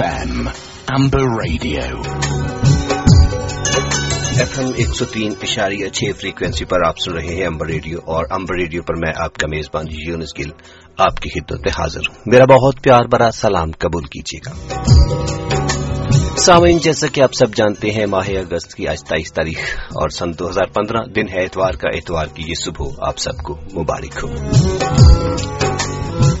[0.00, 0.32] FM,
[1.00, 2.06] Amber Radio.
[4.38, 7.98] F M ایک سو تین اشاریہ چھ فریکوینسی پر آپ سن رہے ہیں امبر ریڈیو
[8.04, 10.50] اور امبر ریڈیو پر میں آپ کا میزبان یونس گل
[10.98, 14.82] آپ کی خدمت میں حاضر ہوں۔ میرا بہت پیار برا سلام قبول کیجیے گا۔
[16.38, 20.30] سامعین جیسا کہ آپ سب جانتے ہیں ماہ اگست کی آج تائیس تاریخ اور سن
[20.38, 24.24] دو ہزار پندرہ دن ہے اتوار کا۔ اتوار کی یہ صبح آپ سب کو مبارک
[24.24, 24.28] ہو۔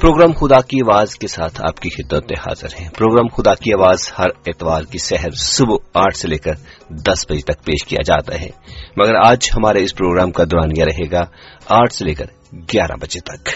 [0.00, 3.72] پروگرام خدا کی آواز کے ساتھ آپ کی خدمت میں حاضر ہیں۔ پروگرام خدا کی
[3.72, 6.52] آواز ہر اتوار کی سحر صبح آٹھ سے لے کر
[6.90, 8.48] دس بجے تک پیش کیا جاتا ہے۔
[8.96, 11.20] مگر آج ہمارے اس پروگرام کا دورانیہ رہے گا
[11.68, 13.48] آٹھ سے لے کر گیارہ بجے تک۔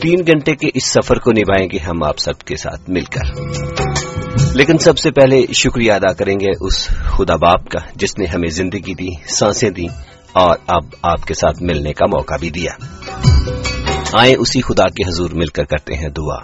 [0.00, 3.40] تین گھنٹے کے اس سفر کو نبھائیں گے ہم آپ سب کے ساتھ مل کر۔
[4.54, 8.50] لیکن سب سے پہلے شکریہ ادا کریں گے اس خدا باپ کا جس نے ہمیں
[8.50, 9.86] زندگی دی، سانسیں دی
[10.32, 12.70] اور اب آپ کے ساتھ ملنے کا موقع بھی دیا۔
[14.18, 16.38] آئیں، اسی خدا کے حضور مل کر کرتے ہیں دعا۔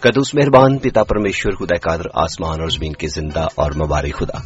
[0.00, 4.38] قدوس مہربان، پتا پرمیشور خدا قادر، آسمان اور زمین کے زندہ اور مبارک خدا۔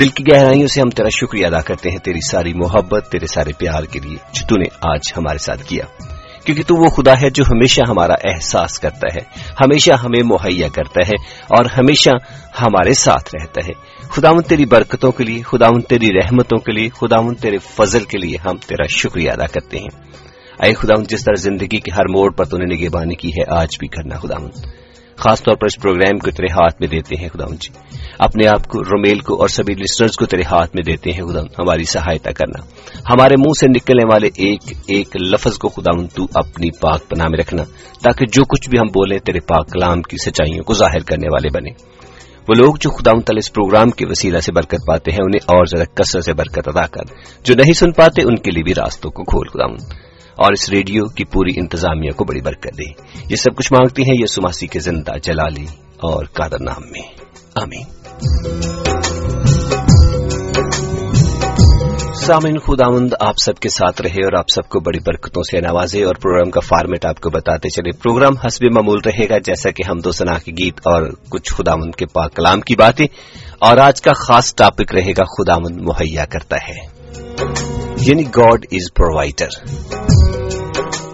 [0.00, 3.52] دل کی گہرائیوں سے ہم تیرا شکریہ ادا کرتے ہیں، تیری ساری محبت، تیرے سارے
[3.58, 5.84] پیار کے لیے جو تو نے آج ہمارے ساتھ کیا۔
[6.44, 9.20] کیونکہ تو وہ خدا ہے جو ہمیشہ ہمارا احساس کرتا ہے،
[9.60, 12.10] ہمیشہ ہمیں مہیا کرتا ہے اور ہمیشہ
[12.62, 17.34] ہمارے ساتھ رہتا ہے۔ خداون تیری برکتوں کے لیے خداون تیری رحمتوں کے لیے خداون
[17.34, 20.23] تیرے فضل کے لیے ہم تیرا شکریہ ادا کرتے ہیں۔
[20.62, 23.68] اے خدا جس طرح زندگی کے ہر موڑ پر تو نے نگہبانی کی ہے، آج
[23.78, 24.34] بھی کرنا خدا
[25.16, 27.68] خاص طور پر اس پروگرام کو تیرے ہاتھ میں دیتے ہیں خدا جی۔
[28.18, 31.40] اپنے آپ کو، رومیل کو اور سبھی لسنرز کو تیرے ہاتھ میں دیتے ہیں خدا
[31.40, 32.64] ہماری سہایتا کرنا۔
[33.10, 37.38] ہمارے منہ سے نکلنے والے ایک ایک لفظ کو خدا تو اپنی پاک پناہ میں
[37.38, 37.62] رکھنا،
[38.02, 41.48] تاکہ جو کچھ بھی ہم بولیں، تیرے پاک کلام کی سچائیوں کو ظاہر کرنے والے
[41.54, 41.70] بنے
[42.48, 45.64] وہ لوگ جو خدا تعالی اس پروگرام کے وسیلہ سے برکت پاتے ہیں، انہیں اور
[45.64, 49.10] زیادہ کثرت سے برکت ادا کر۔ جو نہیں سن پاتے، ان کے لیے بھی راستوں
[49.10, 49.66] کو کھول خدا
[50.36, 54.14] اور اس ریڈیو کی پوری انتظامیہ کو بڑی برکت دے۔ یہ سب کچھ مانگتی ہیں
[54.20, 57.02] یہ سماسی کے زندہ جلالی اور قادر نام میں۔
[57.54, 57.84] آمین۔
[62.14, 66.04] سامعین، خداوند آپ سب کے ساتھ رہے اور آپ سب کو بڑی برکتوں سے نوازے
[66.04, 69.82] اور پروگرام کا فارمیٹ آپ کو بتاتے چلے۔ پروگرام حسب معمول رہے گا، جیسا کہ
[69.88, 73.06] ہم دو سنا کے گیت اور کچھ خداوند کے پاک کلام کی باتیں۔
[73.58, 79.48] اور آج کا خاص ٹاپک رہے گا خداوند مہیا کرتا ہے۔ یعنی گاڈ از پرووائڈر۔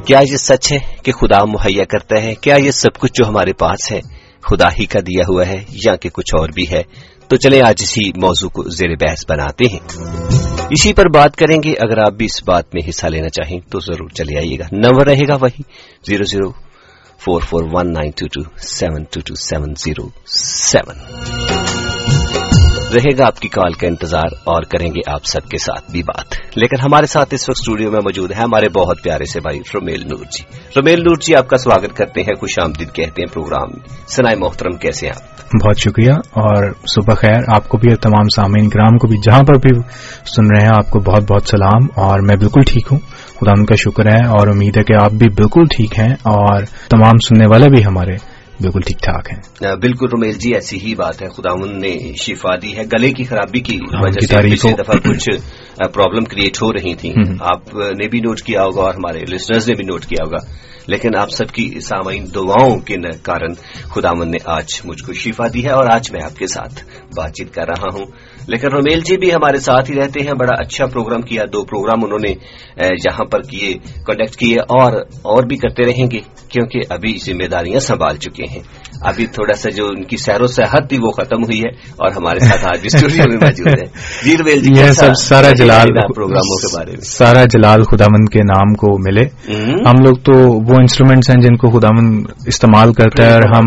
[0.05, 3.53] کیا یہ سچ ہے کہ خدا مہیا کرتا ہے؟ کیا یہ سب کچھ جو ہمارے
[3.53, 4.01] پاس ہے،
[4.43, 6.83] خدا ہی کا دیا ہوا ہے یا کہ کچھ اور بھی ہے؟
[7.29, 9.79] تو چلیں آج اسی موضوع کو زیر بحث بناتے ہیں۔
[10.71, 13.81] اسی پر بات کریں گے۔ اگر آپ بھی اس بات میں حصہ لینا چاہیں تو
[13.81, 15.63] ضرور چلے آئیے گا۔ نمبر رہے گا وہی
[16.07, 16.51] zero zero
[17.25, 20.97] four four one nine two two seven two two seven zero seven.
[22.95, 26.03] رہے گا آپ کی کال کا انتظار اور کریں گے آپ سب کے ساتھ بھی
[26.03, 29.59] بات۔ لیکن ہمارے ساتھ اس وقت اسٹوڈیو میں موجود ہے ہمارے بہت پیارے سے بھائی
[29.75, 30.43] رومیل نور جی۔
[30.77, 33.69] رومیل نور جی آپ کا سواگت کرتے ہیں خوش آمدید کہتے ہیں پروگرام
[34.09, 38.29] سنائے محترم، کیسے ہیں آپ؟ بہت شکریہ اور صبح خیر۔ آپ کو بھی اور تمام
[38.37, 39.81] سامعین گرام کو بھی، جہاں پر بھی
[40.37, 42.99] سن رہے ہیں، آپ کو بہت بہت سلام۔ اور میں بالکل ٹھیک ہوں۔
[43.41, 46.65] خدا ان کا شکر ہے اور امید ہے کہ آپ بھی بالکل ٹھیک ہیں اور
[46.65, 51.23] تمام سننے والے بھی ہمارے بالکل ٹھیک ٹھاک ہے بالکل رومیل جی ایسی ہی بات
[51.23, 55.29] ہے۔ خدا نے شفا دی ہے۔ گلے کی خرابی کی وجہ سے پچھلی دفعہ کچھ
[55.93, 59.75] پرابلم کریٹ ہو رہی تھی آپ نے بھی نوٹ کیا ہوگا اور ہمارے لسنرز نے
[59.75, 64.67] بھی نوٹ کیا ہوگا۔ لیکن آپ سب کی سامعین دعاؤں کے کارن خدا نے آج
[64.85, 66.85] مجھ کو شفا دی ہے اور آج میں آپ کے ساتھ
[67.17, 68.07] بات چیت کر رہا ہوں۔
[68.51, 72.05] لیکن رومیل جی بھی ہمارے ساتھ ہی رہتے ہیں۔ بڑا اچھا پروگرام کیا دو پروگرام
[72.05, 72.31] انہوں نے
[72.83, 73.75] یہاں پر کیے
[74.07, 76.19] کنڈکٹ کیے اور اور بھی کرتے رہیں گے
[76.49, 78.63] کیونکہ ابھی ذمہ داریاں سنبھال چکے ہیں۔
[79.03, 82.11] ابھی تھوڑا سا جو ان کی سیر و صحت تھی وہ ختم ہوئی ہے اور
[82.17, 83.85] ہمارے ساتھ آج اسٹوڈیو میں موجود ہے
[84.25, 88.39] جی رویل جی یہ سب سارا جلال پروگراموں کے بارے میں؟ سارا جلال خدامند کے
[88.39, 89.25] نام کو ملے۔
[89.89, 90.33] ہم لوگ تو
[90.73, 93.65] وہ انسٹرومینٹس ہیں جن کو خدامند استعمال کرتا ہے اور ہم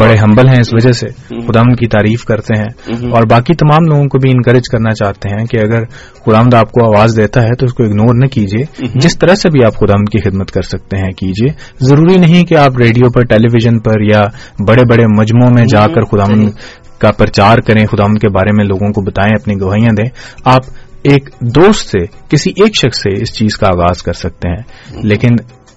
[0.00, 1.06] بڑے ہمبل ہیں اس وجہ سے۔
[1.46, 5.46] خدامند کی تعریف کرتے ہیں۔ اور باقی تمام لوگوں کو بھی انکریج کرنا چاہتے ہیں
[5.46, 5.82] کہ اگر
[6.26, 9.48] خدامد آپ کو آواز دیتا ہے تو اس کو اگنور نہ کیجیے جس طرح سے
[9.48, 13.24] بھی آپ خدامد کی خدمت کر سکتے ہیں کیجیے ضروری نہیں کہ آپ ریڈیو پر
[13.24, 14.24] ٹیلی ویژن پر یا
[14.68, 16.50] بڑے بڑے مجموعوں میں جا کر خدامن
[16.98, 20.08] کا پرچار کریں خدامن کے بارے میں لوگوں کو بتائیں اپنی گواہیاں دیں۔
[20.44, 20.62] آپ
[21.02, 21.98] ایک دوست سے
[22.28, 24.62] کسی ایک شخص سے اس چیز کا آغاز کر سکتے ہیں۔
[25.06, 25.30] لیکن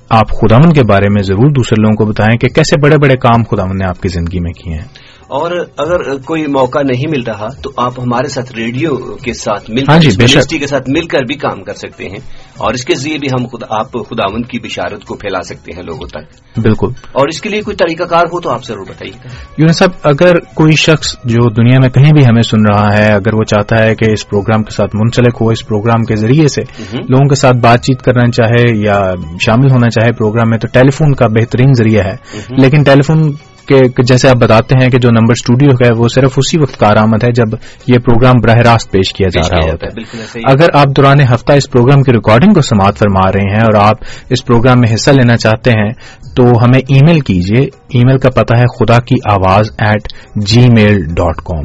[0.10, 3.44] آپ خدامن کے بارے میں ضرور دوسرے لوگوں کو بتائیں کہ کیسے بڑے بڑے کام
[3.44, 7.48] خدامن نے آپ کی زندگی میں کیے ہیں۔ اور اگر کوئی موقع نہیں مل رہا
[7.62, 11.20] تو آپ ہمارے ساتھ ریڈیو کے ساتھ مل ہاں جی، کر کے ساتھ مل کر
[11.20, 12.20] بھی کام کر سکتے ہیں
[12.58, 16.08] اور اس کے ذریعے بھی ہم آپ خداون کی بشارت کو پھیلا سکتے ہیں لوگوں
[16.08, 19.28] تک۔ بالکل۔ اور اس کے لیے کوئی طریقہ کار ہو تو آپ ضرور بتائیے۔
[19.58, 23.34] یونس صاحب اگر کوئی شخص جو دنیا میں کہیں بھی ہمیں سن رہا ہے اگر
[23.34, 26.62] وہ چاہتا ہے کہ اس پروگرام کے ساتھ منسلک ہو اس پروگرام کے ذریعے سے
[26.94, 29.14] لوگوں کے ساتھ بات چیت کرنا چاہے یا
[29.46, 32.16] شامل ہونا چاہے پروگرام میں تو ٹیلی فون کا بہترین ذریعہ ہے۔
[32.50, 33.32] لیکن ٹیلی فون
[33.68, 37.24] کہ جیسے آپ بتاتے ہیں کہ جو نمبر اسٹوڈیو ہے وہ صرف اسی وقت کارآمد
[37.24, 37.56] ہے جب
[37.88, 41.70] یہ پروگرام براہ راست پیش کیا جا رہا ہوتا ہے۔ اگر آپ دوران ہفتہ اس
[41.72, 43.96] پروگرام کی ریکارڈنگ کو سماعت فرما رہے ہیں اور آپ
[44.30, 45.90] اس پروگرام میں حصہ لینا چاہتے ہیں
[46.36, 50.68] تو ہمیں ای میل کیجیے ای میل کا پتہ ہے خدا کی آواز at G
[50.70, 51.64] mile dot com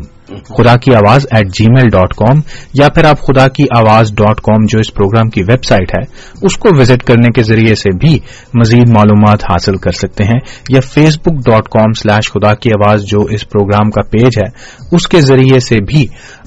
[0.49, 2.41] خدا کی آواز at G mile dot com
[2.75, 6.03] یا پھر آپ خدا کی آواز ڈاٹ کام جو اس پروگرام کی ویب سائٹ ہے،
[6.43, 8.19] اس کو وزٹ کرنے کے ذریعے سے بھی
[8.55, 10.39] مزید معلومات حاصل کر سکتے ہیں
[10.71, 14.49] یا Facebook dot com slash خدا کی آواز جو اس پروگرام کا پیج ہے،
[14.93, 16.07] اس کے ذریعے سے بھی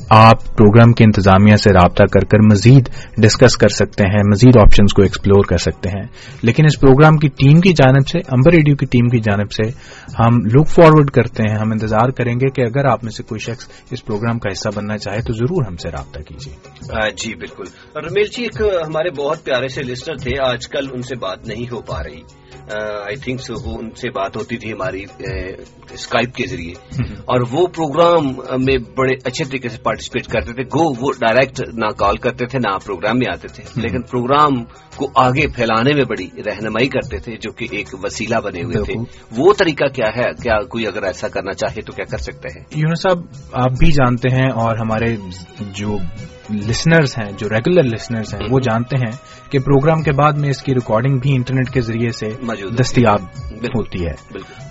[0.10, 4.94] آپ پروگرام کے انتظامیہ سے رابطہ کر کر مزید ڈسکس کر سکتے ہیں مزید آپشنز
[4.94, 6.04] کو ایکسپلور کر سکتے ہیں۔
[6.42, 9.70] لیکن اس پروگرام کی ٹیم کی جانب سے امبر ریڈیو کی ٹیم کی جانب سے
[10.20, 13.40] ہم لک فارورڈ کرتے ہیں ہم انتظار کریں گے کہ اگر آپ میں سے کوئی
[13.40, 16.56] شخص اس پروگرام کا حصہ بننا چاہے تو ضرور ہم سے رابطہ کیجیے۔
[17.12, 17.64] جی بالکل۔
[17.96, 21.66] رمیل جی ایک ہمارے بہت پیارے سے لسٹر تھے آج کل ان سے بات نہیں
[21.72, 22.22] ہو پا رہی۔
[23.06, 25.04] آئی تھنک سو وہ ان سے بات ہوتی تھی ہماری
[25.92, 26.74] اسکائپ کے ذریعے۔
[27.26, 28.26] اور وہ پروگرام
[28.64, 32.60] میں بڑے اچھے طریقے سے پارٹیسپیٹ کرتے تھے گو وہ ڈائریکٹ نہ کال کرتے تھے
[32.60, 34.64] نہ پروگرام میں آتے تھے۔ لیکن پروگرام
[34.96, 38.94] کو آگے پھیلانے میں بڑی رہنمائی کرتے تھے جو کہ ایک وسیلہ بنے ہوئے تھے۔
[39.32, 42.66] وہ طریقہ کیا ہے؟ کیا کوئی اگر ایسا کرنا چاہے تو کیا کر سکتے ہیں؟
[42.76, 43.20] یونس صاحب
[43.54, 45.16] آپ بھی جانتے ہیں اور ہمارے
[45.60, 45.98] جو
[46.50, 49.12] لسنرز ہیں جو ریگولر لسنرز ہیں وہ جانتے ہیں
[49.52, 52.30] کہ پروگرام کے بعد میں اس کی ریکارڈنگ بھی انٹرنیٹ کے ذریعے سے
[52.80, 53.22] دستیاب
[53.52, 54.14] ہوتی ہے۔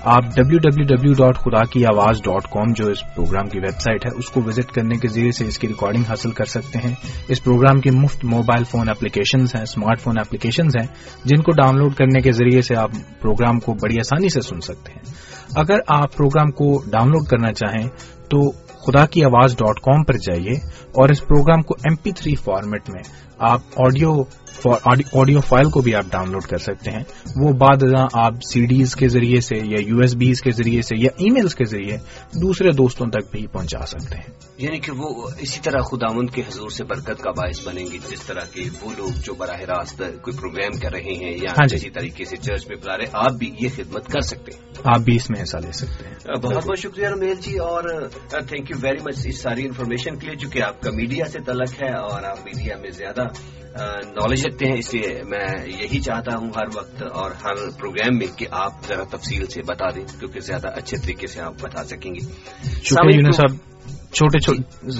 [0.02, 3.80] آپ ڈبلو ڈبلو ڈبلو ڈاٹ خدا کی آواز ڈاٹ کام جو اس پروگرام کی ویب
[3.80, 6.78] سائٹ ہے اس کو وزٹ کرنے کے ذریعے سے اس کی ریکارڈنگ حاصل کر سکتے
[6.78, 6.94] ہیں۔
[7.28, 10.86] اس پروگرام کی مفت موبائل فون اپلیکیشنز ہیں اسمارٹ فون اپلیکیشنز ہیں
[11.24, 12.90] جن کو ڈاؤن لوڈ کرنے کے ذریعے سے آپ
[13.20, 15.12] پروگرام کو بڑی آسانی سے سن سکتے ہیں۔
[15.56, 17.88] اگر آپ پروگرام کو ڈاؤن لوڈ کرنا چاہیں
[18.28, 18.52] تو
[18.86, 20.52] خدا کی آواز ڈاٹ کام پر جائیے
[20.94, 23.02] اور اس پروگرام کو ایم پی تھری فارمیٹ میں
[23.38, 24.14] آپ آڈیو
[25.12, 27.02] آڈیو فائل کو بھی آپ ڈاؤن لوڈ کر سکتے ہیں۔
[27.36, 30.82] وہ بعد ازاں آپ سی ڈیز کے ذریعے سے یا یو ایس بیز کے ذریعے
[30.82, 31.96] سے یا ای میلز کے ذریعے
[32.42, 36.68] دوسرے دوستوں تک بھی پہنچا سکتے ہیں۔ یعنی کہ وہ اسی طرح خداون کے حضور
[36.68, 40.36] سے برکت کا باعث بنیں گی جس طرح کے وہ لوگ جو براہ راست کوئی
[40.36, 43.54] پروگرام کر رہے ہیں یا ہاں جی۔ طریقے سے چرچ میں بلا رہے آپ بھی
[43.60, 46.78] یہ خدمت کر سکتے ہیں۔ آپ بھی اس میں حصہ لے سکتے ہیں۔ بہت بہت
[46.78, 50.80] شکریہ رمیل جی اور تھینک یو ویری مچ اس ساری انفارمیشن کے لیے چونکہ آپ
[50.80, 53.22] کا میڈیا سے تعلق ہے اور آپ میڈیا میں زیادہ
[53.82, 58.38] نالج رکھتے ہیں اس لیے میں یہی چاہتا ہوں ہر وقت اور ہر پروگرام میں
[58.38, 62.14] کہ آپ ذرا تفصیل سے بتا دیں کیونکہ زیادہ اچھے طریقے سے آپ بتا سکیں
[62.14, 62.32] گے۔
[63.32, 63.56] صاحب۔
[64.12, 64.38] چھوٹے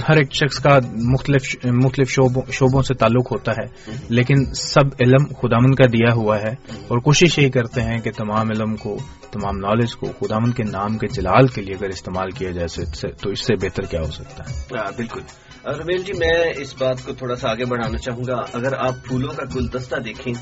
[0.09, 2.11] ہر ایک شخص کا مختلف مختلف
[2.53, 6.53] شعبوں سے تعلق ہوتا ہے لیکن سب علم خدامن کا دیا ہوا ہے۔
[6.89, 8.97] اور کوشش یہی کرتے ہیں کہ تمام علم کو
[9.31, 13.31] تمام نالج کو خدامن کے نام کے جلال کے لیے اگر استعمال کیا جائے تو
[13.31, 14.65] اس سے بہتر کیا ہو سکتا ہے۔
[14.97, 15.21] بالکل۔
[15.67, 19.33] رمیل جی میں اس بات کو تھوڑا سا آگے بڑھانا چاہوں گا۔ اگر آپ پھولوں
[19.33, 20.35] کا گلدستہ دیکھیں،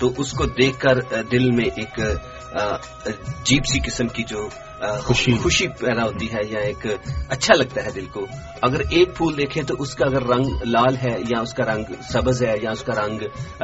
[0.00, 0.98] تو اس کو دیکھ کر
[1.32, 2.00] دل میں ایک
[3.44, 4.48] جیپ سی قسم کی جو
[4.80, 5.32] خوشی.
[5.32, 6.86] خوشی پیدا ہوتی ہے یا ایک
[7.28, 8.26] اچھا لگتا ہے دل کو۔
[8.62, 11.84] اگر ایک پھول دیکھیں تو اس کا اگر رنگ لال ہے یا اس کا رنگ
[12.12, 13.20] سبز ہے یا اس کا رنگ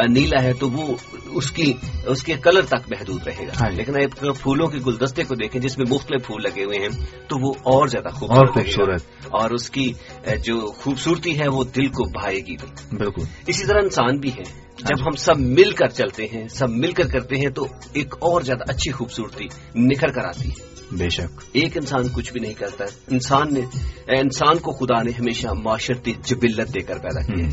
[0.09, 1.73] نیلا ہے تو وہ اس کی
[2.07, 5.35] اس کے کلر تک محدود رہے گا۔ ہاں جی۔ لیکن ایک پھولوں کے گلدستے کو
[5.35, 6.89] دیکھیں جس میں مختلف پھول لگے ہوئے ہیں
[7.29, 9.93] تو وہ اور زیادہ خوبصورت اور اس کی
[10.45, 12.57] جو خوبصورتی ہے وہ دل کو بھائے گی
[12.93, 16.93] بالکل۔ اسی طرح انسان بھی ہے جب ہم سب مل کر چلتے ہیں سب مل
[16.93, 21.43] کر کرتے ہیں تو ایک اور زیادہ اچھی خوبصورتی نکھر کر آتی ہے۔ بے شک۔
[21.53, 23.61] ایک انسان کچھ بھی نہیں کرتا انسان نے
[24.07, 27.47] انسان کو خدا نے ہمیشہ معاشرتی جبلت دے کر پیدا کیا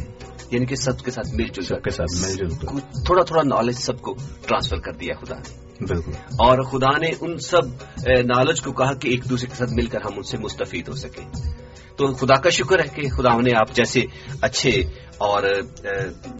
[0.51, 2.49] یعنی کہ سب کے ساتھ مل جل کے ساتھ مل جل
[3.05, 4.15] تھوڑا تھوڑا نالج سب کو
[4.47, 7.65] ٹرانسفر کر دیا خدا نے۔ بالکل۔ اور خدا نے ان سب
[8.07, 10.95] نالج کو کہا کہ ایک دوسرے کے ساتھ مل کر ہم ان سے مستفید ہو
[10.95, 11.25] سکیں۔
[11.97, 14.03] تو خدا کا شکر ہے کہ خدا نے آپ جیسے
[14.41, 14.71] اچھے
[15.17, 15.43] اور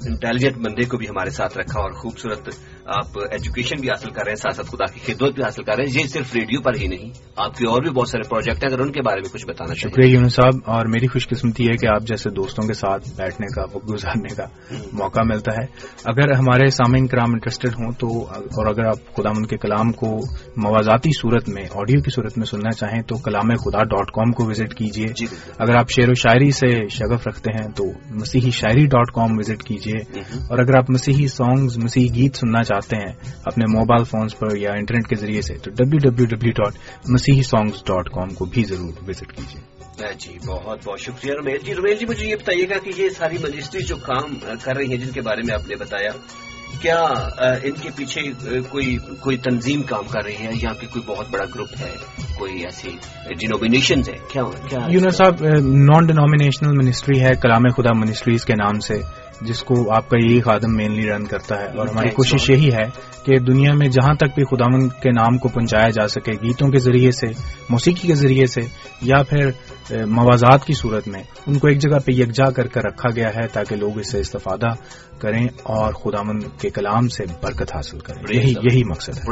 [0.05, 2.49] انٹیلیجنٹ بندے کو بھی ہمارے ساتھ رکھا اور خوبصورت
[2.85, 5.75] آپ ایجوکیشن بھی حاصل کر رہے ہیں ساتھ ساتھ خدا کی خدمت بھی حاصل کر
[5.77, 8.63] رہے ہیں۔ یہ صرف ریڈیو پر ہی نہیں آپ کے اور بھی بہت سارے پروجیکٹ
[8.63, 11.63] ہیں۔ اگر ان کے بارے میں کچھ بتانا شکریہ یونس صاحب اور میری خوش قسمتی
[11.63, 14.45] ہے کہ آپ جیسے دوستوں کے ساتھ بیٹھنے کا وقت گزارنے کا
[14.93, 15.65] موقع ملتا ہے۔
[16.05, 20.17] اگر ہمارے سامعین کرام انٹرسٹڈ ہوں تو اور اگر آپ خدا کے کلام کو
[20.57, 24.45] موازاتی صورت میں آڈیو کی صورت میں سننا چاہیں تو کلام خدا ڈاٹ کام کو
[24.45, 25.25] وزٹ کیجیے جی،
[25.57, 29.63] اگر آپ شعر و شاعری سے شگف رکھتے ہیں تو مسیحی شاعری ڈاٹ کام وزٹ
[29.63, 29.97] کیجیے
[30.49, 33.13] اور اگر آپ مسیحی سانگز مسیحی گیت سننا چاہتے ہیں
[33.45, 37.43] اپنے موبائل فونز پر یا انٹرنیٹ کے ذریعے سے تو W W W dot Masihi
[37.43, 39.79] songs dot com کو بھی ضرور وزٹ کیجیے
[40.19, 43.37] جی بہت بہت شکریہ۔ رومیل جی رومیل جی مجھے یہ بتائیے گا کہ یہ ساری
[43.37, 46.09] منسٹری جو کام کر رہی ہیں جن کے بارے میں آپ نے بتایا
[46.81, 46.97] کیا
[47.63, 48.21] ان کے پیچھے
[48.69, 51.91] کوئی کوئی تنظیم کام کر رہی ہے یا پھر کوئی بہت بڑا گروپ ہے
[52.37, 52.89] کوئی ایسی
[53.29, 54.41] ڈینومینیشن ہے کیا
[54.89, 58.93] یونس صاحب نان ڈینومینیشنل منسٹری ہے کلام خدا منسٹریز کے نام سے
[59.41, 62.83] جس کو آپ کا یہی خادم مینلی رن کرتا ہے۔ اور ہماری کوشش یہی ہے
[63.23, 66.77] کہ دنیا میں جہاں تک بھی خداون کے نام کو پہنچایا جا سکے گیتوں کے
[66.77, 67.27] ذریعے سے
[67.69, 68.61] موسیقی کے ذریعے سے
[69.01, 69.51] یا پھر
[69.91, 73.47] موازات کی صورت میں ان کو ایک جگہ پہ یکجا کر کر رکھا گیا ہے
[73.47, 74.67] تاکہ لوگ اس سے استفادہ
[75.19, 79.23] کریں اور خداون کے کلام سے برکت حاصل کریں۔ یہی یہی مقصد ہے۔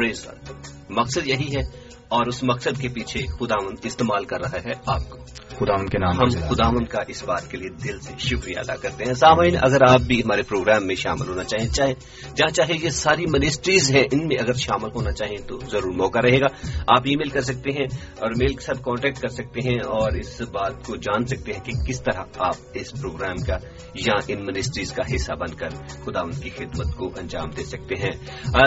[0.90, 1.62] مقصد یہی ہے
[2.08, 5.18] اور اس مقصد کے پیچھے خداون استعمال کر رہا ہے آپ کو۔
[5.60, 9.04] خداون کے نام ہم خداون کا اس بات کے لیے دل سے شکریہ ادا کرتے
[9.06, 11.94] ہیں۔ سامعین اگر آپ بھی ہمارے پروگرام میں شامل ہونا چاہیں چاہے
[12.36, 16.20] جہاں چاہے یہ ساری منسٹریز ہیں ان میں اگر شامل ہونا چاہیں تو ضرور موقع
[16.20, 16.48] رہے گا۔
[16.88, 17.86] آپ ای میل کر سکتے ہیں
[18.20, 21.64] اور میل کے ساتھ کانٹیکٹ کر سکتے ہیں اور اس بات کو جان سکتے ہیں
[21.64, 23.58] کہ کس طرح آپ اس پروگرام کا
[23.96, 25.70] یا ان منسٹریز کا حصہ بن کر
[26.06, 28.16] خداون کی خدمت کو انجام دے سکتے ہیں۔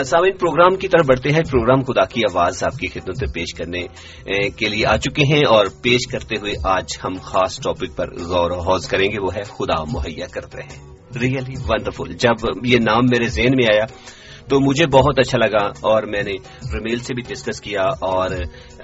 [0.03, 3.81] سامعین پروگرام کی طرف بڑھتے ہیں۔ پروگرام خدا کی آواز آپ کی خدمت پیش کرنے
[4.49, 8.13] کے لیے آ چکے ہیں اور پیش کرتے ہوئے آج آج ہم خاص ٹاپک پر
[8.13, 12.77] غور و حوض کریں گے، وہ ہے خدا مہیا کرتے ہیں۔ ریئلی ونڈرفل جب یہ
[12.79, 13.85] نام میرے ذہن میں آیا
[14.49, 16.31] تو مجھے بہت اچھا لگا اور میں نے
[16.73, 18.29] رمیل سے بھی ڈسکس کیا اور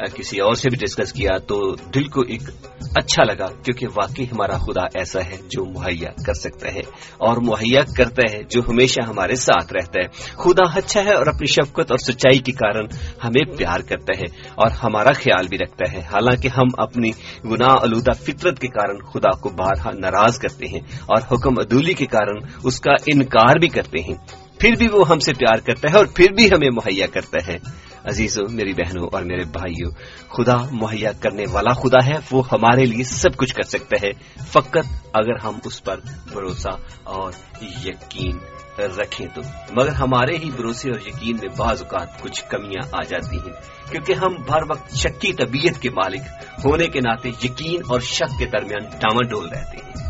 [0.06, 2.42] کسی اور سے بھی ڈسکس کیا تو دل کو ایک
[2.96, 6.80] اچھا لگا، کیونکہ واقعی ہمارا خدا ایسا ہے جو مہیا کر سکتا ہے
[7.18, 11.46] اور مہیا کرتا ہے، جو ہمیشہ ہمارے ساتھ رہتا ہے۔ خدا اچھا ہے اور اپنی
[11.46, 12.86] شفقت اور سچائی کے کارن
[13.24, 17.12] ہمیں پیار کرتا ہے اور ہمارا خیال بھی رکھتا ہے۔ حالانکہ ہم اپنی
[17.46, 22.06] گناہ آلودہ فطرت کے کارن خدا کو بارہا ناراض کرتے ہیں اور حکم عدولی کے
[22.06, 24.16] کارن اس کا انکار بھی کرتے ہیں۔
[24.60, 27.87] پھر بھی وہ ہم سے پیار کرتا ہے اور پھر بھی ہمیں مہیا کرتا ہے۔
[28.08, 29.92] عزیزو میری بہنوں اور میرے بھائیوں،
[30.30, 34.12] خدا مہیا کرنے والا خدا ہے، وہ ہمارے لیے سب کچھ کر سکتا ہے۔
[34.48, 36.00] فقط اگر ہم اس پر
[36.32, 36.70] بھروسہ
[37.04, 38.38] اور یقین
[38.78, 43.38] رکھیں تو۔ مگر ہمارے ہی بھروسے اور یقین میں بعض اوقات کچھ کمیاں آ جاتی
[43.38, 43.54] ہیں۔
[43.92, 46.22] کیونکہ ہم ہر وقت شکی طبیعت کے مالک
[46.66, 50.08] ہونے کے ناطے یقین اور شک کے درمیان ڈاما ڈول رہتے ہیں۔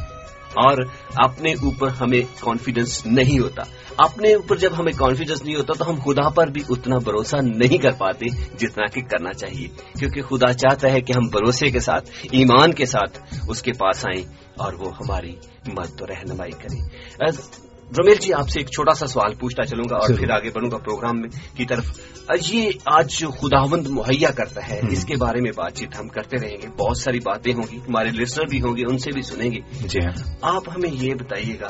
[0.48, 0.78] اور
[1.16, 3.64] اپنے اوپر ہمیں کانفیڈنس نہیں ہوتا۔
[3.98, 7.78] اپنے اوپر جب ہمیں کانفیڈنس نہیں ہوتا تو ہم خدا پر بھی اتنا بھروسہ نہیں
[7.78, 8.26] کر پاتے
[8.58, 9.68] جتنا کہ کرنا چاہیے۔
[10.00, 14.06] کیونکہ خدا چاہتا ہے کہ ہم بھروسے کے ساتھ ایمان کے ساتھ اس کے پاس
[14.06, 14.26] آئیں
[14.58, 15.36] اور وہ ہماری
[15.68, 16.82] مدد و رہنمائی کریں۔
[18.00, 20.72] رمیل جی آپ سے ایک چھوٹا سا سوال پوچھتا چلوں گا اور پھر آگے بڑھوں
[20.72, 22.00] گا پروگرام میں کی طرف۔
[22.52, 26.38] یہ آج جو خداوند مہیا کرتا ہے اس کے بارے میں بات چیت ہم کرتے
[26.38, 29.22] رہیں گے۔ بہت ساری باتیں ہوں گی ہمارے لسنر بھی ہوں گے ان سے بھی
[29.22, 31.70] سنیں گے۔ جی ہاں۔ آپ ہمیں یہ بتائیے گا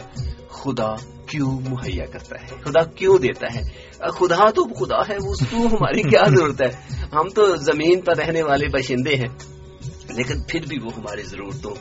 [0.50, 0.96] خدا
[1.28, 3.64] کیوں مہیا کرتا ہے؟ خدا کیوں دیتا ہے؟
[4.00, 6.72] خدا تو خدا ہے اس کو ہماری کیا ضرورت ہے؟
[7.14, 9.57] ہم تو زمین پر رہنے والے باشندے ہیں۔
[10.10, 11.72] لیکن پھر بھی وہ ہماری ضرورتوں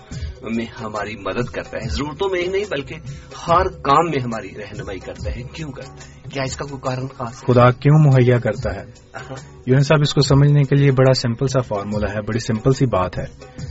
[0.54, 2.94] میں ہماری مدد کرتا ہے۔ ضرورتوں میں ہی نہیں بلکہ
[3.48, 7.08] ہر کام میں ہماری رہنمائی کرتا ہے۔ کیوں کرتا ہے؟ کیا اس کا کوئی کارن
[7.08, 8.84] خاص خدا کیوں مہیا کرتا ہے؟
[9.66, 12.86] یون صاحب اس کو سمجھنے کے لیے بڑا سمپل سا فارمولا ہے بڑی سمپل سی
[12.86, 13.24] بات ہے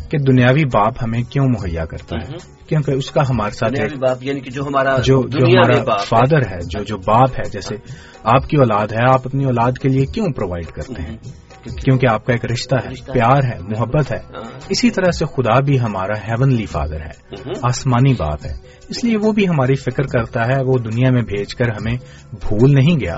[0.09, 4.39] کہ دنیاوی باپ ہمیں کیوں مہیا کرتا ہے؟ کیونکہ اس کا ہمارے ساتھ باپ یعنی
[4.39, 7.75] کہ جو ہمارا جو ہمارا فادر ہے جو جو باپ ہے جیسے
[8.23, 11.17] آپ کی اولاد ہے آپ اپنی اولاد کے لیے کیوں پرووائڈ کرتے ہیں؟
[11.69, 15.59] کیونکہ آپ کا ایک رشتہ ہے پیار ہے محبت ہے۔ ہاں۔ اسی طرح سے خدا
[15.59, 18.53] بھی ہمارا ہیونلی فادر ہے۔ آسمانی باپ ہے۔
[18.89, 21.95] اس لیے وہ بھی ہماری فکر کرتا ہے وہ دنیا میں بھیج کر ہمیں
[22.31, 23.17] بھول نہیں گیا۔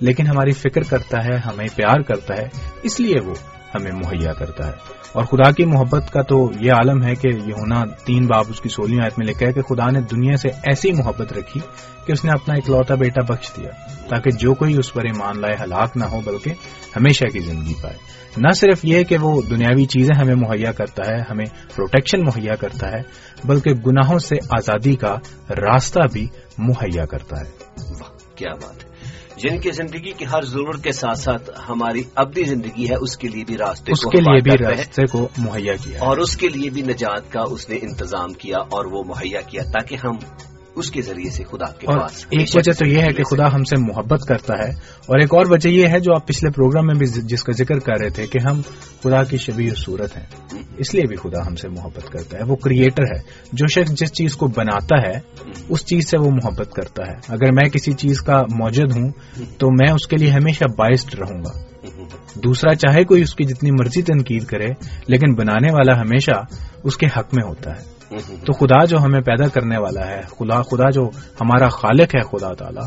[0.00, 2.48] لیکن ہماری فکر کرتا ہے ہمیں پیار کرتا ہے
[2.82, 3.34] اس لیے وہ
[3.74, 4.72] ہمیں مہیا کرتا ہے۔
[5.12, 8.60] اور خدا کی محبت کا تو یہ عالم ہے کہ یہ ہونا تین باب اس
[8.60, 11.60] کی سولہویں آیت میں لکھا ہے کہ خدا نے دنیا سے ایسی محبت رکھی
[12.08, 13.70] کہ اس نے اپنا اکلوتا بیٹا بخش دیا
[14.08, 16.50] تاکہ جو کوئی اس پر ایمان لائے ہلاک نہ ہو بلکہ
[16.96, 17.96] ہمیشہ کی زندگی پائے۔
[18.36, 21.46] نہ صرف یہ کہ وہ دنیاوی چیزیں ہمیں مہیا کرتا ہے ہمیں
[21.76, 23.02] پروٹیکشن مہیا کرتا ہے
[23.44, 25.16] بلکہ گناہوں سے آزادی کا
[25.50, 26.26] راستہ بھی
[26.58, 27.50] مہیا کرتا ہے۔
[28.34, 28.88] کیا بات ہے۔
[29.36, 33.28] جن کی زندگی کی ہر ضرورت کے ساتھ ساتھ ہماری ابدی زندگی ہے اس کے
[33.28, 36.70] لیے بھی راستے اس کے لیے بھی راستے کو مہیا کیا۔ اور اس کے لیے
[36.70, 40.16] بھی نجات کا اس نے انتظام کیا اور وہ مہیا کیا تاکہ ہم
[40.78, 43.64] اس کے ذریعے سے خدا کے پاس ایک وجہ تو یہ ہے کہ خدا ہم
[43.64, 44.70] سے محبت کرتا ہے
[45.06, 47.78] اور ایک اور وجہ یہ ہے جو آپ پچھلے پروگرام میں بھی جس کا ذکر
[47.78, 48.60] کر رہے تھے کہ ہم
[49.02, 50.26] خدا کی شبیر صورت ہیں۔
[50.78, 53.18] اس لیے بھی خدا ہم سے محبت کرتا ہے۔ وہ کریٹر ہے۔
[53.52, 55.20] جو شخص جس چیز کو بناتا ہے
[55.68, 59.10] اس چیز سے وہ محبت کرتا ہے۔ اگر میں کسی چیز کا موجود ہوں
[59.58, 61.68] تو میں اس کے لیے ہمیشہ باعث رہوں گا۔
[62.34, 64.66] دوسرا چاہے کوئی اس کی جتنی مرضی تنقید کرے
[65.06, 66.44] لیکن بنانے والا ہمیشہ
[66.84, 67.97] اس کے حق میں ہوتا ہے۔
[68.46, 71.10] تو خدا جو ہمیں پیدا کرنے والا ہے، خدا خدا جو
[71.40, 72.80] ہمارا خالق ہے، خدا تعالی،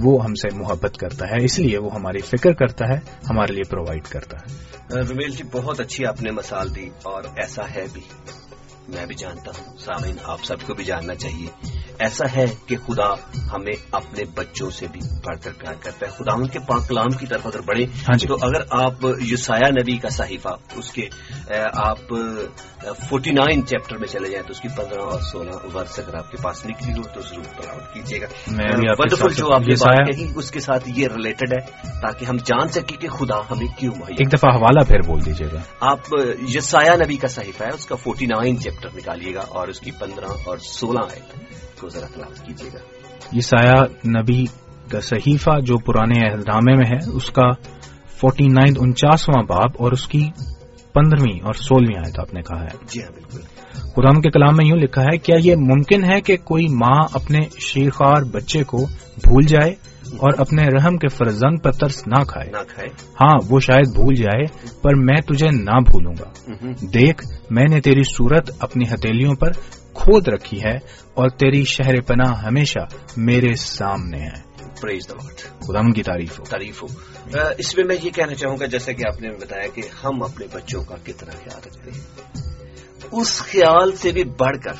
[0.00, 2.98] وہ ہم سے محبت کرتا ہے، اس لیے وہ ہماری فکر کرتا ہے،
[3.30, 7.62] ہمارے لیے پرووائڈ کرتا ہے۔ رمیل جی بہت اچھی آپ نے مثال دی اور ایسا
[7.74, 8.00] ہے بھی۔
[8.94, 11.48] میں بھی جانتا ہوں۔ سامعین آپ سب کو بھی جاننا چاہیے۔
[11.98, 13.12] ایسا ہے کہ خدا
[13.52, 17.08] ہمیں اپنے بچوں سے بھی بڑھ کر پیار کرتا ہے۔ خدا ان کے پاک کلام
[17.08, 21.08] کی طرف اگر بڑھے ہاں جی۔ تو اگر آپ یوسایا نبی کا صحیفہ اس کے
[21.72, 21.98] آپ
[23.08, 26.30] فورٹی نائن چیپٹر میں چلے جائیں تو اس کی پندرہ اور سولہ ورس اگر آپ
[26.30, 28.26] کے پاس نکلی ہو تو ضرور پراؤٹ کیجیے گا۔
[28.98, 31.60] ونڈرفل جو آپ بات کہی اس کے ساتھ یہ ریلیٹڈ ہے
[32.00, 35.60] تاکہ ہم جان سکیں کہ خدا ہمیں کیوں ایک دفعہ حوالہ پھر بول دیجیے گا۔
[35.80, 36.00] آپ
[36.48, 39.90] یسایا نبی کا صحیفہ ہے اس کا فورٹی نائن چیپٹر نکالیے گا اور اس کی
[39.90, 41.20] پندرہ اور سولہ آئے
[41.80, 42.78] کو ذرا تلاوت کیجیے گا۔
[43.32, 44.44] یہ سایہ نبی
[44.90, 47.50] کا صحیفہ جو پرانے اہدامے میں ہے اس کا
[48.20, 50.28] فورٹی نائن انچاسواں باب اور اس کی
[50.92, 53.40] پندرہویں اور سولہویں آیت آپ نے کہا ہے۔ جی ہاں بالکل۔
[53.74, 57.38] خدا کے کلام میں یوں لکھا ہے کیا یہ ممکن ہے کہ کوئی ماں اپنے
[57.60, 58.78] شیخار بچے کو
[59.16, 59.74] بھول جائے؟
[60.18, 62.50] اور اپنے رحم کے فرزند پر ترس نہ کھائے۔
[63.20, 64.44] ہاں وہ شاید بھول جائے
[64.82, 66.28] پر میں تجھے نہ بھولوں گا۔
[66.94, 69.52] دیکھ میں نے تیری صورت اپنی ہتھیلیوں پر
[69.94, 70.76] کھود رکھی ہے
[71.14, 72.78] اور تیری شہر پناہ ہمیشہ
[73.16, 74.50] میرے سامنے ہے۔
[75.60, 76.86] خدا کی تعریف ہو۔ تعریف ہو۔
[77.58, 80.46] اس میں میں یہ کہنا چاہوں گا جیسے کہ آپ نے بتایا کہ ہم اپنے
[80.52, 82.00] بچوں کا کتنا خیال رکھتے ہیں۔
[83.12, 84.72] اس خیال سے بھی بڑھ کر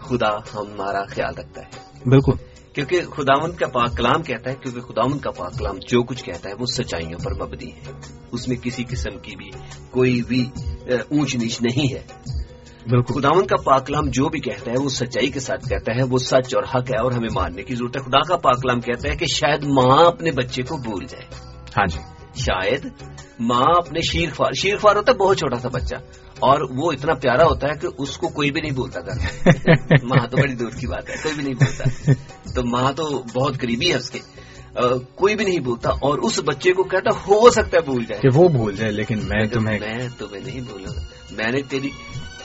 [0.00, 5.18] خدا ہمارا خیال رکھتا ہے۔ بالکل۔ کیونکہ خداون کا پاک کلام کہتا ہے کیونکہ خداون
[5.18, 7.92] کا پاک کلام جو کچھ کہتا ہے وہ سچائیوں پر مبنی ہے۔
[8.32, 9.50] اس میں کسی قسم کی بھی
[9.90, 10.50] کوئی بھی
[10.88, 12.02] اونچ نیچ نہیں ہے۔
[13.02, 16.54] خداون کا پاکلام جو بھی کہتا ہے وہ سچائی کے ساتھ کہتا ہے وہ سچ
[16.54, 19.26] اور حق ہے اور ہمیں ماننے کی ضرورت ہے۔ خدا کا پاکلام کہتا ہے کہ
[19.26, 21.24] شاید ماں اپنے بچے کو بھول جائے۔
[21.76, 21.98] ہاں جی۔
[22.36, 22.90] شاید
[23.40, 25.94] ماں اپنے شیر خوار شیر خوار ہوتا ہے بہت چھوٹا سا بچہ۔
[26.40, 29.14] اور وہ اتنا پیارا ہوتا ہے کہ اس کو کوئی بھی نہیں بولتا تھا۔
[30.02, 32.12] ماں تو بڑی دور کی بات ہے کوئی بھی نہیں بولتا۔
[32.54, 34.18] تو ماں تو بہت قریبی ہے اس کے۔
[35.14, 38.28] کوئی بھی نہیں بولتا اور اس بچے کو کہتا ہو سکتا ہے بھول جائے۔ کہ
[38.34, 40.90] وہ بھول جائے لیکن میں تمہیں میں تمہیں نہیں بولا
[41.30, 41.90] میں نے تیری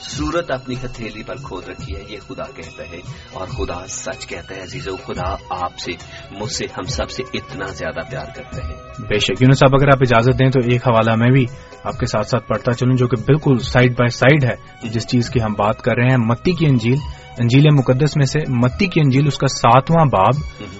[0.00, 3.00] صورت اپنی ہتھیلی پر کھود رکھی ہے یہ خدا کہتا ہے
[3.32, 5.92] اور خدا سچ کہتا ہے عزیز و خدا آپ سے
[6.40, 8.74] مجھ سے ہم سب سے اتنا زیادہ پیار کرتے ہیں
[9.08, 11.46] بے شک یونس صاحب اگر آپ اجازت دیں تو ایک حوالہ میں بھی
[11.84, 15.30] آپ کے ساتھ ساتھ پڑھتا چلوں جو کہ بالکل سائڈ بائی سائڈ ہے۔ جس چیز
[15.30, 16.98] کی ہم بات کر رہے ہیں متی کی انجیل۔
[17.38, 20.34] انجیل مقدس میں سے متی کی انجیل اس کا ساتواں باب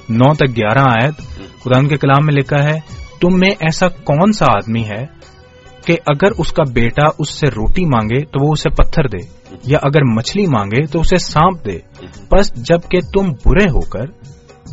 [0.09, 1.21] نو تک گیارہ آیت۔
[1.65, 2.79] خدا ان کے کلام میں لکھا ہے
[3.21, 5.21] تم میں ایسا کون سا آدمی ہے
[5.91, 9.79] کہ اگر اس کا بیٹا اس سے روٹی مانگے تو وہ اسے پتھر دے، یا
[9.83, 11.79] اگر مچھلی مانگے تو اسے سانپ دے۔
[12.33, 14.05] بس جبکہ تم برے ہو کر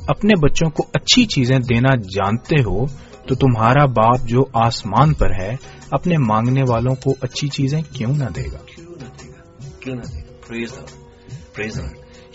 [0.08, 2.86] اپنے بچوں کو اچھی چیزیں دینا جانتے ہو،
[3.28, 5.56] تو تمہارا باپ جو آسمان پر ہے،
[5.92, 8.58] اپنے مانگنے والوں کو اچھی چیزیں کیوں نہ دے گا؟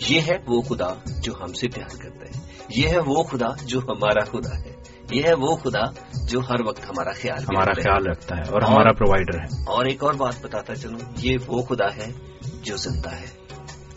[0.09, 3.79] یہ ہے وہ خدا جو ہم سے پیار کرتا ہے۔ یہ ہے وہ خدا جو
[3.79, 4.82] ہمارا خدا ہے۔
[5.13, 5.83] یہ ہے وہ خدا
[6.27, 10.03] جو ہر وقت ہمارا خیال ہمارا خیال رکھتا ہے اور ہمارا پرووائڈر ہے۔ اور ایک
[10.03, 12.11] اور بات بتاتا چلوں یہ وہ خدا ہے
[12.61, 13.25] جو سنتا ہے۔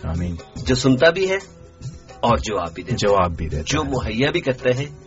[0.03, 1.39] آمین۔ جو سنتا بھی ہے
[2.21, 5.06] اور جو آپ بھی جواب بھی جو مہیا بھی کرتا ہے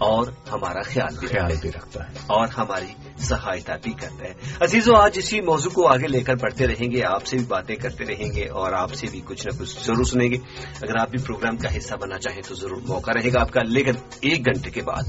[0.00, 4.94] اور ہمارا خیال بھی خیال بھی رکھتا ہے۔ اور ہماری سہایتا بھی کرتا ہے عزیزو
[4.94, 8.04] آج اسی موضوع کو آگے لے کر پڑھتے رہیں گے۔ آپ سے بھی باتیں کرتے
[8.04, 10.36] رہیں گے اور آپ سے بھی کچھ نہ کچھ ضرور سنیں گے۔
[10.82, 13.62] اگر آپ بھی پروگرام کا حصہ بننا چاہیں تو ضرور موقع رہے گا۔ آپ کا
[13.62, 15.02] لیکن ایک گھنٹے کے بعد۔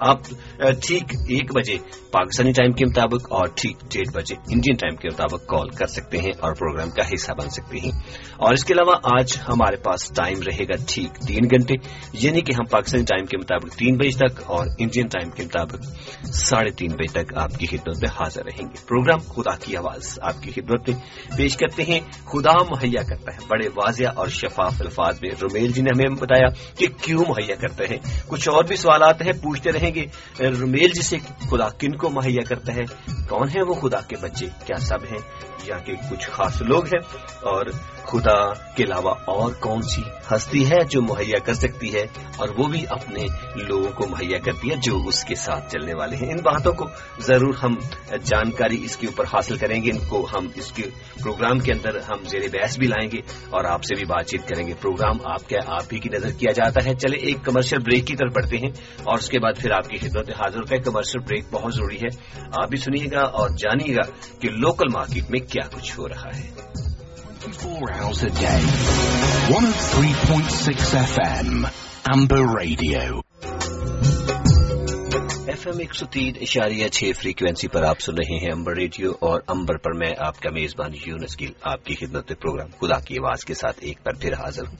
[0.00, 0.18] آپ
[0.58, 1.78] ٹھیک ایک بجے
[2.10, 6.18] پاکستانی ٹائم کے مطابق اور ٹھیک ڈیڑھ بجے انڈین ٹائم کے مطابق کال کر سکتے
[6.18, 7.90] ہیں اور پروگرام کا حصہ بن سکتے ہیں۔
[8.36, 11.74] اور اس کے علاوہ آج ہمارے پاس ٹائم رہے گا ٹھیک تین گھنٹے
[12.12, 15.84] یعنی کہ ہم پاکستانی ٹائم کے مطابق تین بجے تک اور انڈین ٹائم کے مطابق
[16.26, 20.18] ساڑھے تین بجے تک آپ کی خدمت میں حاضر رہیں گے۔ پروگرام خدا کی آواز
[20.22, 20.98] آپ کی خدمت میں
[21.36, 25.82] پیش کرتے ہیں۔ خدا مہیا کرتا ہے۔ بڑے واضح اور شفاف الفاظ میں رومیل جی
[25.82, 29.89] نے ہمیں بتایا کہ کیوں مہیا کرتے ہیں کچھ اور بھی سوالات ہیں، پوچھتے رہیں۔
[29.94, 30.06] گے
[30.40, 31.16] رومیل جسے
[31.50, 32.84] خدا کن کو مہیا کرتا ہے؟
[33.28, 35.18] کون ہے وہ خدا کے بچے؟ کیا سب ہیں؟
[35.64, 37.66] یا کہ کچھ خاص لوگ ہیں؟ اور
[38.04, 40.02] خدا کے علاوہ اور کون سی
[40.34, 44.70] ہستی ہے جو مہیا کر سکتی ہے؟ اور وہ بھی اپنے لوگوں کو مہیا کرتی
[44.70, 46.84] ہے جو اس کے ساتھ چلنے والے ہیں۔ ان باتوں کو
[47.18, 47.74] ضرور ہم
[48.24, 50.82] جانکاری اس کے اوپر حاصل کریں گے۔ ان کو ہم اس کے
[51.22, 53.18] پروگرام کے اندر ہم زیر بحث بھی لائیں گے
[53.50, 56.30] اور آپ سے بھی بات چیت کریں گے۔ پروگرام آپ کے آپ ہی کی نظر
[56.30, 59.52] کیا جاتا ہے۔ چلے ایک کمرشل بریک کی طرف بڑھتے ہیں اور اس کے بعد
[59.58, 62.08] پھر آپ کی خدمت میں حاضر کا ہے کمرشل بریک بہت ضروری ہے
[62.52, 64.02] آپ بھی سنیے گا اور جانیے گا
[64.40, 66.48] کہ لوکل مارکیٹ میں کیا کچھ ہو رہا ہے
[67.42, 68.60] 24 hours a day.
[69.50, 71.66] 103.6 FM.
[72.06, 73.22] Amber Radio.
[75.50, 79.12] F M ایک سو تین اشاریہ چھ فریکوینسی پر آپ سن رہے ہیں امبر ریڈیو
[79.20, 83.14] اور امبر پر میں آپ کا میزبان یونس گل، آپ کی خدمت پروگرام خدا کی
[83.14, 84.76] آواز کے ساتھ ایک بار پھر حاضر ہوں۔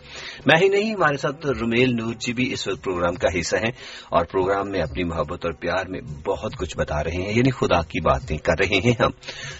[0.46, 3.72] میں ہی نہیں، ہمارے ساتھ رومیل نور جی بھی اس وقت پروگرام کا حصہ ہیں
[4.08, 7.82] اور پروگرام میں اپنی محبت اور پیار میں بہت کچھ بتا رہے ہیں یعنی خدا
[7.82, 9.10] کی باتیں کر رہے ہیں ہم۔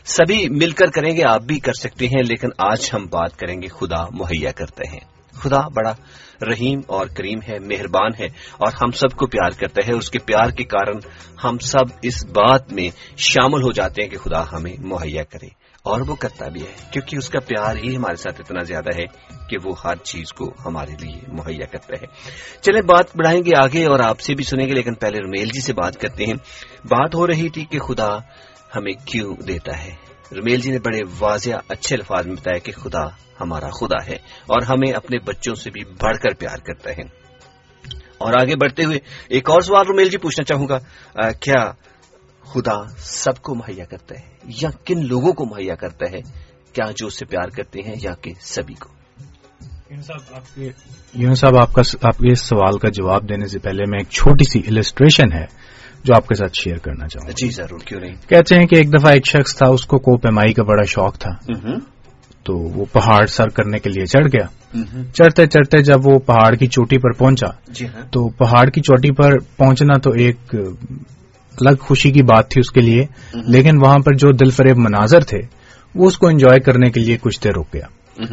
[0.05, 3.63] سبھی مل کر کریں گے، آپ بھی کر سکتے ہیں، لیکن آج ہم بات کریں
[3.63, 5.95] گے خدا مہیا کرتے ہیں۔ خدا بڑا
[6.51, 10.19] رحیم اور کریم ہے، مہربان ہے اور ہم سب کو پیار کرتا ہے۔ اس کے
[10.19, 10.99] پیار کے کارن
[11.45, 16.01] ہم سب اس بات میں شامل ہو جاتے ہیں کہ خدا ہمیں مہیا کرے۔ اور
[16.01, 19.05] وہ کرتا بھی ہے، کیونکہ اس کا پیار ہی ہمارے ساتھ اتنا زیادہ ہے
[19.49, 22.07] کہ وہ ہر چیز کو ہمارے لیے مہیا کرتا ہے۔
[22.61, 25.61] چلے بات بڑھائیں گے آگے اور آپ سے بھی سنیں گے، لیکن پہلے رمیل جی
[25.61, 26.35] سے بات کرتے ہیں۔
[26.85, 28.19] بات ہو رہی تھی کہ خدا
[28.77, 33.07] ہمیں کیوں دیتا ہے؟ رمیل جی نے بڑے واضح اچھے الفاظ میں بتایا کہ خدا
[33.41, 34.15] ہمارا خدا ہے
[34.47, 37.03] اور ہمیں اپنے بچوں سے بھی بڑھ کر پیار کرتا ہے۔
[38.19, 40.79] اور آگے بڑھتے ہوئے ایک اور سوال رومیل جی پوچھنا چاہوں گا۔
[41.33, 41.73] کیا
[42.43, 46.21] خدا سب کو مہیا کرتا ہے یا کن لوگوں کو مہیا کرتا ہے؟
[46.73, 48.89] کیا جو اس سے پیار کرتے ہیں یا کہ سبھی کو؟
[51.15, 54.45] یون صاحب آپ کا آپ کے سوال کا جواب دینے سے پہلے میں ایک چھوٹی
[54.51, 55.70] سی السٹریشن ہے۔
[56.05, 58.77] جو آپ کے ساتھ شیئر کرنا چاہوں گا۔ جی ضرور کیوں نہیں؟ کہتے ہیں کہ
[58.77, 61.31] ایک دفعہ ایک شخص تھا اس کو کو پیمائی کا بڑا شوق تھا۔
[62.45, 64.47] تو وہ پہاڑ سر کرنے کے لیے چڑھ گیا۔
[65.15, 69.11] چڑھتے چڑھتے جب وہ پہاڑ کی چوٹی پر پہنچا جی ہاں۔ تو پہاڑ کی چوٹی
[69.11, 70.55] پر پہنچنا تو ایک
[71.61, 75.21] الگ خوشی کی بات تھی اس کے لیے لیکن وہاں پر جو دل فریب مناظر
[75.21, 75.39] تھے
[75.95, 77.87] وہ اس کو انجوائے کرنے کے لیے کچھ دیر رک گیا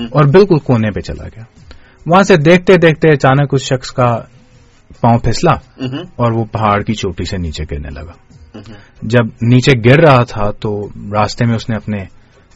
[0.09, 1.43] اور بالکل کونے پہ چلا گیا۔
[2.05, 4.21] وہاں سے دیکھتے دیکھتے اچانک اس شخص کا
[5.01, 5.53] پاؤں پھسلا
[6.15, 8.11] اور وہ پہاڑ کی چوٹی سے نیچے گرنے لگا۔
[9.01, 11.97] جب نیچے گر رہا تھا تو راستے میں اس نے اپنے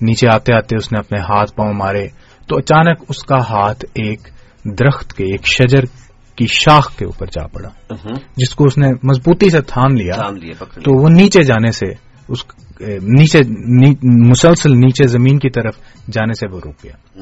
[0.01, 2.08] نیچے آتے آتے اس نے اپنے ہاتھ پاؤں مارے
[2.47, 4.19] تو اچانک اس کا ہاتھ ایک
[4.65, 5.84] درخت کے ایک شجر
[6.36, 7.69] کی شاخ کے اوپر جا پڑا۔
[8.38, 10.13] جس کو اس نے مضبوطی سے تھام لیا
[10.73, 11.86] تو وہ نیچے جانے سے
[12.27, 12.45] اس
[13.19, 13.39] نیچے
[14.04, 15.75] مسلسل نیچے زمین کی طرف
[16.12, 17.21] جانے سے وہ رک گیا۔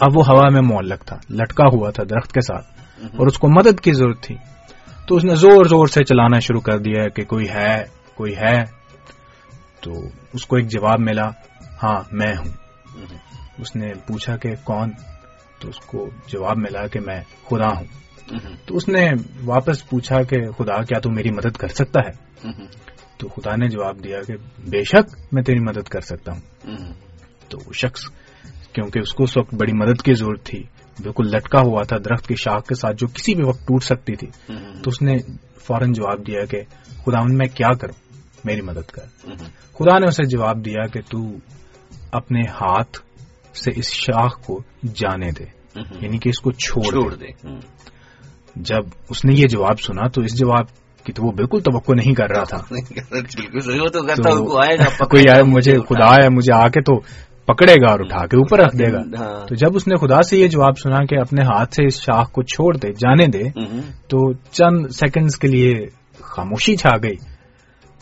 [0.00, 2.66] اب وہ ہوا میں معلق تھا لٹکا ہوا تھا درخت کے ساتھ
[3.16, 4.36] اور اس کو مدد کی ضرورت تھی۔
[5.10, 8.64] تو اس نے زور زور سے چلانا شروع کر دیا کہ کوئی ہے کوئی ہے۔
[9.80, 9.92] تو
[10.32, 11.28] اس کو ایک جواب ملا
[11.82, 12.52] ہاں میں ہوں۔
[13.58, 14.90] اس نے پوچھا کہ کون؟
[15.58, 17.84] تو اس کو جواب ملا کہ میں خدا ہوں۔
[18.66, 19.10] تو اس نے
[19.44, 22.12] واپس پوچھا کہ خدا، کیا تو میری مدد کر سکتا ہے؟
[23.16, 26.40] تو خدا نے جواب دیا کہ بے شک میں تیری مدد کر سکتا ہوں۔
[27.48, 28.00] تو وہ شخص،
[28.72, 30.62] کیونکہ اس کو اس وقت بڑی مدد کی ضرورت تھی
[30.98, 34.16] بالکل لٹکا ہوا تھا درخت کی شاخ کے ساتھ جو کسی بھی وقت ٹوٹ سکتی
[34.16, 34.28] تھی۔
[34.82, 35.16] تو اس نے
[35.60, 36.60] فوراً جواب دیا کہ
[36.96, 39.30] خدا میں کیا کروں؟ میری مدد کر۔
[39.78, 41.18] خدا نے اسے جواب دیا کہ تو
[42.12, 42.98] اپنے ہاتھ
[43.56, 44.62] سے اس شاخ کو
[44.94, 45.44] جانے دے۔
[46.00, 47.26] یعنی کہ اس کو چھوڑ دے۔
[48.56, 50.64] جب اس نے یہ جواب سنا تو اس جواب
[51.04, 52.74] کی تو وہ بالکل توقع نہیں کر رہا تھا۔
[55.04, 57.00] کوئی آئے مجھے خدا ہے مجھے آ کے تو
[57.52, 60.22] پکڑے گا اور اٹھا کے اوپر رکھ دے گا۔ ہاں۔ تو جب اس نے خدا
[60.22, 63.42] سے یہ جواب سنا کہ اپنے ہاتھ سے اس شاخ کو چھوڑ دے جانے دے
[64.08, 65.86] تو چند سیکنڈز کے لیے
[66.20, 67.16] خاموشی چھا گئی۔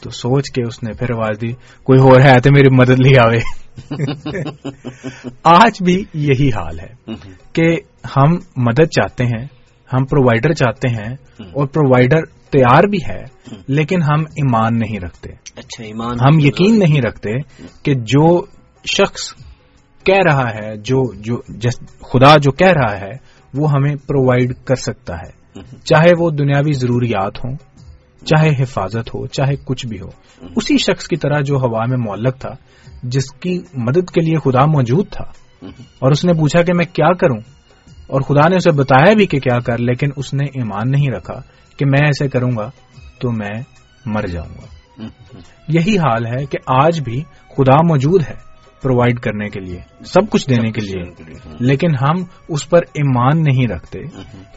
[0.02, 3.18] تو سوچ کے اس نے پھر آواز دی کوئی رہا ہے تو میری مدد لی
[3.18, 3.38] آوے۔
[5.42, 7.14] آج بھی یہی حال ہے
[7.52, 7.76] کہ
[8.16, 9.46] ہم مدد چاہتے ہیں
[9.92, 13.24] ہم پرووائڈر چاہتے ہیں اور پرووائڈر تیار بھی ہے
[13.68, 17.30] لیکن ہم ایمان نہیں رکھتے۔ اچھا ایمان ہم یقین نہیں رکھتے
[17.82, 18.44] کہ جو
[18.96, 19.34] شخص
[20.04, 21.36] کہہ رہا ہے، جو جو
[22.00, 23.10] خدا جو کہہ رہا ہے،
[23.54, 25.38] وہ ہمیں پرووائڈ کر سکتا ہے۔
[25.84, 27.56] چاہے وہ دنیاوی ضروریات ہوں،
[28.24, 30.08] چاہے حفاظت ہو، چاہے کچھ بھی ہو۔
[30.56, 32.50] اسی شخص کی طرح جو ہوا میں معلق تھا،
[33.02, 35.24] جس کی مدد کے لیے خدا موجود تھا۔
[35.98, 37.40] اور اس نے پوچھا کہ میں کیا کروں؟
[38.06, 41.42] اور خدا نے اسے بتایا بھی کہ کیا کر، لیکن اس نے ایمان نہیں رکھا
[41.76, 42.70] کہ میں ایسے کروں گا
[43.20, 43.62] تو میں
[44.06, 44.66] مر جاؤں گا۔
[45.68, 47.22] یہی حال ہے کہ آج بھی
[47.56, 48.47] خدا موجود ہے۔
[48.82, 51.02] پرووائڈ کرنے کے لیے سب کچھ دینے کے لیے۔
[51.60, 54.00] لیکن ہم اس پر ایمان نہیں رکھتے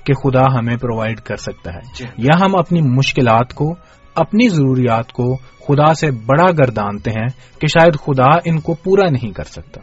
[0.04, 3.76] کہ خدا ہمیں پرووائڈ کر سکتا ہے۔ جی۔ یا ہم اپنی مشکلات کو
[4.16, 9.32] اپنی ضروریات کو خدا سے بڑا گردانتے ہیں کہ شاید خدا ان کو پورا نہیں
[9.32, 9.82] کر سکتا۔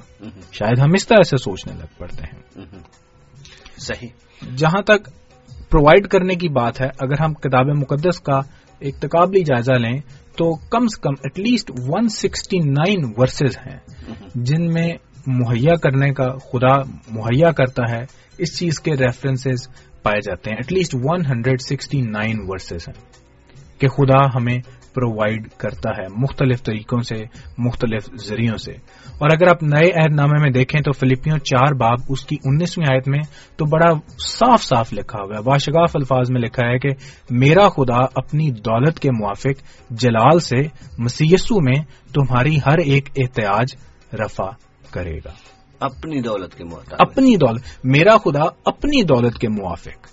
[0.52, 2.42] شاید ہم اس طرح سے سوچنے لگ پڑتے ہیں۔
[3.78, 4.08] صحیح۔
[4.56, 5.04] جہاں تک
[5.70, 8.40] پرووائڈ کرنے کی بات ہے اگر ہم کتاب مقدس کا
[8.78, 9.98] ایک تقابلی جائزہ لیں
[10.38, 13.78] تو کم سے کم at least one sixty nine verses ہیں
[14.34, 14.88] جن میں
[15.26, 16.76] مہیا کرنے کا خدا
[17.10, 18.04] مہیا کرتا ہے،
[18.38, 19.68] اس چیز کے ریفرنسز
[20.02, 23.00] پائے جاتے ہیں۔ At least one hundred sixty nine verses ہیں
[23.80, 24.58] کہ خدا ہمیں
[24.94, 27.14] پرووائڈ کرتا ہے مختلف طریقوں سے
[27.58, 28.72] مختلف ذریعوں سے۔
[29.18, 32.86] اور اگر آپ نئے عہد نامے میں دیکھیں تو فلپیوں چار باب اس کی انیسویں
[32.92, 33.20] آیت میں
[33.56, 36.88] تو بڑا صاف صاف لکھا ہوا ہے۔ باشگاف الفاظ میں لکھا ہے کہ
[37.30, 40.56] میرا خدا اپنی دولت کے موافق جلال سے
[40.98, 41.82] مسیسو میں
[42.14, 43.66] تمہاری ہر ایک احتیاج
[44.12, 44.50] رفع
[44.90, 45.30] کرے گا۔
[45.80, 50.06] اپنی دولت کے موافق۔ اپنی دولت میرا خدا اپنی دولت کے موافق۔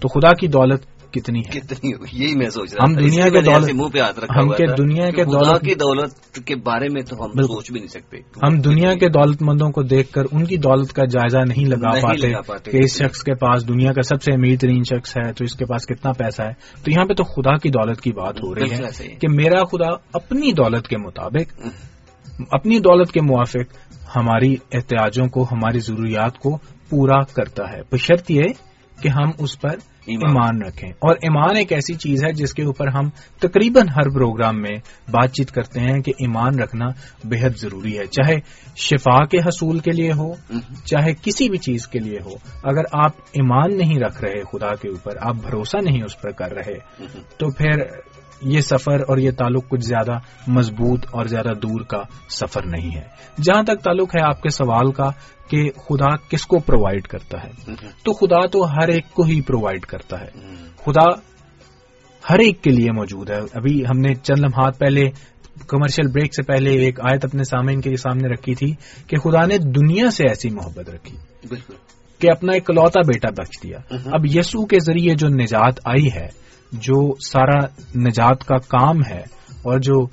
[0.00, 3.72] تو خدا کی دولت کتنی ہے؟ کتنی یہی میں سوچ رہا ہم دنیا کے دولت
[3.74, 7.24] منہ پہ ہاتھ رکھا ہم کے دنیا کے دولت کی دولت کے بارے میں تو
[7.24, 10.56] ہم سوچ بھی نہیں سکتے۔ ہم دنیا کے دولت مندوں کو دیکھ کر ان کی
[10.56, 14.32] دولت کا جائزہ نہیں لگا پاتے کہ اس شخص کے پاس دنیا کا سب سے
[14.32, 16.52] امیر ترین شخص ہے تو اس کے پاس کتنا پیسہ ہے؟
[16.84, 19.92] تو یہاں پہ تو خدا کی دولت کی بات ہو رہی ہے کہ میرا خدا
[20.12, 21.66] اپنی دولت کے مطابق
[22.50, 23.76] اپنی دولت کے موافق
[24.16, 26.58] ہماری احتیاجوں کو ہماری ضروریات کو
[26.90, 28.42] پورا کرتا ہے۔ بشرط یہ
[29.02, 29.74] کہ ہم اس پر
[30.10, 33.08] ایمان رکھیں۔ اور ایمان ایک ایسی چیز ہے جس کے اوپر ہم
[33.40, 34.76] تقریباً ہر پروگرام میں
[35.10, 36.86] بات چیت کرتے ہیں کہ ایمان رکھنا
[37.24, 38.34] بےحد ضروری ہے۔ چاہے
[38.76, 40.34] شفا کے حصول کے لیے ہو
[40.84, 42.32] چاہے کسی بھی چیز کے لیے ہو
[42.64, 46.52] اگر آپ ایمان نہیں رکھ رہے خدا کے اوپر آپ بھروسہ نہیں اس پر کر
[46.52, 47.04] رہے
[47.38, 47.82] تو پھر
[48.42, 53.02] یہ سفر اور یہ تعلق کچھ زیادہ مضبوط اور زیادہ دور کا سفر نہیں ہے۔
[53.42, 55.10] جہاں تک تعلق ہے آپ کے سوال کا
[55.48, 57.50] کہ خدا کس کو پرووائڈ کرتا ہے۔
[58.04, 60.28] تو خدا تو ہر ایک کو ہی پرووائڈ کرتا ہے۔
[60.84, 61.30] خدا
[62.30, 65.10] ہر ایک کے لیے موجود ہے۔ ابھی ہم نے چند لمحات پہلے
[65.66, 68.74] کمرشل بریک سے پہلے ایک آیت اپنے سامعین کے سامنے رکھی تھی
[69.06, 71.16] کہ خدا نے دنیا سے ایسی محبت رکھی
[71.48, 71.74] بالکل۔
[72.18, 73.78] کہ اپنا ایک کلوتا بیٹا بخش دیا۔
[74.12, 76.28] اب یسو کے ذریعے جو نجات آئی ہے
[76.72, 77.58] جو سارا
[78.00, 79.22] نجات کا کام ہے
[79.62, 80.06] اور جو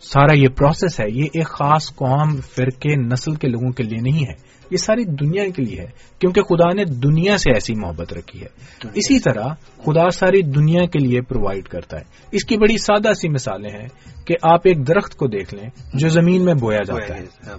[0.00, 4.26] سارا یہ پروسیس ہے یہ ایک خاص قوم فرقے نسل کے لوگوں کے لیے نہیں
[4.26, 5.86] ہے۔ یہ ساری دنیا کے لیے ہے
[6.18, 8.46] کیونکہ خدا نے دنیا سے ایسی محبت رکھی ہے۔
[8.94, 9.46] اسی طرح
[9.84, 13.88] خدا ساری دنیا کے لیے پرووائڈ کرتا ہے۔ اس کی بڑی سادہ سی مثالیں ہیں
[14.26, 17.58] کہ آپ ایک درخت کو دیکھ لیں جو زمین میں بویا جاتا ہے۔ ہاں،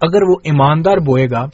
[0.00, 1.46] اگر وہ ایماندار بوئے گا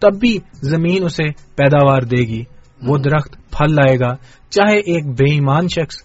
[0.00, 1.24] تب بھی زمین اسے
[1.56, 2.44] پیداوار دے گی۔
[2.82, 4.14] وہ درخت پھل لائے گا۔
[4.50, 5.96] چاہے ایک بے ایمان شخص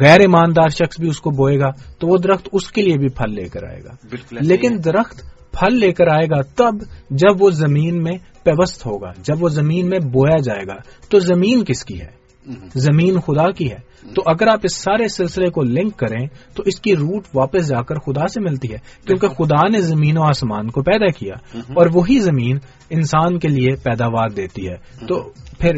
[0.00, 3.08] غیر ایماندار شخص بھی اس کو بوئے گا تو وہ درخت اس کے لیے بھی
[3.08, 3.90] پھل لے کر آئے گا۔
[4.30, 6.74] لیکن درخت پھل لے کر آئے گا تب
[7.10, 10.74] جب وہ زمین میں پیوست ہوگا جب وہ زمین میں بویا جائے گا۔
[11.10, 12.18] تو زمین کس کی ہے؟
[12.74, 16.80] زمین خدا کی ہے۔ تو اگر آپ اس سارے سلسلے کو لنک کریں تو اس
[16.80, 20.70] کی روٹ واپس جا کر خدا سے ملتی ہے کیونکہ خدا نے زمین و آسمان
[20.70, 21.34] کو پیدا کیا
[21.74, 22.58] اور وہی زمین
[22.90, 25.72] انسان کے لیے پیداوار دیتی ہے۔ تو پھر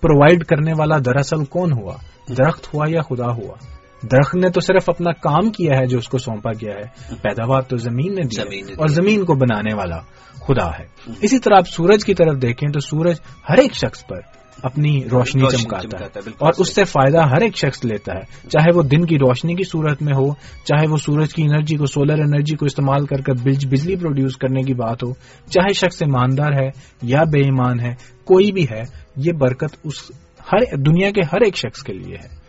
[0.00, 1.96] پرووائڈ کرنے والا دراصل کون ہوا؟
[2.38, 3.54] درخت ہوا یا خدا ہوا؟
[4.02, 7.62] درخت نے تو صرف اپنا کام کیا ہے جو اس کو سونپا گیا ہے۔ پیداوار
[7.62, 8.40] تو زمین نے دی
[8.78, 9.98] اور زمین کو بنانے والا
[10.46, 13.16] خدا ہے۔ اسی طرح آپ سورج کی طرف دیکھیں تو سورج
[13.48, 14.20] ہر ایک شخص پر
[14.62, 18.82] اپنی روشنی چمکاتا ہے اور اس سے فائدہ ہر ایک شخص لیتا ہے۔ چاہے وہ
[18.82, 20.32] دن کی روشنی کی صورت میں ہو
[20.64, 24.62] چاہے وہ سورج کی انرجی کو سولر انرجی کو استعمال کر کر بجلی پروڈیوس کرنے
[24.62, 25.12] کی بات ہو
[25.50, 26.68] چاہے شخص ایماندار ہے
[27.02, 30.10] یا بے ایمان ہے کوئی بھی ہے یہ برکت اس
[30.52, 32.40] ہر دنیا کے ہر ایک شخص کے لیے ہے۔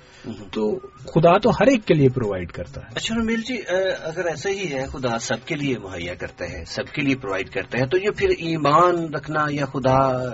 [0.52, 3.58] تو خدا تو ہر ایک کے لیے پرووائڈ کرتا ہے۔ اچھا رمیل جی
[4.04, 7.50] اگر ایسا ہی ہے خدا سب کے لیے مہیا کرتا ہے سب کے لیے پرووائڈ
[7.50, 10.30] کرتا ہے تو یہ پھر ایمان رکھنا یا خدا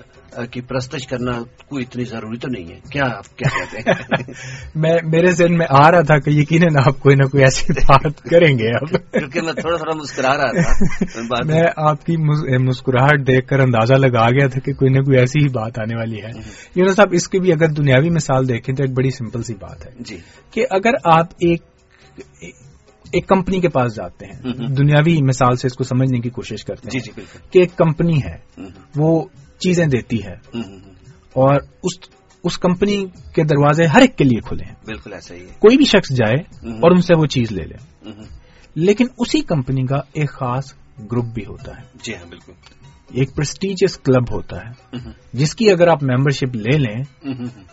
[0.52, 1.32] کی پرستش کرنا
[1.68, 4.34] کوئی اتنی ضروری تو نہیں ہے۔ کیا آپ کیا کہتے ہیں؟
[4.76, 8.22] میں میرے ذہن میں آ رہا تھا کہ یقیناً آپ کوئی نہ کوئی ایسی بات
[8.22, 12.18] کریں گے اب۔ کیونکہ میں تھوڑا تھوڑا مسکرا رہا تھا۔ میں آپ کی
[12.58, 15.96] مسکراہٹ دیکھ کر اندازہ لگا گیا تھا کہ کوئی نہ کوئی ایسی ہی بات آنے
[15.96, 16.32] والی ہے۔
[16.76, 19.86] یونس صاحب اس کی بھی اگر دنیاوی مثال دیکھیں تو ایک بڑی سمپل سی بات
[19.86, 20.18] ہے جی۔
[20.52, 21.62] کہ اگر آپ ایک
[23.12, 26.90] ایک کمپنی کے پاس جاتے ہیں دنیاوی مثال سے اس کو سمجھنے کی کوشش کرتے
[26.94, 28.64] ہیں جی جی کہ ایک کمپنی ہے
[28.96, 29.26] وہ
[29.60, 30.60] چیزیں دیتی ہے۔
[31.34, 35.40] اور اس اس کمپنی کے دروازے ہر ایک کے لیے کھلے ہیں۔ بالکل ایسا ہی
[35.60, 36.40] کوئی بھی شخص جائے
[36.70, 38.10] اور ان سے وہ چیز لے لے۔
[38.76, 40.74] لیکن اسی کمپنی کا ایک خاص
[41.12, 42.52] گروپ بھی ہوتا ہے۔ جی ہاں بالکل۔
[43.14, 44.98] ایک پرسٹیجس کلب ہوتا ہے۔
[45.34, 47.04] جس کی اگر آپ ممبرشپ لے لیں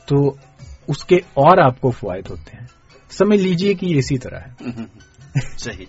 [0.07, 0.35] تو
[0.89, 2.67] اس کے اور آپ کو فوائد ہوتے ہیں۔
[3.11, 4.71] سمجھ لیجیے کہ یہ اسی طرح ہے۔
[5.59, 5.85] صحیح۔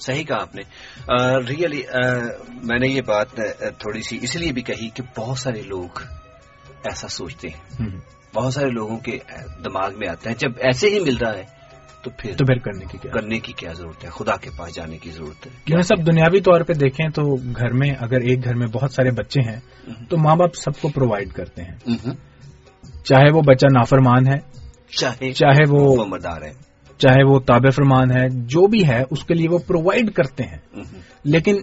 [0.00, 0.62] صحیح کہا آپ نے۔
[1.48, 1.82] ریئلی
[2.62, 3.28] میں نے یہ بات
[3.78, 6.00] تھوڑی سی اس لیے بھی کہی کہ بہت سارے لوگ
[6.84, 7.88] ایسا سوچتے ہیں۔
[8.34, 9.18] بہت سارے لوگوں کے
[9.64, 11.58] دماغ میں آتا ہے جب ایسے ہی مل رہا ہے
[12.02, 14.74] تو پھر تو پھر کرنے کی کیا؟ کرنے کی کیا ضرورت ہے؟ خدا کے پاس
[14.74, 17.22] جانے کی ضرورت ہے۔ کیا سب دنیاوی طور پہ دیکھیں تو
[17.56, 19.60] گھر میں اگر ایک گھر میں بہت سارے بچے ہیں
[20.10, 21.98] تو ماں باپ سب کو پرووائڈ کرتے ہیں۔
[23.04, 24.58] چاہے وہ بچہ نافرمان ہے
[25.32, 26.67] چاہے وہ مدار ہے۔
[26.98, 30.58] چاہے وہ تاب فرمان ہے جو بھی ہے اس کے لیے وہ پرووائڈ کرتے ہیں۔
[31.24, 31.56] لیکن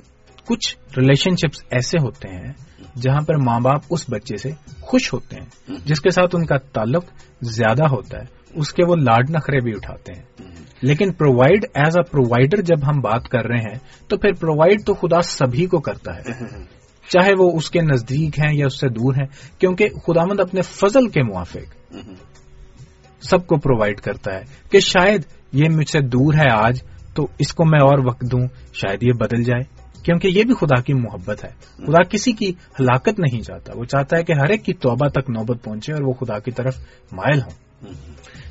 [0.47, 2.53] کچھ ریلیشن شپس ایسے ہوتے ہیں
[3.01, 5.45] جہاں پر ماں باپ اس بچے سے خوش ہوتے ہیں
[5.85, 7.05] جس کے ساتھ ان کا تعلق
[7.41, 10.23] زیادہ ہوتا ہے اس کے وہ لاڈ نخرے بھی اٹھاتے ہیں۔
[10.81, 14.93] لیکن پرووائڈ ایز اے پرووائڈر جب ہم بات کر رہے ہیں تو پھر پرووائڈ تو
[14.93, 16.31] خدا سبھی کو کرتا ہے۔
[17.09, 21.07] چاہے وہ اس کے نزدیک ہیں یا اس سے دور ہیں کیونکہ خدامند اپنے فضل
[21.07, 21.93] کے موافق۔
[23.29, 26.81] سب کو پرووائڈ کرتا ہے کہ شاید یہ مجھ سے دور ہے آج،
[27.15, 30.81] تو اس کو میں اور وقت دوں، شاید یہ بدل جائے۔ کیونکہ یہ بھی خدا
[30.81, 31.49] کی محبت ہے۔
[31.87, 35.29] خدا کسی کی ہلاکت نہیں چاہتا، وہ چاہتا ہے کہ ہر ایک کی توبہ تک
[35.29, 36.77] نوبت پہنچے اور وہ خدا کی طرف
[37.11, 37.65] مائل ہوں۔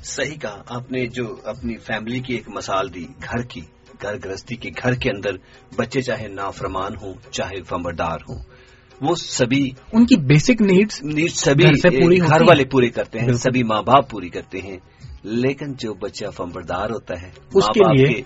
[0.04, 3.60] صحیح کہا، آپ نے جو اپنی فیملی کی ایک مثال دی، گھر کی،
[4.02, 5.30] گھر گرستی کے گھر کے اندر
[5.76, 8.53] بچے چاہے نافرمان ہوں، چاہے فمبردار ہوں۔
[9.00, 13.82] وہ سبھی ان کی بیسک نیڈس نیڈ سبھی گھر والے پورے کرتے ہیں سبھی ماں
[13.82, 14.76] باپ پوری کرتے ہیں۔
[15.22, 18.22] لیکن جو بچہ فمبردار ہوتا ہے اس کے لیے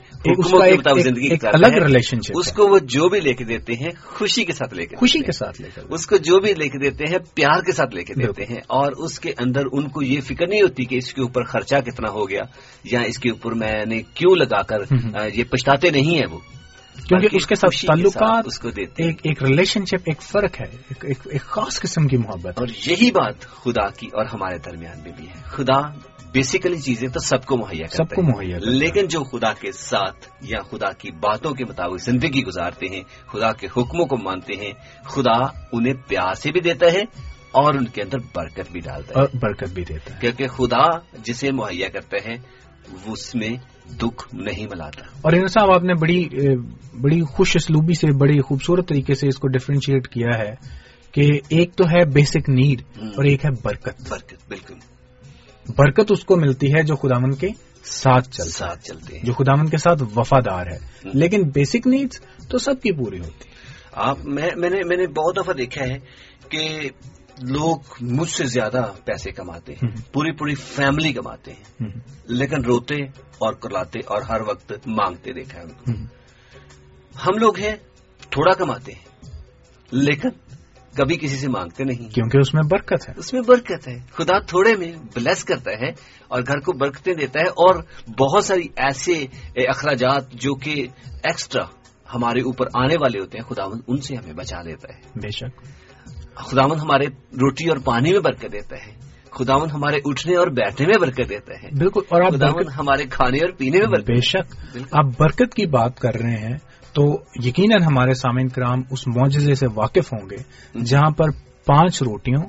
[1.02, 4.52] زندگی الگ ریلیشن شپ اس کو وہ جو بھی لے کے دیتے ہیں خوشی کے
[4.52, 7.04] ساتھ لے کے خوشی کے ساتھ لے کر اس کو جو بھی لے کے دیتے
[7.10, 10.20] ہیں پیار کے ساتھ لے کے دیتے ہیں۔ اور اس کے اندر ان کو یہ
[10.20, 12.42] فکر نہیں ہوتی کہ اس کے اوپر خرچہ کتنا ہو گیا
[12.84, 14.78] یا اس کے اوپر میں نے کیوں لگا کر
[15.34, 16.38] یہ پچھتاتے نہیں ہیں وہ۔
[17.06, 21.40] کیونکہ اس کے ساتھ تعلقات اس کو دیتے ایک ریلیشن شپ ایک فرق ہے ایک
[21.40, 25.42] خاص قسم کی محبت۔ اور یہی بات خدا کی اور ہمارے درمیان میں بھی ہے۔
[25.44, 25.80] خدا
[26.32, 30.62] بیسیکلی چیزیں تو سب کو مہیا سب کو مہیا لیکن جو خدا کے ساتھ یا
[30.62, 34.72] خدا کی باتوں کے مطابق زندگی گزارتے ہیں خدا کے حکموں کو مانتے ہیں
[35.04, 37.02] خدا انہیں پیار سے بھی دیتا ہے
[37.50, 40.98] اور ان کے اندر برکت بھی ڈالتا ہے۔ اور برکت بھی دیتا ہے۔ کیونکہ خدا
[41.24, 42.36] جسے مہیا کرتا ہے
[43.06, 43.50] اس میں
[43.96, 46.28] دکھ نہیں ملاتا۔ اور ان صاحب آپ نے بڑی
[47.00, 50.54] بڑی خوش اسلوبی سے بڑی خوبصورت طریقے سے اس کو ڈفرینشیٹ کیا ہے
[51.12, 54.74] کہ ایک تو ہے بیسک نیڈ اور ایک ہے برکت۔ برکت بالکل۔
[55.76, 57.48] برکت اس کو ملتی ہے جو خدامن کے
[57.84, 62.58] ساتھ چل ساتھ چلتے ہیں۔ جو خدامن کے ساتھ وفادار ہے۔ لیکن بیسک نیڈس تو
[62.58, 63.44] سب کی پوری ہوتی۔
[63.92, 65.98] آپ میں نے میں نے بہت دفعہ دیکھا ہے
[66.48, 66.90] کہ
[67.42, 71.82] لوگ مجھ سے زیادہ پیسے کماتے ہیں پوری پوری فیملی کماتے ہیں۔
[72.24, 73.02] لیکن روتے
[73.38, 75.90] اور کراتے اور ہر وقت مانگتے دیکھا ہے ان کو۔
[77.26, 77.76] ہم لوگ ہیں
[78.30, 79.30] تھوڑا کماتے ہیں
[79.90, 80.28] لیکن
[80.96, 84.38] کبھی کسی سے مانگتے نہیں۔ کیونکہ اس میں برکت ہے۔ اس میں برکت ہے۔ خدا
[84.38, 85.88] تھوڑے میں بلیس کرتا ہے
[86.28, 87.74] اور گھر کو برکتیں دیتا ہے اور
[88.18, 91.64] بہت ساری ایسے اخراجات جو کہ ایکسٹرا
[92.14, 95.60] ہمارے اوپر آنے والے ہوتے ہیں خداون ان سے ہمیں بچا دیتا ہے۔ بے شک۔
[96.38, 100.98] خداون ہمارے روٹی اور پانی میں برکت دیتا ہے۔ خداون ہمارے اٹھنے اور بیٹھنے میں
[101.00, 104.54] برکت دیتا ہے۔ بالکل اور آپ خداون ہمارے کھانے اور پینے میں برکت بے شک
[104.92, 106.56] آپ برکت کی بات کر رہے ہیں
[106.92, 107.04] تو
[107.44, 110.36] یقیناً ہمارے سامعین کرام اس معجزے سے واقف ہوں گے
[110.84, 111.30] جہاں پر
[111.66, 112.42] پانچ روٹیوں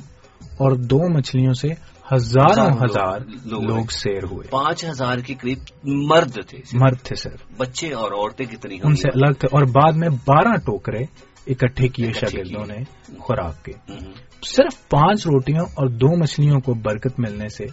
[0.57, 1.67] اور دو مچھلیوں سے
[2.13, 7.93] ہزاروں ہزار لوگ سیر ہوئے۔ پانچ ہزار کے قریب مرد تھے۔ مرد تھے سر۔ بچے
[7.93, 12.65] اور عورتیں کتنی ان سے الگ تھے اور بعد میں بارہ ٹوکرے اکٹھے کیے شاگردوں
[12.65, 12.75] نے
[13.19, 13.71] خوراک کے۔
[14.47, 17.65] صرف پانچ روٹیوں اور دو مچھلیوں کو برکت ملنے سے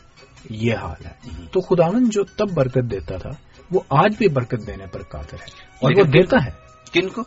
[0.51, 1.11] یہ حال ہے۔
[1.53, 3.31] تو خداون جو تب برکت دیتا تھا
[3.71, 5.47] وہ آج بھی برکت دینے پر قادر ہے۔
[5.83, 6.51] اور وہ دیتا ہے۔
[6.93, 7.23] کن کو؟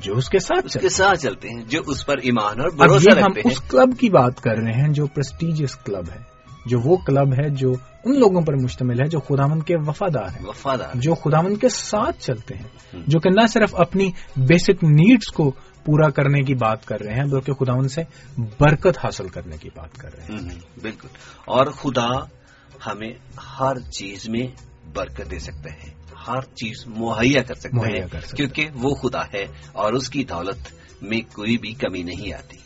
[0.00, 3.32] جو اس کے ساتھ کے ساتھ چلتے ہیں جو اس پر ایمان اور بھروسہ ہم
[3.44, 7.48] اس کلب کی بات کر رہے ہیں جو پرسٹیجیس کلب ہے۔ جو وہ کلب ہے
[7.48, 7.72] جو
[8.04, 12.20] ان لوگوں پر مشتمل ہے جو خدامن کے وفادار ہیں۔ وفادار جو خدامن کے ساتھ
[12.20, 12.68] چلتے ہیں۔
[13.06, 15.52] جو کہ نہ صرف اپنی بیسک نیڈز کو
[15.84, 18.02] پورا کرنے کی بات کر رہے ہیں بلکہ خداون سے
[18.60, 21.08] برکت حاصل کرنے کی بات کر رہے ہیں۔ بالکل۔
[21.44, 22.08] اور خدا
[22.86, 23.12] ہمیں
[23.60, 24.46] ہر چیز میں
[24.94, 25.90] برکت دے سکتے ہیں
[26.28, 30.58] ہر چیز مہیا کر سکتے ہیں کیونکہ وہ خدا ہے اور اس کی دولت
[31.02, 32.56] میں کوئی بھی کمی نہیں آتی۔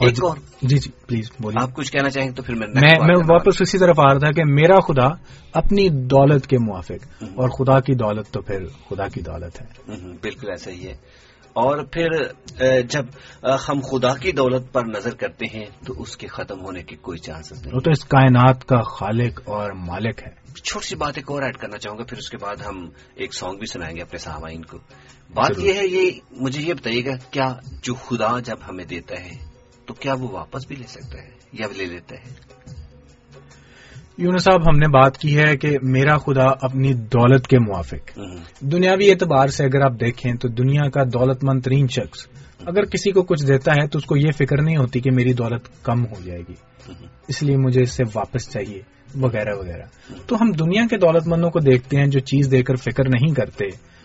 [0.00, 3.62] ایک اور۔ جی جی پلیز بولیے۔ آپ کچھ کہنا چاہیں تو پھر میں میں واپس
[3.62, 5.06] اسی طرف آ رہا تھا کہ میرا خدا
[5.52, 9.66] اپنی دولت کے موافق اور خدا کی دولت تو پھر خدا کی دولت ہے۔
[10.22, 10.96] بالکل ایسا ہی ہے۔
[11.52, 12.08] اور پھر
[12.82, 13.04] جب
[13.68, 17.18] ہم خدا کی دولت پر نظر کرتے ہیں تو اس کے ختم ہونے کی کوئی
[17.18, 21.30] چانسز نہیں۔ وہ تو اس کائنات کا خالق اور مالک ہے۔ چھوٹی سی بات ایک
[21.30, 24.02] اور ایڈ کرنا چاہوں گا پھر اس کے بعد ہم ایک سانگ بھی سنائیں گے
[24.02, 24.78] اپنے سامعین کو۔
[25.34, 29.30] بات یہ ہے یہ مجھے یہ بتائیے گا کیا جو خدا جب ہمیں دیتا ہے
[29.86, 32.51] تو کیا وہ واپس بھی لے سکتا ہے یا لے لیتا ہے؟
[34.18, 38.18] یون صاحب ہم نے بات کی ہے کہ میرا خدا اپنی دولت کے موافق۔
[38.60, 42.26] دنیاوی اعتبار سے اگر آپ دیکھیں تو دنیا کا دولت مند ترین شخص
[42.66, 45.32] اگر کسی کو کچھ دیتا ہے تو اس کو یہ فکر نہیں ہوتی کہ میری
[45.32, 46.54] دولت کم ہو جائے گی۔
[47.28, 48.82] اس لیے مجھے اس سے واپس چاہیے
[49.20, 52.76] وغیرہ وغیرہ۔ تو ہم دنیا کے دولت مندوں کو دیکھتے ہیں جو چیز دے کر
[52.76, 53.64] فکر نہیں کرتے۔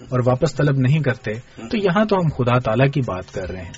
[0.10, 1.34] اور واپس طلب نہیں کرتے،
[1.70, 3.74] تو یہاں تو ہم خدا تعالی کی بات کر رہے ہیں۔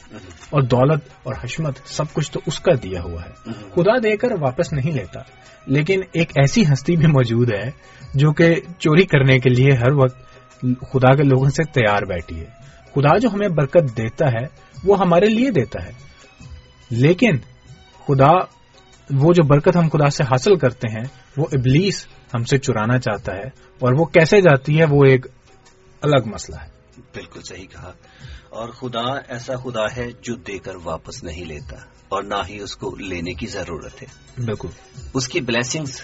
[0.50, 4.28] اور دولت اور حشمت سب کچھ تو اس کا دیا ہوا ہے۔ خدا دے کر
[4.40, 5.20] واپس نہیں لیتا۔
[5.66, 7.72] لیکن ایک ایسی ہستی بھی موجود ہے
[8.14, 10.18] جو کہ چوری کرنے کے لیے ہر وقت
[10.62, 12.46] خدا کے لوگوں سے تیار بیٹھی ہے۔
[12.96, 14.48] خدا جو ہمیں برکت دیتا ہے،
[14.84, 15.92] وہ ہمارے لیے دیتا ہے۔
[16.90, 17.38] لیکن
[18.08, 18.32] خدا،
[19.12, 21.04] وہ جو برکت ہم خدا سے حاصل کرتے ہیں،
[21.38, 23.46] وہ ابلیس ہم سے چرانا چاہتا ہے۔
[23.80, 25.26] اور وہ کیسے جاتی ہے، وہ ایک
[26.02, 27.92] الگ مسئلہ ہے۔ بالکل صحیح کہا۔
[28.50, 31.76] اور خدا ایسا خدا ہے جو دے کر واپس نہیں لیتا
[32.10, 34.08] اور نہ ہی اس کو لینے کی ضرورت ہے۔
[34.46, 34.68] بالکل۔
[35.14, 36.02] اس کی بلیسنگز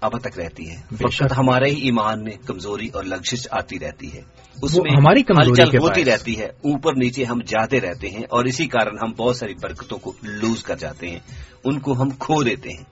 [0.00, 4.22] اب تک رہتی ہے فقط ہمارے ہی ایمان میں کمزوری اور لگزش آتی رہتی ہے۔
[4.62, 8.66] اس میں ہماری کمزوری ہوتی رہتی ہے۔ اوپر نیچے ہم جاتے رہتے ہیں اور اسی
[8.66, 11.18] کارن ہم بہت ساری برکتوں کو لوز کر جاتے ہیں۔
[11.64, 12.84] ان کو ہم کھو دیتے ہیں۔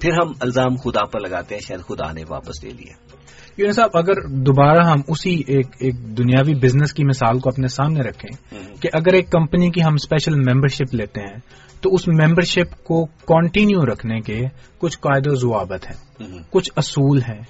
[0.00, 2.92] پھر ہم الزام خدا پر لگاتے ہیں شاید خدا نے واپس لے لیا۔
[3.58, 8.00] یونی صاحب اگر دوبارہ ہم اسی ایک ایک دنیاوی بزنس کی مثال کو اپنے سامنے
[8.00, 11.36] رکھیں کہ اگر ایک کمپنی کی ہم اسپیشل ممبرشپ لیتے ہیں
[11.80, 14.40] تو اس ممبرشپ کو کنٹینیو رکھنے کے
[14.78, 17.42] کچھ قاعدے و ضوابط ہیں کچھ اصول ہیں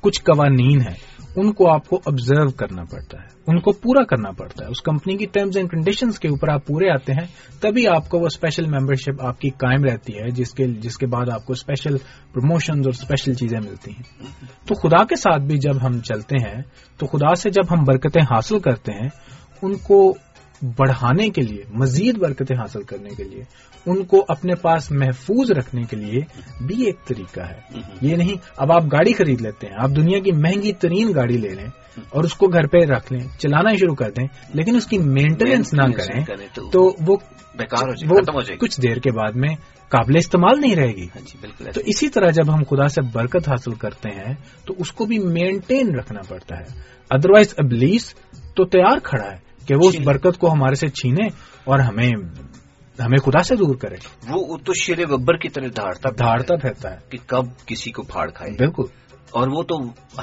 [0.00, 0.94] کچھ قوانین ہیں۔
[1.40, 4.82] ان کو آپ کو آبزرو کرنا پڑتا ہے، ان کو پورا کرنا پڑتا ہے۔ اس
[4.82, 7.26] کمپنی کی ٹرمز اینڈ کنڈیشنز کے اوپر آپ پورے آتے ہیں،
[7.60, 11.06] تبھی آپ کو وہ اسپیشل ممبرشپ آپ کی قائم رہتی ہے، جس کے جس کے
[11.06, 11.96] بعد آپ کو اسپیشل
[12.32, 14.02] پروموشنز اور اسپیشل چیزیں ملتی ہیں۔
[14.66, 16.62] تو خدا کے ساتھ بھی جب ہم چلتے ہیں،
[16.98, 19.08] تو خدا سے جب ہم برکتیں حاصل کرتے ہیں،
[19.62, 20.14] ان کو
[20.78, 23.44] بڑھانے کے لیے مزید برکتیں حاصل کرنے کے لیے
[23.86, 26.20] ان کو اپنے پاس محفوظ رکھنے کے لیے
[26.66, 27.60] بھی ایک طریقہ ہے۔
[28.00, 31.48] یہ نہیں اب آپ گاڑی خرید لیتے ہیں آپ دنیا کی مہنگی ترین گاڑی لے
[31.48, 31.68] لیں
[32.10, 35.74] اور اس کو گھر پہ رکھ لیں چلانا شروع کر دیں لیکن اس کی مینٹیننس
[35.74, 36.24] نہ کریں
[36.72, 37.16] تو وہ
[38.60, 39.54] کچھ دیر کے بعد میں
[39.88, 43.48] قابل استعمال نہیں رہے گی۔ ہاں جی، تو اسی طرح جب ہم خدا سے برکت
[43.48, 44.34] حاصل کرتے ہیں
[44.66, 46.64] تو اس کو بھی مینٹین رکھنا پڑتا ہے۔
[47.10, 48.14] ادروائز ابلیس
[48.56, 51.26] تو تیار کھڑا ہے۔ کہ وہ اس برکت کو ہمارے سے چھینے
[51.64, 52.10] اور ہمیں
[53.00, 53.96] ہمیں خدا سے دور کرے۔
[54.28, 58.30] وہ تو شیر ببر کی طرح دھاڑتا دھاڑتا پھرتا ہے۔ کہ کب کسی کو پھاڑ
[58.30, 58.82] کھائے۔ بالکل۔
[59.30, 59.76] اور وہ تو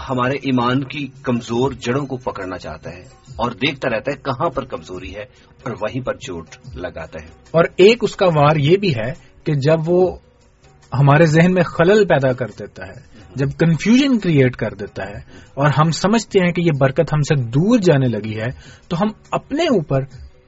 [0.10, 3.02] ہمارے ایمان کی کمزور جڑوں کو پکڑنا چاہتا ہے
[3.36, 5.22] اور دیکھتا رہتا ہے کہاں پر کمزوری ہے
[5.64, 9.14] اور وہیں پر چوٹ لگاتا ہے۔ اور ایک اس کا وار یہ بھی ہے
[9.44, 10.16] کہ جب وہ
[10.94, 15.18] ہمارے ذہن میں خلل پیدا کر دیتا ہے جب کنفیوژن کریٹ کر دیتا ہے
[15.54, 18.50] اور ہم سمجھتے ہیں کہ یہ برکت ہم سے دور جانے لگی ہے
[18.88, 19.98] تو ہم اپنے اوپر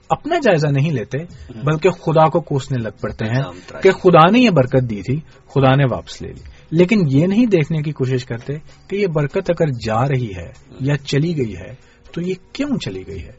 [0.09, 1.17] اپنا جائزہ نہیں لیتے
[1.63, 3.43] بلکہ خدا کو کوسنے لگ پڑتے ہیں
[3.81, 7.45] کہ خدا نے یہ برکت دی تھی خدا نے واپس لے لی۔ لیکن یہ نہیں
[7.45, 8.53] دیکھنے کی کوشش کرتے
[8.87, 11.73] کہ یہ برکت اگر جا رہی ہے یا چلی گئی ہے
[12.13, 13.31] تو یہ کیوں چلی گئی ہے؟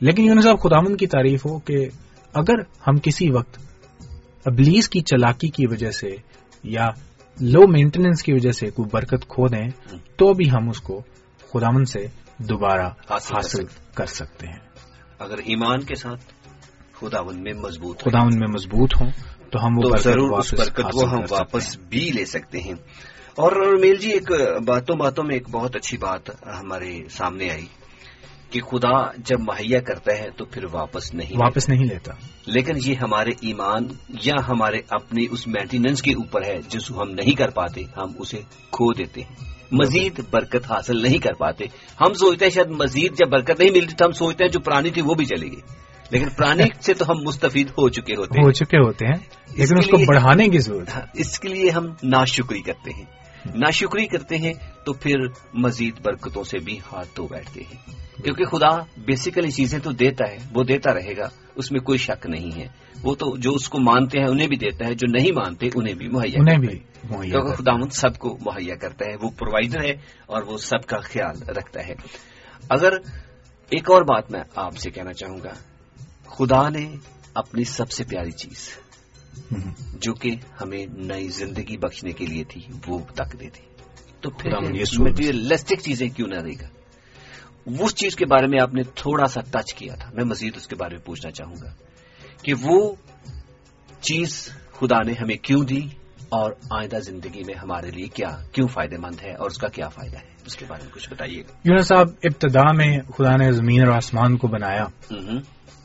[0.00, 1.88] لیکن یونس صاحب خدامن کی تعریف ہو کہ
[2.34, 3.58] اگر ہم کسی وقت
[4.44, 6.08] ابلیس کی چلاکی کی وجہ سے
[6.64, 6.88] یا
[7.40, 9.68] لو مینٹیننس کی وجہ سے کوئی برکت کھو دیں
[10.16, 11.02] تو بھی ہم اس کو
[11.52, 12.06] خدامن سے
[12.38, 13.64] دوبارہ حاصل
[13.94, 14.58] کر سکتے ہیں۔
[15.18, 16.24] اگر ایمان کے ساتھ
[17.00, 19.10] خدا ان میں مضبوط خدا ان میں مضبوط ہوں
[19.50, 22.74] تو ہم وہ ضرور اس برکت وہ ہم واپس بھی لے سکتے ہیں۔
[23.34, 24.30] اور میل جی ایک
[24.66, 27.66] باتوں باتوں میں ایک بہت اچھی بات ہمارے سامنے آئی۔
[28.50, 32.12] کہ خدا جب مہیا کرتا ہے تو پھر واپس نہیں واپس نہیں لیتا۔
[32.46, 33.86] لیکن یہ ہمارے ایمان
[34.22, 38.12] یا ہمارے اپنے اس مینٹیننس کے اوپر ہے جس کو ہم نہیں کر پاتے ہم
[38.18, 38.38] اسے
[38.70, 41.64] کھو دیتے ہیں۔ مزید برکت حاصل نہیں کر پاتے۔
[42.00, 44.90] ہم سوچتے ہیں شاید مزید جب برکت نہیں ملتی تو ہم سوچتے ہیں جو پرانی
[44.90, 45.60] تھی وہ بھی چلے گی
[46.10, 49.14] لیکن پرانی سے تو ہم مستفید ہو چکے ہوتے ہیں۔ ہو چکے ہوتے ہیں
[49.56, 54.06] لیکن اس کو بڑھانے کی ضرورت ہے۔ اس کے لیے ہم ناشکری کرتے ہیں۔ ناشکری
[54.06, 54.52] کرتے ہیں
[54.84, 55.14] تو پھر
[55.54, 60.36] مزید برکتوں سے بھی ہاتھ دھو بیٹھتے ہیں۔ کیونکہ خدا بیسیکلی چیزیں تو دیتا ہے
[60.54, 62.66] وہ دیتا رہے گا اس میں کوئی شک نہیں ہے۔
[63.02, 65.94] وہ تو جو اس کو مانتے ہیں انہیں بھی دیتا ہے جو نہیں مانتے انہیں
[65.94, 66.58] بھی مہیا
[67.30, 69.92] کیونکہ خدا سب کو مہیا کرتا ہے وہ پرووائڈر ہے
[70.26, 71.94] اور وہ سب کا خیال رکھتا ہے۔
[72.68, 72.92] اگر
[73.70, 75.52] ایک اور بات میں آپ سے کہنا چاہوں گا
[76.26, 76.94] خدا نے
[77.34, 78.78] اپنی سب سے پیاری چیز
[80.00, 83.76] جو کہ ہمیں نئی زندگی بخشنے کے لیے تھی وہ تک دے دی۔
[84.20, 84.50] تو پھر
[84.98, 86.68] مٹیریلسٹک چیزیں کیوں نہ دے گا؟
[87.66, 90.68] اس چیز کے بارے میں آپ نے تھوڑا سا ٹچ کیا تھا۔ میں مزید اس
[90.68, 91.74] کے بارے میں پوچھنا چاہوں گا
[92.42, 92.94] کہ وہ
[94.00, 95.80] چیز خدا نے ہمیں کیوں دی
[96.28, 99.88] اور آئندہ زندگی میں ہمارے لیے کیا کیوں فائدہ مند ہے اور اس کا کیا
[99.88, 103.86] فائدہ ہے؟ اس کے بارے میں کچھ بتائیے گا۔ صاحب ابتدا میں خدا نے زمین
[103.86, 104.86] اور آسمان کو بنایا۔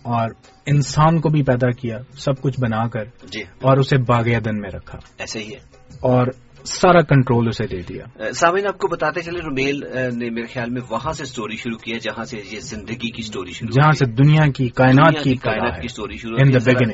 [0.02, 0.30] اور
[0.66, 4.70] انسان کو بھی پیدا کیا سب کچھ بنا کر جی۔ اور اسے باغ دن میں
[4.70, 5.60] رکھا۔ ایسے ہی ہے۔
[6.02, 6.28] اور
[6.66, 9.80] سارا کنٹرول اسے دے دیا۔ سامعین آپ کو بتاتے چلے رومیل
[10.18, 13.52] نے میرے خیال میں وہاں سے سٹوری شروع کیا جہاں سے یہ زندگی کی سٹوری
[13.52, 16.38] شروع جہاں سے دنیا کی کائنات کی کائنات کی سٹوری شروع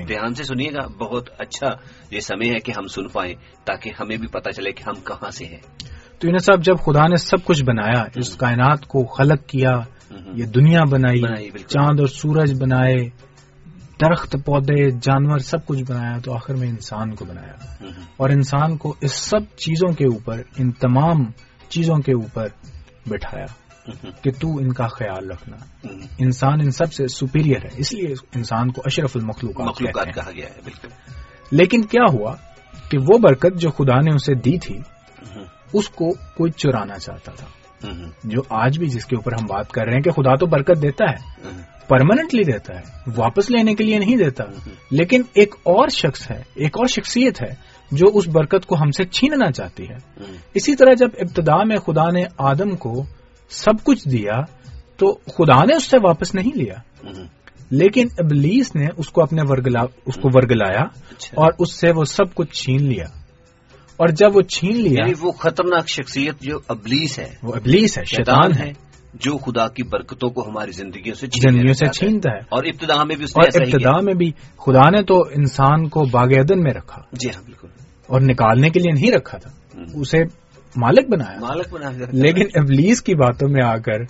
[0.08, 1.68] دھیان سے سنیے گا بہت اچھا
[2.12, 3.34] یہ سمے ہے کہ ہم سن پائیں
[3.66, 5.60] تاکہ ہمیں بھی پتا چلے کہ ہم کہاں سے ہیں۔
[6.20, 9.80] تو انہیں صاحب جب خدا نے سب کچھ بنایا اس کائنات کو خلق کیا
[10.34, 11.22] یہ دنیا بنائی
[11.68, 13.10] چاند اور سورج بنائے
[14.02, 17.86] درخت پودے جانور سب کچھ بنایا تو آخر میں انسان کو بنایا۔
[18.18, 21.32] اور انسان کو اس سب چیزوں کے اوپر ان تمام
[21.70, 22.48] چیزوں کے اوپر
[23.06, 23.46] بٹھایا
[24.22, 25.58] کہ تو ان کا خیال رکھنا۔
[26.18, 30.60] انسان ان سب سے سپیریئر ہے اس لیے انسان کو اشرف المخلوقات کہا گیا ہے
[30.64, 30.88] بالکل۔
[31.52, 32.36] لیکن کیا ہوا
[32.90, 34.80] کہ وہ برکت جو خدا نے اسے دی تھی
[35.74, 37.46] اس کو کوئی چرانا چاہتا تھا۔
[38.24, 40.82] جو آج بھی جس کے اوپر ہم بات کر رہے ہیں کہ خدا تو برکت
[40.82, 41.38] دیتا ہے
[41.88, 42.82] پرماننٹلی دیتا ہے
[43.16, 44.44] واپس لینے کے لیے نہیں دیتا۔
[44.92, 47.56] لیکن ایک اور شخص ہے ایک اور شخصیت ہے
[47.92, 49.96] جو اس برکت کو ہم سے چھیننا چاہتی ہے۔
[50.54, 53.04] اسی طرح جب ابتدا میں خدا نے آدم کو
[53.50, 54.42] سب کچھ دیا
[54.98, 56.76] تو خدا نے اس سے واپس نہیں لیا۔
[57.72, 59.42] لیکن ابلیس نے اس کو اپنے
[60.06, 63.06] اس کو ورگلایا اچھا۔ اور اس سے وہ سب کچھ چھین لیا۔
[63.98, 68.04] اور جب وہ چھین لیا یعنی وہ خطرناک شخصیت جو ابلیس ہے وہ ابلیس ہے
[68.04, 68.72] شیطان ہے
[69.14, 73.16] جو خدا کی برکتوں کو ہماری زندگیوں سے زندگیوں سے چھینتا ہے۔ اور ابتدا میں
[73.16, 77.42] بھی اور ابتدا میں بھی خدا نے تو انسان کو باغ میں رکھا۔ جی ہاں
[77.46, 77.68] بالکل۔
[78.08, 79.50] اور نکالنے کے لیے نہیں رکھا تھا
[79.94, 80.18] اسے
[80.76, 84.02] مالک بنایا۔ مالک بنایا۔ لیکن ابلیس کی باتوں میں آ کر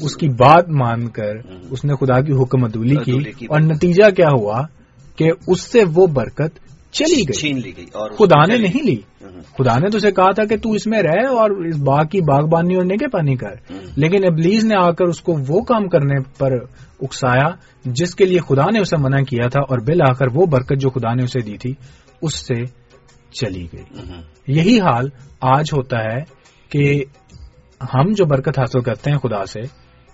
[0.00, 1.32] اس کی بات مان کر
[1.70, 4.62] اس نے خدا کی حکم ادولی کی۔ اور نتیجہ کیا ہوا
[5.16, 8.96] کہ اس سے وہ برکت چلی گئی۔ چھین لی گئی اور خدا نے نہیں لی۔
[9.58, 12.20] خدا نے تو اسے کہا تھا کہ تو اس میں رہ اور اس باغ کی
[12.20, 16.14] باغبانی اور نگے پانی کر۔ لیکن ابلیز نے آ کر اس کو وہ کام کرنے
[16.38, 16.52] پر
[17.00, 17.48] اکسایا
[17.84, 20.80] جس کے لیے خدا نے اسے منع کیا تھا اور بل آ کر وہ برکت
[20.80, 21.74] جو خدا نے اسے دی تھی
[22.22, 22.64] اس سے
[23.30, 23.84] چلی گئی۔
[24.46, 25.08] یہی حال
[25.40, 26.18] آج ہوتا ہے
[26.68, 27.04] کہ
[27.94, 29.60] ہم جو برکت حاصل کرتے ہیں خدا سے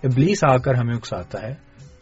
[0.02, 1.50] ابلیس آ کر ہمیں اکساتا ہے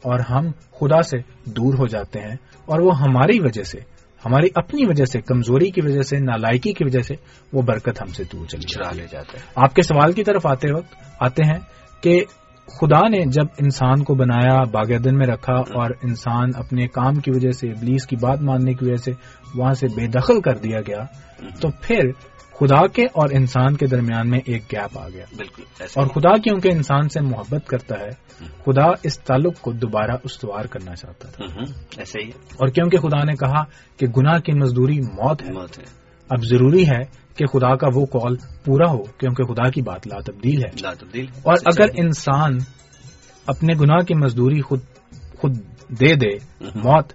[0.03, 0.51] اور ہم
[0.81, 1.18] خدا سے
[1.51, 3.93] دور ہو جاتے ہیں اور وہ ہماری وجہ سے
[4.27, 7.14] ہماری اپنی وجہ سے کمزوری کی وجہ سے نالائکی کی وجہ سے
[7.53, 10.47] وہ برکت ہم سے دور چلی چلا لے جاتا ہے آپ کے سوال کی طرف
[10.47, 11.59] آتے وقت آتے ہیں
[12.03, 12.25] کہ
[12.68, 17.51] خدا نے جب انسان کو بنایا باغدن میں رکھا اور انسان اپنے کام کی وجہ
[17.51, 19.12] سے ابلیس کی بات ماننے کی وجہ سے
[19.55, 21.05] وہاں سے بے دخل کر دیا گیا
[21.61, 22.11] تو پھر
[22.55, 25.62] خدا کے اور انسان کے درمیان میں ایک گیپ آ گیا۔ بالکل
[25.94, 28.11] اور خدا کیونکہ انسان سے محبت کرتا ہے
[28.64, 31.44] خدا اس تعلق کو دوبارہ استوار کرنا چاہتا تھا۔
[31.96, 33.62] ایسے ہی۔ اور کیونکہ خدا نے کہا
[33.96, 35.52] کہ گناہ کی مزدوری موت ہے
[36.30, 37.02] اب ضروری ہے
[37.36, 40.70] کہ خدا کا وہ کال پورا ہو کیونکہ خدا کی بات لا تبدیل ہے۔
[41.42, 42.59] اور اگر انسان
[43.46, 44.80] اپنے گناہ کی مزدوری خود
[45.38, 45.57] خود
[45.88, 47.12] دے دے موت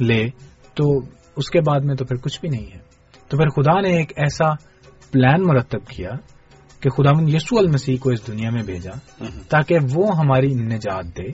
[0.00, 0.28] لے
[0.74, 0.98] تو
[1.36, 2.86] اس کے بعد میں تو پھر کچھ بھی نہیں ہے۔
[3.28, 4.75] تو پھر خدا نے ایک ایسا
[5.12, 6.10] پلان مرتب کیا
[6.80, 8.92] کہ خدا من یسو المسیح کو اس دنیا میں بھیجا
[9.48, 11.28] تاکہ وہ ہماری نجات دے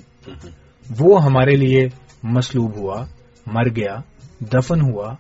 [1.01, 1.89] وہ ہمارے لیے
[2.23, 3.05] مسلوب ہوا
[3.47, 3.97] مر گیا
[4.41, 5.15] دفن ہوا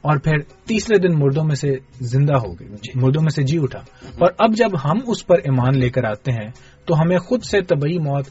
[0.00, 3.58] اور پھر تیسرے دن مردوں میں سے زندہ ہو گئے جی۔ مردوں میں سے جی
[3.62, 3.78] اٹھا۔
[4.18, 6.50] اور اب جب ہم اس پر ایمان لے کر آتے ہیں
[6.84, 8.26] تو ہمیں خود سے طبی موت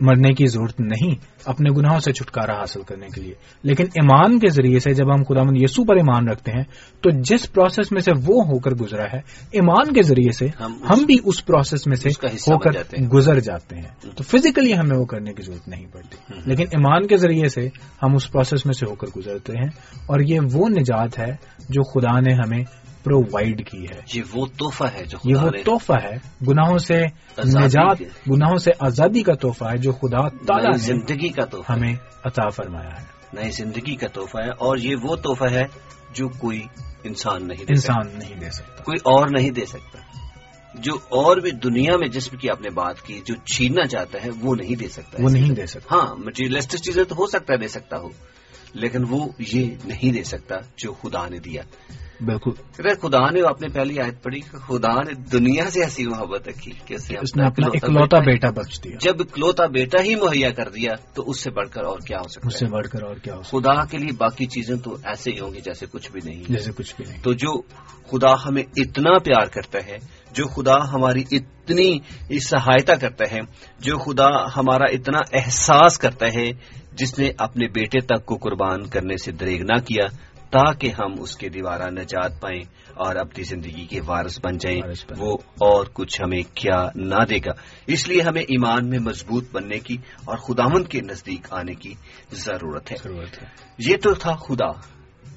[0.00, 4.48] مرنے کی ضرورت نہیں اپنے گناہوں سے چھٹکارا حاصل کرنے کے لیے۔ لیکن ایمان کے
[4.48, 6.64] ذریعے سے جب ہم خدا مند یسو پر ایمان رکھتے ہیں
[7.00, 9.18] تو جس پروسیس میں سے وہ ہو کر گزرا ہے
[9.50, 12.70] ایمان کے ذریعے سے ہم بھی اس پروسیس میں سے ہو کر
[13.02, 17.16] گزر جاتے ہیں۔ تو فزیکلی ہمیں وہ کرنے کی ضرورت نہیں پڑتی۔ لیکن ایمان کے
[17.16, 17.68] ذریعے سے
[18.02, 19.68] ہم اس پروسیس میں سے ہو کر گزرتے ہیں
[20.06, 21.36] اور یہ وہ نجات ہے
[21.68, 22.64] جو خدا نے ہمیں
[23.04, 26.16] پرووائڈ کی ہے۔ یہ وہ تحفہ ہے جو یہ وہ تحفہ ہے۔
[26.48, 27.04] گناہوں سے
[27.38, 31.94] نجات گناہوں سے آزادی کا تحفہ ہے جو خدا تعالیٰ زندگی کا تحفہ ہمیں
[32.24, 35.62] عطا فرمایا ہے۔ نئی زندگی کا تحفہ ہے اور یہ وہ تحفہ ہے
[36.14, 36.62] جو کوئی
[37.04, 39.98] انسان نہیں انسان نہیں دے سکتا۔ کوئی اور نہیں دے سکتا۔
[40.74, 44.30] جو اور بھی دنیا میں جسم کی آپ نے بات کی جو چھیننا چاہتا ہے
[44.40, 47.58] وہ نہیں دے سکتا۔ وہ نہیں دے سکتا۔ ہاں مٹیریلسٹک چیزیں تو ہو سکتا ہے
[47.58, 48.08] دے سکتا ہو
[48.74, 51.62] لیکن وہ یہ نہیں دے سکتا جو خدا نے دیا۔
[52.24, 52.50] بالکل۔
[53.02, 56.94] خدا نے اپنے پہلی آیت پڑھی کہ خدا نے دنیا سے ایسی محبت رکھی کہ
[56.94, 61.30] اس نے اپنا اکلوتا بیٹا بخش دیا۔ جب اکلوتا بیٹا ہی مہیا کر دیا تو
[61.30, 63.42] اس سے بڑھ کر اور کیا ہو سکتا اس سے بڑھ کر اور کیا ہو
[63.42, 66.42] سکتا خدا کے لیے باقی چیزیں تو ایسے ہی ہوں گی جیسے کچھ بھی نہیں
[66.48, 67.60] جیسے کچھ بھی نہیں۔ تو جو
[68.10, 69.96] خدا ہمیں اتنا پیار کرتا ہے
[70.32, 71.98] جو خدا ہماری اتنی
[72.38, 73.40] سہایتا کرتا ہے
[73.78, 76.50] جو خدا ہمارا اتنا احساس کرتا ہے
[76.92, 80.06] جس نے اپنے بیٹے تک کو قربان کرنے سے دریگ نہ کیا
[80.50, 82.62] تاکہ ہم اس کے دیوارہ نجات پائیں
[82.94, 84.82] اور اپنی زندگی کے وارث بن جائیں
[85.18, 87.52] وہ اور کچھ ہمیں کیا نہ دے گا۔
[87.86, 91.94] اس لیے ہمیں ایمان میں مضبوط بننے کی اور خداوند کے نزدیک آنے کی
[92.32, 92.96] ضرورت ہے۔
[93.78, 94.70] یہ تو تھا خدا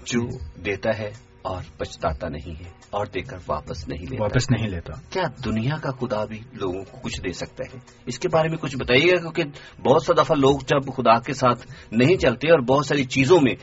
[0.06, 0.20] جو
[0.62, 1.12] دیتا ہے
[1.42, 5.78] اور پچھتاتا نہیں ہے۔ اور دے کر واپس نہیں لیتا واپس نہیں لیتا۔ کیا دنیا
[5.82, 9.12] کا خدا بھی لوگوں کو کچھ دے سکتا ہے؟ اس کے بارے میں کچھ بتائیے
[9.12, 9.44] گا کیونکہ
[9.82, 13.56] بہت سا دفعہ لوگ جب خدا کے ساتھ نہیں چلتے اور بہت ساری چیزوں میں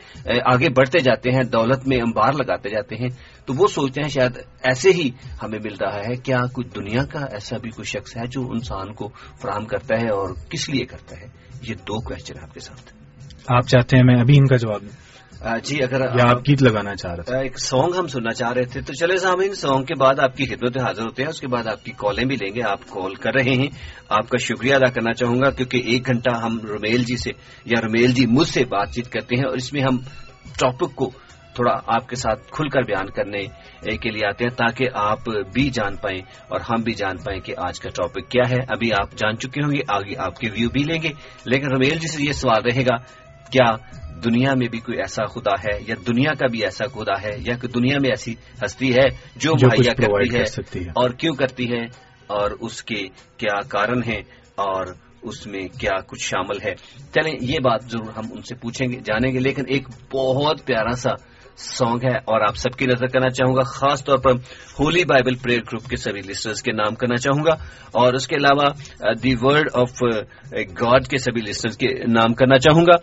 [0.53, 3.07] آگے بڑھتے جاتے ہیں دولت میں امبار لگاتے جاتے ہیں
[3.45, 4.31] تو وہ سوچتے ہیں شاید
[4.63, 5.09] ایسے ہی
[5.43, 8.93] ہمیں مل رہا ہے۔ کیا کچھ دنیا کا ایسا بھی کوئی شخص ہے جو انسان
[8.93, 9.09] کو
[9.41, 11.25] فراہم کرتا ہے اور کس لیے کرتا ہے؟
[11.61, 12.93] یہ دو کوشچن آپ کے ساتھ۔
[13.47, 15.10] آپ چاہتے ہیں میں ابھی ان کا جواب دوں۔
[15.41, 18.81] جی اگر آپ گیت لگانا چاہ رہے تھے؟ ایک سانگ ہم سننا چاہ رہے تھے۔
[18.81, 21.67] تو چلے سامعین سانگ کے بعد آپ کی خدمت حاضر ہوتے ہیں اس کے بعد
[21.67, 23.67] آپ کی کالیں بھی لیں گے آپ کال کر رہے ہیں۔
[24.09, 27.31] آپ کا شکریہ ادا کرنا چاہوں گا کیونکہ ایک گھنٹہ ہم رومیل جی سے
[27.65, 29.97] یا رومیل جی مجھ سے بات چیت کرتے ہیں اور اس میں ہم
[30.59, 31.09] ٹاپک کو
[31.55, 33.41] تھوڑا آپ کے ساتھ کھل کر بیان کرنے
[33.97, 35.19] کے لیے آتے ہیں تاکہ آپ
[35.53, 36.19] بھی جان پائیں
[36.49, 39.61] اور ہم بھی جان پائیں کہ آج کا ٹاپک کیا ہے۔ ابھی آپ جان چکے
[39.63, 41.09] ہوں گے آگے آپ کے ویو بھی لیں گے۔
[41.45, 42.95] لیکن رمیل جی سے یہ سوال رہے گا
[43.51, 43.75] کیا
[44.23, 47.57] دنیا میں بھی کوئی ایسا خدا ہے یا دنیا کا بھی ایسا خدا ہے یا
[47.57, 48.35] کہ دنیا میں ایسی
[48.65, 51.85] ہستی ہے جو مہیا کرتی ہے؟ اور کیوں کرتی ہے
[52.27, 54.21] اور اس کے کیا کارن ہیں
[54.55, 54.85] اور
[55.21, 56.75] اس میں کیا کچھ شامل ہے؟
[57.13, 60.95] چلیں یہ بات ضرور ہم ان سے پوچھیں گے جانیں گے لیکن ایک بہت پیارا
[60.95, 61.09] سا
[61.57, 64.31] سانگ ہے اور آپ سب کی نظر کرنا چاہوں گا، خاص طور پر
[64.79, 67.53] ہولی بائبل پریئر گروپ کے سبھی لسٹرز کے نام کرنا چاہوں گا
[67.91, 68.67] اور اس کے علاوہ
[69.23, 70.01] دی ورڈ آف
[70.81, 72.95] گاڈ کے سبھی لسٹرز کے نام کرنا چاہوں گا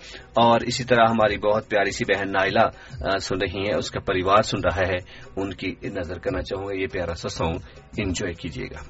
[0.42, 2.66] اور اسی طرح ہماری بہت پیاری سی بہن نائلہ
[3.18, 4.98] سن رہی ہیں، اس کا پریوار سن رہا ہے،
[5.36, 7.58] ان کی نظر کرنا چاہوں گا، یہ پیارا سا سانگ
[7.98, 8.80] انجوائے کیجیے گا۔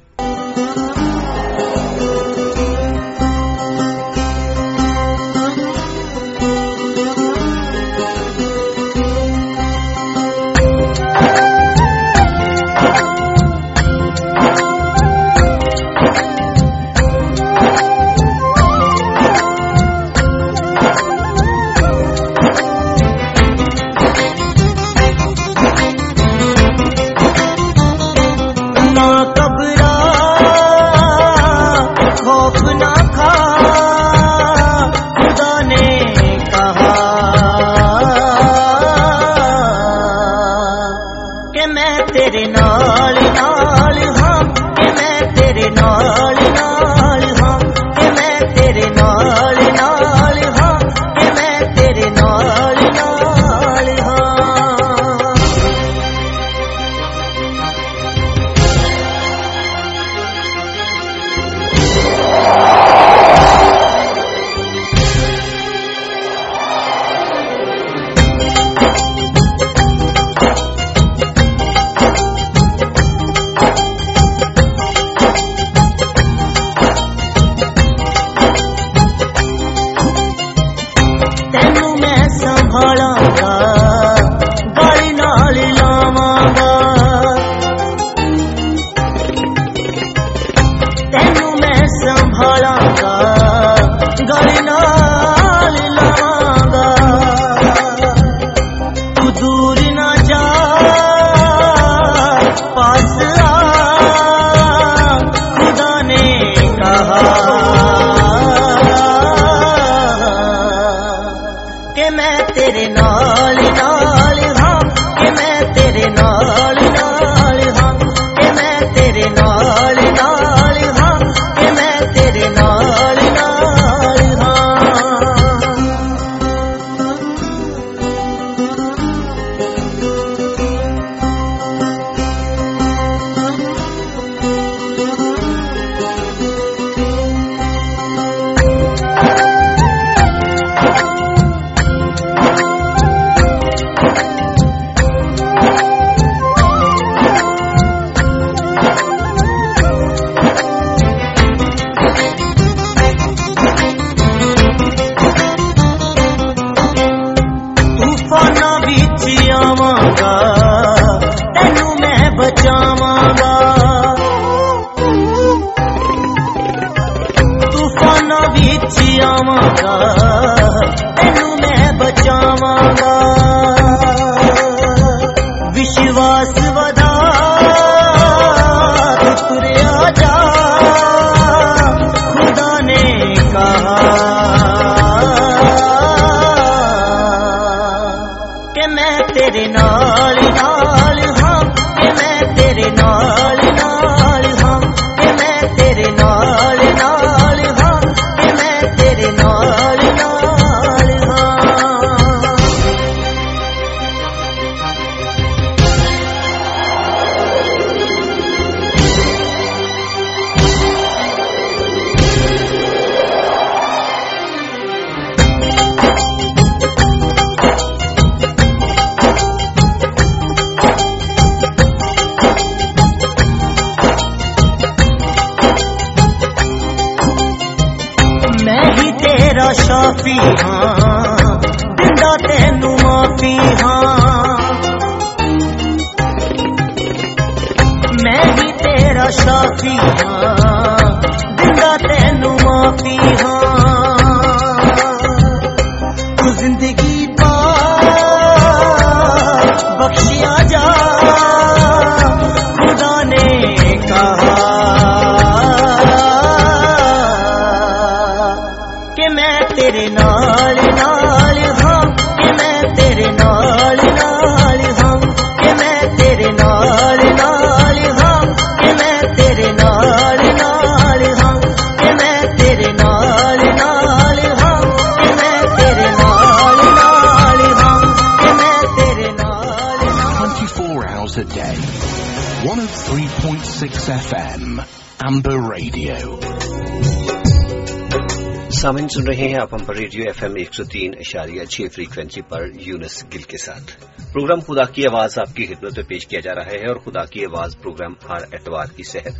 [289.19, 292.43] سن رہے ہیں آپ ہم پر ریڈیو ایف ایم ایک سو تین اشاریہ چھ فریکوینسی
[292.43, 296.41] پر یونس گل کے ساتھ۔ پروگرام خدا کی آواز آپ کی خدمت میں پیش کیا
[296.41, 299.33] جا رہا ہے اور خدا کی آواز پروگرام ہر اتوار کی صحت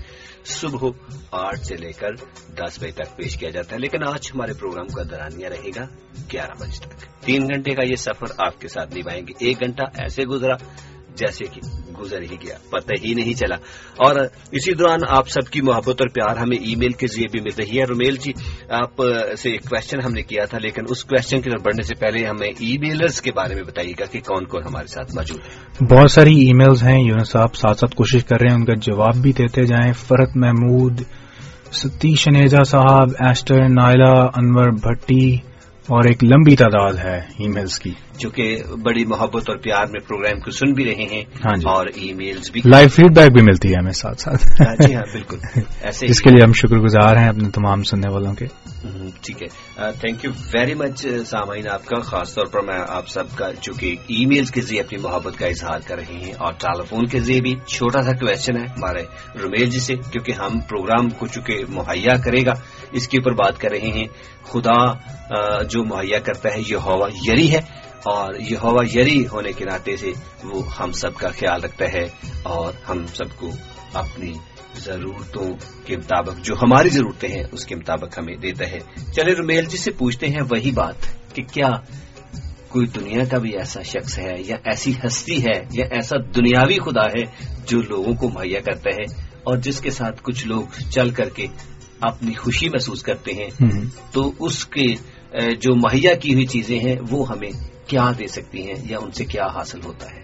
[0.47, 0.91] صبح
[1.31, 2.15] آٹھ سے لے کر
[2.55, 5.87] دس بجے تک پیش کیا جاتا ہے، لیکن آج ہمارے پروگرام کا درانیہ رہے گا
[6.33, 9.83] گیارہ بجے تک۔ تین گھنٹے کا یہ سفر آپ کے ساتھ نبھائیں گے۔ ایک گھنٹہ
[9.83, 10.55] ایسے گزرا
[11.15, 11.61] جیسے کہ
[12.01, 13.55] گزر ہی گیا، پتہ ہی نہیں چلا۔
[13.97, 14.17] اور
[14.51, 17.63] اسی دوران آپ سب کی محبت اور پیار ہمیں ای میل کے ذریعے بھی مل
[17.63, 18.33] رہی ہے۔ رومیل جی
[18.69, 19.03] آپ
[19.39, 22.27] سے ایک کوشچن ہم نے کیا تھا، لیکن اس کوشچن کی طرف بڑھنے سے پہلے
[22.27, 25.95] ہمیں ای میلرز کے بارے میں بتائیے گا کہ کون کون ہمارے ساتھ موجود ہے
[25.95, 28.75] بہت ساری ای میلز ہیں، یونس صاحب ساتھ ساتھ کوشش کر رہے ہیں، ان کا
[28.75, 31.03] جواب بھی دیتے جائیں۔ فرت محمود،
[31.73, 35.37] ستیش شنیجا صاحب ایسٹر نائلہ، انور بھٹی
[35.89, 40.01] اور ایک لمبی تعداد ہے ای میلز کی۔ جو کہ بڑی محبت اور پیار میں
[40.01, 43.33] پروگرام کو سن بھی رہے ہیں ہاں جی۔ اور ای میلز بھی۔ لائیو فیڈ بیک
[43.33, 45.37] بھی ملتی ہے ہمیں ساتھ ساتھ۔ ہاں جی ہاں بالکل۔
[45.83, 48.47] ایسے اس کے لیے ہم شکر گزار ہیں اپنے تمام سننے والوں کے۔
[49.23, 49.47] ٹھیک ہے۔
[50.01, 53.97] تھینک یو ویری مچ سامعین آپ کا۔ خاص طور پر میں آپ سب کا چونکہ
[54.07, 57.21] ای میلز کے ذریعے اپنی محبت کا اظہار کر رہے ہیں اور ٹیلی فون کے
[57.21, 59.03] ذریعے بھی چھوٹا سا کوشچن ہے ہمارے
[59.43, 62.53] رومیل جی سے کیونکہ ہم پروگرام کو چونکہ مہیا کرے گا۔
[62.93, 64.07] اس کے اوپر بات کر رہے ہیں۔
[64.43, 64.93] خدا
[65.63, 67.61] جو مہیا کرتا ہے یہ ہوا یری ہے۔
[67.99, 70.13] اور یہ ہوا یری ہونے کے ناطے سے
[70.45, 72.09] وہ ہم سب کا خیال رکھتا ہے۔
[72.43, 73.51] اور ہم سب کو
[73.93, 74.33] اپنی
[74.77, 75.49] ضرورتوں
[75.87, 78.79] کے مطابق، جو ہماری ضرورتیں ہیں، اس کے مطابق ہمیں دیتا ہے۔
[79.13, 80.95] چلے رومیل جی سے پوچھتے ہیں وہی بات
[81.35, 81.71] کہ کیا
[82.69, 87.05] کوئی دنیا کا بھی ایسا شخص ہے، یا ایسی ہستی ہے، یا ایسا دنیاوی خدا
[87.05, 91.29] ہے جو لوگوں کو مہیا کرتا ہے اور جس کے ساتھ کچھ لوگ چل کر
[91.29, 91.47] کے
[92.01, 93.51] اپنی خوشی محسوس کرتے ہیں۔
[94.13, 94.93] تو اس کے
[95.55, 97.51] جو مہیا کی ہوئی چیزیں ہیں وہ ہمیں
[97.87, 100.21] کیا دے سکتی ہیں یا ان سے کیا حاصل ہوتا ہے؟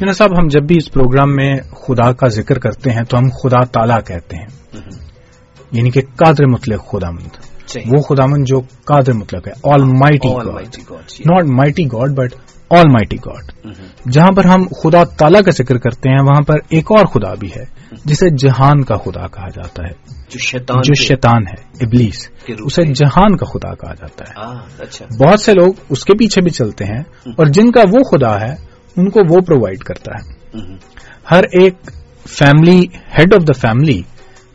[0.00, 3.28] یونس صاحب ہم جب بھی اس پروگرام میں خدا کا ذکر کرتے ہیں تو ہم
[3.42, 4.46] خدا تعالیٰ کہتے ہیں۔
[5.72, 7.28] یعنی کہ قادر مطلق خدا مند
[7.86, 10.28] وہ خدا مند جو قادر مطلق ہے۔ Almighty.
[11.20, 12.34] Not mighty God but
[12.88, 13.68] Almighty God
[14.10, 17.48] جہاں پر ہم خدا تعالیٰ کا ذکر کرتے ہیں وہاں پر ایک اور خدا بھی
[17.48, 17.64] ہے
[18.04, 19.92] جسے جہان کا خدا کہا جاتا ہے۔
[20.30, 25.06] جو شیطان جو شیطان ہے ابلیس اسے۔ جہان کا خدا کہا جاتا ہے۔ آہ، اچھا۔
[25.24, 27.00] بہت سے لوگ اس کے پیچھے بھی چلتے ہیں
[27.36, 28.54] اور جن کا وہ خدا ہے
[28.96, 30.76] ان کو وہ پرووائڈ کرتا ہے۔ ہم،
[31.30, 31.74] ہر ایک
[32.28, 32.80] family
[33.18, 34.02] head of the family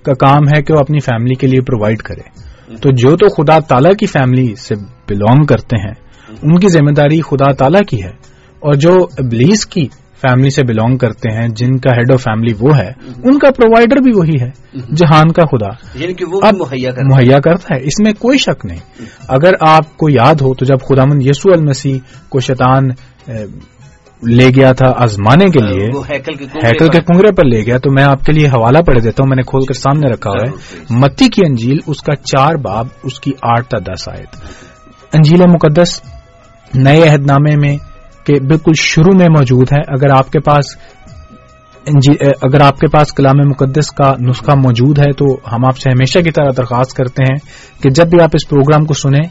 [0.03, 2.43] کا کام ہے کہ وہ اپنی فیملی کے لیے پرووائڈ کرے۔
[2.78, 4.76] تو جو تو خدا تعالی کی فیملی سے
[5.09, 5.93] بلونگ کرتے ہیں
[6.30, 9.88] ان کی ذمہ داری خدا تعالی کی ہے۔ اور جو ابلیس کی
[10.22, 12.92] فیملی سے بلونگ کرتے ہیں جن کا ہیڈ آف فیملی وہ ہے
[13.24, 14.50] ان کا پرووائڈر بھی وہی ہے
[14.96, 16.42] جہان کا خدا۔ یعنی وہ
[17.16, 18.80] مہیا کرتا ہے۔ اس میں کوئی شک نہیں۔
[19.28, 21.98] اگر آپ کو یاد ہو تو جب خدامند یسو المسیح
[22.30, 22.90] کو شیطان
[24.28, 25.88] لے گیا تھا آزمانے کے لیے
[26.64, 29.30] ہیکل کے کنگرے پر- لے گیا تو میں آپ کے لیے حوالہ پڑھ دیتا ہوں
[29.30, 30.78] میں نے کھول کر سامنے رکھا ہوا ہے.
[30.90, 34.36] متی کی انجیل اس کا چار باب اس کی آٹھ تا دس آیت۔
[35.14, 36.02] انجیل مقدس
[36.74, 37.78] نئے عہد نامے میں
[38.26, 40.78] کہ بالکل شروع میں موجود ہے اگر آپ کے پاس
[42.42, 46.20] اگر آپ کے پاس کلام مقدس کا نسخہ موجود ہے تو ہم آپ سے ہمیشہ
[46.20, 47.38] کی طرح درخواست کرتے ہیں
[47.84, 49.24] کہ جب بھی آپ اس پروگرام کو سنیں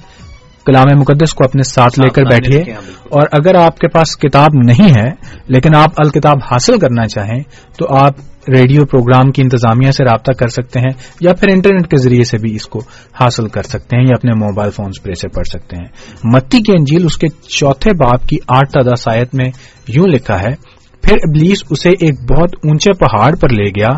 [0.67, 2.73] کلام مقدس کو اپنے ساتھ لے کر بیٹھیے۔
[3.11, 5.11] اور اگر آپ کے پاس کتاب نہیں ہے
[5.49, 7.41] لیکن آپ الکتاب حاصل کرنا چاہیں
[7.79, 8.15] تو آپ
[8.49, 10.91] ریڈیو پروگرام کی انتظامیہ سے رابطہ کر سکتے ہیں
[11.21, 12.79] یا پھر انٹرنیٹ کے ذریعے سے بھی اس کو
[13.21, 15.87] حاصل کر سکتے ہیں یا اپنے موبائل فونز پر اسے پڑھ سکتے ہیں۔
[16.25, 19.51] متی کی انجیل اس کے چوتھے باپ کی آٹھ تا دس آیت میں
[19.89, 20.55] یوں لکھا ہے
[21.03, 23.95] پھر ابلیس اسے ایک بہت اونچے پہاڑ پر لے گیا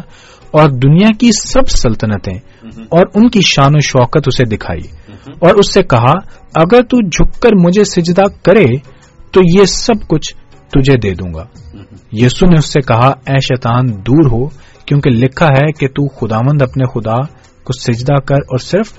[0.51, 4.81] اور دنیا کی سب سلطنتیں اور ان کی شان و شوکت اسے دکھائی۔
[5.39, 6.13] اور اس سے کہا
[6.55, 8.67] اگر تو جھک کر مجھے سجدہ کرے
[9.33, 10.35] تو یہ سب کچھ
[10.69, 11.45] تجھے دے دوں گا۔
[12.13, 14.49] یسو نے اس سے کہا اے شیطان دور ہو
[14.87, 17.21] کیونکہ لکھا ہے کہ تو خداوند اپنے خدا
[17.65, 18.93] کو سجدہ کر اور صرف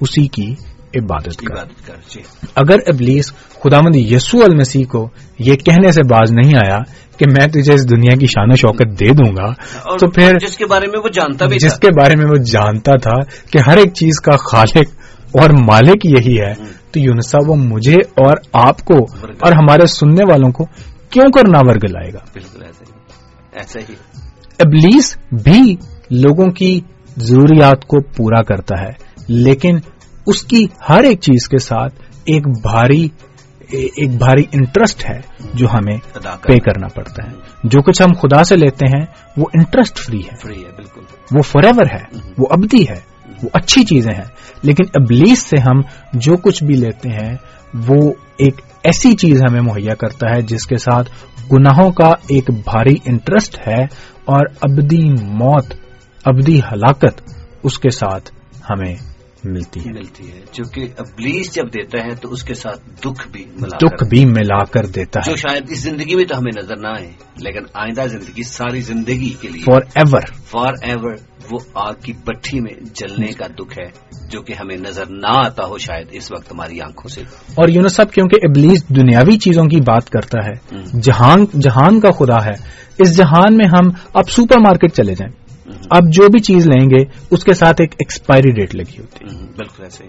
[0.00, 0.54] اسی کی
[0.96, 2.20] عبادت کر۔ جی۔
[2.54, 5.08] اگر ابلیس خداوند یسوع المسیح کو
[5.38, 6.78] یہ کہنے سے باز نہیں آیا
[7.18, 9.52] کہ میں تجھے اس دنیا کی شان و شوکت دے دوں گا
[9.98, 12.92] تو پھر جس کے بارے میں وہ جانتا بھی جس کے بارے میں وہ جانتا
[12.96, 15.02] تھا کہ ہر ایک چیز کا خالق
[15.40, 16.52] اور مالک یہی ہے
[16.92, 18.94] تو یونسا وہ مجھے اور آپ کو
[19.40, 20.64] اور ہمارے سننے والوں کو
[21.10, 22.92] کیوں کر ناورگ لائے گا؟ بالکل ایسا ہی
[23.52, 23.94] ایسا ہی۔
[24.58, 25.76] ابلیس بھی
[26.10, 26.80] لوگوں کی
[27.16, 28.90] ضروریات کو پورا کرتا ہے
[29.28, 29.78] لیکن
[30.26, 33.08] اس کی ہر ایک چیز کے ساتھ ایک بھاری
[33.70, 35.20] ایک بھاری انٹرسٹ ہے
[35.54, 35.96] جو ہمیں
[36.42, 40.50] پے کرنا۔ پڑتا ہے۔ جو کچھ ہم خدا سے لیتے ہیں وہ انٹرسٹ فری ہے۔
[41.36, 43.11] وہ فار ایور ہے وہ ابدی ہے۔
[43.42, 44.24] وہ اچھی چیزیں ہیں۔
[44.62, 45.80] لیکن ابلیس سے ہم
[46.12, 47.36] جو کچھ بھی لیتے ہیں
[47.88, 51.10] وہ ایک ایسی چیز ہمیں مہیا کرتا ہے جس کے ساتھ
[51.52, 53.82] گناہوں کا ایک بھاری انٹرسٹ ہے
[54.24, 55.74] اور ابدی موت
[56.24, 57.22] ابدی ہلاکت
[57.62, 58.30] اس کے ساتھ
[58.70, 58.94] ہمیں
[59.44, 63.44] ملتی ہے۔ ملتی ہے۔ چونکہ ابلیس جب دیتا ہے تو اس کے ساتھ دکھ بھی
[63.60, 66.76] ملا دکھ بھی ملا کر دیتا ہے۔ جو شاید اس زندگی میں تو ہمیں نظر
[66.76, 71.14] نہ آئے لیکن آئندہ زندگی ساری زندگی کے لیے۔ فار ایور فار ایور
[71.50, 73.90] وہ آگ کی بٹھی میں جلنے کا دکھ ہے
[74.28, 77.20] جو کہ ہمیں نظر نہ آتا ہو شاید اس وقت ہماری آنکھوں سے۔
[77.54, 82.44] اور یونس صاحب کیونکہ ابلیس دنیاوی چیزوں کی بات کرتا ہے جہان جہان کا خدا
[82.44, 82.54] ہے
[82.98, 85.42] اس جہان میں ہم اب سپر مارکیٹ چلے جائیں۔
[85.90, 89.46] اب جو بھی چیز لیں گے اس کے ساتھ ایک ایکسپائری ڈیٹ لگی ہوتی ہے۔
[89.56, 90.04] بالکل ایسے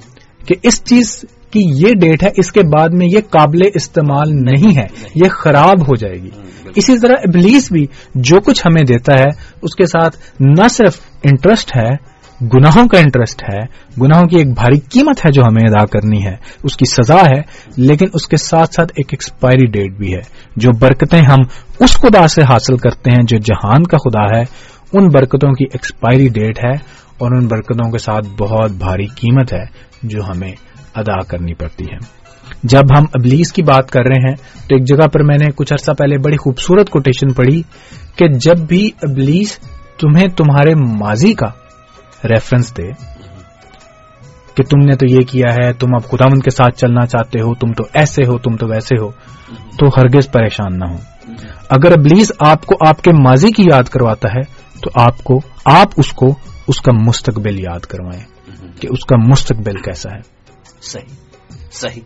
[0.45, 4.77] کہ اس چیز کی یہ ڈیٹ ہے، اس کے بعد میں یہ قابل استعمال نہیں
[4.77, 6.29] ہے، یہ خراب ہو جائے گی۔
[6.75, 7.85] اسی طرح ابلیس بھی
[8.15, 9.29] جو کچھ ہمیں دیتا ہے،
[9.61, 13.59] اس کے ساتھ نہ صرف انٹرسٹ ہے، گناہوں کا انٹرسٹ ہے،
[14.01, 17.41] گناہوں کی ایک بھاری قیمت ہے جو ہمیں ادا کرنی ہے، اس کی سزا ہے،
[17.77, 20.21] لیکن اس کے ساتھ ساتھ ایک ایکسپائری ڈیٹ بھی ہے۔
[20.55, 21.39] جو برکتیں ہم
[21.79, 24.43] اس خدا سے حاصل کرتے ہیں، جو جہان کا خدا ہے،
[24.93, 26.73] ان برکتوں کی ایکسپائری ڈیٹ ہے
[27.17, 29.65] اور ان برکتوں کے ساتھ بہت بھاری قیمت ہے
[30.03, 30.51] جو ہمیں
[30.95, 32.23] ادا کرنی پڑتی ہے۔
[32.63, 35.73] جب ہم ابلیس کی بات کر رہے ہیں تو ایک جگہ پر میں نے کچھ
[35.73, 37.61] عرصہ پہلے بڑی خوبصورت کوٹیشن پڑھی
[38.15, 39.59] کہ جب بھی ابلیس
[39.99, 41.47] تمہیں تمہارے ماضی کا
[42.27, 42.87] ریفرنس دے
[44.55, 47.55] کہ تم نے تو یہ کیا ہے، تم اب خدا کے ساتھ چلنا چاہتے ہو،
[47.55, 49.11] تم تو ایسے ہو، تم تو ویسے ہو،
[49.79, 50.97] تو ہرگز پریشان نہ ہو۔
[51.69, 54.41] اگر ابلیس آپ کو آپ کے ماضی کی یاد کرواتا ہے
[54.81, 56.35] تو آپ کو، آپ اس کو
[56.67, 58.23] اس کا مستقبل یاد کروائیں
[58.81, 60.32] کہ اس کا مستقبل کیسا ہے۔
[60.83, 61.23] صحیح
[61.71, 62.01] صحیح۔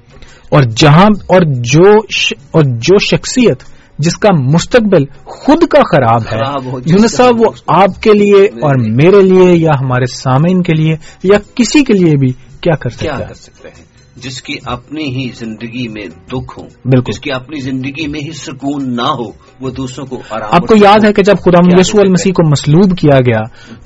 [0.50, 2.34] اور جہاں اور جو ش...
[2.52, 3.64] اور جو شخصیت
[4.00, 9.22] جس کا مستقبل خود کا خراب ہے یونس صاحب وہ آپ کے لیے اور میرے
[9.22, 13.98] لیے یا ہمارے سامعین کے لیے یا کسی کے لیے بھی کیا کر سکتے ہیں؟
[14.16, 18.32] جس کی اپنی ہی زندگی میں دکھ ہو بالکل۔ جس کی اپنی زندگی میں ہی
[18.32, 22.32] سکون نہ ہو وہ دوسروں کو آپ کو یاد ہے کہ جب خدا یسو المسیح
[22.32, 23.42] کو مسلوب کیا گیا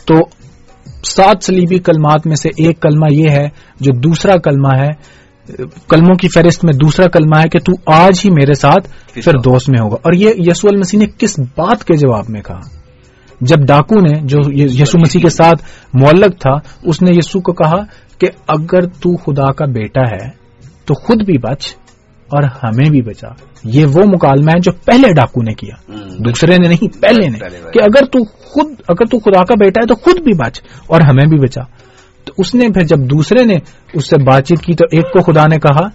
[0.06, 0.16] تو
[1.04, 3.48] سات سلیبی کلمات میں سے ایک کلمہ یہ ہے
[3.80, 5.22] جو دوسرا کلمہ ہے
[5.90, 9.70] کلموں کی فہرست میں دوسرا کلمہ ہے کہ تو آج ہی میرے ساتھ پھر دوست
[9.70, 12.60] میں ہوگا۔ اور یہ یسو المسیح نے کس بات کے جواب میں کہا؟
[13.42, 17.84] جب ڈاکو نے جو یسو مسیح کے ساتھ معلق تھا اس نے یسو کو کہا
[18.18, 20.30] کہ اگر تو خدا کا بیٹا ہے
[20.86, 21.76] تو خود بھی بچ۔
[22.32, 23.28] اور ہمیں بھی بچا۔
[23.64, 27.38] یہ وہ مکالمہ ہے جو پہلے ڈاکو نے کیا۔ دوسرے نے نہیں پہلے نے۔
[27.74, 31.02] کہ اگر تو خود اگر تو خدا کا بیٹا ہے تو خود بھی بچ اور
[31.02, 31.62] ہمیں بھی بچا۔
[32.26, 33.56] تو اس نے پھر جب دوسرے نے
[33.94, 35.88] اس سے بات چیت کی تو ایک کو خدا نے کہا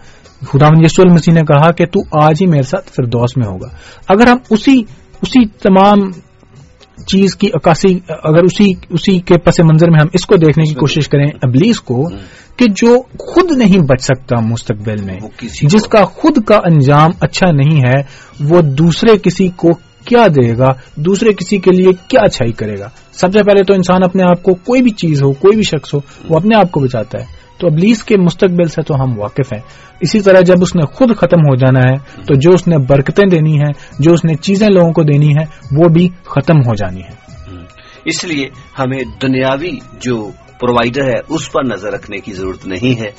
[0.47, 3.69] خدا یسو المسیح نے کہا کہ تو آج ہی میرے ساتھ پھر دوست میں ہوگا۔
[4.09, 4.83] اگر ہم اسی
[5.23, 5.99] اسی تمام
[7.07, 10.75] چیز کی عکاسی اگر اسی اسی کے پس منظر میں ہم اس کو دیکھنے کی
[10.75, 12.09] کوشش کریں ابلیس کو
[12.57, 15.17] کہ جو خود نہیں بچ سکتا مستقبل میں
[15.63, 18.03] جس کا خود کا انجام اچھا نہیں ہے
[18.41, 19.69] وہ دوسرے کسی کو
[20.05, 23.75] کیا دے گا؟ دوسرے کسی کے لیے کیا اچھائی کرے گا؟ سب سے پہلے تو
[23.75, 26.73] انسان اپنے آپ کو کوئی بھی چیز ہو کوئی بھی شخص ہو وہ اپنے آپ
[26.73, 29.61] کو بچاتا ہے۔ تو ابلیس کے مستقبل سے تو ہم واقف ہیں۔
[30.01, 33.31] اسی طرح جب اس نے خود ختم ہو جانا ہے، تو جو اس نے برکتیں
[33.31, 35.45] دینی ہیں، جو اس نے چیزیں لوگوں کو دینی ہے
[35.77, 37.27] وہ بھی ختم ہو جانی ہے
[38.05, 38.49] اس لیے
[38.79, 40.31] ہمیں دنیاوی جو
[40.61, 43.11] پرووائڈر ہے، اس پر نظر رکھنے کی ضرورت نہیں ہے،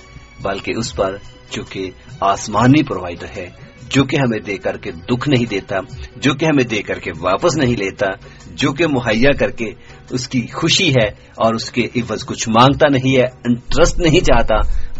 [0.41, 1.17] بلکہ اس پر
[1.51, 3.49] جو کہ آسمانی پرووائڈر ہے
[3.89, 5.75] جو کہ ہمیں دے کر کے دکھ نہیں دیتا
[6.15, 8.05] جو کہ ہمیں دے کر کے واپس نہیں لیتا
[8.51, 9.71] جو کہ مہیا کر کے
[10.09, 14.55] اس کی خوشی ہے اور اس کے عوض کچھ مانگتا نہیں ہے انٹرسٹ نہیں چاہتا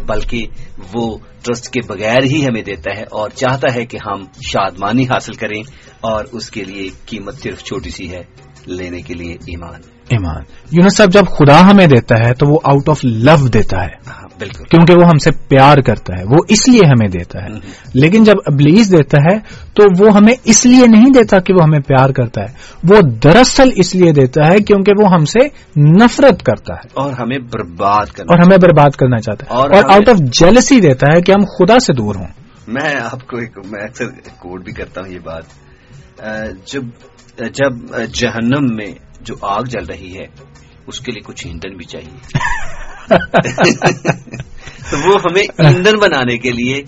[0.06, 0.46] بلکہ
[0.94, 5.32] وہ ٹرسٹ کے بغیر ہی ہمیں دیتا ہے اور چاہتا ہے کہ ہم شادمانی حاصل
[5.32, 5.62] کریں
[6.00, 8.22] اور اس کے لیے قیمت صرف چھوٹی سی ہے
[8.66, 12.88] لینے کے لیے ایمان۔ ایمان۔ یونس صاحب جب خدا ہمیں دیتا ہے تو وہ آؤٹ
[12.88, 16.68] آف لو دیتا ہے۔ ہاں، بالکل۔ کیونکہ وہ ہم سے پیار کرتا ہے وہ اس
[16.68, 17.48] لیے ہمیں دیتا ہے۔
[17.94, 19.38] لیکن جب ابلیس دیتا ہے
[19.74, 22.46] تو وہ ہمیں اس لیے نہیں دیتا کہ وہ ہمیں پیار کرتا ہے۔
[22.84, 25.44] وہ دراصل اس لیے دیتا ہے کیونکہ وہ ہم سے
[25.80, 30.08] نفرت کرتا ہے۔ اور ہمیں برباد کرنا اور ہمیں برباد کرنا چاہتا ہے۔ اور آؤٹ
[30.08, 32.28] آف جیلسی دیتا ہے کہ ہم خدا سے دور ہوں۔
[32.68, 34.04] میں آپ کو ایک میں اکثر
[34.38, 35.42] کوٹ بھی کرتا ہوں یہ بات۔
[36.66, 36.82] جب
[37.38, 40.26] جب جہنم میں جو آگ جل رہی ہے
[40.86, 42.38] اس کے لیے کچھ ایندھن بھی چاہیے۔
[44.90, 46.82] تو وہ ہمیں ایندھن بنانے کے لیے،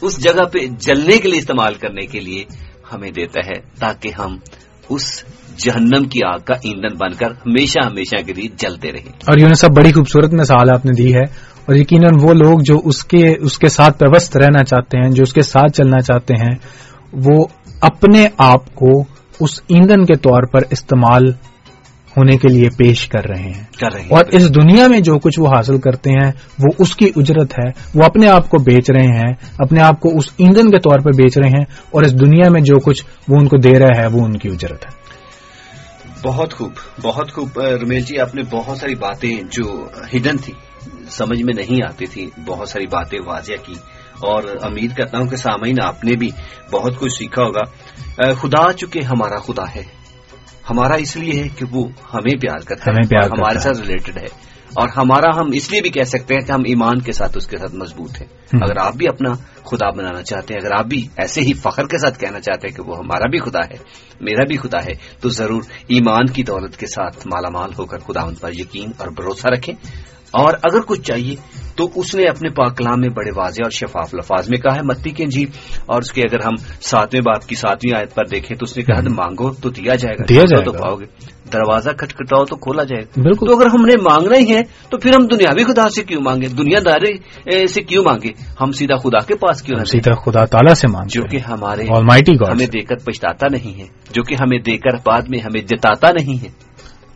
[0.00, 2.44] اس جگہ پہ جلنے کے لیے استعمال کرنے کے لیے
[2.92, 4.38] ہمیں دیتا ہے، تاکہ ہم
[4.88, 5.24] اس
[5.58, 9.60] جہنم کی آگ کا ایندھن بن کر ہمیشہ ہمیشہ کے لیے جلتے رہیں۔ اور یونس
[9.60, 13.34] صاحب، بڑی خوبصورت مثال آپ نے دی ہے۔ اور یقیناً وہ لوگ جو اس کے
[13.40, 16.56] اس کے ساتھ پیوست رہنا چاہتے ہیں، جو اس کے ساتھ چلنا چاہتے ہیں،
[17.12, 17.44] وہ
[17.80, 19.04] اپنے آپ کو
[19.40, 21.22] اس ایندھن کے طور پر استعمال
[22.16, 25.40] ہونے کے لیے پیش کر رہے ہیں۔ کر رہے اور اس دنیا میں جو کچھ
[25.40, 29.06] وہ حاصل کرتے ہیں وہ اس کی اجرت ہے۔ وہ اپنے آپ کو بیچ رہے
[29.06, 32.48] ہیں اپنے آپ کو اس ایندھن کے طور پر بیچ رہے ہیں۔ اور اس دنیا
[32.50, 35.06] میں جو کچھ وہ ان کو دے رہا ہے وہ ان کی اجرت ہے۔
[36.22, 40.52] بہت خوب بہت خوب۔ رمیل جی آپ نے بہت ساری باتیں جو ہڈن تھی
[41.10, 43.74] سمجھ میں نہیں آتی تھی بہت ساری باتیں واضح کی۔
[44.16, 46.28] اور امید کرتا ہوں کہ سامعین آپ نے بھی
[46.72, 47.62] بہت کچھ سیکھا ہوگا۔
[48.32, 49.95] خدا چونکہ ہمارا خدا ہے
[50.70, 54.18] ہمارا اس لیے ہے کہ وہ ہمیں پیار کرتا ہمیں پیار ہے ہمارے ساتھ ریلیٹڈ
[54.18, 57.36] ہے۔ اور ہمارا ہم اس لیے بھی کہہ سکتے ہیں کہ ہم ایمان کے ساتھ
[57.36, 59.32] اس کے ساتھ مضبوط ہیں۔ اگر آپ بھی اپنا
[59.64, 62.76] خدا بنانا چاہتے ہیں اگر آپ بھی ایسے ہی فخر کے ساتھ کہنا چاہتے ہیں
[62.76, 63.76] کہ وہ ہمارا بھی خدا ہے
[64.20, 67.98] میرا بھی خدا ہے تو ضرور ایمان کی دولت کے ساتھ مالا مال ہو کر
[67.98, 69.74] خدا ان پر یقین اور بھروسہ رکھیں۔
[70.36, 71.36] اور اگر کچھ چاہیے
[71.76, 74.80] تو اس نے اپنے پاک کلام میں بڑے واضح اور شفاف لفاظ میں کہا ہے
[74.82, 75.44] متی کے جی
[75.86, 78.82] اور اس کے اگر ہم ساتویں باپ کی ساتویں آیت پر دیکھیں تو اس نے
[78.82, 81.04] کہا مانگو تو دیا جائے گا دیا جائے تو پاؤ گے۔
[81.52, 84.98] دروازہ کھٹکھٹاؤ تو کھولا جائے گا۔ بالکل۔ تو اگر ہم نے مانگنا ہی ہے تو
[84.98, 88.28] پھر ہم دنیاوی خدا سے کیوں مانگے دنیا داری سے کیوں مانگے
[88.60, 91.82] ہم سیدھا خدا کے پاس کیوں؟ سیدھا خدا تعالیٰ سے مانتے جو کہ ہمارے
[92.52, 96.08] ہمیں۔ دے کر پچھتاتا نہیں ہے۔ جو کہ ہمیں دے کر بعد میں ہمیں جتاتا
[96.10, 96.48] نہیں ہے۔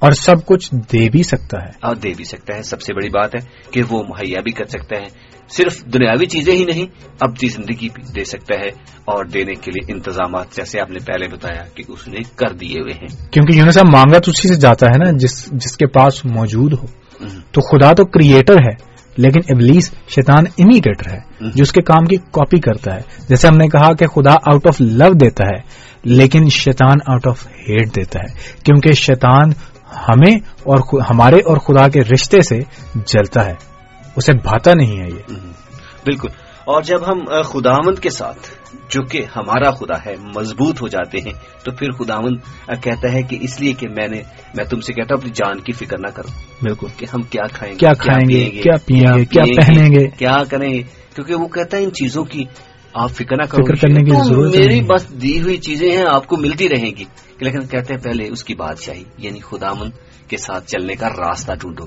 [0.00, 3.08] اور سب کچھ دے بھی سکتا ہے۔ اور دے بھی سکتا ہے۔ سب سے بڑی
[3.08, 5.06] بات ہے کہ وہ مہیا بھی کر سکتا ہے۔
[5.48, 6.84] صرف دنیاوی چیزیں ہی نہیں
[7.20, 8.68] اپنی زندگی بھی دے سکتا ہے۔
[9.04, 12.80] اور دینے کے لیے انتظامات جیسے آپ نے پہلے بتایا کہ اس نے کر دیے
[12.80, 15.86] ہوئے ہیں۔ کیونکہ یونس صاحب مانگا تو اسی سے جاتا ہے نا جس جس کے
[15.86, 16.86] پاس موجود ہو۔
[17.52, 22.16] تو خدا تو کریٹر ہے لیکن ابلیس شیطان امیٹیٹر ہے جو اس کے کام کی
[22.16, 25.60] کاپی کرتا ہے۔ جیسے ہم نے کہا کہ خدا آؤٹ آف لو دیتا ہے
[26.04, 28.34] لیکن شیطان آؤٹ آف ہیٹ دیتا ہے۔
[28.64, 29.50] کیونکہ شیطان
[30.08, 32.58] ہمیں اور ہمارے اور خدا کے رشتے سے
[32.94, 33.54] جلتا ہے۔
[34.16, 35.34] اسے بھاتا نہیں ہے یہ۔
[36.04, 36.28] بالکل۔
[36.60, 38.38] اور جب ہم خداوند کے ساتھ
[38.88, 41.32] جو کہ ہمارا خدا ہے مضبوط ہو جاتے ہیں
[41.64, 42.36] تو پھر خداوند
[42.82, 44.22] کہتا ہے کہ اس لیے کہ میں نے
[44.54, 46.28] میں تم سے کہتا ہوں اپنی جان کی فکر نہ کرو۔
[46.62, 50.08] بالکل۔ کہ ہم کیا کھائیں گے کیا کھائیں گے، کیا پیئیں گے، کیا پہنیں گے۔
[50.08, 50.82] کیا کریں گے۔
[51.14, 52.44] کیونکہ وہ کہتا ہے ان چیزوں کی
[52.94, 56.04] آپ فکر نہ کرو۔ فکر کرنے کی تو ضرورت میری۔ بس دی ہوئی چیزیں ہیں
[56.08, 57.04] آپ کو ملتی رہیں گی۔
[57.40, 59.90] لیکن کہتے ہیں پہلے اس کی بادشاہی یعنی خدامن
[60.28, 61.86] کے ساتھ چلنے کا راستہ ڈھونڈو۔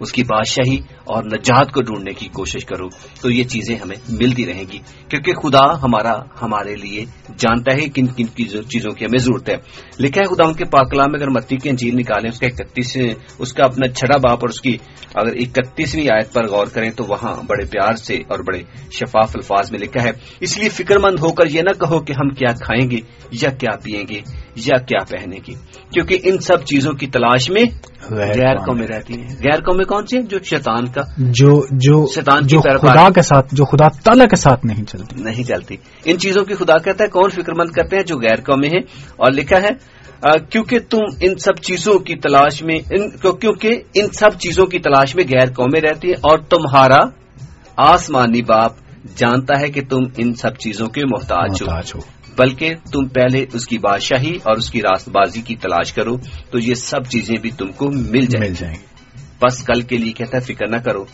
[0.00, 2.88] اس کی بادشاہی اور نجات کو ڈھونڈنے کی کوشش کرو۔
[3.20, 4.78] تو یہ چیزیں ہمیں ملتی رہیں گی۔
[5.08, 7.04] کیونکہ خدا ہمارا ہمارے لیے
[7.38, 9.54] جانتا ہے کن کن کی چیزوں کی ہمیں ضرورت ہے۔
[10.00, 12.96] لکھا ہے خدا ان کے پاکلام میں اگر متی کی انجیل نکالیں اس کا اکتیس
[13.38, 14.76] اس کا اپنا چھڑا باپ اور اس کی
[15.14, 19.72] اگر اکتیسویں آیت پر غور کریں تو وہاں بڑے پیار سے اور بڑے شفاف الفاظ
[19.72, 22.52] میں لکھا ہے اس لیے فکر مند ہو کر یہ نہ کہو کہ ہم کیا
[22.52, 23.00] کھائیں گے
[23.32, 24.20] یا کیا پیئیں گے
[24.56, 25.52] یا کیا پہنیں گے۔
[25.92, 27.64] کیونکہ ان سب چیزوں کی تلاش میں
[28.10, 32.42] غیر قومیں رہتی ہیں۔ غیر قومیں کون سی ہیں؟ جو شیطان کا جو جو شیطان
[32.42, 35.42] کی جو پیروکار خدا ہے۔ کے ساتھ جو خدا تعالیٰ کے ساتھ نہیں چلتی۔ نہیں
[35.42, 38.68] چلتی۔ ان چیزوں کی خدا کہتا ہے کون فکر مند کرتے ہیں؟ جو غیر قومیں
[38.68, 38.82] ہیں۔
[39.16, 39.98] اور لکھا ہے
[40.50, 45.16] کیونکہ تم ان سب چیزوں کی تلاش میں ان کیونکہ ان سب چیزوں کی تلاش
[45.16, 46.98] میں غیر قومیں رہتی ہیں اور تمہارا
[47.76, 48.72] آسمانی باپ
[49.16, 53.44] جانتا ہے کہ تم ان سب چیزوں کے محتاج ہو۔ محتاج ہو۔ بلکہ تم پہلے
[53.52, 56.16] اس کی بادشاہی اور اس کی راست بازی کی تلاش کرو
[56.50, 58.87] تو یہ سب چیزیں بھی تم کو مل جائیں۔ مل جائیں۔
[59.42, 61.04] بس کل کے لیے کہتا ہے، فکر نہ کرو،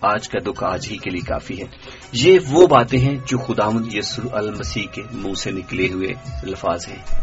[0.00, 1.66] آج کا دکھ آج ہی کے لیے کافی ہے۔
[2.12, 6.08] یہ وہ باتیں ہیں جو خداوند یسو المسیح کے منہ سے نکلے ہوئے
[6.42, 7.20] الفاظ ہیں۔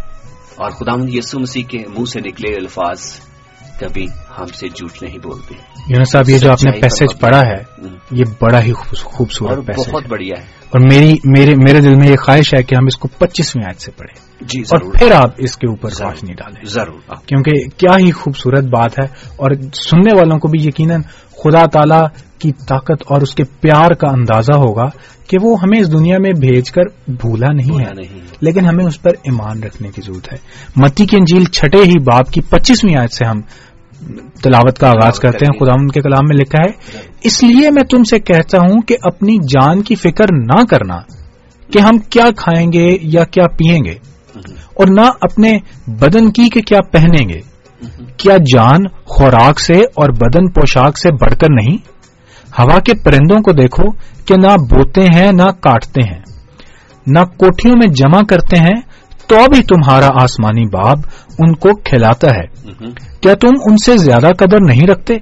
[0.55, 3.19] اور خداوند یسو مسیح کے منہ سے نکلے الفاظ
[3.79, 4.05] کبھی
[4.39, 5.55] ہم سے جھوٹ نہیں بولتے۔
[5.89, 10.03] یونس صاحب یہ جو آپ نے پیسج پڑھا ہے۔ یہ بڑا ہی خوبصورت پیسج بہت
[10.07, 13.07] بڑھیا ہے۔ اور میری میرے میرے دل میں یہ خواہش ہے کہ ہم اس کو
[13.07, 17.51] پچیسویں آیت سے پڑھیں۔ جی اور پھر آپ اس کے اوپر روشنی ڈالیں۔ ضرور۔ کیونکہ
[17.77, 19.05] کیا ہی خوبصورت بات ہے۔
[19.35, 21.01] اور سننے والوں کو بھی یقیناً
[21.31, 24.85] خدا تعالی کی طاقت اور اس کے پیار کا اندازہ ہوگا
[25.27, 27.91] کہ وہ ہمیں اس دنیا میں بھیج کر بھولا نہیں ہے۔
[28.41, 30.37] لیکن ہمیں اس پر ایمان رکھنے کی ضرورت ہے۔
[30.75, 33.41] متی کی انجیل چھٹے ہی باپ کی پچیسویں آیت سے ہم
[34.43, 37.83] تلاوت کا آغاز کرتے ہیں۔ خدا ان کے کلام میں لکھا ہے اس لیے میں
[37.83, 40.97] تم سے کہتا ہوں کہ اپنی جان کی فکر نہ کرنا
[41.73, 43.93] کہ ہم کیا کھائیں گے یا کیا پیئیں گے
[44.73, 45.57] اور نہ اپنے
[45.87, 47.57] بدن کی کہ کیا پہنیں گے۔
[48.17, 51.77] کیا جان خوراک سے اور بدن پوشاک سے بڑھ کر نہیں؟
[52.59, 53.91] ہوا کے پرندوں کو دیکھو
[54.25, 56.21] کہ نہ بوتے ہیں نہ کاٹتے ہیں
[57.07, 58.81] نہ کوٹھیوں میں جمع کرتے ہیں
[59.27, 60.97] تو بھی تمہارا آسمانی باب
[61.39, 62.71] ان کو کھلاتا ہے۔
[63.21, 65.15] کیا تم ان سے زیادہ قدر نہیں رکھتے؟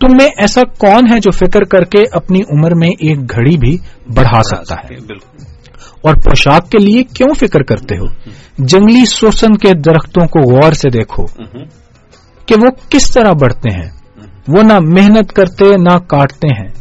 [0.00, 3.78] تم میں ایسا کون ہے جو فکر کر کے اپنی عمر میں ایک گھڑی بھی
[4.14, 4.94] بڑھا سکتا ہے؟
[6.02, 8.04] اور پوشاک کے لیے کیوں فکر کرتے ہو؟
[8.58, 11.24] جنگلی سوسن کے درختوں کو غور سے دیکھو۔
[12.46, 13.95] کہ وہ کس طرح بڑھتے ہیں۔
[14.48, 16.72] وہ نہ محنت کرتے نہ کاٹتے ہیں۔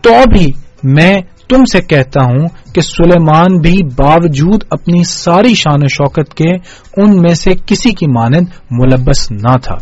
[0.00, 0.46] تو بھی
[0.82, 1.14] میں
[1.48, 6.50] تم سے کہتا ہوں کہ سلیمان بھی باوجود اپنی ساری شان و شوکت کے
[6.96, 9.76] ان میں سے کسی کی مانند ملبس نہ تھا۔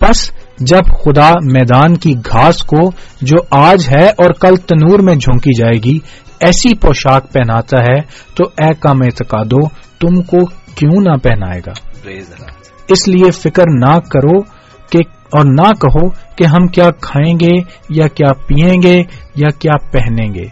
[0.00, 2.90] بس جب خدا میدان کی گھاس کو
[3.20, 5.98] جو آج ہے اور کل تنور میں جھونکی جائے گی
[6.40, 8.00] ایسی پوشاک پہناتا ہے
[8.34, 9.68] تو اے کام اعتقادو
[10.00, 10.44] تم کو
[10.74, 11.72] کیوں نہ پہنائے گا؟
[12.88, 14.40] اس لیے فکر نہ کرو
[14.90, 14.98] کہ
[15.30, 17.60] اور نہ کہو کہ ہم کیا کھائیں گے
[17.90, 19.02] یا کیا پیئیں گے
[19.36, 20.46] یا کیا پہنیں گے۔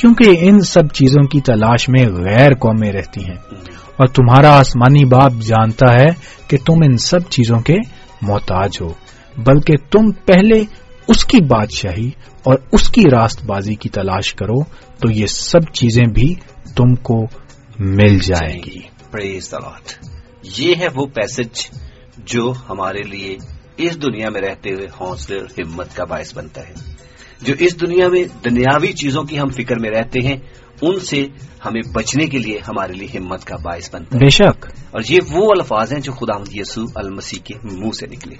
[0.00, 3.36] کیونکہ ان سب چیزوں کی تلاش میں غیر قومیں رہتی ہیں۔
[3.96, 6.06] اور تمہارا آسمانی باپ جانتا ہے
[6.48, 7.74] کہ تم ان سب چیزوں کے
[8.22, 8.88] محتاج ہو
[9.36, 10.64] بلکہ تم پہلے
[11.08, 12.10] اس کی بادشاہی
[12.42, 14.62] اور اس کی راست بازی کی تلاش کرو
[14.98, 16.34] تو یہ سب چیزیں بھی
[16.76, 17.24] تم کو
[17.78, 18.80] مل جائیں گی۔
[20.58, 21.76] یہ ہے وہ پیسج
[22.26, 23.36] جو ہمارے لیے
[23.76, 26.74] اس دنیا میں رہتے ہوئے حوصلے اور ہمت کا باعث بنتا ہے۔
[27.42, 30.36] جو اس دنیا میں دنیاوی چیزوں کی ہم فکر میں رہتے ہیں
[30.82, 31.26] ان سے
[31.64, 35.20] ہمیں بچنے کے لیے ہمارے لیے ہمت کا باعث بنتا ہے۔ بے شک۔ اور یہ
[35.30, 38.34] وہ الفاظ ہیں جو خدا یسو المسیح کے منہ سے نکلے۔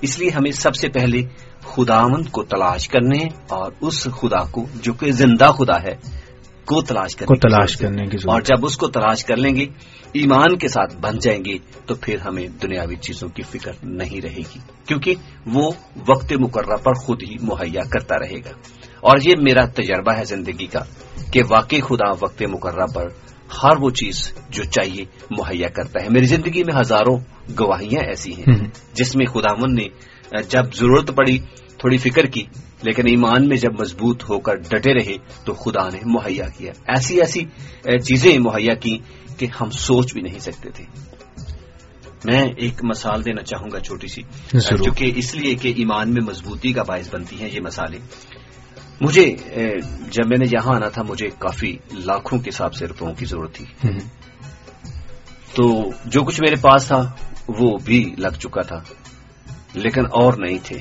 [0.00, 1.22] اس لیے ہمیں سب سے پہلے
[1.60, 6.25] خداوند کو تلاش کرنے اور اس خدا کو جو کہ زندہ خدا ہے
[6.66, 9.66] کو تلاش کرنے کو تلاش کرنے کی اور جب اس کو تلاش کر لیں گے
[10.12, 14.36] ایمان کے ساتھ بن جائیں گے تو پھر ہمیں دنیاوی چیزوں کی فکر نہیں رہے
[14.36, 15.14] گی کیونکہ
[15.46, 15.72] وہ
[16.08, 18.50] وقت مقررہ پر خود ہی مہیا کرتا رہے گا۔
[19.00, 20.80] اور یہ میرا تجربہ ہے زندگی کا
[21.32, 23.08] کہ واقعی خدا وقت مقررہ پر
[23.62, 27.18] ہر وہ چیز جو چاہیے مہیا کرتا ہے۔ میری زندگی میں ہزاروں
[27.58, 28.58] گواہیاں ایسی ہیں
[28.94, 29.88] جس میں خدا نے
[30.48, 31.38] جب ضرورت پڑی
[31.78, 32.42] تھوڑی فکر کی
[32.82, 37.20] لیکن ایمان میں جب مضبوط ہو کر ڈٹے رہے تو خدا نے مہیا کیا۔ ایسی
[37.20, 37.44] ایسی
[37.98, 38.98] چیزیں مہیا کی
[39.38, 40.84] کہ ہم سوچ بھی نہیں سکتے تھے۔
[42.24, 46.72] میں ایک مثال دینا چاہوں گا چھوٹی سی کیونکہ اس لیے کہ ایمان میں مضبوطی
[46.72, 47.98] کا باعث بنتی ہیں یہ مثالیں
[49.00, 49.36] مجھے
[50.10, 53.54] جب میں نے یہاں آنا تھا مجھے کافی لاکھوں کے حساب سے روپوں کی ضرورت
[53.54, 53.64] تھی۔
[55.54, 57.12] تو جو کچھ میرے پاس تھا
[57.48, 58.82] وہ بھی لگ چکا تھا۔
[59.76, 60.76] لیکن اور نہیں تھے۔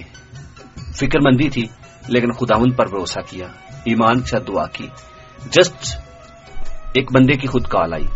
[0.95, 1.63] فکر مندی تھی،
[2.07, 3.47] لیکن خداون پر بھروسہ کیا،
[3.85, 4.87] ایمان کے ساتھ دعا کی۔
[5.51, 5.95] جسٹ
[6.93, 8.07] ایک بندے کی خود کال آئی۔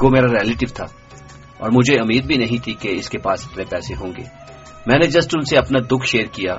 [0.00, 0.84] وہ میرا ریلیٹو تھا،
[1.58, 4.24] اور مجھے امید بھی نہیں تھی کہ اس کے پاس اتنے پیسے ہوں گے۔
[4.86, 6.54] میں نے جسٹ ان سے اپنا دکھ شیئر کیا،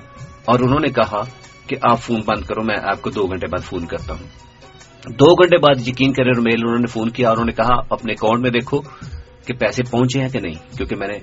[0.45, 1.22] اور انہوں نے کہا
[1.68, 4.28] کہ آپ فون بند کرو، میں آپ کو دو گھنٹے بعد فون کرتا ہوں۔
[5.09, 8.14] دو گھنٹے بعد یقین کرے میل انہوں نے فون کیا اور انہوں نے کہا، اپنے
[8.14, 8.82] اکاؤنٹ میں دیکھو
[9.46, 11.18] کہ پیسے پہنچے ہیں کہ نہیں؟ کیونکہ میں نے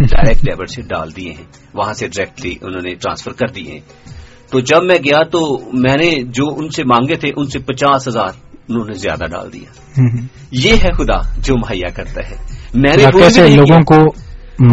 [0.00, 1.44] ڈائریکٹ لیبر سے ڈال دیے ہیں۔
[1.74, 3.80] وہاں سے ڈائریکٹلی انہوں نے ٹرانسفر کر دیے ہیں۔
[4.50, 8.08] تو جب میں گیا تو میں نے جو ان سے مانگے تھے ان سے پچاس
[8.08, 8.28] ہزار
[8.68, 10.00] انہوں نے زیادہ ڈال دیا۔
[10.50, 12.36] یہ ہے خدا جو مہیا کرتا ہے۔
[12.74, 13.02] میں نے
[13.56, 14.24] لوگوں کو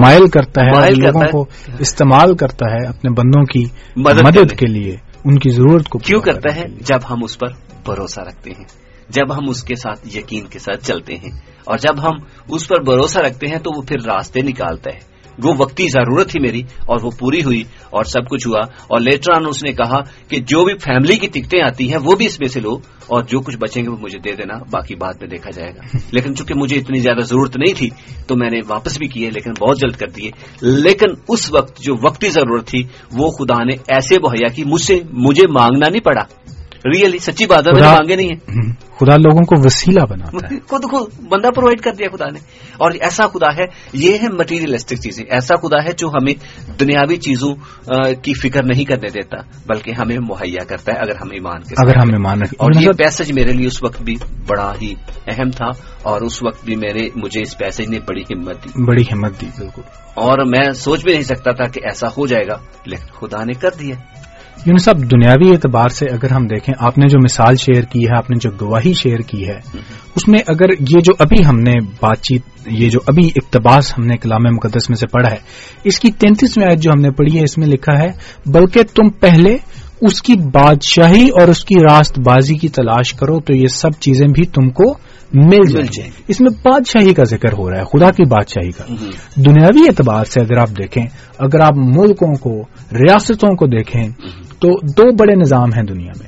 [0.01, 1.45] مائل کرتا ہے لوگوں کو
[1.79, 6.55] استعمال کرتا ہے اپنے بندوں کی مدد کے لیے ان کی ضرورت کو کیوں کرتا
[6.55, 7.47] ہے؟ جب ہم اس پر
[7.85, 8.80] بھروسہ رکھتے ہیں۔
[9.13, 11.31] جب ہم اس کے ساتھ یقین کے ساتھ چلتے ہیں
[11.63, 12.13] اور جب ہم
[12.47, 15.11] اس پر بھروسہ رکھتے ہیں تو وہ پھر راستے نکالتا ہے۔
[15.43, 19.31] وہ وقتی ضرورت تھی میری اور وہ پوری ہوئی اور سب کچھ ہوا اور لیٹر
[19.35, 22.39] آن اس نے کہا کہ جو بھی فیملی کی ٹکٹیں آتی ہیں وہ بھی اس
[22.39, 22.71] میں سے لو
[23.07, 25.97] اور جو کچھ بچیں گے وہ مجھے دے دینا، باقی بعد میں دیکھا جائے گا۔
[26.11, 27.89] لیکن چونکہ مجھے اتنی زیادہ ضرورت نہیں تھی
[28.27, 30.31] تو میں نے واپس بھی کیے لیکن بہت جلد کر دیے۔
[30.61, 32.83] لیکن اس وقت جو وقتی ضرورت تھی
[33.13, 36.40] وہ خدا نے ایسے مہیا کی، مجھ سے، مجھے مانگنا نہیں پڑا۔
[36.85, 40.25] ریئلی سچی بات ہے مانگے نہیں ہے خدا لوگوں کو وسیلہ بنا
[40.67, 42.39] خود خود بندہ پرووائڈ کر دیا خدا نے۔
[42.77, 46.33] اور ایسا خدا ہے یہ ہے مٹیریلسٹک چیزیں۔ ایسا خدا ہے جو ہمیں
[46.79, 47.55] دنیاوی چیزوں
[48.23, 51.95] کی فکر نہیں کرنے دیتا بلکہ ہمیں مہیا کرتا ہے اگر ہم ایمان کے اگر
[51.97, 54.15] ہم ایمان اور یہ پیسج میرے لیے اس وقت بھی
[54.47, 54.93] بڑا ہی
[55.27, 55.69] اہم تھا
[56.01, 59.45] اور اس وقت بھی میرے مجھے اس پیسج نے بڑی ہمت دی۔ بڑی ہمت دی
[59.59, 59.81] بالکل۔
[60.13, 63.53] اور میں سوچ بھی نہیں سکتا تھا کہ ایسا ہو جائے گا لیکن خدا نے
[63.53, 63.95] کر دیا
[64.65, 68.17] یوں سب دنیاوی اعتبار سے اگر ہم دیکھیں آپ نے جو مثال شیئر کی ہے
[68.17, 69.59] آپ نے جو گواہی شیئر کی ہے
[70.15, 74.05] اس میں اگر یہ جو ابھی ہم نے بات چیت یہ جو ابھی اقتباس ہم
[74.05, 75.37] نے کلام مقدس میں سے پڑھا ہے
[75.83, 78.07] اس کی تینتیس میں جو ہم نے پڑھی ہے اس میں لکھا ہے
[78.45, 79.57] بلکہ تم پہلے
[80.01, 84.27] اس کی بادشاہی اور اس کی راست بازی کی تلاش کرو تو یہ سب چیزیں
[84.27, 84.93] بھی تم کو
[85.33, 88.83] مل جائیں اس میں بادشاہی کا ذکر ہو رہا ہے خدا کی بادشاہی کا۔
[89.35, 91.05] دنیاوی اعتبار سے اگر آپ دیکھیں
[91.37, 92.61] اگر آپ ملکوں کو
[92.91, 94.03] ریاستوں کو دیکھیں
[94.61, 96.27] تو دو بڑے نظام ہیں دنیا میں۔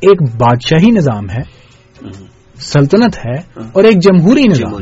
[0.00, 1.66] ایک بادشاہی نظام ہے
[2.56, 4.72] سلطنت ہے اور ایک جمہوری نظام۔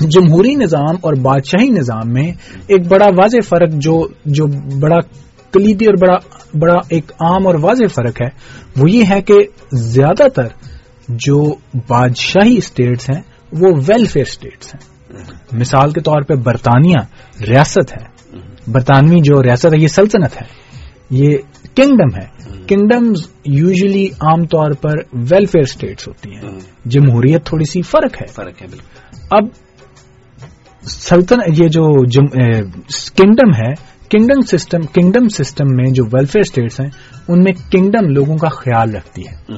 [0.00, 2.32] جمہوری نظام اور بادشاہی نظام میں
[2.66, 4.46] ایک بڑا واضح فرق جو جو
[4.80, 5.00] بڑا
[5.52, 6.16] کلیدی اور بڑا
[6.58, 8.28] بڑا ایک عام اور واضح فرق ہے
[8.76, 9.34] وہ یہ ہے کہ
[9.72, 10.46] زیادہ تر
[11.08, 11.54] جو
[11.88, 13.22] بادشاہی اسٹیٹس ہیں
[13.52, 14.92] وہ ویلفیئر اسٹیٹس ہیں۔
[15.52, 16.98] مثال کے طور پہ برطانیہ
[17.50, 18.06] ریاست ہے۔
[18.66, 20.46] برطانوی جو ریاست ہے یہ سلطنت ہے۔
[21.10, 21.36] یہ
[21.74, 22.26] کنگڈم ہے
[22.68, 26.42] کنگڈمز یوزلی عام طور پر ویلفیئر اسٹیٹس ہوتی ہیں.
[26.84, 28.26] جمہوریت تھوڑی سی فرق ہے.
[28.26, 29.44] فرق ہے بالکل۔ اب
[30.82, 32.04] سلطن یہ جو
[33.16, 33.72] کنگڈم ہے
[34.10, 36.90] کنگڈم سسٹم کنگڈم سسٹم میں جو ویلفیئر اسٹیٹس ہیں
[37.28, 39.54] ان میں کنگڈم لوگوں کا خیال رکھتی ہے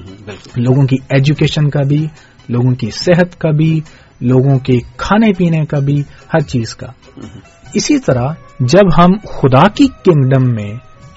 [0.56, 2.06] لوگوں کی ایجوکیشن کا بھی
[2.48, 3.80] لوگوں کی صحت کا بھی
[4.20, 6.02] لوگوں کے کھانے پینے کا بھی
[6.34, 6.86] ہر چیز کا۔
[7.74, 10.72] اسی طرح جب ہم خدا کی کنگڈم میں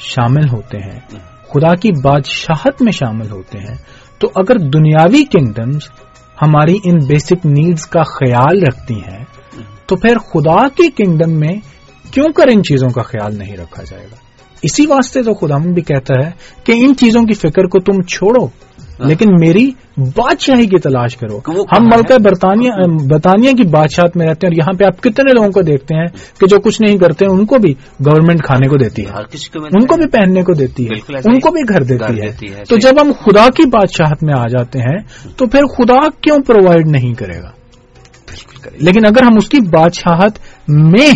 [0.10, 1.00] شامل ہوتے ہیں،
[1.48, 3.76] خدا کی بادشاہت میں شامل ہوتے ہیں،
[4.20, 5.80] تو اگر دنیاوی کنگڈمز
[6.42, 9.24] ہماری ان بیسک نیڈز کا خیال رکھتی ہیں،
[9.86, 11.54] تو پھر خدا کی کنگڈم میں
[12.12, 14.16] کیوں کر ان چیزوں کا خیال نہیں رکھا جائے گا؟
[14.62, 16.32] اسی واسطے تو خدا بھی کہتا ہے
[16.64, 18.48] کہ ان چیزوں کی فکر کو تم چھوڑو۔
[18.99, 21.40] لیکن میری بادشاہی کی تلاش کرو.
[21.78, 22.69] ہم ملکہ برطانیہ
[23.10, 26.07] برطانیہ کی بادشاہت میں رہتے ہیں اور یہاں پہ آپ کتنے لوگوں کو دیکھتے ہیں
[26.40, 27.74] کہ جو کچھ نہیں کرتے ان کو بھی
[28.06, 29.11] گورنمنٹ کھانے کو دیتی ہے.
[29.74, 30.99] ان کو بھی پہننے کو دیتی ہے.
[31.26, 32.30] ان کو بھی گھر دیتی ہے.
[32.69, 34.98] تو جب ہم خدا کی بادشاہت میں آ جاتے ہیں
[35.38, 37.49] تو پھر خدا کیوں پرووائڈ نہیں کرے گا؟
[38.80, 40.32] لیکن اگر ہم اس کی بادشاہت
[40.68, 41.11] میں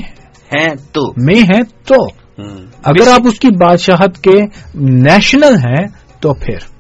[0.56, 2.06] ہیں تو۔ میں ہیں تو۔
[2.84, 4.46] اگر آپ اس کی بادشاہت کے
[4.76, 5.88] نیشنل ہیں
[6.20, 6.71] تو پھر۔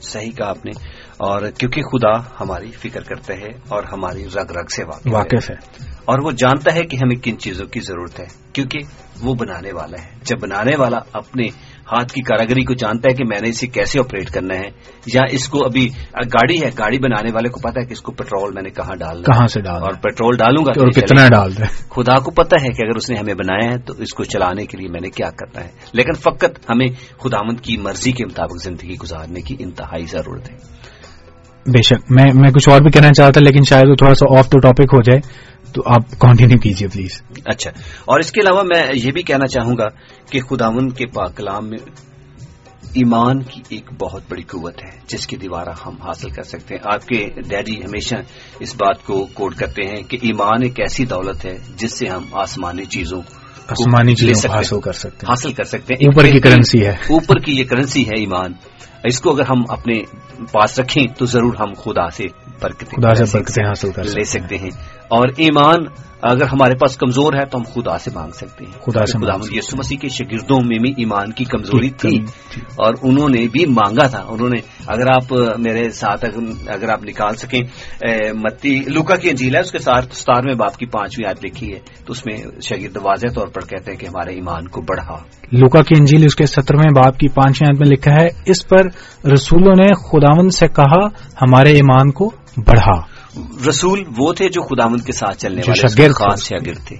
[0.00, 0.70] صحیح کہا آپ نے۔
[1.16, 5.56] اور کیونکہ خدا ہماری فکر کرتا ہے اور ہماری رگ رگ سے واقف ہے۔
[6.04, 8.78] اور وہ جانتا ہے کہ ہمیں کن چیزوں کی ضرورت ہے کیونکہ
[9.20, 11.44] وہ بنانے والا ہے۔ جب بنانے والا اپنے
[11.92, 14.68] ہاتھ کی کاراگری کو جانتا ہے کہ میں نے اسے کیسے آپریٹ کرنا ہے
[15.14, 15.88] یا اس کو ابھی
[16.34, 18.96] گاڑی ہے گاڑی بنانے والے کو پتا ہے کہ اس کو پیٹرول میں نے کہاں
[18.96, 22.56] ڈالنا کہاں سے ڈال اور پیٹرول ڈالوں گا اور کتنا ڈال دیں خدا کو پتا
[22.62, 25.00] ہے کہ اگر اس نے ہمیں بنایا ہے تو اس کو چلانے کے لیے میں
[25.00, 26.86] نے کیا کرنا ہے۔ لیکن فقط ہمیں
[27.22, 30.56] خدامند کی مرضی کے مطابق زندگی گزارنے کی انتہائی ضرورت ہے۔
[31.66, 34.58] بے شک میں کچھ اور بھی کہنا چاہتا لیکن شاید وہ تھوڑا سا آف دا
[34.58, 37.70] ٹاپک ہو جائے۔ تو آپ کنٹینیو کیجیے پلیز اچھا۔
[38.04, 39.88] اور اس کے علاوہ میں یہ بھی کہنا چاہوں گا
[40.30, 41.78] کہ خداون کے پاک کلام میں
[42.94, 46.82] ایمان کی ایک بہت بڑی قوت ہے جس کی دیوارہ ہم حاصل کر سکتے ہیں۔
[46.94, 48.14] آپ کے ڈیڈی ہمیشہ
[48.60, 52.24] اس بات کو کوڈ کرتے ہیں کہ ایمان ایک ایسی دولت ہے جس سے ہم
[52.32, 53.22] آسمانی چیزوں
[53.68, 57.38] آسمانی چیزوں حاصل کر سکتے ہیں۔ حاصل کر سکتے ہیں۔ اوپر کی کرنسی ہے۔ اوپر
[57.38, 58.52] کی یہ کرنسی ہے ایمان۔
[59.04, 60.00] اس کو اگر ہم اپنے
[60.52, 62.26] پاس رکھیں تو ضرور ہم خدا سے
[62.60, 65.78] برکتیں حاصل کر لے سکتے ہیں۔ اور ایمان
[66.22, 69.58] اگر ہمارے پاس کمزور ہے تو ہم خدا سے مانگ سکتے ہیں۔ خدا سے خدا
[69.58, 72.18] یسو مسیح کے شاگردوں میں بھی ایمان کی کمزوری تھی
[72.76, 76.24] اور انہوں نے بھی مانگا تھا۔ انہوں نے اگر آپ میرے ساتھ
[76.66, 77.60] اگر آپ نکال سکیں
[78.34, 81.74] متی لوکا کی انجیل ہے اس کے ساتھ ستار میں باپ کی پانچویں یاد لکھی
[81.74, 85.16] ہے۔ تو اس میں شاگرد واضح طور پر کہتے ہیں کہ ہمارے ایمان کو بڑھا۔
[85.52, 88.82] لوکا کی انجیل اس کے سترویں باپ کی پانچویں یاد میں لکھا ہے اس پر
[89.32, 91.06] رسولوں نے خداون سے کہا
[91.42, 93.19] ہمارے ایمان کو بڑھا۔
[93.68, 96.96] رسول وہ تھے جو خدامند کے ساتھ چلنے والے خاص شاگرد تھے۔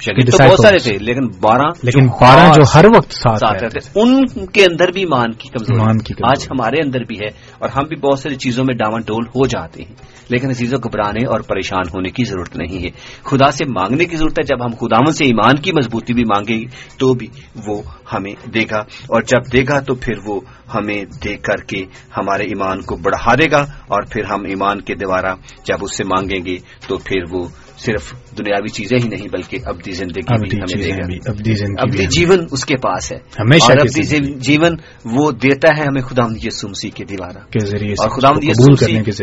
[0.00, 4.46] شاگرد تو بہت سارے تھے لیکن بارہ لیکن بارہ جو ہر وقت ساتھ رہتے ان
[4.46, 5.80] کے اندر بھی مان کی کمزوری۔
[6.24, 7.28] آج ہمارے اندر بھی ہے
[7.58, 9.94] اور ہم بھی بہت ساری چیزوں میں ڈاون ڈول ہو جاتے ہیں۔
[10.28, 12.88] لیکن عزیزوں، گھبرانے اور پریشان ہونے کی ضرورت نہیں ہے۔
[13.22, 16.54] خدا سے مانگنے کی ضرورت ہے۔ جب ہم خداون سے ایمان کی مضبوطی بھی مانگے
[16.54, 16.64] گی
[16.98, 17.26] تو بھی
[17.66, 17.82] وہ
[18.12, 20.40] ہمیں دے گا۔ اور جب دے گا تو پھر وہ
[20.74, 21.84] ہمیں دے کر کے
[22.16, 25.34] ہمارے ایمان کو بڑھا دے گا اور پھر ہم ایمان کے دوارا
[25.64, 27.48] جب اس سے مانگیں گے تو پھر وہ
[27.78, 32.64] صرف دنیاوی چیزیں ہی نہیں بلکہ ابدی زندگی بھی ہمیں دے گا ابدی جیون اس
[32.64, 33.18] کے پاس ہے۔
[33.62, 38.08] اور ابدی جیون وہ دیتا ہے ہمیں خدا مدی سمسی کے دیوارا کے ذریعے اور
[38.08, 38.48] خدا مدی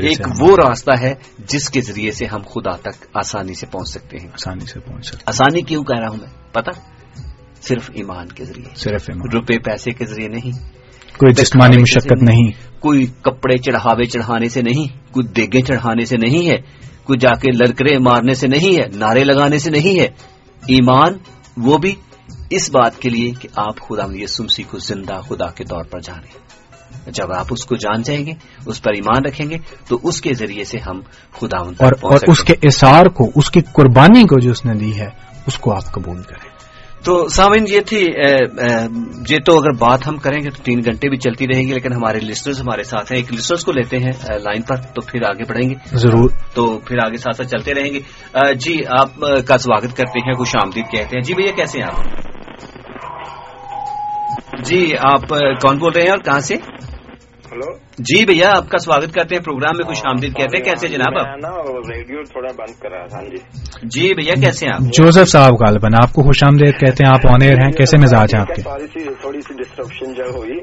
[0.07, 1.13] ایک وہ راستہ ہے
[1.47, 5.05] جس کے ذریعے سے ہم خدا تک آسانی سے پہنچ سکتے ہیں۔ آسانی سے پہنچ
[5.05, 6.71] سکتے آسانی کیوں کہہ رہا ہوں میں؟ پتا
[7.61, 10.51] صرف ایمان کے ذریعے۔ صرف روپے پیسے کے ذریعے نہیں۔
[11.17, 16.49] کوئی جسمانی مشقت نہیں۔ کوئی کپڑے چڑھاوے چڑھانے سے نہیں کوئی دیگے چڑھانے سے نہیں
[16.49, 20.05] ہے۔ کوئی جا کے لڑکرے مارنے سے نہیں ہے نعرے لگانے سے نہیں ہے۔
[20.67, 21.13] ایمان
[21.57, 21.95] وہ بھی
[22.49, 26.51] اس بات کے لیے کہ آپ خدا سمسی کو زندہ خدا کے طور پر جانیں
[27.11, 28.31] جب آپ اس کو جان جائیں گے
[28.65, 29.57] اس پر ایمان رکھیں گے
[29.87, 31.01] تو اس کے ذریعے سے ہم
[31.39, 34.99] خدا اور, اور اس کے اثار کو اس کی قربانی کو جو اس نے دی
[34.99, 35.07] ہے
[35.47, 36.50] اس کو آپ قبول کریں۔
[37.03, 37.99] تو سامعین یہ تھی
[39.29, 41.93] یہ تو اگر بات ہم کریں گے تو تین گھنٹے بھی چلتی رہیں گی لیکن
[41.93, 44.11] ہمارے لسٹرز ہمارے ساتھ ہیں۔ ایک لسٹرز کو لیتے ہیں
[44.43, 47.93] لائن پر تو پھر آگے بڑھیں گے۔ ضرور۔ تو پھر آگے ساتھ ساتھ چلتے رہیں
[47.93, 47.99] گے۔
[48.53, 52.05] جی آپ کا سواگت کرتے ہیں خوش آمدید کہتے ہیں۔ جی بھیا کیسے ہیں آپ؟
[54.65, 55.27] جی آپ
[55.61, 56.55] کون بول رہے ہیں اور کہاں سے؟
[57.51, 60.63] ہلو؟ جی بھیا آپ کا سواگت کرتے ہیں پروگرام میں خوش ہاں، آمدید کہتے ہیں
[60.63, 61.27] کیسے جناب آپ؟
[61.89, 63.37] ریڈیو تھوڑا بند کرا ہاں جی۔
[63.83, 67.27] جی بھیا کیسے ہیں آپ؟ جوزف صاحب غالباً آپ کو خوش آمدید کہتے ہیں آپ
[67.31, 68.61] آن ایئر ہیں کیسے مزاج ہیں آپ کے؟
[69.21, 70.59] تھوڑی سی ڈسٹرپشن جو ہوئی۔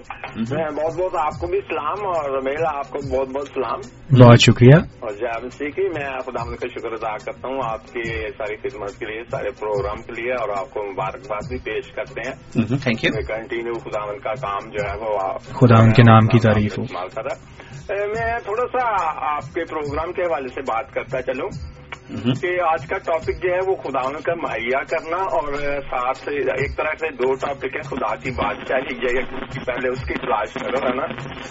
[0.46, 3.78] بہت بہت آپ کو بھی سلام اور رمیل آپ کو بہت بہت سلام۔
[4.20, 8.56] بہت شکریہ۔ اور جامع کی میں خدا کا شکر ادا کرتا ہوں۔ آپ کی ساری
[8.56, 12.34] خدمت کے لیے سارے پروگرام کے لیے اور آپ کو مبارکباد بھی پیش کرتے ہیں۔
[12.82, 18.38] تھینک یو کنٹینیو خدا کا کام جو ہے وہ خدا کے نام کی تعریف میں
[18.38, 18.88] تھوڑا سا
[19.34, 21.48] آپ کے پروگرام کے حوالے سے بات کرتا چلوں۔
[21.88, 22.32] Mm-hmm.
[22.40, 26.76] کہ آج کا ٹاپک جو ہے وہ خداؤں کا مہیا کرنا اور ساتھ سے ایک
[26.76, 29.24] طرح سے دو ٹاپک ہے خدا کی بادشاہی
[29.64, 31.06] پہلے اس کی تلاش کرو ہے نا؟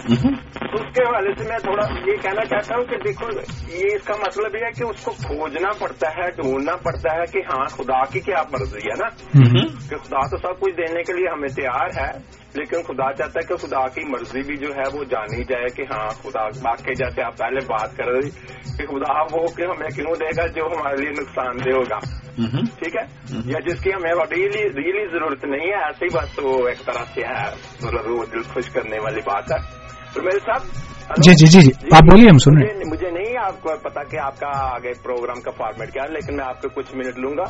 [0.08, 0.34] mm-hmm.
[0.72, 3.30] اس کے حوالے سے میں تھوڑا یہ کہنا چاہتا ہوں کہ دیکھو
[3.72, 7.24] یہ اس کا مطلب یہ ہے کہ اس کو کھوجنا پڑتا ہے ڈھونڈنا پڑتا ہے
[7.32, 9.08] کہ ہاں خدا کی کیا مرضی ہے نا؟
[9.38, 9.70] mm-hmm.
[9.90, 12.10] کہ خدا تو سب کچھ دینے کے لیے ہمیں تیار ہے
[12.54, 15.82] لیکن خدا چاہتا ہے کہ خدا کی مرضی بھی جو ہے وہ جانی جائے کہ
[15.92, 18.30] ہاں خدا باقی جیسے آپ پہلے بات کر رہے
[18.78, 21.98] کہ خدا وہ کہ ہمیں کیوں دے رہے گا جو ہمارے لیے نقصان دہ ہوگا۔
[22.78, 23.02] ٹھیک ہے؟
[23.46, 27.20] یا جس کی ہمیں ریلی ریلی ضرورت نہیں ہے ایسی بات وہ ایک طرح سے
[27.20, 27.50] ہے۔
[27.82, 31.70] مطلب وہ دل خوش کرنے والی بات ہے۔ تو میرے ساتھ جی،, جی جی جی
[31.92, 32.50] آپ بولیے ہم سن
[32.88, 36.36] مجھے نہیں آپ کو پتا کہ آپ کا آگے پروگرام کا فارمیٹ کیا ہے لیکن
[36.36, 37.44] میں آپ کو کچھ منٹ لوں گا۔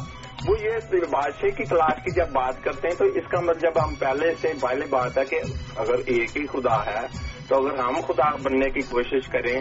[0.49, 0.71] وہ یہ
[1.11, 4.53] بادشاہ کی کلاس کی جب بات کرتے ہیں تو اس کا مطلب ہم پہلے سے
[4.61, 5.41] پہلے بات ہے کہ
[5.77, 7.07] اگر ایک ہی خدا ہے
[7.49, 9.61] تو اگر ہم خدا بننے کی کوشش کریں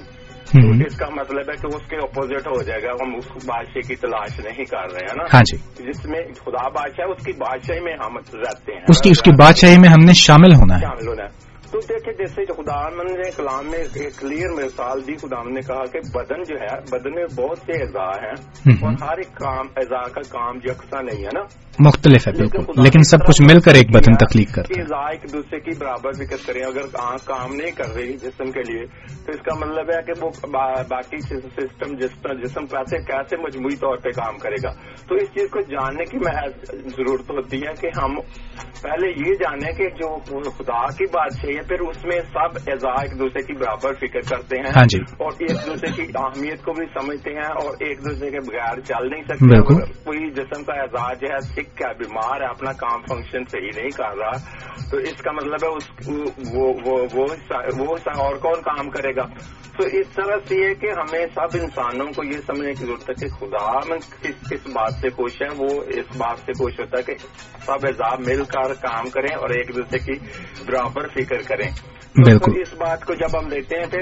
[0.52, 3.88] تو اس کا مطلب ہے کہ اس کے اپوزٹ ہو جائے گا۔ ہم اس بادشاہ
[3.88, 5.57] کی تلاش نہیں کر رہے ہیں نا۔ ہاں جی۔
[5.88, 9.32] جس میں خدا بادشاہ اس کی بادشاہی میں ہم رہتے ہیں۔ اس کی اس کی
[9.32, 13.32] بادشاہی میں ہم نے شامل ہونا ہے۔ شامل ہونا ہے۔ تو دیکھیں جیسے خدا نے
[13.38, 17.26] کلام میں ایک کلیئر مثال دی۔ خدا نے کہا کہ بدن جو ہے بدن میں
[17.36, 18.34] بہت سے اعضاء ہیں۔
[18.82, 23.02] اور ہر ایک کام اعضاء کا کام یکساں نہیں ہے نا۔ مختلف ہے بالکل۔ لیکن
[23.02, 26.62] سب کچھ مل کر ایک بطن تخلیق کرتے ہیں ایک دوسرے کی برابر فکر کریں
[26.62, 28.86] اگر آنکھ کام نہیں کر رہی جسم کے لیے
[29.26, 30.30] تو اس کا مطلب ہے کہ وہ
[30.90, 31.95] باقی سسٹم
[32.38, 34.72] جسم کیسے کیسے مجموعی طور پہ کام کرے گا۔
[35.08, 38.16] تو اس چیز کو جاننے کی محض ضرورت ہوتی ہے کہ ہم
[38.82, 40.18] پہلے یہ جانیں کہ جو
[40.49, 44.56] خدا کی بات چاہیے پھر اس میں سب اعضاء ایک دوسرے کی برابر فکر کرتے
[44.56, 48.32] ہیں۔ ہاں جی۔ اور ایک دوسرے کی اہمیت کو بھی سمجھتے ہیں اور ایک دوسرے
[48.32, 49.58] کے بغیر چل نہیں سکتے۔
[50.04, 54.31] کوئی جسم کا اعزاز ہے ایک بیمار ہے اپنا کام فنکشن صحیح نہیں کر رہا۔
[54.91, 56.10] تو اس کا مطلب ہے اس
[56.53, 57.26] وہ, وہ,
[57.77, 59.26] وہ اور کون کام کرے گا؟
[59.77, 63.14] تو اس طرح سے یہ کہ ہمیں سب انسانوں کو یہ سمجھنے کی ضرورت ہے
[63.14, 66.98] کہ خدا میں کس کس بات سے خوش ہیں۔ وہ اس بات سے خوش ہوتا
[66.98, 67.14] ہے کہ
[67.65, 70.19] سب اعزاب مل کر کام کریں اور ایک دوسرے کی
[70.65, 71.72] برابر فکر کریں۔
[72.15, 73.99] بالکل۔ اس بات کو جب ہم لیتے ہیں کہ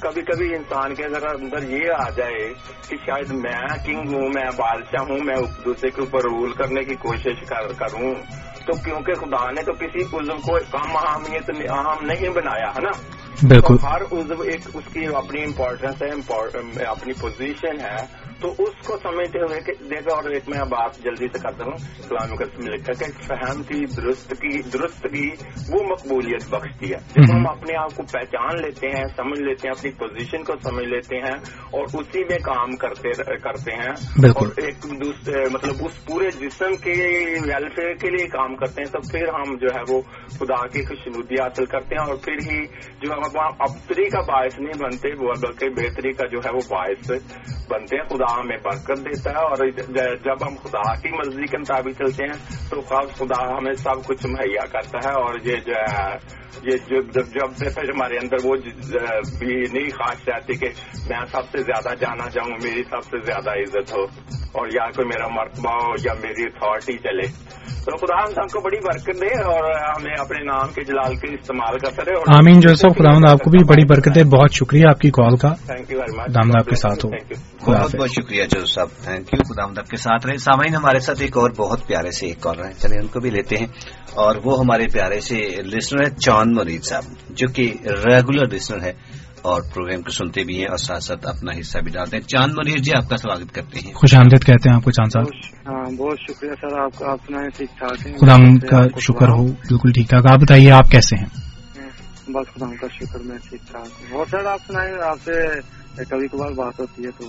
[0.00, 2.54] کبھی کبھی انسان کے ذرا اندر یہ آ جائے
[2.88, 6.94] کہ شاید میں کنگ ہوں میں بادشاہ ہوں میں دوسرے کے اوپر رول کرنے کی
[6.94, 8.14] کوشش کروں۔
[8.66, 12.90] تو کیونکہ خدا نے تو کسی عزو کو کم اہمیت اہم نہیں بنایا ہے نا؟
[13.48, 18.96] بالکل۔ ہر عزو ایک اس کی اپنی امپورٹنس ہے اپنی پوزیشن ہے۔ تو اس کو
[19.02, 19.60] سمجھتے ہوئے
[19.90, 23.62] دیکھا اور ایک میں بات جلدی سے کرتا ہوں اسلام اسلامک میں لکھا کہ فہم
[23.62, 25.30] کی درست کی درست کی
[25.72, 29.74] وہ مقبولیت بخشتی ہے۔ جب ہم اپنے آپ کو پہچان لیتے ہیں سمجھ لیتے ہیں
[29.78, 31.34] اپنی پوزیشن کو سمجھ لیتے ہیں
[31.70, 33.90] اور اسی میں کام کرتے کرتے ہیں۔
[34.28, 36.90] اور ایک دوسرے مطلب اس پورے جسم کے
[37.44, 41.34] ویلفیئر کے لیے کام کرتے ہیں تو پھر ہم جو ہے وہ خدا کی خوشنودی
[41.34, 42.66] حاصل کرتے ہیں اور پھر ہی
[43.00, 47.10] جو ہے ابتری کا باعث نہیں بنتے بلکہ بہتری کا جو ہے وہ باعث
[47.68, 49.58] بنتے ہیں۔ خدا دعا میں برکت دیتا ہے اور
[50.24, 52.38] جب ہم خدا کی مرضی کے مطابق چلتے ہیں
[52.70, 57.50] تو خاص خدا ہمیں سب کچھ مہیا کرتا ہے اور یہ جو ہے یہ جب
[57.58, 58.56] سے پھر ہمارے اندر وہ
[59.38, 60.68] بھی نہیں خواہش رہتی کہ
[61.10, 64.02] میں سب سے زیادہ جانا چاہوں میری سب سے زیادہ عزت ہو
[64.52, 67.52] اور یا کوئی میرا مرتبہ ہو یا میری اتھارٹی چلے۔
[67.84, 71.34] تو خدا ہم سب کو بڑی برکت دے اور ہمیں اپنے نام کے جلال کے
[71.34, 74.52] استعمال کرتا رہے اور آمین جو سو خدا آپ کو بھی بڑی برکت دے بہت
[74.52, 77.10] شکریہ آپ کی کال کا۔ تھینک یو ویری مچ آپ کے ساتھ ہو۔
[77.72, 81.22] بہت بہت شکریہ جو صاحب تھینک یو خدا آپ کے ساتھ رہے۔ سامعین ہمارے ساتھ
[81.22, 83.66] ایک اور بہت پیارے سے ایک کال رہے ہیں۔ چلے ان کو بھی لیتے ہیں۔
[84.14, 88.92] اور وہ ہمارے پیارے سے لسنر ہیں چاند مرید صاحب جو کہ ریگولر لسنر ہے
[89.42, 92.52] اور پروگرام کو سنتے بھی ہیں اور ساتھ ساتھ اپنا حصہ بھی ڈالتے ہیں۔ چاند
[92.52, 95.24] مرید جی آپ کا سواگت کرتے ہیں۔ خوش آمدید کہتے ہیں آپ کو چاند صاحب۔
[95.68, 98.36] ہاں، بہت شکریہ سر آپ کا اپنا ٹھیک ٹھاک ہے خدا
[98.66, 102.86] کا شکر ہو بالکل ٹھیک ٹھاک۔ آپ بتائیے آپ کیسے ہیں؟ ہاں، بس خدا کا
[103.00, 105.60] شکر میں ٹھیک ٹھاک ہوں۔ اور سر آپ سنائیں آپ سے
[105.96, 107.24] کبھی کبھار بات ہوتی ہے تو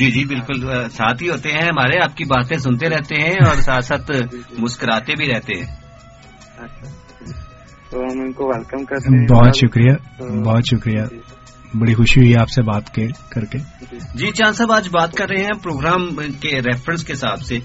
[0.00, 3.60] جی جی بالکل ساتھ ہی ہوتے ہیں ہمارے آپ کی باتیں سنتے رہتے ہیں اور
[3.60, 4.10] ساتھ ساتھ
[4.58, 5.66] مسکراتے بھی رہتے ہیں۔
[6.58, 6.88] اچھا،
[7.90, 12.36] تو ہم ان کو ویلکم کرتے ہیں۔ بہت شکریہ بہت شکریہ۔ جی۔ بڑی خوشی ہوئی
[12.36, 12.94] آپ سے بات
[13.30, 16.08] کر کے۔ جی۔, جی۔ چاند صاحب آج بات کر رہے ہیں پروگرام
[16.40, 17.58] کے ریفرنس کے حساب سے۔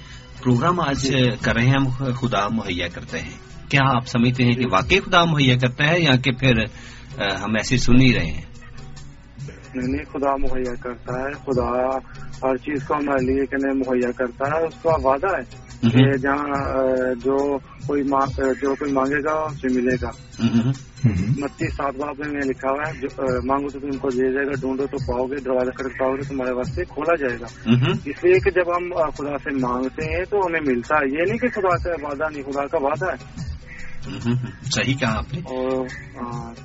[0.44, 4.52] پروگرام آج جی۔ کر رہے ہیں ہم خدا مہیا کرتے ہیں۔ کیا آپ سمجھتے ہیں
[4.52, 6.54] کہ واقعی خدا مہیا کرتا ہے یا کہ پھر
[7.44, 8.55] ہم ایسے سن ہی رہے ہیں؟
[9.82, 11.98] نہیں خدا مہیا کرتا ہے خدا
[12.44, 16.46] ہر چیز کو ہمارے لیے مہیا کرتا ہے اس کا وعدہ ہے کہ جہاں
[17.24, 17.58] جو
[17.88, 18.04] کوئی
[18.62, 20.10] جو کوئی مانگے گا اسے ملے گا۔
[21.38, 22.94] متی سات باپ میں لکھا ہوا ہے
[23.46, 26.22] مانگو تو تم کو دے جائے گا ڈھونڈو تو پاؤ گے دروازہ کھڑک پاؤ گے
[26.22, 27.46] تمہارے واسطے کھولا جائے گا۔
[28.06, 31.38] اس لیے کہ جب ہم خدا سے مانگتے ہیں تو ہمیں ملتا ہے۔ یہ نہیں
[31.38, 33.55] کہ خدا کا وعدہ نہیں خدا کا وعدہ ہے۔
[34.62, 35.42] صحیح کہا آپ نے۔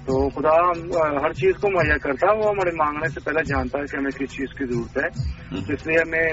[0.07, 0.55] تو خدا
[1.25, 4.11] ہر چیز کو مہیا کرتا ہے وہ ہمارے مانگنے سے پہلے جانتا ہے کہ ہمیں
[4.11, 5.41] کس چیز کی ضرورت ہے۔
[5.75, 6.29] اس لیے ہمیں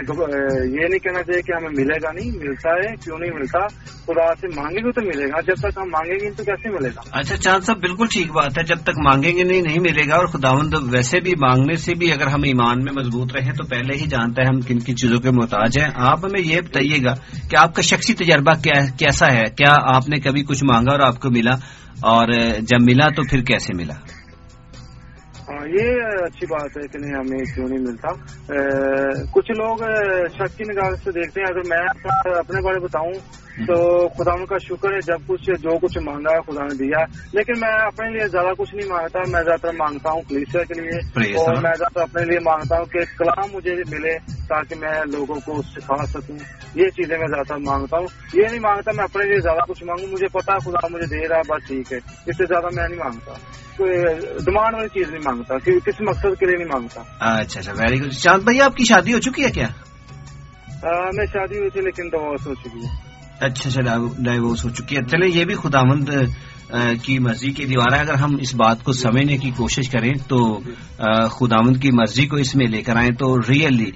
[0.63, 3.59] یہ نہیں کہنا چاہیے کہ ہمیں ملے گا نہیں ملتا ہے کیوں نہیں ملتا؟
[4.05, 6.89] خدا سے مانگیں گے تو ملے گا جب تک ہم مانگیں گے تو کیسے ملے
[6.89, 10.09] گا؟ اچھا چاند صاحب بالکل ٹھیک بات ہے جب تک مانگیں گے نہیں نہیں ملے
[10.09, 13.67] گا۔ اور خداوند ویسے بھی مانگنے سے بھی اگر ہم ایمان میں مضبوط رہیں تو
[13.67, 16.97] پہلے ہی جانتا ہے ہم کن کن چیزوں کے محتاج ہیں۔ آپ ہمیں یہ بتائیے
[17.05, 17.13] گا
[17.49, 18.53] کہ آپ کا شخصی تجربہ
[18.97, 21.53] کیسا ہے؟ کیا آپ نے کبھی کچھ مانگا؟ اور آپ کو ملا
[22.01, 22.27] اور
[22.59, 23.93] جب ملا تو پھر کیسے ملا؟
[25.65, 25.91] یہ
[26.25, 28.09] اچھی بات ہے کہ نہیں، ہمیں کیوں نہیں ملتا۔
[29.31, 29.77] کچھ لوگ
[30.27, 33.13] شک کی نگاہ سے دیکھتے ہیں۔ اگر میں اپنے بارے بتاؤں
[33.65, 36.97] تو خدا کا شکر ہے جب کچھ جو کچھ مانگا ہے خدا نے دیا۔
[37.33, 40.81] لیکن میں اپنے لیے زیادہ کچھ نہیں مانگتا میں زیادہ تر مانگتا ہوں پولیس کے
[40.81, 40.97] لیے۔
[41.37, 45.61] اور میں زیادہ اپنے لیے مانگتا ہوں کہ کلام مجھے ملے تاکہ میں لوگوں کو
[45.61, 46.35] سکھا سکوں۔
[46.75, 50.07] یہ چیزیں میں زیادہ مانگتا ہوں۔ یہ نہیں مانگتا میں اپنے لیے زیادہ کچھ مانگوں۔
[50.11, 52.99] مجھے پتا خدا مجھے دے رہا ہے بس ٹھیک ہے۔ اس سے زیادہ میں نہیں
[52.99, 53.31] مانگتا۔
[53.77, 53.91] کوئی
[54.45, 57.01] ڈیمانڈ والی چیز نہیں مانگتا کس مقصد کے لیے نہیں مانگتا۔
[57.39, 59.67] اچھا اچھا ویری گڈ چاند بھائی آپ کی شادی ہو چکی ہے کیا؟
[61.13, 63.06] میں شادی ہوئی تھی لیکن ڈیوس ہو چکی ہے۔
[63.39, 63.81] اچھا اچھا
[64.19, 66.09] ڈائیورس ہو چکی ہے۔ چلے یہ بھی خدا مند
[67.03, 70.39] کی مرضی کی دیوار ہے۔ اگر ہم اس بات کو سمجھنے کی کوشش کریں تو
[71.29, 73.89] خداوند کی مرضی کو اس میں لے کر آئیں تو ریئلی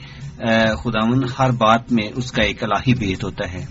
[0.83, 3.63] خداوند ہر بات میں اس کا ایک الہی بیت ہوتا ہے۔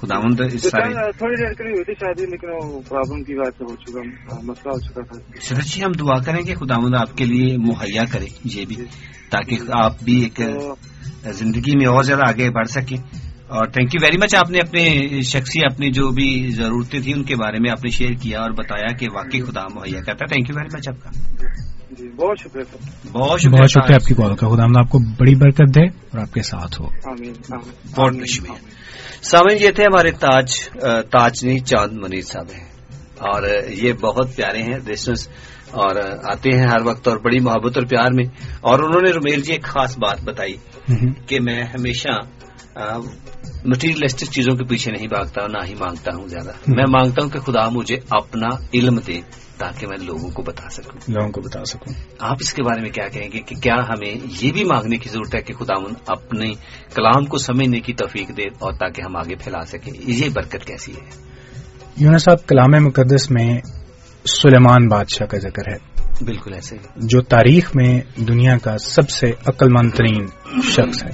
[0.00, 4.00] خداوند تھوڑی دیر کے لیے ہوئی تھی شادی لیکن پرابلم کی بات ہو چکا
[4.42, 8.02] مسئلہ ہو چکا تھا۔ سر جی ہم دعا کریں کہ خداوند آپ کے لیے مہیا
[8.12, 8.76] کرے یہ بھی
[9.30, 10.40] تاکہ آپ بھی ایک
[11.34, 12.96] زندگی میں اور زیادہ آگے بڑھ سکیں۔
[13.48, 17.22] اور تھینک یو ویری مچ آپ نے اپنے شخصی اپنی جو بھی ضرورتیں تھیں ان
[17.24, 20.26] کے بارے میں آپ نے شیئر کیا اور بتایا کہ واقعی خدا مہیا کرتا ہے.
[20.26, 21.10] تھینک یو ویری مچ آپ کا.
[21.98, 22.64] جی، بہت شکریہ
[23.12, 26.18] بہت شکریہ بہت شکریہ آپ کی کال کا خدا آپ کو بڑی برکت دے اور
[26.20, 26.86] آپ کے ساتھ ہو.
[27.96, 28.58] بہت شکریہ.
[29.22, 30.58] سامن یہ تھے ہمارے تاج
[31.10, 32.66] تاجنی چاند منیر صاحب ہیں.
[33.28, 33.42] اور
[33.76, 35.28] یہ بہت پیارے ہیں ریسنس
[35.72, 35.96] اور
[36.32, 38.24] آتے ہیں ہر وقت اور بڑی محبت اور پیار میں.
[38.60, 40.54] اور انہوں نے رومیل جی ایک خاص بات بتائی
[41.26, 42.18] کہ میں ہمیشہ
[43.68, 47.38] مٹیریلسٹک چیزوں کے پیچھے نہیں بھاگتا نہ ہی مانگتا ہوں زیادہ۔ میں مانگتا ہوں کہ
[47.38, 49.20] خدا مجھے اپنا علم دے
[49.58, 52.90] تاکہ میں لوگوں کو بتا سکوں۔ لوگوں کو بتا سکوں۔ آپ اس کے بارے میں
[52.90, 55.74] کیا کہیں گے کہ کیا ہمیں یہ بھی مانگنے کی ضرورت ہے کہ خدا
[56.06, 56.52] اپنے
[56.94, 60.92] کلام کو سمجھنے کی توفیق دے اور تاکہ ہم آگے پھیلا سکیں؟ یہ برکت کیسی
[60.92, 61.24] ہے؟
[61.96, 63.60] یونس صاحب کلام مقدس میں
[64.24, 69.68] سلیمان بادشاہ کا ذکر ہے۔ بالکل ایسے جو تاریخ میں دنیا کا سب سے عقل
[69.68, 70.26] مند ترین
[70.62, 71.10] شخص ہے۔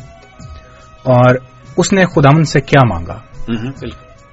[1.02, 1.34] اور
[1.76, 3.18] اس نے خدامن سے کیا مانگا؟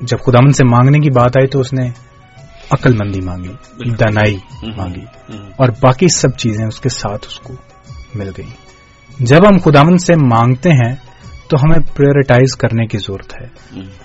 [0.02, 1.90] جب خدامن سے مانگنے کی بات آئی تو اس نے
[2.72, 3.54] عقل مندی مانگی
[3.90, 4.38] دنائی
[4.78, 5.04] مانگی
[5.58, 7.54] اور باقی سب چیزیں اس کے ساتھ اس کو
[8.16, 8.46] مل گئی
[9.20, 10.96] جب ہم خدامن سے مانگتے ہیں
[11.50, 13.48] تو ہمیں پریورٹائز کرنے کی ضرورت ہے۔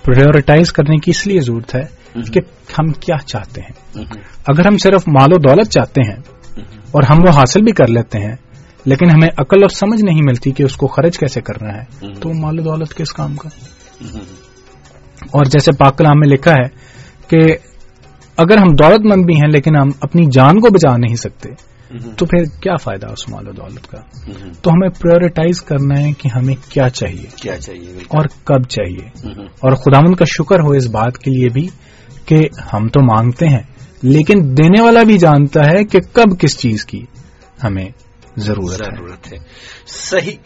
[0.03, 1.81] پریورٹائز کرنے کی اس لیے ضرورت ہے
[2.33, 2.39] کہ
[2.79, 4.01] ہم کیا چاہتے ہیں۔
[4.47, 6.15] اگر ہم صرف مال و دولت چاہتے ہیں
[6.91, 8.35] اور ہم وہ حاصل بھی کر لیتے ہیں
[8.87, 12.41] لیکن ہمیں عقل اور سمجھ نہیں ملتی کہ اس کو خرچ کیسے کرنا ہے۔ تو
[12.41, 13.49] مال دولت کس کام کا۔
[15.31, 16.67] اور جیسے پاک کلام میں لکھا ہے
[17.27, 17.55] کہ
[18.37, 21.49] اگر ہم دولت مند بھی ہیں لیکن ہم اپنی جان کو بچا نہیں سکتے
[22.17, 23.97] تو پھر کیا فائدہ اس مال و دولت کا؟
[24.61, 29.71] تو ہمیں پریورٹائز کرنا ہے کہ ہمیں کیا چاہیے۔ کیا چاہیے؟ اور کب چاہیے۔ اور
[29.71, 31.67] خداون کا شکر ہو اس بات کے لیے بھی
[32.25, 32.35] کہ
[32.73, 33.63] ہم تو مانگتے ہیں
[34.01, 37.05] لیکن دینے والا بھی جانتا ہے کہ کب کس چیز کی
[37.63, 37.85] ہمیں
[38.37, 39.37] ضرورت ضرورت ہے۔
[39.85, 40.37] صحیح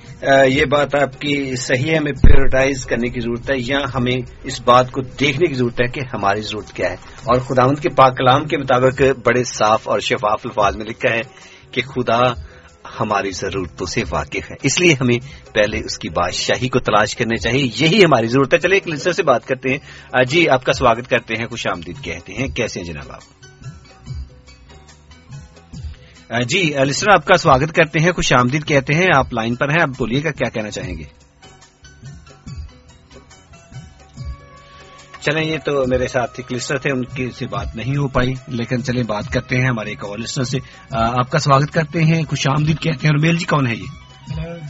[0.47, 4.61] یہ بات آپ کی صحیح ہے، ہمیں پریورٹائز کرنے کی ضرورت ہے، یا ہمیں اس
[4.61, 8.18] بات کو دیکھنے کی ضرورت ہے کہ ہماری ضرورت کیا ہے۔ اور خداوند کے پاک
[8.18, 11.22] کلام کے مطابق بڑے صاف اور شفاف الفاظ میں لکھا ہے
[11.72, 12.22] کہ خدا
[12.99, 17.38] ہماری ضرورتوں سے واقف ہے۔ اس لیے ہمیں پہلے اس کی بادشاہی کو تلاش کرنے
[17.38, 19.77] چاہیے۔ یہی ہماری ضرورت ہے۔ چلے ایک لسر سے بات کرتے ہیں۔
[20.26, 23.40] جی آپ کا سواگت کرتے ہیں، خوش آمدید کہتے ہیں۔ کیسے ہیں جناب آپ؟
[26.39, 29.81] جی لسٹر آپ کا سواگت کرتے ہیں خوش آمدید کہتے ہیں آپ لائن پر ہیں
[29.81, 31.03] آپ بولیے گا کیا کہنا چاہیں گے؟
[35.21, 38.33] چلیں یہ تو میرے ساتھ ایک لسٹر تھے ان کی سے بات نہیں ہو پائی
[38.47, 40.57] لیکن چلیں بات کرتے ہیں ہمارے ایک اور لسٹر سے۔
[40.91, 43.85] آپ کا سواگت کرتے ہیں خوش آمدید کہتے ہیں اور میل جی کون ہے یہ؟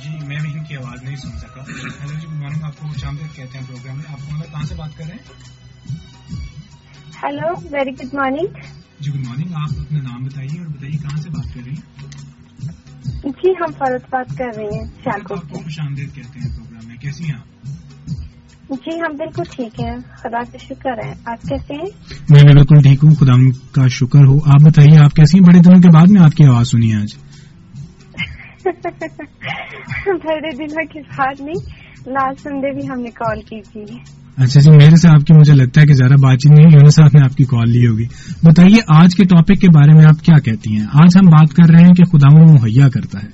[0.03, 2.87] جی میں بھی ان کی آواز نہیں سن سکا۔ ہیلو جی گڈ مارننگ آپ کو
[2.87, 5.33] خوش آمدید کہتے ہیں پروگرام میں۔ آپ کہاں سے بات کر رہے ہیں؟
[7.23, 8.80] Hello very good morning.
[9.01, 12.09] جی گڈ مارننگ آپ اپنا نام بتائیے اور بتائیے کہاں سے بات کر رہی ہیں؟
[13.23, 16.95] جی ہم فرد بات کر رہے ہیں آپ کو خوش آمدید کہتے ہیں پروگرام میں
[16.95, 17.65] کیسی ہیں آپ؟
[18.69, 21.89] جی ہم بالکل ٹھیک ہیں خدا کا شکر ہے آپ کیسے ہیں؟
[22.29, 23.33] میں بالکل ٹھیک ہوں خدا
[23.71, 26.45] کا شکر ہو۔ آپ بتائیے آپ کیسی ہیں؟ بڑے دنوں کے بعد میں آپ کی
[26.45, 27.15] آواز سنی ہے آج۔
[30.05, 31.69] بڑے دنوں کے بعد نہیں
[32.07, 35.53] لال سنڈے بھی ہم نے کال کی تھی۔ اچھا جی میرے سے آپ کی مجھے
[35.53, 38.05] لگتا ہے کہ زیادہ بات چیت نہیں یونس صاحب نے آپ کی کال لی ہوگی۔
[38.43, 41.69] بتائیے، آج کے ٹاپک کے بارے میں آپ کیا کہتی ہیں؟ آج ہم بات کر
[41.69, 43.27] رہے ہیں کہ خدا مہیا کرتا ہے۔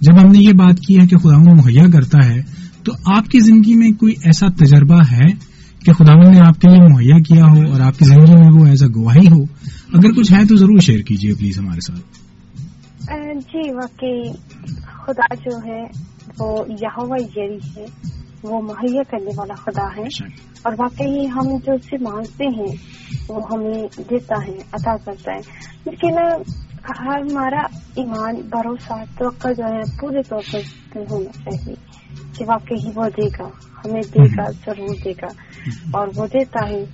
[0.00, 2.42] جب ہم نے یہ بات کی ہے کہ خدا مہیا کرتا ہے،
[2.84, 5.32] تو آپ کی زندگی میں کوئی ایسا تجربہ ہے
[5.84, 8.66] کہ خدا نے آپ کے لیے مہیا کیا ہو اور آپ کی زندگی میں وہ
[8.66, 9.42] ایز اے گواہی ہو؟
[9.92, 12.00] اگر کچھ ہے تو ضرور شیئر کیجیے پلیز ہمارے ساتھ۔
[13.34, 14.32] جی واقعی
[15.06, 15.82] خدا جو ہے
[16.38, 20.24] وہ یہوہ ہے۔ وہ مہیا کرنے والا خدا ہے۔
[20.62, 22.76] اور واقعی ہم جو اس سے مانگتے ہیں
[23.28, 25.40] وہ ہمیں دیتا ہے عطا کرتا ہے۔
[25.84, 26.18] لیکن
[27.00, 31.74] ہمارا ایمان بھروسہ توقع جو ہے پورے طور پر ہونا چاہیے
[32.38, 33.48] کہ واقعی وہ دے گا
[33.84, 35.26] ہمیں دے گا ضرور دے گا۔
[35.92, 36.84] اور وہ دیتا ہے۔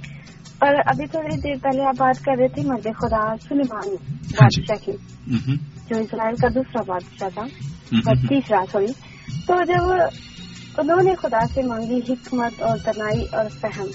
[0.58, 4.92] اور ابھی تھوڑی دیر پہلے آپ بات کر رہے تھے مرد خدا سلیمان بادشاہ کی
[5.90, 7.42] جو اسرائیل کا دوسرا بادشاہ تھا
[8.28, 8.86] تیسرا سوری۔
[9.46, 9.82] تو جب
[10.78, 13.86] انہوں نے خدا سے مانگی حکمت اور تنائی اور فہم۔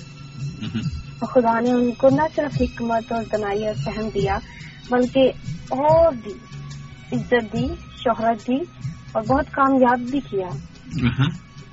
[1.26, 4.38] خدا نے ان کو نہ صرف حکمت اور تنائی اور فہم دیا
[4.91, 5.32] بلکہ
[5.70, 6.32] اور بھی
[7.12, 7.68] عزت دی
[7.98, 8.56] شہرت دی
[9.12, 10.48] اور بہت کامیاب بھی کیا۔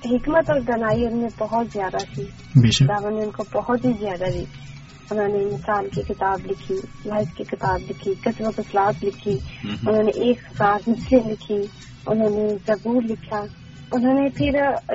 [0.05, 2.25] حکمت اور دنائی ان میں بہت زیادہ تھی۔
[2.87, 4.45] خداون نے ان کو بہت ہی زیادہ دی۔
[5.11, 6.75] انہوں نے مثال کی کتاب لکھی
[7.05, 11.67] لائف کی کتاب لکھی کثرت اخلاق لکھی۔ انہوں نے ایک ساتھ مسلم لکھی
[12.07, 13.45] انہوں نے زبور لکھا۔
[13.93, 14.51] انہوں نے پھر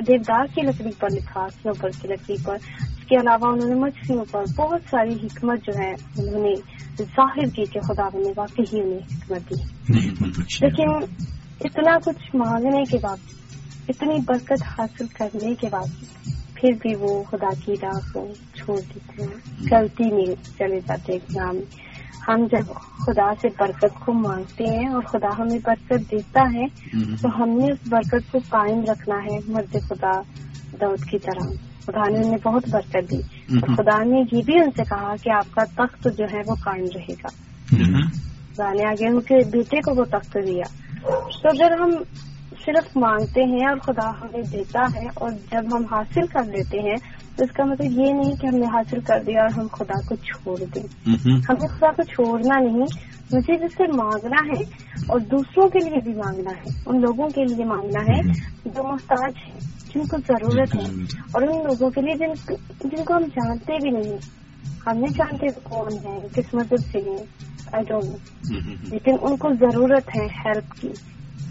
[0.06, 4.24] دیودار کی لکڑی پر لکھا سنوپر کی لکڑی پر اس کے علاوہ انہوں نے مچھلیوں
[4.30, 6.54] پر بہت ساری حکمت جو ہے انہوں نے
[7.02, 9.62] ظاہر کی کہ خدا نے واقعی انہیں حکمت دی۔
[10.62, 11.04] لیکن
[11.60, 13.16] اتنا کچھ مانگنے کے بعد
[13.88, 16.04] اتنی برکت حاصل کرنے کے بعد
[16.54, 19.34] پھر بھی وہ خدا کی راہ کو چھوڑ دیتے ہیں
[19.70, 21.60] غلطی میں چلے جاتے ہیں۔
[22.28, 22.74] ہم جب
[23.06, 26.66] خدا سے برکت کو مانگتے ہیں اور خدا ہمیں برکت دیتا ہے
[27.22, 30.20] تو ہم نے اس برکت کو قائم رکھنا ہے مرد خدا
[30.80, 31.52] دعوت کی طرح۔
[31.86, 33.20] خدا نے انہیں بہت برکت دی۔
[33.76, 36.84] خدا نے یہ بھی ان سے کہا کہ آپ کا تخت جو ہے وہ قائم
[36.94, 37.28] رہے گا۔
[38.54, 40.64] خدا نے آگے ان کے بیٹے کو وہ تخت دیا۔
[41.42, 41.90] تو اگر ہم
[42.66, 46.96] صرف مانگتے ہیں اور خدا ہمیں دیتا ہے اور جب ہم حاصل کر لیتے ہیں
[47.38, 50.14] اس کا مطلب یہ نہیں کہ ہم نے حاصل کر دیا اور ہم خدا کو
[50.14, 50.82] چھوڑ دیں۔
[51.48, 52.86] ہمیں خدا کو چھوڑنا نہیں
[53.32, 54.62] مجھے جس سے مانگنا ہے
[55.06, 58.20] اور دوسروں کے لیے بھی مانگنا ہے ان لوگوں کے لیے مانگنا ہے
[58.64, 59.60] جو محتاج ہیں
[59.94, 61.02] جن کو ضرورت ہے۔
[61.32, 62.54] اور ان لوگوں کے لیے جن
[62.84, 64.18] جن کو ہم جانتے بھی نہیں۔
[64.86, 67.24] ہم نہیں جانتے کون ہیں کس مذہب سے ہیں
[68.90, 70.88] لیکن ان کو ضرورت ہے ہیلپ کی۔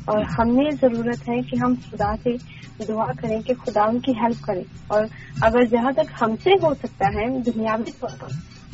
[0.05, 2.30] اور ہمیں ضرورت ہے کہ ہم خدا سے
[2.88, 5.05] دعا کریں کہ خدا ان کی ہیلپ کریں اور
[5.41, 8.27] اگر جہاں تک ہم سے ہو سکتا ہے دنیاوی طور پر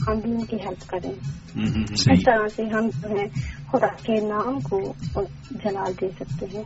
[0.07, 1.11] ہم بھی ان کی ہیلپ کریں۔
[1.55, 3.27] اس جی۔ طرح سے ہم جو ہے
[3.71, 4.93] خدا کے نام کو
[5.51, 6.63] جلال دے سکتے ہیں۔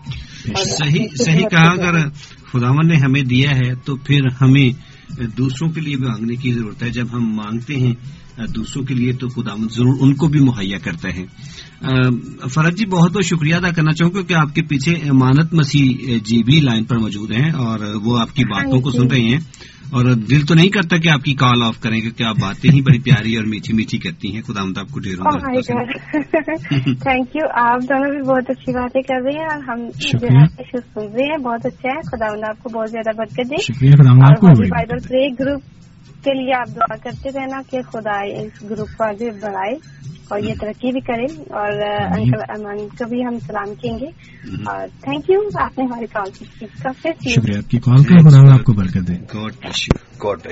[1.25, 2.09] صحیح کہا اگر
[2.51, 4.93] خداون نے ہمیں دیا ہے تو پھر ہمیں
[5.37, 7.93] دوسروں کے لیے بھی مانگنے کی ضرورت ہے۔ جب ہم مانگتے ہیں
[8.37, 11.25] دوسروں کے لیے تو خدا ضرور ان کو بھی مہیا کرتا ہے۔
[12.49, 16.43] فرد جی بہت بہت شکریہ ادا کرنا چاہوں کیونکہ آپ کے پیچھے امانت مسیح جی
[16.43, 19.37] بھی لائن پر موجود ہیں اور وہ آپ کی باتوں کو سن رہے ہیں۔
[19.83, 22.81] اور دل تو نہیں کرتا کہ آپ کی کال آف کریں کیونکہ آپ باتیں ہی
[22.81, 27.83] بڑی پیاری اور میٹھی میٹھی کرتی ہیں۔ خدا مد آپ کو تھینک oh یو آپ
[27.83, 31.89] دونوں بھی بہت اچھی باتیں کر رہی ہیں اور ہم سن رہے ہیں بہت اچھا
[31.89, 33.73] ہے۔ خدا آپ کو بہت زیادہ برکت دے۔
[34.69, 34.97] بائبل
[35.39, 35.61] گروپ
[36.23, 39.75] کے لیے آپ دعا کرتے رہنا کہ خدا اس گروپ کو آگے بڑھائے
[40.29, 41.71] اور یہ ترقی بھی کرے اور
[42.19, 44.05] انکل امان کو بھی ہم سلام کہیں گے۔
[44.67, 46.45] اور تھینک یو آپ نے ہماری کال کی۔
[47.29, 49.13] شکریہ۔ آپ کی کال کا خدا آپ کو برکت دے۔
[50.23, 50.47] گوڈ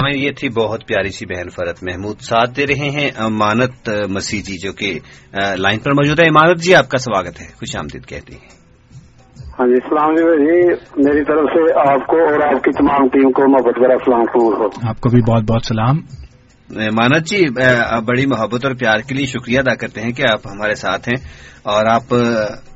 [0.00, 4.42] ہمیں یہ تھی بہت پیاری سی بہن فرت محمود ساتھ دے رہے ہیں امانت مسیح
[4.42, 4.98] جی جو کہ
[5.56, 8.61] لائن پر موجود ہے امانت جی آپ کا سواگت ہے۔ خوش آمدید کہتے ہیں۔
[9.58, 10.66] ہاں جی اسلام جی بھائی
[11.04, 14.54] میری طرف سے آپ کو اور آپ کی تمام ٹیم کو محبت برا اسلام قبول
[14.54, 15.96] ہو آپ کو بھی بہت بہت سلام۔
[16.70, 17.46] مانت جی
[18.06, 21.24] بڑی محبت اور پیار کے لیے شکریہ ادا کرتے ہیں کہ آپ ہمارے ساتھ ہیں۔
[21.62, 22.14] اور آپ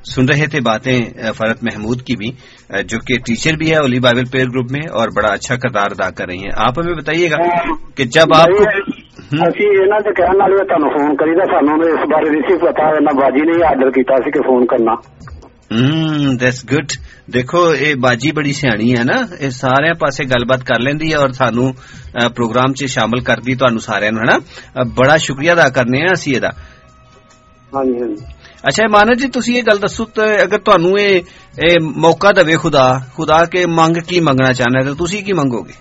[0.04, 2.30] سن رہے تھے باتیں فرت محمود کی بھی
[2.84, 6.10] جو کہ ٹیچر بھی ہے اولی بائبل پیئر گروپ میں اور بڑا اچھا کردار ادا
[6.10, 7.36] کر رہی ہیں۔ آپ ہمیں بتائیے گا
[7.96, 8.80] کہ جب آپ کہنے
[9.30, 13.40] فون کری ਕਹਿਣ ਨਾਲ ਤੁਹਾਨੂੰ ਫੋਨ ਕਰੀਦਾ ਸਾਨੂੰ ਇਸ ਬਾਰੇ ਨਹੀਂ ਸੀ ਪਤਾ ਇਹਨਾਂ ਬਾਜੀ
[16.38, 16.92] ਦੈਟਸ ਗੁੱਡ
[17.30, 21.32] ਦੇਖੋ ਇਹ ਬਾਜੀ ਬੜੀ ਸਿਆਣੀ ਹੈ ਨਾ। ਇਹ ਸਾਰਿਆਂ ਪਾਸੇ ਗੱਲਬਾਤ ਕਰ ਲੈਂਦੀ ਹੈ ਔਰ
[21.32, 21.74] ਸਾਨੂੰ
[22.34, 24.38] ਪ੍ਰੋਗਰਾਮ 'ਚ ਸ਼ਾਮਲ ਕਰਦੀ ਤੁਹਾਨੂੰ ਸਾਰਿਆਂ ਨੂੰ ਹਨਾ?
[24.96, 26.52] ਬੜਾ ਸ਼ੁਕਰੀਆ ਅਦਾ ਕਰਨੇ ਆ ਅਸੀਂ ਇਹਦਾ।
[27.74, 28.24] ਹਾਂਜੀ ਹਾਂਜੀ।
[28.68, 31.22] ਅੱਛਾ ਮਾਨਵ ਜੀ ਤੁਸੀਂ ਇਹ ਗੱਲ ਦੱਸੋ ਤੇ ਅਗਰ ਤੁਹਾਨੂੰ ਇਹ
[31.64, 35.72] ਇਹ ਮੌਕਾ ਦੇਵੇ ਖੁਦਾ ਖੁਦਾ ਕੇ ਮੰਗ ਕੀ ਮੰਗਣਾ ਚਾਹਨਾ ਹੈ ਤਾਂ ਤੁਸੀਂ ਕੀ ਮੰਗੋਗੇ?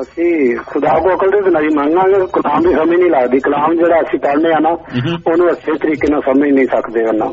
[0.00, 0.28] ਅਸੀਂ
[0.66, 4.18] ਖੁਦਾ ਕੋ ਅਕਲ ਦੇ ਬਿਨਾਂ ਹੀ ਮੰਗਾਂਗੇ ਕਲਾਮ ਦੀ ਸਮਝ ਨਹੀਂ ਲੱਗਦੀ ਕਲਾਮ ਜਿਹੜਾ ਅਸੀਂ
[4.20, 7.32] ਪੜ੍ਹਨੇ ਆ ਨਾ ਉਹਨੂੰ ਅੱਛੇ ਤਰੀਕੇ ਨਾਲ ਸਮਝ ਨਹੀਂ ਸਕਦੇ ਨਾ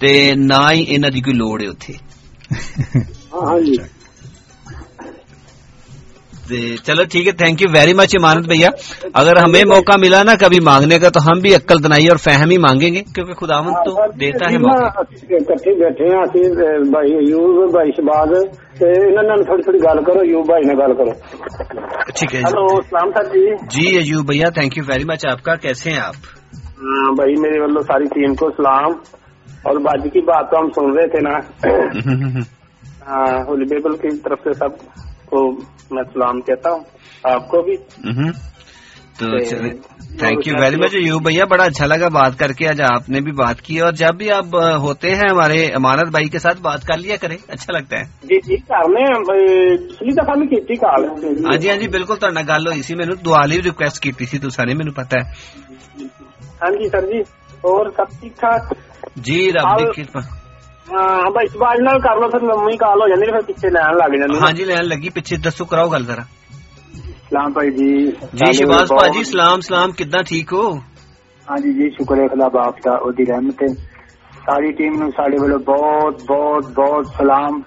[0.00, 1.92] تے نہ ہی انہاں دی کوئی لوڑ ہے اوتھے۔
[3.32, 3.76] ہاں جی۔
[6.84, 8.68] چلو ٹھیک ہے تھینک یو ویری مچ امانت بھیا۔
[9.14, 12.50] اگر ہمیں موقع ملا نا کبھی مانگنے کا تو ہم بھی عقل دنائی اور فہم
[12.50, 16.40] ہی مانگیں گے کیونکہ خدا خداوند تو دیتا ہے موقع۔ اکٹھے بیٹھے ہیں اسی
[16.90, 18.32] بھائی یوب بھائی شباز
[18.80, 21.12] انہاں نال تھوڑی تھوڑی گل کرو یوب بھائی نے گل کرو۔
[22.16, 25.54] ٹھیک ہے۔ ہلو اسلام صاحب جی۔ جی ایوب بھیا تھینک یو ویری مچ آپ کا
[25.54, 26.14] کیسے ہیں آپ؟
[26.54, 28.92] ہاں، بھائی میرے والوں ساری ٹیم کو سلام۔
[29.68, 31.38] اور باجی کی بات تو ہم سن رہے تھے نا۔
[33.08, 34.78] ہاں، بیبل کی طرف سے سب
[35.26, 35.50] کو
[35.90, 36.80] میں سلام کہتا ہوں۔
[37.24, 37.76] آپ کو بھی۔
[39.18, 39.38] تو
[40.18, 43.20] thank you very much you بھیا بڑا اچھا لگا بات کر کے۔ آج آپ نے
[43.20, 46.84] بھی بات کی اور جب بھی آپ ہوتے ہیں ہمارے امانت بھائی کے ساتھ بات
[46.84, 50.74] کر لیا کریں اچھا لگتا ہے۔ جی جی پچھلی دفعہ میں کی
[51.46, 54.48] ہاں جی ہاں جی بالکل تھوڑا گل ہوئی سی۔ مینو دوالی ریکویسٹ کی تھی تو
[54.48, 55.30] سر مینو پتا ہے۔
[56.62, 57.20] ہاں جی سر جی۔
[57.60, 58.87] اور سب ٹھیک ٹھاک؟
[59.18, 61.14] جی،, ہاں،
[64.40, 64.64] ہاں جی،,
[67.70, 70.76] جی۔, جی سلام جی۔ سلام سلام کداں ٹھیک ہو؟
[71.48, 72.74] ہاں جی جی شکر ہے خدا باپ
[73.30, 73.62] رحمت
[74.38, 77.60] ساری ٹیم نو ساڈے بہت بہت بہت سلام۔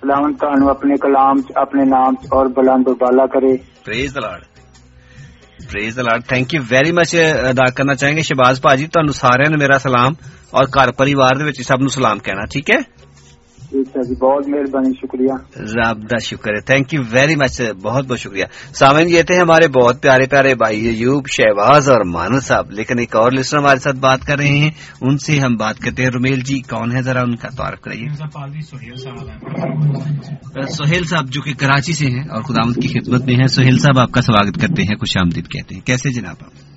[0.00, 4.16] خداوند تانوں اپنے کلام اپنے نام اور بلند و بالا کرے۔ Praise
[5.59, 5.99] ਸਲਾਮ ਤੁਹਾਨੂੰ ਆਪਣੇ ਕਲਾਮ ਚ ਆਪਣੇ ਨਾਮ ਚ ਔਰ ਬੁਲੰਦ ਉਬਾਲਾ ਕਰੇ praise the lord
[5.99, 7.15] praise the lord thank you very much
[7.49, 10.15] ਅਦਾ ਕਰਨਾ ਚਾਹਾਂਗੇ ਸ਼ਿਬਾਜ਼ ਭਾਜੀ ਤੁਹਾਨੂੰ ਸਾਰਿਆਂ ਨੂੰ ਮੇਰਾ ਸਲਾਮ
[10.53, 12.98] ਔਰ ਘਰ ਪਰਿਵਾਰ ਦੇ ਵਿੱਚ ਸਭ ਨੂੰ ਸਲਾਮ ਕਹਿਣਾ ਠੀਕ ਹੈ
[13.70, 15.66] ٹھیک جی بہت مہربانی شکریہ۔
[16.22, 18.44] شکر ہے۔ تھینک یو ویری مچ بہت بہت شکریہ۔
[18.74, 23.16] سامعین یہ تھے ہمارے بہت پیارے پیارے بھائی ایوب شہباز اور مانو صاحب۔ لیکن ایک
[23.16, 24.70] اور لسٹر ہمارے ساتھ بات کر رہے ہیں۔
[25.00, 28.06] ان سے ہم بات کرتے ہیں۔ رومیل جی کون ہے ذرا ان کا تعارف کرائیے۔
[30.66, 33.98] سہیل صاحب۔ جو کہ کراچی سے ہیں اور خدامت کی خدمت میں ہیں سہیل صاحب
[33.98, 36.69] آپ کا سواگت کرتے ہیں خوش آمدید کہتے ہیں۔ کیسے جناب آپ؟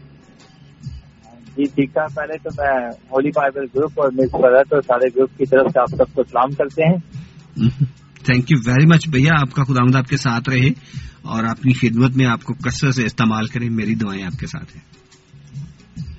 [1.57, 5.37] جی ٹھیک ٹھاک۔ پہلے تو میں ہولی بائبل گروپ اور مس برت اور سارے گروپ
[5.37, 6.97] کی طرف سے آپ سب کو سلام کرتے ہیں۔
[8.23, 10.67] تھینک یو ویری مچ بھیا آپ کا خدا آپ کے ساتھ رہے
[11.21, 14.47] اور آپ کی خدمت میں آپ کو کثرت سے استعمال کریں میری دعائیں آپ کے
[14.47, 14.93] ساتھ ہیں۔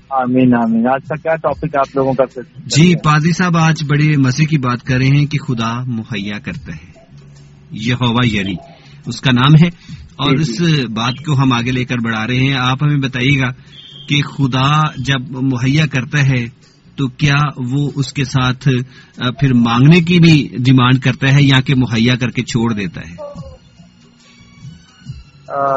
[0.09, 4.45] آمین آمین۔ آج کا کیا ٹاپک آپ لوگوں کا جی پادری صاحب آج بڑے مزے
[4.45, 6.91] کی بات کر رہے ہیں کہ خدا مہیا کرتا ہے۔
[7.71, 8.53] یہ ہوا یری یعنی،
[9.05, 12.27] اس کا نام ہے۔ اور جی، جی۔ اس بات کو ہم آگے لے کر بڑھا
[12.27, 13.49] رہے ہیں۔ آپ ہمیں بتائیے گا
[14.07, 16.45] کہ خدا جب مہیا کرتا ہے
[16.95, 17.41] تو کیا
[17.71, 18.67] وہ اس کے ساتھ
[19.39, 23.15] پھر مانگنے کی بھی ڈیمانڈ کرتا ہے یا کہ مہیا کر کے چھوڑ دیتا ہے؟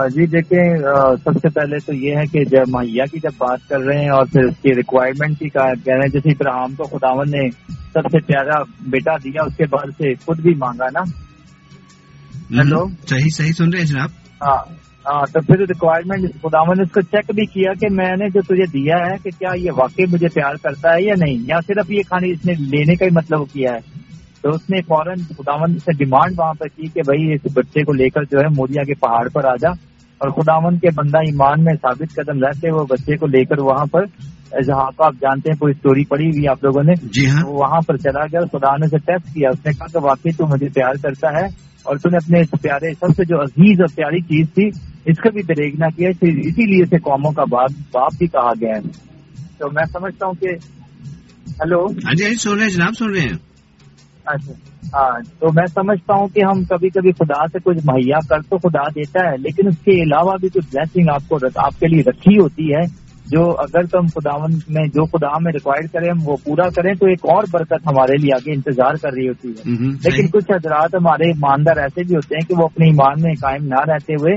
[0.08, 0.76] جی دیکھیں
[1.24, 4.10] سب سے پہلے تو یہ ہے کہ جب مہیا کی جب بات کر رہے ہیں
[4.10, 8.08] اور پھر اس کی ریکوائرمنٹ کی کہہ رہے ہیں جیسے ابراہم کو خداون نے سب
[8.10, 11.00] سے پیارا بیٹا دیا اس کے بعد سے خود بھی مانگا نا؟
[12.60, 14.10] ہلو صحیح صحیح سن رہے ہیں جناب؟
[14.42, 18.28] ہاں۔ ہاں تو پھر ریکوائرمنٹ خداون نے اس کو چیک بھی کیا کہ میں نے
[18.28, 21.60] جو تجھے دیا ہے کہ کیا یہ واقعی مجھے پیار کرتا ہے یا نہیں؟ یا
[21.66, 23.98] صرف یہ کھانے اس نے لینے کا ہی مطلب کیا ہے؟
[24.42, 27.92] تو اس نے فوراً خداون سے ڈیمانڈ وہاں پر کی کہ بھائی اس بچے کو
[27.92, 29.70] لے کر جو ہے موریا کے پہاڑ پر آ جا
[30.20, 33.86] اور خداون کے بندہ ایمان میں ثابت قدم رہتے وہ بچے کو لے کر وہاں
[33.86, 34.04] پر
[34.62, 37.80] جہاں کو آپ جانتے ہیں کوئی اسٹوری پڑی ہوئی آپ لوگوں نے جی ہاں۔ وہاں
[37.86, 40.68] پر چلا گیا خدا نے سے ٹیسٹ کیا۔ اس نے کہا کہ واقعی تو مجھے
[40.68, 41.44] پیار کرتا ہے
[41.82, 44.68] اور تم نے اپنے پیارے سب سے جو عزیز اور پیاری چیز تھی
[45.04, 48.50] اس کا بھی دریگ نہ کیا اسی لیے سے قوموں کا باپ باپ بھی کہا
[48.60, 48.80] گیا ہے۔
[49.58, 50.46] تو میں سمجھتا ہوں کہ
[51.62, 53.36] ہلو؟ ہاں جی, ہاں جی، سن رہے جناب سن رہے ہیں۔
[54.24, 54.52] اچھا
[54.94, 58.58] ہاں تو میں سمجھتا ہوں کہ ہم کبھی کبھی خدا سے کچھ مہیا کر تو
[58.58, 62.02] خدا دیتا ہے لیکن اس کے علاوہ بھی کچھ بلیسنگ آپ کو آپ کے لیے
[62.06, 66.68] رکھی ہوتی ہے۔ جو اگر تم خداون میں جو خدا میں ریکوائر کریں وہ پورا
[66.68, 70.50] کریں تو ایک اور برکت ہمارے لیے آگے انتظار کر رہی ہوتی ہے۔ لیکن کچھ
[70.50, 74.12] حضرات ہمارے ایماندار ایسے بھی ہوتے ہیں کہ وہ اپنے ایمان میں قائم نہ رہتے
[74.12, 74.34] ہوئے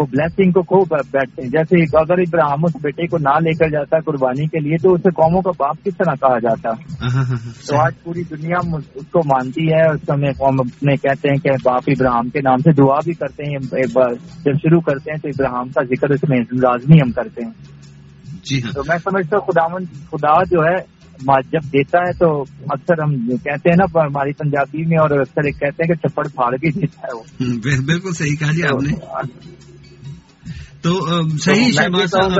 [0.00, 3.68] وہ بلیسنگ کو کھو بیٹھتے ہیں۔ جیسے اگر ابراہم اس بیٹے کو نہ لے کر
[3.68, 6.70] جاتا قربانی کے لیے تو اسے قوموں کا باپ کس طرح کہا جاتا؟
[7.68, 8.58] تو آج پوری دنیا
[8.94, 12.56] اس کو مانتی ہے۔ اس میں قوم اپنے کہتے ہیں کہ باپ ابراہم کے نام
[12.56, 14.12] سے دعا بھی کرتے ہیں۔ ایک بار
[14.44, 17.52] جب شروع کرتے ہیں تو ابراہم کا ذکر اس میں لازمی ہم کرتے ہیں۔
[18.44, 19.78] جی ہاں۔ تو میں سمجھتا ہوں خدا
[20.10, 21.00] خدا جو ہے
[21.52, 25.82] جب دیتا ہے تو اکثر ہم کہتے ہیں نا ہماری پنجابی میں اور اکثر کہتے
[25.82, 27.22] ہیں کہ چپڑ پھاڑ بھی دیتا ہے وہ۔
[27.86, 28.92] بالکل صحیح کہا جی آپ نے۔
[30.82, 31.72] تو صحیح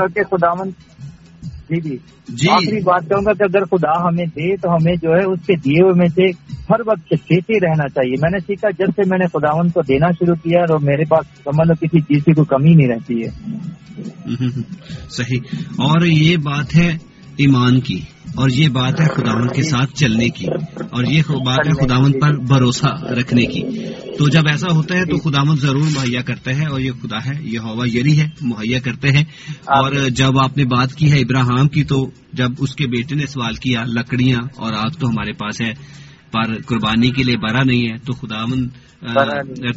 [0.07, 0.71] کہ خداون
[1.71, 1.97] جی جی۔
[2.29, 5.39] جی۔ آخری بات کہوں گا کہ اگر خدا ہمیں دے تو ہمیں جو ہے اس
[5.47, 6.27] کے دیے ہوئے میں سے
[6.73, 10.07] ہر وقت دیتے رہنا چاہیے۔ میں نے سیکھا جب سے میں نے خداون کو دینا
[10.11, 13.29] شروع کیا اور میرے پاس سمجھ کسی چیز کی کوئی کمی نہیں رہتی ہے۔
[15.11, 15.41] صحیح۔
[15.71, 17.10] اور یہ بات ہے
[17.41, 18.01] ایمان کی
[18.35, 20.47] اور یہ بات ہے خداون کے ساتھ چلنے کی
[20.91, 23.63] اور یہ بات ہے خداون پر بھروسہ رکھنے کی۔
[24.19, 27.33] تو جب ایسا ہوتا ہے تو خداون ضرور مہیا کرتا ہے اور یہ خدا ہے
[27.41, 29.25] یہ ہوا یری ہے، مہیا کرتے ہیں۔
[29.65, 33.27] اور جب آپ نے بات کی ہے ابراہم کی تو جب اس کے بیٹے نے
[33.27, 35.73] سوال کیا، لکڑیاں اور آگ تو ہمارے پاس ہے،
[36.33, 38.69] پر قربانی کے لیے بڑا نہیں ہے، تو خداون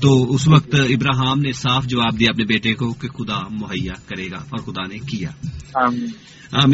[0.02, 4.32] تو اس وقت ابراہم نے صاف جواب دیا اپنے بیٹے کو کہ خدا مہیا کرے
[4.32, 5.30] گا اور خدا نے کیا۔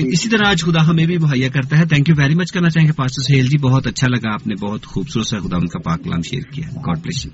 [0.08, 2.88] اسی طرح آج خدا ہمیں بھی مہیا کرتا ہے۔ تھینک یو ویری مچ کرنا چاہیں
[2.88, 5.80] گے۔ پاسٹر سہیل جی بہت اچھا لگا۔ آپ نے بہت خوبصورت سے خدا ان کا
[5.80, 7.32] پاک کلام شیئر کیا۔ God bless you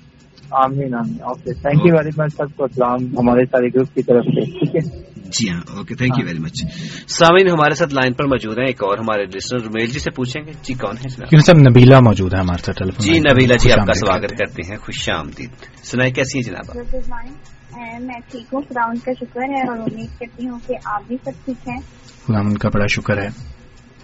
[1.52, 5.15] thank you very much سب کو۔ اسلام ہمارے سارے گروپ کی طرف سے۔ ٹھیک ہے۔
[5.32, 6.56] جی ہاں okay thank you very much
[7.08, 10.46] سامعین ہمارے ساتھ لائن پر موجود ہیں ایک اور ہمارے لسنر رومیل جی سے پوچھیں
[10.46, 13.92] گے۔ جی کون ہے سب نبیلا موجود ہے ہمارے ساتھ جی نبیلا جی آپ کا
[13.92, 15.50] سواگت کرتے ہیں۔ خوش آمدید۔
[15.84, 16.76] سنائے کیسی ہیں جناب
[18.00, 21.44] میں ٹھیک ہوں خدا کا شکر ہے اور امید کرتی ہوں کہ آپ بھی سب
[21.44, 21.76] ٹھیک ہیں۔
[22.26, 23.28] خدا کا بڑا شکر ہے۔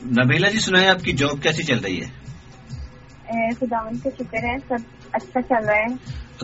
[0.07, 2.23] نبیلا جی سنائے آپ کی جاب کیسی چل رہی ہے؟
[3.61, 5.95] خدا کا شکر ہے سب اچھا چل رہا ہے۔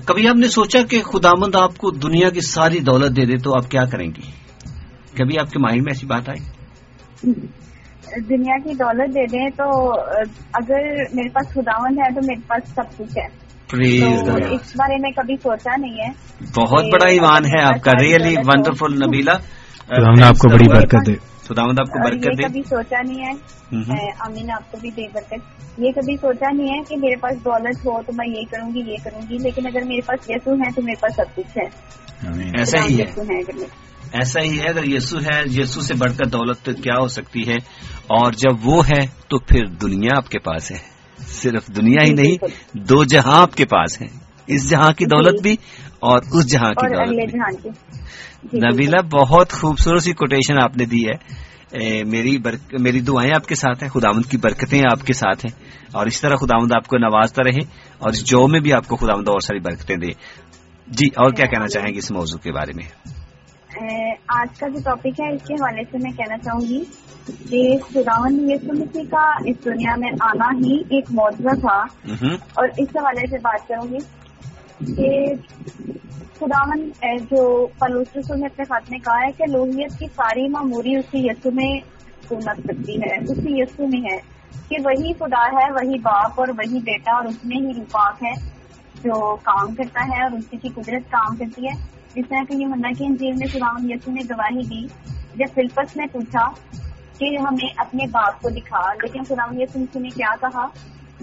[0.05, 3.55] کبھی آپ نے سوچا کہ خدامند آپ کو دنیا کی ساری دولت دے دے تو
[3.55, 4.48] آپ کیا کریں گی؟
[5.19, 6.41] کبھی آپ کے مائنڈ میں ایسی بات آئی؟
[8.29, 9.93] دنیا کی دولت دے دیں تو
[10.53, 10.81] اگر
[11.15, 13.49] میرے پاس خداوند ہے تو میرے پاس سب کچھ ہے۔
[14.55, 16.11] اس بارے میں کبھی سوچا نہیں ہے۔
[16.61, 19.33] بہت بڑا ایمان ہے آپ کا ریئلی ونڈرفل نبیلا
[20.29, 21.13] آپ کو بڑی برکت دے۔
[21.43, 23.33] خداوند آپ کو برکت دے۔ کبھی سوچا نہیں ہے۔
[24.21, 25.35] امین آپ کو بھی دے برکت۔
[25.79, 28.91] یہ کبھی سوچا نہیں ہے کہ میرے پاس دولت ہو تو میں یہ کروں گی
[28.91, 31.65] یہ کروں گی لیکن اگر میرے پاس یسو ہے تو میرے پاس سب کچھ ہے۔
[32.59, 33.11] ایسا ہی ہے۔
[34.13, 37.57] ایسا ہی ہے اگر یسو ہے یسو سے بڑھ کر دولت کیا ہو سکتی ہے؟
[38.07, 40.79] اور جب وہ ہے تو پھر دنیا آپ کے پاس ہے۔
[41.29, 42.37] صرف دنیا ہی نہیں
[42.73, 44.07] دو جہاں آپ کے پاس ہے
[44.47, 45.53] اس جہاں کی دولت بھی
[46.01, 47.69] اور اس جہاں کی دولت بھی۔
[48.73, 51.39] نبیلا بہت خوبصورت سی کوٹیشن آپ نے دی ہے۔
[52.05, 52.39] میری
[52.81, 56.21] میری دعائیں آپ کے ساتھ ہیں خداوند کی برکتیں آپ کے ساتھ ہیں۔ اور اس
[56.21, 57.65] طرح خداوند آپ کو نوازتا رہے
[57.99, 60.09] اور اس جو میں بھی آپ کو خداوند اور ساری برکتیں دے۔
[60.87, 63.18] جی اور کیا کہنا چاہیں گے اس موضوع کے بارے میں؟
[64.27, 66.85] آج کا جو ٹاپک ہے اس کے حوالے سے میں کہنا چاہوں گی
[67.51, 71.85] کہ خداون مسیح کا اس دنیا میں آنا ہی ایک معاوضہ تھا۔
[72.55, 73.99] اور اس حوالے سے بات کروں گی
[74.95, 75.33] کہ
[76.41, 76.91] خداون
[77.31, 81.27] جو پلوس رسول نے اپنے خط میں کہا ہے کہ لوہیت کی ساری معموری اسی
[81.27, 81.81] یسو میں
[82.29, 84.19] سنت سکتی ہے اسی یسو میں ہے
[84.69, 88.33] کہ وہی خدا ہے وہی باپ اور وہی بیٹا اور اس میں ہی رفاق ہے
[89.05, 92.67] جو کام کرتا ہے اور اسی کی قدرت کام کرتی ہے۔ جس طرح کہ یہ
[92.67, 94.87] منہ کی انجیل میں خداون یسو نے گواہی دی،
[95.35, 96.51] جب فلپس نے پوچھا
[97.19, 100.67] کہ ہمیں اپنے باپ کو دکھا، لیکن خداون یسو نے کیا کہا؟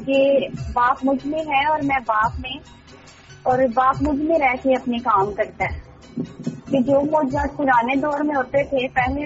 [0.06, 2.57] کہ باپ مجھ میں ہے اور میں باپ میں،
[3.44, 5.80] اور باپ مجھ میں رہ کے اپنے کام کرتا ہے۔
[6.72, 9.26] کہ جو موجودات پرانے دور میں ہوتے تھے، پہلے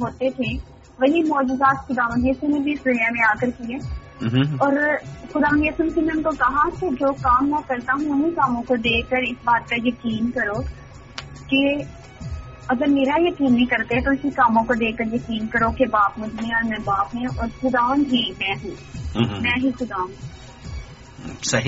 [0.00, 0.58] ہوتے تھے،
[1.00, 4.01] وہی موجودات خداون یسو نے بھی اس دنیا میں آ کر کیے۔
[4.58, 4.72] اور
[5.32, 8.62] خدا یسم سے نے ان کو کہا کہ جو کام میں کرتا ہوں انہیں کاموں
[8.62, 10.62] کو دیکھ کر اس بات کا یقین کرو
[11.46, 11.74] کہ
[12.68, 16.18] اگر میرا یقین نہیں کرتے تو اسی کاموں کو دیکھ کر یقین کرو کہ باپ
[16.18, 18.70] مجھ میں اور میں باپ میں اور خدا ہی میں ہوں۔
[19.40, 20.32] میں ہی خدا ہوں۔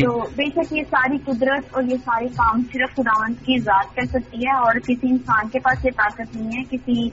[0.02, 4.02] تو بے شک یہ ساری قدرت اور یہ سارے کام صرف خداون کی ذات کر
[4.06, 7.08] سکتی ہے اور کسی انسان کے پاس یہ طاقت نہیں ہے کسی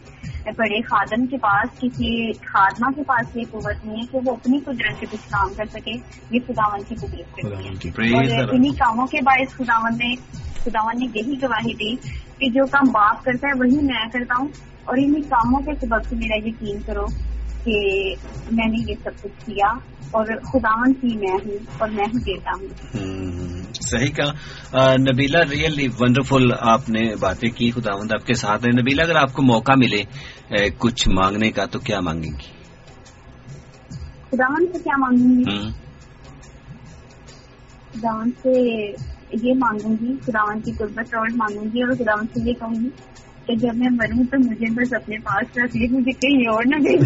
[0.45, 4.59] بڑے خادم کے پاس کسی خادمہ کے پاس یہ قوت نہیں ہے کہ وہ اپنی
[4.59, 5.91] قدرت سے کچھ کام کر سکے
[6.31, 7.45] یہ خداون کی قدرت
[8.13, 10.15] اور انہیں کاموں کے باعث خداون نے
[10.63, 11.95] خداون نے یہی گواہی دی
[12.37, 14.47] کہ جو کام باپ کرتا ہے وہی میں کرتا ہوں۔
[14.83, 17.05] اور انہیں کاموں کے سبق سے میرا یقین کرو
[17.63, 18.09] کہ
[18.51, 19.73] میں نے یہ سب کچھ کیا
[20.11, 22.67] اور خداون کی میں ہوں اور میں ہی دیتا ہوں۔
[23.81, 24.31] صحیح کہا۔
[24.93, 29.33] نبیلا ریئلی ونڈرفل آپ نے باتیں کی خداوند آپ کے ساتھ ہے نبیلا اگر آپ
[29.33, 30.03] کو موقع ملے
[30.77, 32.51] کچھ مانگنے کا تو کیا مانگیں گی؟
[34.31, 35.69] خداون سے کیا مانگوں گی؟
[37.93, 38.51] خداون سے
[39.43, 42.89] یہ مانگوں گی خداون کی قربت اور مانگوں گی اور خداون سے یہ کہوں گی
[43.47, 46.75] کہ جب میں مروں تو مجھے بس اپنے پاس رکھ لی مجھے کہیں اور نہ
[46.75, 46.97] دے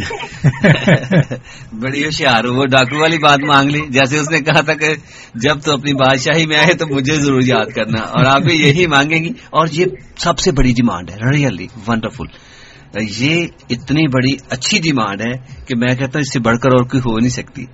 [1.81, 4.87] بڑی ہوشیار وہ ڈاکو والی بات مانگ لی۔ جیسے اس نے کہا تھا کہ
[5.35, 8.87] جب تو اپنی بادشاہی میں آئے تو مجھے ضرور یاد کرنا۔ اور آپ بھی یہی
[8.87, 9.85] مانگیں گی۔ اور یہ
[10.17, 12.44] سب سے بڑی ڈیمانڈ ہے۔ ریئلی ونڈرفل
[12.99, 15.31] یہ اتنی بڑی اچھی ڈیمانڈ ہے
[15.65, 17.65] کہ میں کہتا ہوں اس سے بڑھ کر اور کوئی ہو نہیں سکتی۔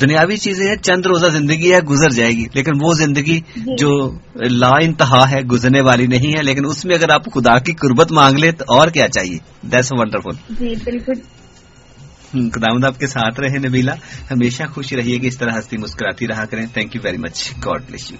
[0.00, 4.10] دنیاوی چیزیں ہیں چند روزہ زندگی ہے گزر جائے گی لیکن وہ زندگی جی۔ جو
[4.34, 8.12] لا انتہا ہے گزرنے والی نہیں ہے لیکن اس میں اگر آپ خدا کی قربت
[8.12, 11.33] مانگ لے تو اور کیا چاہیے؟ دیٹس ونڈرفل جی بالکل۔
[12.34, 13.94] خداوند آپ کے ساتھ رہے نبیلا
[14.30, 17.82] ہمیشہ خوش رہیے کہ اس طرح ہستی مسکراتی رہا کریں۔ Thank you very much God
[17.86, 18.18] bless you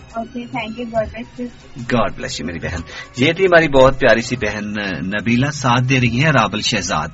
[1.92, 2.80] God bless you میری بہن۔
[3.16, 4.68] یہ تھی ہماری بہت پیاری سی بہن
[5.06, 7.08] نبیلا ساتھ دے رہی ہیں رابل شہزاد۔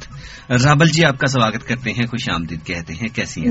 [0.50, 3.50] رابل جی آپ کا سواگت کرتے ہیں خوش آمدید کہتے ہیں۔ کیسی ہیں؟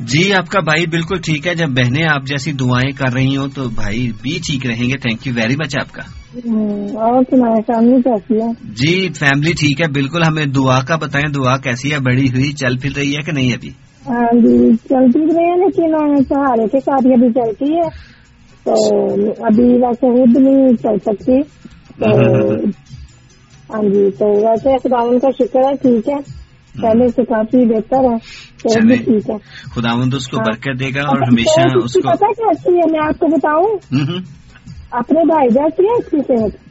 [0.00, 3.48] جی آپ کا بھائی بالکل ٹھیک ہے۔ جب بہنیں آپ جیسی دعائیں کر رہی ہوں
[3.48, 7.22] تو بھائی بھی ٹھیک رہیں گے۔ تھینک یو ویری مچ آپ کا۔ اور
[7.66, 11.98] فیملی کیسی ہے۔ جی فیملی ٹھیک ہے بالکل ہمیں دعا کا بتائیں دعا کیسی ہے
[11.98, 13.68] بڑی ہوئی چل پھر رہی ہے کہ نہیں ابھی؟
[14.08, 18.12] ہاں جی چلتی رہی ہے لیکن سہارے کے ساتھ ابھی چلتی ہے۔
[18.64, 18.72] تو
[19.44, 21.42] ابھی ویسے خود نہیں چل سکتی۔
[21.98, 22.10] تو
[23.74, 26.42] ہاں جی تو ویسے خداون کا شکر ہے ٹھیک ہے۔
[26.82, 28.16] پہلے سے کافی بہتر ہے
[28.62, 29.36] تو ٹھیک ہے۔
[29.74, 33.00] خداون اس کو ہاں۔ برکت دے گا اور ہمیشہ اس کو پتا کیسی ہے میں
[33.06, 33.78] آپ کو بتاؤں؟
[34.92, 36.62] اپنے بھائی جاتی ہے اس کی صحت۔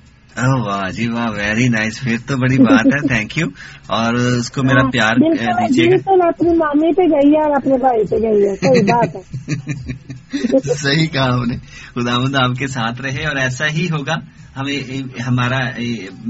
[0.65, 3.47] واہ جی واہ ویری نائس پھر تو بڑی بات ہے تھینک یو
[3.87, 8.05] اور اس کو میرا پیار دیجیے گا۔ اپنی مامی پہ گئی ہے اور اپنے بھائی
[8.05, 9.21] پہ گئی ہے صحیح بات ہے
[10.73, 11.57] صحیح کہا ہم نے۔
[11.95, 14.15] خدا آپ کے ساتھ رہے اور ایسا ہی ہوگا۔
[14.59, 15.59] ہمیں ہمارا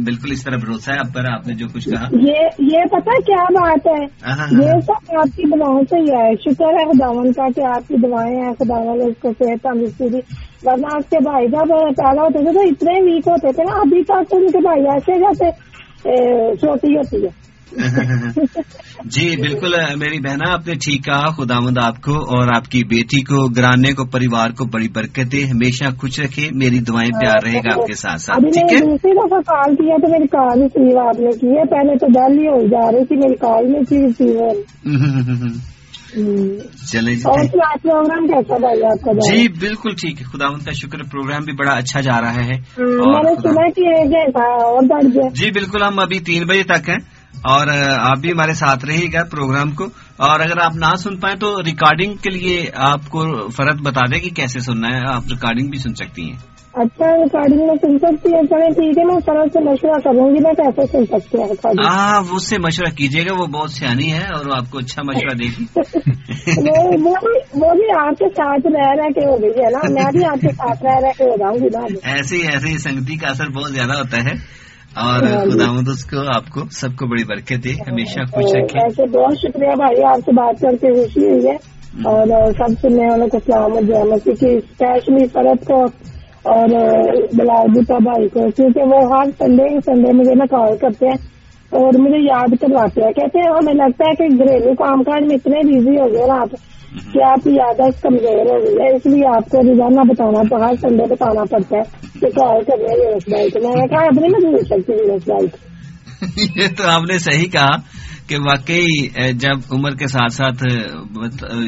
[0.03, 3.19] بالکل اس طرح بھروسہ ہے اب پر آپ نے جو کچھ کہا۔ یہ یہ پتا
[3.26, 6.65] کیا بات ہے؟ ہاں، ہاں، ہاں۔ یہ سب آپ کی دعاؤں سے ہی ہے۔ شکر
[6.65, 10.19] ہے خداون کا کہ آپ کی دعائیں ہیں خداون اس کو صحت تندرستی دی
[10.64, 11.68] ورنہ آپ کے بھائی جب
[11.98, 15.19] پیدا ہوتے تھے تو اتنے ویک ہوتے تھے نا ابھی تک ان کے بھائی ایسے
[15.19, 15.72] جیسے
[16.56, 17.40] چھوٹی ہوتی ہے۔
[19.06, 22.84] جی بالکل میری بہنا آپ نے ٹھیک کہا خدا مند آپ کو اور آپ کی
[22.84, 27.43] بیٹی کو گرانے کو پریوار کو بڑی برکت دے ہمیشہ خوش رکھے میری دعائیں پیار
[27.45, 30.61] رہے گا آپ کے ساتھ ساتھ ٹھیک ہے؟ دوسری دفعہ کال کیا تو میری کال
[30.61, 33.68] ریسیو آپ نے کی ہے پہلے تو ڈل ہی ہو جا رہی تھی میری کال
[33.68, 34.56] میں تھی ریسیور
[36.91, 42.02] چلے جی کا جی بالکل ٹھیک ہے خدا ان کا شکر پروگرام بھی بڑا اچھا
[42.02, 42.57] جا رہا ہے۔
[45.30, 46.98] جی بالکل ہم ابھی تین بجے تک ہیں۔
[47.41, 47.68] اور
[47.99, 49.84] آپ بھی ہمارے ساتھ رہیے گا پروگرام کو
[50.18, 54.19] اور اگر آپ نہ سن پائیں تو ریکارڈنگ کے لیے آپ کو فرق بتا دیں
[54.19, 56.38] کہ کیسے سننا ہے آپ ریکارڈنگ بھی سن سکتی ہیں۔
[56.73, 60.43] اچھا ریکارڈنگ میں سن سکتی ہے چلے ٹھیک ہے میں سر سے مشورہ کروں گی
[60.43, 64.26] میں کیسے سن سکتی ہوں ہاں اس سے مشورہ کیجیے گا وہ بہت سیانی ہے
[64.34, 65.65] اور آپ کو اچھا مشورہ دے گی۔
[67.55, 70.41] وہ بھی آپ کے ساتھ رہ رہ کے ہو گئی ہے نا میں بھی آپ
[70.41, 73.72] کے ساتھ رہ رہ کے ہو جاؤں گی نا ایسے ایسے سنگتی کا اثر بہت
[73.72, 74.61] زیادہ ہوتا ہے۔
[74.95, 78.43] اور ہاں جی۔ خدا اس کو آپ کو سب کو بڑی برکت دے۔ ہمیشہ خوش
[78.43, 81.55] رکھے ایسے بہت شکریہ بھائی آپ سے بات کر کے خوشی ہوئی ہے۔
[82.05, 85.84] اور سب سے میں والوں کو سلامت جو ہے اسپیشلی فرد کو
[86.43, 86.69] اور
[87.34, 91.18] بلاؤدیتا بھائی کو کیونکہ وہ ہر سنڈے سنڈے مجھے نا کال کرتے ہیں
[91.69, 95.35] اور مجھے یاد کرواتے ہیں۔ کہتے ہیں ہمیں لگتا ہے کہ گھریلو کام کاج میں
[95.35, 96.47] اتنے بزی ہو گئے آپ
[96.91, 100.55] کہ آپ کی یاداشت کمزور ہو گئی ہے اس لیے آپ کو روزانہ بتانا تو
[100.65, 104.39] ہر سنڈے بتانا پڑتا ہے کہ کال کرنے ویوس بائک میں نے کہا اپنے میں
[104.39, 105.55] بھول سکتی ویوس بائک
[106.59, 107.72] یہ تو آپ نے صحیح کہا
[108.27, 110.63] کہ واقعی جب عمر کے ساتھ ساتھ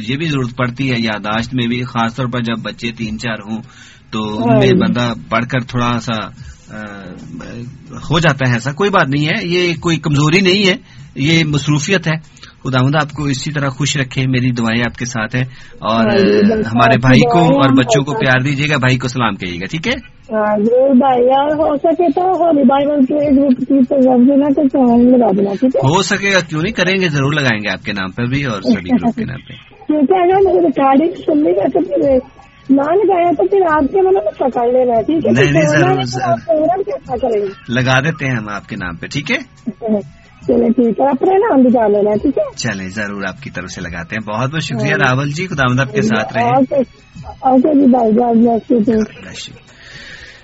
[0.10, 3.52] یہ بھی ضرورت پڑتی ہے یاداشت میں بھی خاص طور پر جب بچے تین چار
[3.52, 3.62] ہوں
[4.12, 6.28] تو ان میں بندہ پڑھ کر تھوڑا سا
[7.92, 10.76] ہو جاتا ہے ایسا کوئی بات نہیں ہے یہ کوئی کمزوری نہیں ہے
[11.16, 15.06] یہ مصروفیت ہے۔ خدا مدہ آپ کو اسی طرح خوش رکھے میری دعائیں آپ کے
[15.06, 15.44] ساتھ ہیں
[15.82, 19.60] اور ہاں، ہمارے بھائی کو اور بچوں کو پیار دیجیے گا بھائی کو سلام کہیے
[19.60, 19.96] گا ٹھیک ہے؟
[20.32, 20.54] ہاں،
[21.56, 22.28] ہو سکے تو
[25.88, 28.44] ہو سکے گا کیوں نہیں کریں گے ضرور لگائیں گے آپ کے نام پر بھی
[28.46, 29.54] اور سبھی گروپ کے نام پہ
[30.60, 31.68] ریکارڈنگ سننے کا
[32.70, 35.34] نہ لگایا تو پھر آپ کے مطلب پکڑ لینا ٹھیک ہے؟
[37.70, 39.38] لگا دیتے ہیں ہم آپ کے نام پہ ٹھیک ہے؟
[40.48, 43.72] چلے ٹھیک ہے اپنے نام بھی ڈال لینا ٹھیک ہے؟ چلے ضرور آپ کی طرف
[43.72, 46.84] سے لگاتے ہیں۔ بہت بہت شکریہ راول جی خدا آپ کے ساتھ رہے۔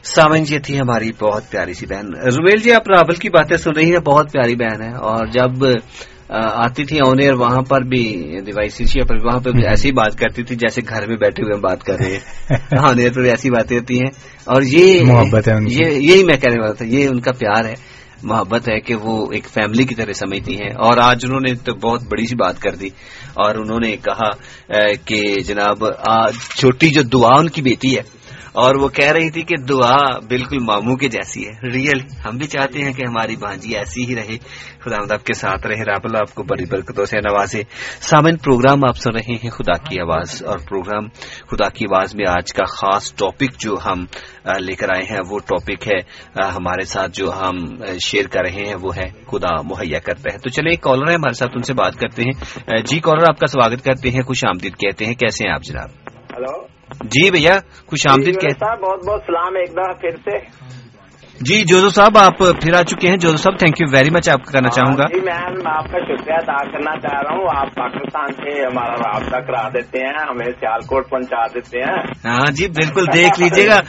[0.03, 3.71] سامن جی تھی ہماری بہت پیاری سی بہن۔ رویل جی آپ راول کی باتیں سن
[3.71, 5.65] رہی ہیں بہت پیاری بہن ہے۔ اور جب
[6.29, 10.55] آتی تھی اونیر وہاں پر بھی ڈیوائسی پر وہاں پہ بھی ایسی بات کرتی تھی
[10.55, 12.19] جیسے گھر میں بیٹھے ہوئے بات کر رہے ہیں۔
[12.77, 14.11] اونیر پہ بھی ایسی باتیں ہوتی ہیں۔
[14.45, 15.53] اور یہ محبت ہے
[15.99, 17.88] یہی میں کہنے والا تھا یہ ان کا پیار ہے۔
[18.23, 21.73] محبت ہے کہ وہ ایک فیملی کی طرح سمجھتی ہیں۔ اور آج انہوں نے تو
[21.73, 22.87] بہت بڑی سی بات کر دی۔
[23.33, 24.29] اور انہوں نے کہا
[25.05, 28.18] کہ جناب آج چھوٹی جو دعا ان کی بیٹی ہے
[28.51, 32.47] اور وہ کہہ رہی تھی کہ دعا بالکل ماموں کے جیسی ہے۔ ریئل ہم بھی
[32.47, 34.37] چاہتے ہیں کہ ہماری بانجی ایسی ہی رہے۔
[34.79, 37.63] خدا آپ کے ساتھ رہے راب اللہ آپ کو بڑی برکتوں سے نوازے۔
[38.01, 41.07] سامن، پروگرام آپ سن رہے ہیں خدا کی آواز۔ اور پروگرام
[41.51, 44.05] خدا کی آواز میں آج کا خاص ٹاپک جو ہم
[44.59, 45.99] لے کر آئے ہیں، وہ ٹاپک ہے
[46.41, 47.55] ہمارے ساتھ جو ہم
[48.05, 51.13] شیئر کر رہے ہیں، وہ ہے خدا مہیا کرتا ہے۔ تو چلے ایک کالر ہے
[51.13, 54.45] ہمارے ساتھ، ان سے بات کرتے ہیں۔ جی کالر آپ کا سواگت کرتے ہیں، خوش
[54.45, 55.89] آمدید کہتے ہیں۔ کیسے ہیں آپ جناب؟
[56.37, 57.53] ہلو؟ جی بھیا
[57.85, 60.37] خوش آمدید جی بہت بہت سلام ایک بار پھر سے۔
[61.47, 64.43] جی جوزو صاحب آپ پھر آ چکے ہیں۔ جوزو صاحب تھینک یو ویری مچ آپ
[64.45, 67.75] کا کرنا چاہوں گا۔ جی میم آپ کا شکریہ ادا کرنا چاہ رہا ہوں۔ آپ
[67.75, 72.67] پاکستان سے ہمارا رابطہ کرا دیتے ہیں ہمیں سیال کوٹ پہنچا دیتے ہیں۔ ہاں جی
[72.67, 73.79] بالکل دیکھ لیجیے گا۔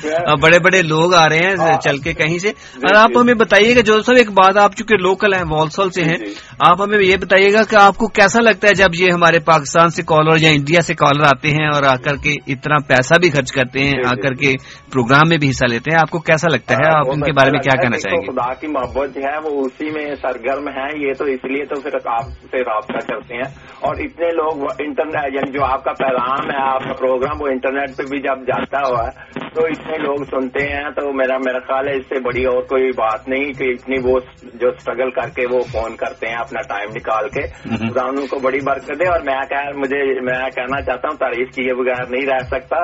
[0.43, 3.21] بڑے بڑے لوگ آ رہے ہیں ہاں۔ چل کے کہیں سے۔ جی، اور آپ جی۔
[3.21, 6.33] ہمیں بتائیے گا جو صاحب ایک بات آپ چونکہ لوکل ہیں والسول سے ہیں جی،
[6.69, 9.89] آپ ہمیں یہ بتائیے گا کہ آپ کو کیسا لگتا ہے جب یہ ہمارے پاکستان
[9.89, 13.31] سے کالر یا انڈیا سے کالر آتے ہیں اور آ کر کے اتنا پیسہ بھی
[13.31, 14.55] خرچ کرتے ہیں آ کر کے
[14.93, 17.51] پروگرام میں بھی حصہ لیتے ہیں؟ آپ کو کیسا لگتا ہے؟ آپ ان کے بارے
[17.51, 20.89] میں کیا کہنا چاہیں گے خدا کی محبت جو ہے وہ اسی میں سرگرم ہے
[21.09, 23.49] یہ تو اس لیے تو پھر آپ سے رابطہ کرتے ہیں۔
[23.81, 27.97] اور اتنے لوگ انٹرنیٹ یعنی جو آپ کا پیغام ہے آپ کا پروگرام وہ انٹرنیٹ
[27.97, 31.89] پہ بھی جب جاتا ہوا ہے تو اتنے لوگ سنتے ہیں تو میرا میرا خیال
[31.89, 34.21] ہے اس سے بڑی اور کوئی بات نہیں کہ اتنی وہ
[34.55, 37.47] جو اسٹرگل کر کے وہ فون کرتے ہیں اپنا ٹائم نکال کے۔
[37.89, 39.39] خدا ان کو بڑی برکت دے۔ اور میں
[39.77, 42.77] مجھے میں کہنا چاہتا ہوں تعریف کیے بغیر نہیں رہ سکتا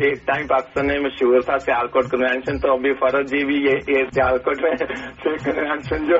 [0.00, 4.62] ایک ٹائم پاکستان میں مشہور تھا سیالکوٹ کنوینشن تو ابھی فرض جی بھی یہ سیالکوٹ
[4.62, 4.70] میں
[5.44, 6.16] کنوینشن جو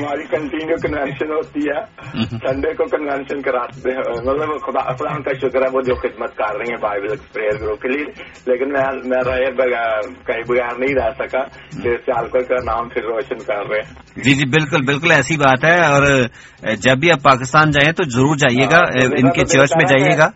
[0.00, 1.80] ہماری کنٹینیو کنوینشن ہوتی ہے
[2.24, 6.56] سنڈے کو کنوینشن کراتے ہیں۔ مطلب خدا افران کا شکر ہے وہ جو خدمت کر
[6.56, 8.04] رہی ہیں بائبل پریئر گروپ کے لیے۔
[8.46, 8.68] لیکن
[9.08, 9.44] میں رہے
[10.26, 11.40] کہیں بغیر نہیں رہ سکا۔
[11.72, 15.80] سیالکوٹ کا نام پھر روشن کر رہے ہیں۔ جی جی بالکل بالکل ایسی بات ہے۔
[15.80, 16.02] اور
[16.76, 20.18] جب بھی آپ پاکستان جائیں تو ضرور جائیے گا ہاں، ان کے چرچ میں جائیے
[20.18, 20.30] گا۔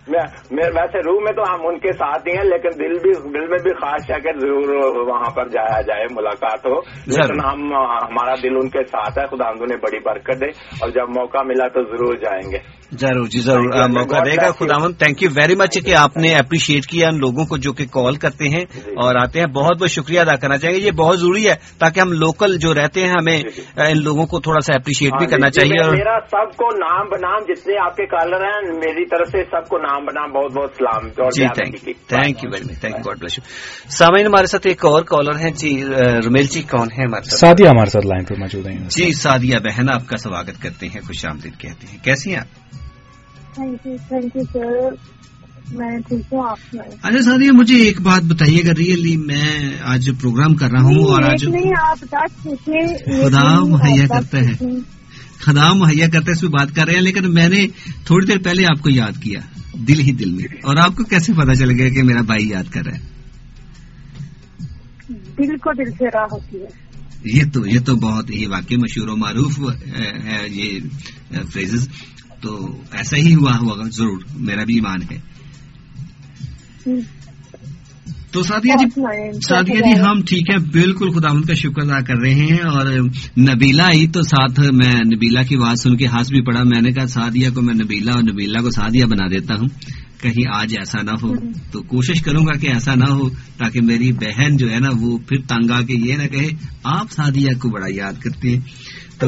[0.51, 3.59] ویسے روح میں تو ہم ان کے ساتھ ہی ہیں لیکن دل بھی دل میں
[3.63, 8.57] بھی خواہش ہے کہ ضرور وہاں پر جایا جائے ملاقات ہو۔ لیکن ہم ہمارا دل
[8.57, 10.47] ان کے ساتھ ہے خدا نے بڑی برکت دے
[10.81, 14.87] اور جب موقع ملا تو ضرور جائیں گے۔ ضرور جی ضرور۔ موقع دے گا خدا
[14.99, 18.17] تھینک یو ویری مچ کہ آپ نے اپریشیٹ کیا ان لوگوں کو جو کہ کال
[18.17, 21.21] کرتے ہیں۔ جی، جی۔ اور آتے ہیں۔ بہت بہت شکریہ ادا کرنا چاہیے۔ یہ بہت
[21.21, 24.75] ضروری ہے تاکہ ہم لوکل جو رہتے ہیں ہمیں جی، ان لوگوں کو تھوڑا سا
[24.75, 28.73] اپریشیٹ بھی ہاں کرنا چاہیے۔ میرا سب کو نام بنام جتنے آپ کے کالر ہیں
[28.75, 31.47] میری طرف سے سب کو نام بنام بہت بہت سلام۔ جی
[32.09, 33.41] thank you very much thank you God bless
[33.99, 35.85] سامعین ہمارے ساتھ ایک اور کالر ہیں۔ جی
[36.27, 39.91] رمیل جی کون ہے ہمارے ساتھ؟ ہمارے ساتھ لائن پہ موجود ہیں۔ جی سادیا بہن
[39.95, 42.75] آپ کا سواگت کرتے ہیں خوش آمدید کہتے ہیں۔ کیسی ہیں آپ؟
[43.55, 44.89] تھینک یو سر
[47.03, 51.23] اچھا سادیا مجھے ایک بات بتائیے گا ریئلی میں آج پروگرام کر رہا ہوں اور
[51.23, 51.45] آج
[53.07, 54.53] خدا مہیا کرتا ہے۔
[55.39, 57.67] خدا مہیا کرتا ہے اس میں بات کر رہے ہیں لیکن میں نے
[58.07, 59.41] تھوڑی دیر پہلے آپ کو یاد کیا
[59.75, 62.65] دل ہی دل میں۔ اور آپ کو کیسے پتا چل گیا کہ میرا بھائی یاد
[62.71, 63.12] کر رہا ہے؟
[65.47, 66.93] دل کو دل سے راہ ہوتی ہے۔
[67.25, 70.81] یہ تو یہ تو بہت ہی واقعی مشہور و معروف ہے یہ
[71.53, 71.89] فریزز
[72.41, 75.19] تو ایسا ہی ہوا ہوگا ضرور میرا بھی ایمان ہے۔
[78.31, 78.87] تو سادیا جی
[79.41, 82.87] سادیا جی ہم ٹھیک ہے بالکل خدا کا شکر ادا کر رہے ہیں۔ اور
[83.41, 86.91] نبیلا آئی تو ساتھ میں نبیلا کی بات سن کے ہاتھ بھی پڑا۔ میں نے
[86.91, 89.69] کہا سادیا کو میں نبیلا اور نبیلا کو سادیا بنا دیتا ہوں۔
[90.23, 91.35] کہیں آج ایسا نہ ہو۔
[91.73, 95.19] تو کوشش کروں گا کہ ایسا نہ ہو تاکہ میری بہن جو ہے نا وہ
[95.19, 96.49] پھر تنگ آ کے یہ نہ کہے
[96.85, 98.59] آپ سادیا کو بڑا یاد کرتے ہیں۔
[99.19, 99.27] تو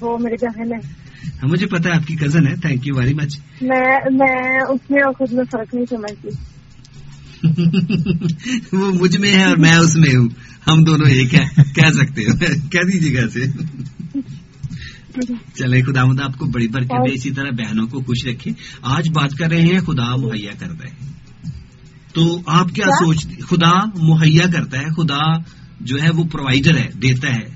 [0.00, 3.14] وہ میری بہن ہے۔ ہاں، مجھے پتا ہے آپ کی کزن ہے۔ تھینک یو ویری
[3.14, 3.98] مچ میں
[4.68, 6.28] اس میں اور خود میں فرق نہیں سمجھتی۔
[8.76, 10.28] وہ مجھ میں ہے اور میں اس میں ہوں۔
[10.66, 12.36] ہم دونوں ایک ہیں۔ کہہ سکتے ہو۔
[12.70, 13.40] کہہ دیجیے گا سے
[15.54, 18.50] چلے خدا مدا آپ کو بڑی برکت دے اسی طرح بہنوں کو خوش رکھے
[18.82, 21.12] آج بات کر رہے ہیں خدا مہیا کرتا ہے۔
[22.14, 25.38] تو آپ کیا سوچ خدا مہیا کرتا ہے خدا
[25.80, 27.48] جو ہے وہ پرووائڈر ہے دیتا ہے۔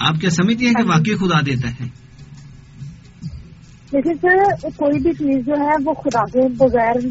[0.00, 1.84] آپ کیا سمجھتے ہیں کہ ہاں جی۔ واقعی خدا دیتا ہے؟
[3.92, 7.06] لیکن سر کوئی بھی چیز جو ہے وہ خدا کے بغیر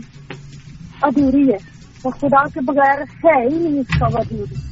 [1.02, 4.69] ادھوری ہے۔ خدا کے بغیر ہے ہی نہیں اس کا وجود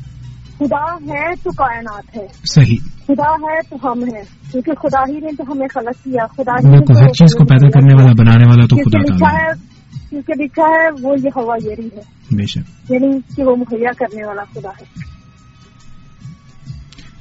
[0.59, 2.75] خدا ہے تو کائنات ہے۔ صحیح۔
[3.07, 6.75] خدا ہے تو ہم ہیں۔ کیونکہ خدا ہی نے تو ہمیں خلق کیا۔ خدا ہی
[6.75, 9.77] ہر چیز کو پیدا کرنے والا بنانے والا تو خدا لکھا ہے۔
[10.09, 14.27] کیونکہ لکھا ہے وہ یہ ہوا یری ہے۔ بے شک۔ یعنی کہ وہ مہیا کرنے
[14.27, 15.17] والا خدا ہے۔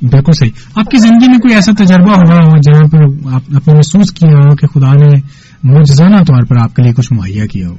[0.02, 3.02] بالکل صحیح۔ آپ کی زندگی میں کوئی ایسا تجربہ ہوا ہو جہاں پر
[3.34, 5.20] آپ نے محسوس کیا ہو کہ خدا نے
[5.62, 7.76] موجزانہ طور پر آپ کے لیے کچھ مہیا کیا ہو؟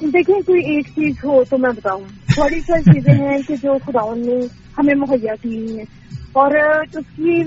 [0.00, 2.00] دیکھیں کوئی ایک چیز ہو تو میں بتاؤں۔
[2.36, 4.46] بڑی ساری چیزیں ہیں کہ جو خداون نے
[4.78, 5.84] ہمیں مہیا کی ہیں۔
[6.32, 6.50] اور
[6.80, 7.42] اس کی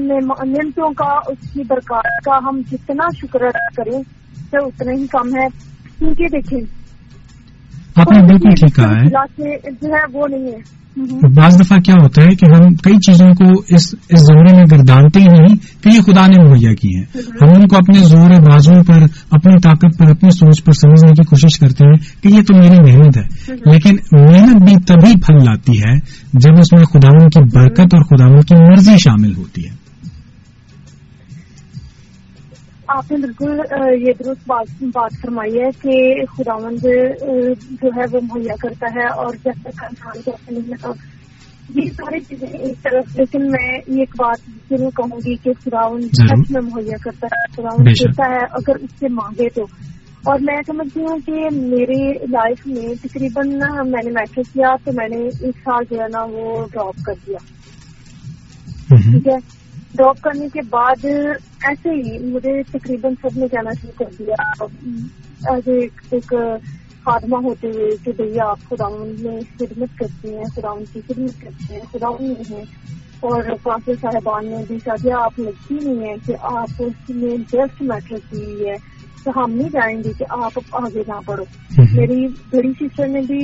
[0.00, 4.02] نعمتوں کا اس کی برکات کا ہم جتنا شکر ادا کریں
[4.50, 5.46] تو اتنا ہی کم ہے۔
[5.98, 6.60] کیونکہ دیکھیں
[7.96, 9.08] آپ نے بالکل ٹھیک کہا ہے۔
[9.70, 10.81] جو ہے وہ نہیں ہے۔
[11.36, 15.20] بعض دفعہ کیا ہوتا ہے کہ ہم کئی چیزوں کو اس اس زمرے میں گردانتے
[15.20, 18.82] ہی نہیں کہ یہ خدا نے مہیا کی ہے ہم ان کو اپنے زور بازو
[18.82, 18.98] پر،
[19.30, 22.92] اپنی طاقت پر، اپنی سوچ پر سمجھنے کی کوشش کرتے ہیں کہ یہ تو میری
[22.92, 25.96] محنت ہے۔ لیکن محنت بھی تبھی پھل لاتی ہے
[26.32, 29.81] جب اس میں خداون کی برکت اور خداون کی مرضی شامل ہوتی ہے۔
[32.96, 33.60] آپ نے بالکل
[34.00, 34.50] یہ درست
[34.86, 35.96] بات فرمائی ہے کہ
[36.26, 36.78] خداوند
[37.82, 40.58] جو ہے وہ مہیا کرتا ہے اور جب تک انسان کو اپنے
[41.68, 44.38] یہ ساری چیزیں ایک طرف لیکن میں یہ ایک بات
[44.70, 48.90] ضرور کہوں گی کہ خداون سچ میں مہیا کرتا ہے خداون دیتا ہے اگر اس
[48.98, 49.64] سے مانگے تو۔
[50.24, 52.02] اور میں سمجھتی ہوں کہ میری
[52.32, 53.48] لائف میں تقریباً
[53.90, 57.12] میں نے میٹرک کیا تو میں نے ایک سال جو ہے نا وہ ڈراپ کر
[57.26, 57.38] دیا۔
[58.88, 59.61] ٹھیک ہے؟
[59.94, 64.64] ڈراپ کرنے کے بعد ایسے ہی مجھے تقریباً سب نے کہنا شروع کر دیا۔
[65.50, 65.68] ایز
[66.10, 66.32] ایک
[67.06, 71.74] خادمہ ہوتے ہوئے کہ بھیا آپ خداون میں خدمت کرتے ہیں خداون کی خدمت کرتے
[71.74, 72.64] ہیں خداون میں ہیں۔
[73.20, 77.82] اور قاصر صاحبان نے بھی کہا آپ لگتی نہیں ہے کہ آپ اس میں جسٹ
[77.82, 78.74] میٹر کی ہے۔
[79.24, 81.44] تو ہم نہیں جائیں گے کہ آپ آگے نہ پڑھو
[81.92, 83.38] میری بڑی سسٹر نے بھی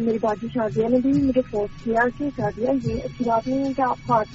[0.00, 3.72] میری باجی شادیہ نے بھی مجھے فورس کیا کہ شادیہ یہ اچھی بات نہیں ہے
[3.76, 4.28] کہ آپ ہاتھ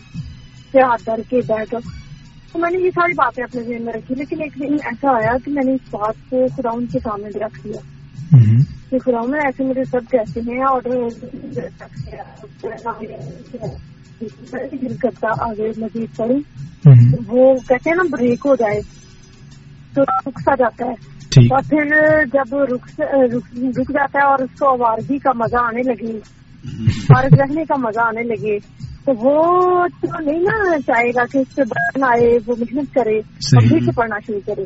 [0.74, 1.78] سے ہاتھ دھر کے بیٹھو
[2.54, 5.38] تو میں نے یہ ساری باتیں اپنے ذہن میں رکھی لیکن ایک دن ایسا آیا
[5.46, 7.82] کہ میں نے اس بات کو خداؤن کے سامنے بھی رکھ دیا
[8.90, 10.82] کہ خداؤن میں ایسے مجھے سب کہتے ہیں اور
[14.82, 16.36] دل کرتا آگے مزید پڑھی۔
[17.28, 18.82] وہ کہتے ہیں نا بریک ہو جائے
[19.94, 21.14] تو رک سا جاتا ہے۔
[21.52, 21.86] اور پھر
[22.34, 22.86] جب رک
[23.94, 26.20] جاتا ہے اور اس کو آوارگی کا مزہ آنے لگے۔
[27.02, 28.58] فارغ رہنے کا مزہ آنے لگے۔
[29.06, 29.42] تو وہ
[30.02, 33.80] تو نہیں نا چاہے گا کہ اس سے بڑھنا آئے وہ محنت کرے اور پھر
[33.80, 34.64] سے پڑھنا شروع کرے۔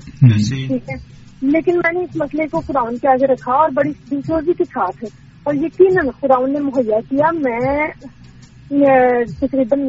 [0.67, 4.53] ٹھیک ہے؟ لیکن میں نے اس مسئلے کو فراؤن کے آگے رکھا اور بڑی دلچسپی
[4.53, 5.05] کے ساتھ
[5.43, 7.87] اور یقیناً فراؤن نے مہیا کیا میں
[9.25, 9.79] تقریباً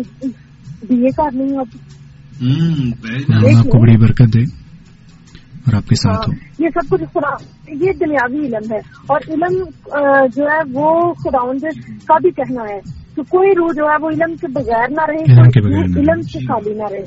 [0.88, 1.66] بی اے کر رہی ہوں اب۔
[3.58, 4.40] آپ کو بڑی برکت دے
[5.58, 7.34] اور آپ کے ساتھ ہو۔ یہ سب کچھ خدا
[7.68, 9.62] یہ دنیاوی علم ہے۔ اور علم
[10.36, 11.58] جو ہے وہ خداؤن
[12.06, 15.40] کا بھی کہنا ہے۔ تو کوئی روح جو ہے وہ علم کے بغیر نہ رہے
[16.00, 17.02] علم سے خالی نہ رہے۔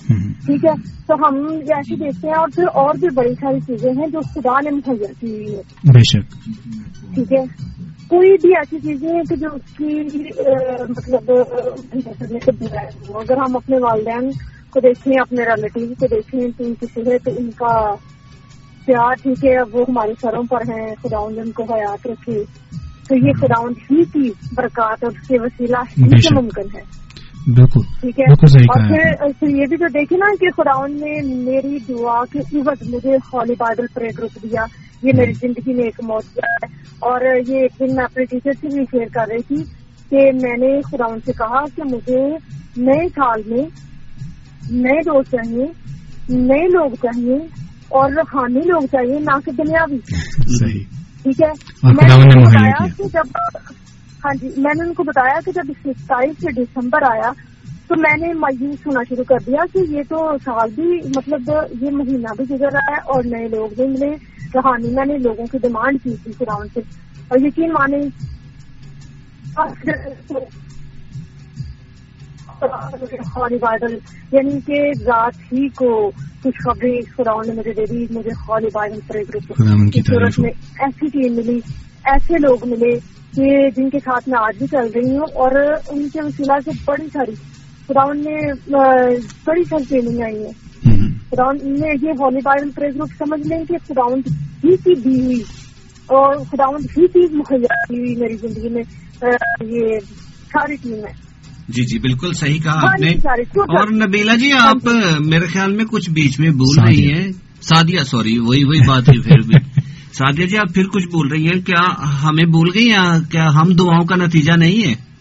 [0.45, 0.73] ٹھیک ہے؟
[1.07, 4.59] تو ہم ایسی دیکھتے ہیں اور پھر اور بھی بڑی ساری چیزیں ہیں جو خدا
[4.63, 5.61] نے مہیا کی ہوئی ہے
[5.93, 6.33] بے شک۔
[7.15, 7.43] ٹھیک ہے؟
[8.07, 10.19] کوئی بھی ایسی چیزیں ہیں کہ جو اس کی
[10.89, 11.31] مطلب
[13.15, 14.29] اگر ہم اپنے والدین
[14.69, 16.73] کو دیکھیں اپنے ریلیٹیو کو دیکھیں تو ان
[17.11, 17.95] ہے تو ان کا
[18.85, 22.43] پیار ٹھیک ہے وہ ہمارے سروں پر ہیں خدا ان کو حیات رکھے۔
[23.11, 26.81] تو یہ خداؤن ہی کی برکات اور اس کے وسیلہ ہی سے ممکن ہے۔
[27.47, 28.33] بالکل۔ ٹھیک ہے۔
[28.63, 33.15] اور پھر یہ بھی تو دیکھے نا کہ خداؤن نے میری دعا کے عوض مجھے
[33.15, 34.61] ہالی بائبل پرے گروپ دیا۔
[35.03, 36.65] یہ میری زندگی میں ایک موت ہے۔
[36.99, 39.63] اور یہ ایک دن میں اپنے ٹیچر سے بھی شیئر کر رہی تھی
[40.09, 42.21] کہ میں نے خداؤن سے کہا کہ مجھے
[42.77, 43.65] نئے سال میں
[44.71, 45.65] نئے دوست چاہیے
[46.29, 47.35] نئے لوگ چاہیے
[47.89, 49.97] اور روحانی لوگ چاہیے نہ کہ دنیاوی۔
[51.23, 51.51] ٹھیک ہے؟
[51.83, 53.37] میں نے بتایا کہ جب
[54.23, 57.31] ہاں جی میں نے ان کو بتایا کہ جب ستائیس دسمبر آیا
[57.87, 61.49] تو میں نے مایوس ہونا شروع کر دیا کہ یہ تو سال بھی مطلب
[61.81, 64.11] یہ مہینہ بھی گزر رہا ہے اور نئے لوگ بھی ملے
[64.53, 66.79] میں نے لوگوں کی ڈیمانڈ کی تھی فراؤن سے۔
[67.29, 67.99] اور یقین مانے
[72.61, 73.97] بائبل
[74.31, 76.11] یعنی کہ رات ہی کو
[76.43, 79.39] کچھ خبریں فراؤن نے مجھے دے دی مجھے ہالی بائبل پر
[80.07, 81.59] صورت میں ایسی ٹیم ملی
[82.03, 82.93] ایسے لوگ ملے
[83.33, 85.55] کہ جن کے ساتھ میں آج بھی چل رہی ہوں اور
[85.89, 87.35] ان کے وسیلہ سے بڑی ساری
[87.87, 88.37] فراؤن نے
[89.45, 90.51] بڑی ساری ٹریننگ آئی ہے
[91.29, 94.21] فراؤن نے یہ ہالی بائبل پر گروپ سمجھ لیں کہ فراؤن
[94.63, 95.41] ہی کی دی ہوئی
[96.09, 98.83] اور خداون ہی چیز مہیا کی ہوئی میری زندگی میں
[99.61, 99.99] یہ
[100.51, 101.30] ساری ٹیم ہے
[101.75, 103.09] جی جی بالکل صحیح کہا آپ نے۔
[103.61, 104.77] اور نبیلا جی آپ
[105.19, 107.31] میرے خیال میں کچھ بیچ میں بول رہی ہیں۔
[107.61, 109.55] سادیا سوری وہی وہی بات ہے پھر بھی۔
[110.13, 111.83] سادیا جی آپ پھر کچھ بول رہی ہیں؟ کیا
[112.23, 115.11] ہمیں بول گئی یا کیا ہم دعاؤں کا نتیجہ نہیں ہے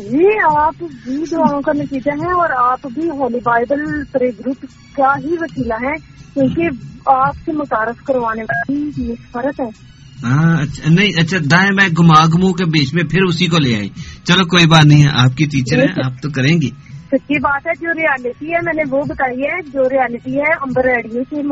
[0.00, 0.26] جی
[0.58, 3.80] آپ بھی دعاؤں کا نتیجہ ہے اور آپ بھی ہولی بائبل
[4.14, 4.62] گروپ
[4.96, 5.96] کا ہی وسیلہ ہے
[6.34, 6.62] کیونکہ
[7.06, 9.90] آپ سے متعارف کروانے والی فرق ہے۔
[10.24, 13.76] ہاں اچھا نہیں اچھا دائیں میں گما گمو کے بیچ میں پھر اسی کو لے
[13.76, 13.88] آئی۔
[14.24, 16.70] چلو کوئی بات نہیں ہے آپ کی ٹیچر ہیں آپ تو کریں گی۔
[17.12, 20.84] سچی بات ہے جو ریالٹی ہے میں نے وہ بتائی ہے جو ریالٹی ہے امبر
[20.84, 21.42] ریڈیو سے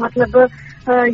[0.00, 0.36] مطلب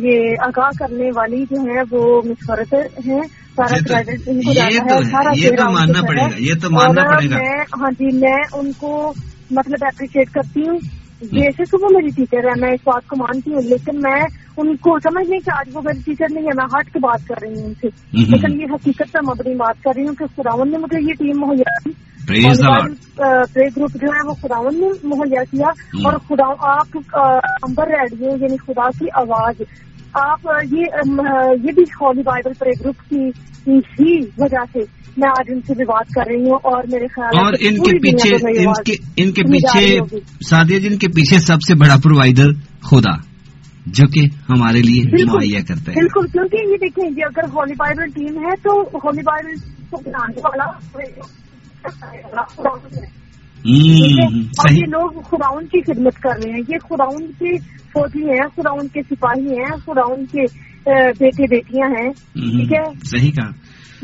[0.03, 2.73] یہ آگاہ کرنے والی جو ہے وہ مسورت
[3.07, 3.21] ہیں
[3.55, 7.03] سارا کریڈٹ ان کو جاتا ہے سارا یہ تو ماننا پڑے گا یہ تو ماننا
[7.03, 7.35] پڑے گا۔
[7.79, 9.13] ہاں جی میں ان کو
[9.51, 10.77] مطلب اپریشیٹ کرتی ہوں۔
[11.21, 14.21] جیسے کہ وہ میری ٹیچر ہے میں اس بات کو مانتی ہوں لیکن میں
[14.57, 17.27] ان کو سمجھ نہیں کہ آج وہ میری ٹیچر نہیں ہے میں ہٹ کے بات
[17.27, 17.87] کر رہی ہوں ان سے۔
[18.31, 21.41] لیکن یہ حقیقت پر مبنی بات کر رہی ہوں کہ خداون نے مجھے یہ ٹیم
[21.41, 21.91] مہیا کی۔
[22.27, 25.67] پلے گروپ جو ہے وہ خداون نے مہیا کیا۔
[26.05, 26.97] اور خدا آپ
[27.61, 29.61] امبر ریڈیو یعنی خدا کی آواز۔
[30.15, 33.29] آپ یہ بھی ہولی بائبل پلے گروپ کی
[33.67, 34.79] ہی وجہ سے
[35.17, 37.99] میں آج ان سے بھی بات کر رہی ہوں اور میرے خیال اور ان کے
[37.99, 38.35] پیچھے
[39.17, 39.99] ان کے پیچھے
[40.49, 42.51] سادیا جی ان کے پیچھے سب سے بڑا پرووائڈر
[42.81, 43.15] خدا
[43.85, 48.09] جو کہ ہمارے لیے مہیا کرتا ہے بالکل کیونکہ یہ دیکھیں گے اگر ہولی بائبل
[48.09, 49.53] ٹیم ہے تو ہولی بائبل
[53.69, 58.87] والا یہ لوگ خداون کی خدمت کر رہے ہیں۔ یہ خداون کے فوجی ہیں خداون
[58.87, 60.41] کے سپاہی ہیں خداون کے
[61.19, 63.47] بیٹے بیٹیاں ہیں ٹھیک ہے؟ صحیح کہا۔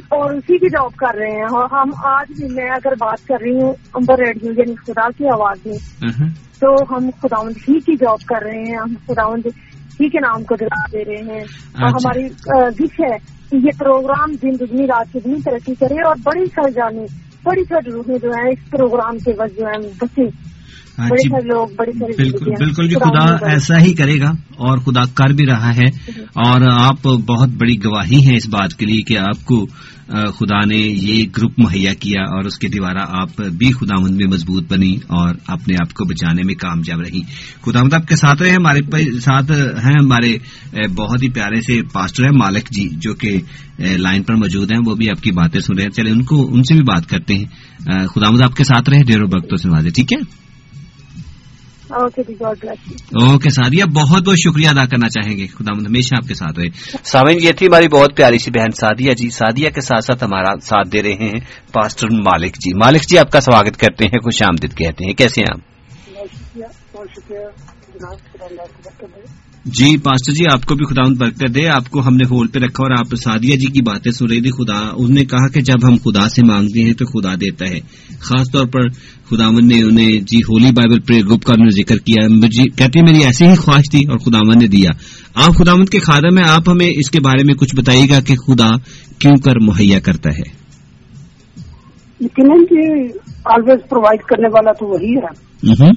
[0.09, 3.35] اور اسی کی جاب کر رہے ہیں۔ اور ہم آج بھی میں اگر بات کر
[3.41, 5.77] رہی ہوں امبر ریڈیو یعنی خدا کی آواز میں
[6.59, 9.45] تو ہم خداوند ہی کی جاب کر رہے ہیں۔ ہم خداوند
[10.01, 11.43] ہی کے نام کو دلا دے رہے ہیں۔
[11.81, 12.25] اور ہماری
[12.79, 13.17] وش ہے
[13.49, 16.69] کہ یہ پروگرام دن دگنی رات کتنی ترقی کرے اور بڑی سر
[17.45, 20.27] جانے بڑی سر روحیں جو ہیں اس پروگرام کے وقت جو ہے بچے
[21.09, 25.69] بڑی ساری بالکل بالکل جی خدا ایسا ہی کرے گا اور خدا کر بھی رہا
[25.75, 25.85] ہے۔
[26.19, 29.65] اور آپ بہت بڑی گواہی ہیں اس بات کے لیے کہ آپ کو
[30.07, 34.27] خدا نے یہ گروپ مہیا کیا اور اس کے دوارا آپ بھی خدا مند میں
[34.27, 37.21] مضبوط بنی اور اپنے آپ کو بچانے میں کامیاب رہی۔
[37.65, 38.79] خدا مند آپ کے ساتھ رہے ہمارے
[39.19, 40.37] ساتھ ہیں ہمارے
[40.87, 43.37] بہت ہی پیارے سے پاسٹر ہیں مالک جی جو کہ
[43.79, 46.49] لائن پر موجود ہیں وہ بھی آپ کی باتیں سن رہے ہیں۔ چلے ان کو
[46.53, 47.45] ان سے بھی بات کرتے ہیں۔
[48.15, 50.40] خدا مند آپ کے ساتھ رہے ڈیرو بختوں سے نوازے ٹھیک ہے؟
[51.93, 56.69] اوکے سادیا بہت بہت شکریہ ادا کرنا چاہیں گے خدا ہمیشہ آپ کے ساتھ رہے
[57.03, 60.53] سامعین یہ تھی ہماری بہت پیاری سی بہن سادیا جی سادیا کے ساتھ ساتھ ہمارا
[60.61, 61.39] ساتھ دے رہے ہیں
[61.71, 65.41] پاسٹر مالک جی مالک جی آپ کا سواگت کرتے ہیں خوش آمدید کہتے ہیں کیسے
[65.41, 65.59] ہیں آپ
[69.65, 72.59] جی پاسٹر جی آپ کو بھی خدا برکت دے آپ کو ہم نے ہول پہ
[72.59, 75.61] رکھا اور آپ سادیا جی کی باتیں سن رہی تھی خدا انہوں نے کہا کہ
[75.61, 77.79] جب ہم خدا سے مانگتے ہیں تو خدا دیتا ہے۔
[78.19, 78.89] خاص طور پر
[79.29, 82.27] خداون نے انہیں جی ہولی بائبل پرے گروپ کا انہوں نے ذکر کیا
[82.77, 84.89] کہتے میری ایسی ہی خواہش تھی اور خداون نے دیا۔
[85.35, 88.35] آپ خداون کے خادم ہیں آپ ہمیں اس کے بارے میں کچھ بتائیے گا کہ
[88.35, 88.69] خدا
[89.19, 90.61] کیوں کر مہیا کرتا ہے۔
[92.19, 92.59] یقیناً
[93.45, 95.89] آلویز پرووائڈ کرنے والا تو وہی ہے۔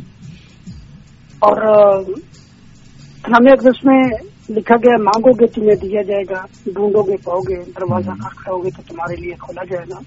[1.38, 1.56] اور
[3.28, 4.02] ہمیں اس میں
[4.51, 8.70] لکھا گیا مانگو گے تمہیں دیا جائے گا ڈھونڈو گے پاؤ گے دروازہ کھڑکاؤ گے
[8.70, 9.98] تو تمہارے لیے کھولا جائے گا۔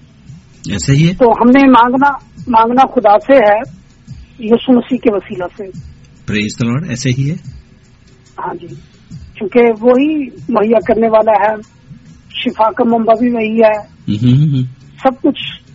[0.92, 2.10] ہی تو ہم نے مانگنا
[2.48, 3.58] مانگنا خدا سے ہے
[4.38, 5.64] یسو مسیح کے وسیلہ سے۔
[6.88, 7.34] ایسے ہی ہے؟
[8.38, 8.66] ہاں جی۔
[9.34, 11.54] کیونکہ وہی مہیا کرنے والا ہے
[12.30, 13.98] شفا کا منبع بھی وہی ہے۔
[15.02, 15.67] سب کچھ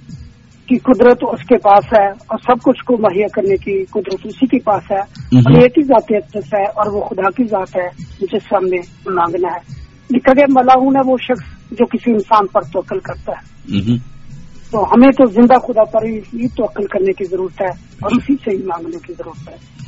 [0.68, 4.48] کی قدرت اس کے پاس ہے اور سب کچھ کو مہیا کرنے کی قدرت اسی
[4.48, 5.00] کے پاس ہے
[5.38, 8.78] اور ایک ہی ذاتی ہے اور وہ خدا کی ذات ہے جس سے ہم نے
[9.14, 13.74] مانگنا ہے۔ لکھا گیا ملاحون ہے وہ شخص جو کسی انسان پر توکل کرتا ہے۔
[14.72, 17.70] تو ہمیں تو زندہ خدا پر ہی توکل کرنے کی ضرورت ہے
[18.02, 19.84] اور اسی سے ہی مانگنے کی ضرورت ہے۔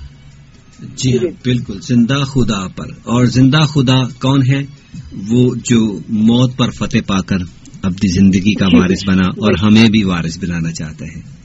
[0.96, 4.62] جی ہاں بالکل زندہ خدا پر۔ اور زندہ خدا کون ہے؟
[5.32, 7.38] وہ جو موت پر فتح پا کر
[7.86, 11.36] اپنی زندگی کا وارث بنا اور ہمیں بھی وارث بنانا چاہتا ہے۔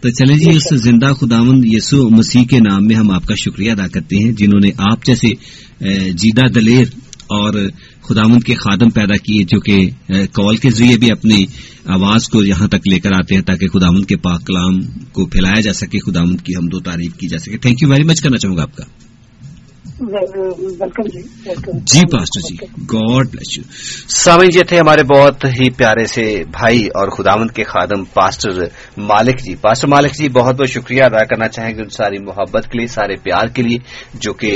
[0.00, 3.72] تو چلے جی اس زندہ خداون یسو مسیح کے نام میں ہم آپ کا شکریہ
[3.72, 5.28] ادا کرتے ہیں، جنہوں نے آپ جیسے
[6.12, 6.86] جیدہ دلیر
[7.22, 7.68] اور
[8.02, 9.90] خداون کے خادم پیدا کیے جو کہ
[10.32, 11.44] کال کے ذریعے بھی اپنی
[11.86, 14.80] آواز کو یہاں تک لے کر آتے ہیں تاکہ خداون کے پاک کلام
[15.12, 18.02] کو پھیلایا جا سکے خداون کی ہم دو تعریف کی جا سکے۔ تھینک یو ویری
[18.02, 18.84] مچ کرنا چاہوں گا آپ کا۔
[20.02, 22.56] جی pastor ji
[22.92, 23.62] God bless you.
[24.14, 28.62] سامع یہ تھے ہمارے بہت ہی پیارے سے بھائی اور خداوند کے خادم پاسٹر
[28.96, 32.68] مالک جی۔ پاسٹر مالک جی بہت بہت شکریہ ادا کرنا چاہیں گے ان ساری محبت
[32.70, 33.78] کے لیے سارے پیار کے لیے
[34.14, 34.52] جو کہ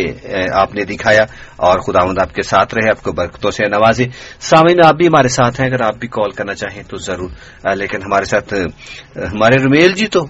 [0.52, 1.22] آپ نے دکھایا
[1.56, 4.04] اور خداوند آپ کے ساتھ رہے آپ کو برکتوں سے نوازے۔
[4.40, 7.30] سامعین آپ بھی ہمارے ساتھ ہیں اگر آپ بھی کال کرنا چاہیں تو ضرور۔
[7.76, 8.54] لیکن ہمارے ساتھ
[9.16, 10.24] ہمارے رومیل جی تو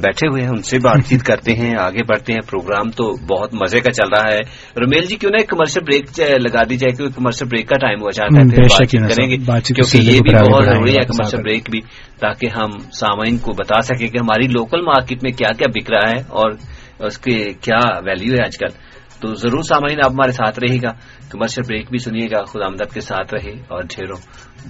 [0.00, 3.54] بیٹھے ہوئے ہیں ان سے بات چیت کرتے ہیں آگے بڑھتے ہیں۔ پروگرام تو بہت
[3.54, 4.40] مزے کا چل رہا ہے۔
[4.76, 8.02] رومیل جی کیوں نہ ایک کمرشل بریک لگا دی جائے کیونکہ کمرشل بریک کا ٹائم
[8.02, 11.80] ہو جاتا ہے پھر کریں گے کیونکہ یہ بھی بہت ضروری ہے کمرشل بریک بھی
[12.20, 16.10] تاکہ ہم سامعین کو بتا سکیں کہ ہماری لوکل مارکیٹ میں کیا کیا بک رہا
[16.10, 16.50] ہے اور
[16.98, 20.90] اس کے کیا ویلو ہے آج کل۔ تو ضرور سامعین، آپ ہمارے ساتھ رہے گا۔
[21.30, 24.18] کمرشل بریک بھی سنیے گا۔ خدا آمدد کے ساتھ رہے اور ڈھیروں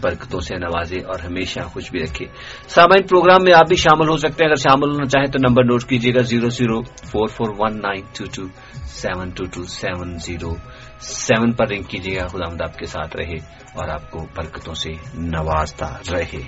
[0.00, 2.26] برکتوں سے نوازے اور ہمیشہ خوش بھی رکھے۔
[2.68, 5.64] سامعین، پروگرام میں آپ بھی شامل ہو سکتے ہیں۔ اگر شامل ہونا چاہیں تو نمبر
[5.64, 8.42] نوٹ کیجیے گا۔ Zero zero four four one nine two two
[8.84, 10.54] seven two two seven zero
[11.00, 13.34] seven پر رنگ کیجیے گا۔ خدا آپ کے ساتھ رہے
[13.74, 16.40] اور آپ کو برکتوں سے نوازتا رہے۔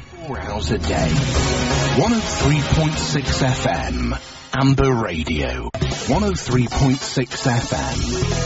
[4.52, 5.70] Amber Radio.
[6.08, 7.98] 103.6 FM.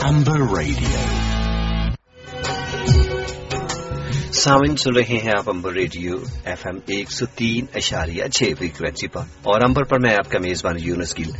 [0.04, 1.00] Amber Radio.
[4.32, 9.08] سامن سن رہے ہیں آپ امبر ریڈیو ایف ایم ایک سو تین اشاریہ چھ فریکوینسی
[9.08, 11.30] پر اور امبر پر میں آپ کا میزبان یونس گل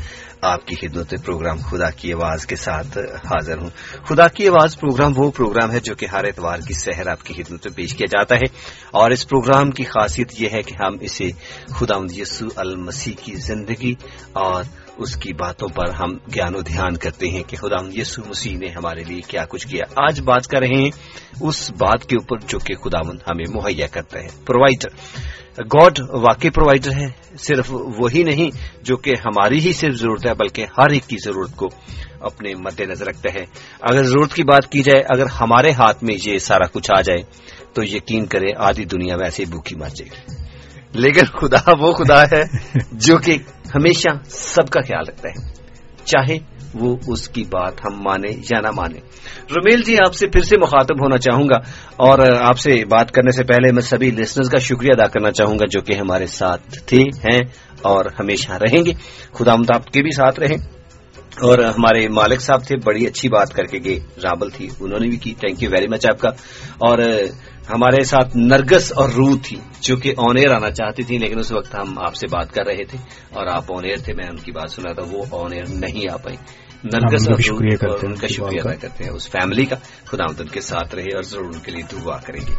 [0.42, 3.70] آپ کی خدمت پروگرام خدا کی آواز کے ساتھ حاضر ہوں۔
[4.04, 7.34] خدا کی آواز پروگرام وہ پروگرام ہے جو کہ ہر اتوار کی سحر آپ کی
[7.34, 8.58] خدمت میں پیش کیا جاتا ہے۔
[8.90, 11.30] اور اس پروگرام کی خاصیت یہ ہے کہ ہم اسے
[11.68, 13.94] خدا یسو المسیح کی زندگی
[14.32, 14.64] اور
[14.98, 18.66] اس کی باتوں پر ہم گیان و دھیان کرتے ہیں کہ خدا یسو مسیح نے
[18.68, 20.90] ہمارے لیے کیا کچھ کیا۔ آج بات کر رہے ہیں
[21.40, 24.88] اس بات کے اوپر جو کہ خدا ہمیں مہیا کرتا ہے۔ پرووائڈر۔
[25.58, 27.06] گاڈ واقعی پرووائڈر ہے
[27.38, 28.50] صرف وہی نہیں
[28.82, 31.68] جو کہ ہماری ہی صرف ضرورت ہے، بلکہ ہر ایک کی ضرورت کو
[32.20, 33.44] اپنے مد نظر رکھتا ہے
[33.80, 37.22] اگر ضرورت کی بات کی جائے، اگر ہمارے ہاتھ میں یہ سارا کچھ آ جائے،
[37.72, 40.42] تو یقین کرے آدھی دنیا ویسے ہی بھوکی مر جائے گی۔
[40.92, 42.42] لیکن خدا وہ خدا ہے
[42.92, 43.36] جو کہ
[43.74, 45.52] ہمیشہ سب کا خیال رکھتا ہے۔
[46.04, 46.38] چاہے
[46.74, 48.98] وہ اس کی بات ہم مانے یا نہ مانے۔
[49.56, 51.56] رمیل جی آپ سے پھر سے مخاطب ہونا چاہوں گا
[51.96, 55.54] اور آپ سے بات کرنے سے پہلے میں سبھی لسنرز کا شکریہ ادا کرنا چاہوں
[55.54, 57.40] گا جو کہ ہمارے ساتھ تھے، ہیں
[57.82, 58.92] اور ہمیشہ رہیں گے۔
[59.32, 60.56] خدا متاب کے بھی ساتھ رہیں۔
[61.40, 65.08] اور ہمارے مالک صاحب تھے، بڑی اچھی بات کر کے گئے۔ رابل تھی، انہوں نے
[65.08, 66.28] بھی کی۔ تھینک یو ویری مچ آپ کا۔
[66.78, 66.98] اور
[67.70, 71.52] ہمارے ساتھ نرگس اور روح تھی، جو کہ آن ایئر آنا چاہتی تھی لیکن اس
[71.52, 72.98] وقت ہم آپ سے بات کر رہے تھے۔
[73.30, 76.12] اور آپ آن ایئر تھے، میں ان کی بات سنا تھا وہ آن ایئر نہیں
[76.12, 76.36] آ پائی
[76.84, 80.94] نرگس اور ان کا شکریہ ادا کرتے ہیں۔ اس فیملی کا خدا ان کے ساتھ
[80.94, 82.54] رہے اور ضرور ان کے لیے دعا کریں گے۔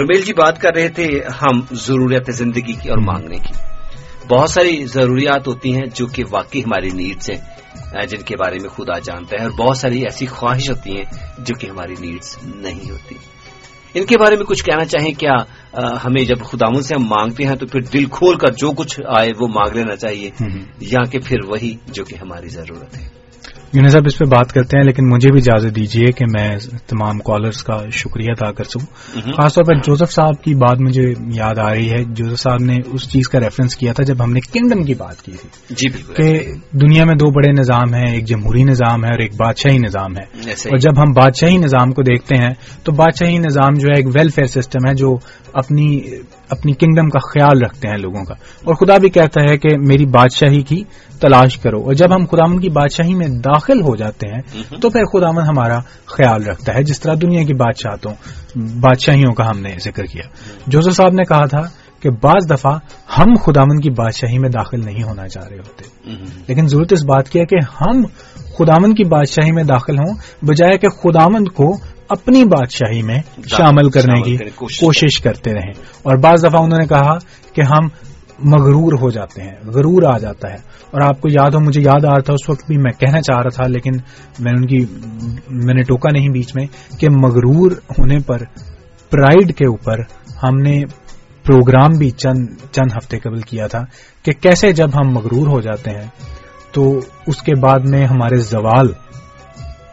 [0.00, 1.08] رمیل جی بات کر رہے تھے
[1.42, 3.78] ہم ضروریات زندگی کی اور مانگنے کی۔
[4.34, 8.68] بہت ساری ضروریات ہوتی ہیں جو کہ واقعی ہماری نیڈس ہیں جن کے بارے میں
[8.68, 11.04] خدا جانتا ہے اور بہت ساری ایسی خواہش ہوتی ہیں
[11.38, 13.14] جو کہ ہماری نیڈس نہیں ہوتی۔
[13.94, 15.34] ان کے بارے میں کچھ کہنا چاہیں کیا
[16.04, 19.28] ہمیں جب خداون سے ہم مانگتے ہیں تو پھر دل کھول کر جو کچھ آئے
[19.40, 20.30] وہ مانگ لینا چاہیے؟
[20.80, 23.17] یا کہ پھر وہی جو کہ ہماری ضرورت ہے۔
[23.72, 27.18] یونس صاحب اس پہ بات کرتے ہیں لیکن مجھے بھی اجازت دیجیے کہ میں تمام
[27.18, 28.86] کالرز کا شکریہ ادا کر سکوں۔
[29.32, 32.76] خاص طور پر جوزف صاحب کی بات مجھے یاد آ رہی ہے۔ جوزف صاحب نے
[32.86, 36.14] اس چیز کا ریفرنس کیا تھا جب ہم نے کنگڈم کی بات کی تھی۔ جی
[36.16, 40.12] کہ دنیا میں دو بڑے نظام ہیں ایک جمہوری نظام ہے اور ایک بادشاہی نظام
[40.12, 42.50] ہے۔ اور جب ہم بادشاہی نظام کو دیکھتے ہیں
[42.84, 45.16] تو بادشاہی نظام جو ہے ایک ویلفیئر سسٹم ہے جو
[45.54, 46.00] اپنی
[46.50, 50.06] اپنی کنگڈم کا خیال رکھتے ہیں لوگوں کا۔ اور خدا بھی کہتا ہے کہ میری
[50.06, 50.84] بادشاہی کی
[51.20, 54.40] تلاش کرو۔ اور جب ہم خدامن کی بادشاہی میں داخل ہو جاتے ہیں
[54.80, 58.12] تو پھر خدامن ہمارا خیال رکھتا ہے جس طرح دنیا کی بادشاہتوں
[58.80, 60.22] بادشاہیوں کا ہم نے ذکر کیا۔
[60.66, 61.60] جوزو صاحب نے کہا تھا
[62.00, 62.78] کہ بعض دفعہ
[63.18, 66.10] ہم خدامن کی بادشاہی میں داخل نہیں ہونا چاہ رہے ہوتے۔
[66.48, 68.02] لیکن ضرورت اس بات کی ہے کہ ہم
[68.58, 71.76] خدامن کی بادشاہی میں داخل ہوں بجائے کہ خدامند کو
[72.08, 73.18] اپنی بادشاہی میں
[73.56, 75.72] شامل کرنے کی کوشش کرتے رہیں۔
[76.02, 77.18] اور بعض دفعہ انہوں نے کہا
[77.54, 77.88] کہ ہم
[78.38, 80.56] مغرور ہو جاتے ہیں غرور آ جاتا ہے۔
[80.90, 83.20] اور آپ کو یاد ہو مجھے یاد آ رہا تھا اس وقت بھی میں کہنا
[83.22, 83.90] چاہ رہا تھا لیکن
[84.38, 84.84] میں ان کی
[85.50, 86.66] میں نے ٹوکا نہیں بیچ میں
[86.98, 88.38] کہ مغرور ہونے پر
[89.10, 89.98] پرائڈ کے اوپر
[90.42, 90.80] ہم نے
[91.46, 93.84] پروگرام بھی چند چند ہفتے قبل کیا تھا
[94.22, 96.08] کہ کیسے جب ہم مغرور ہو جاتے ہیں
[96.72, 98.88] تو اس کے بعد میں ہمارے زوال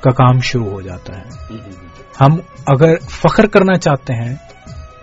[0.01, 1.55] کا کام شروع ہو جاتا ہے۔
[2.21, 2.37] ہم
[2.67, 4.35] اگر فخر کرنا چاہتے ہیں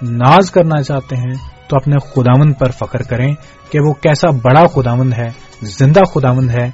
[0.03, 1.35] ناز کرنا چاہتے ہیں
[1.69, 3.35] تو اپنے خداوند پر فخر کریں
[3.71, 5.29] کہ وہ کیسا بڑا خداوند ہے
[5.63, 6.71] زندہ خداوند ہے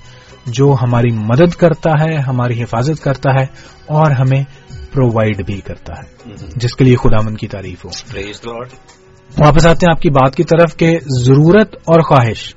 [0.46, 3.46] جو ہماری مدد کرتا ہے ہماری حفاظت کرتا ہے
[3.86, 4.44] اور ہمیں
[4.92, 7.90] پرووائڈ بھی کرتا ہے۔ جس کے لیے خداوند کی تعریف ہو۔
[9.38, 12.54] واپس آتے ہیں آپ کی بات کی طرف کہ ضرورت اور خواہش۔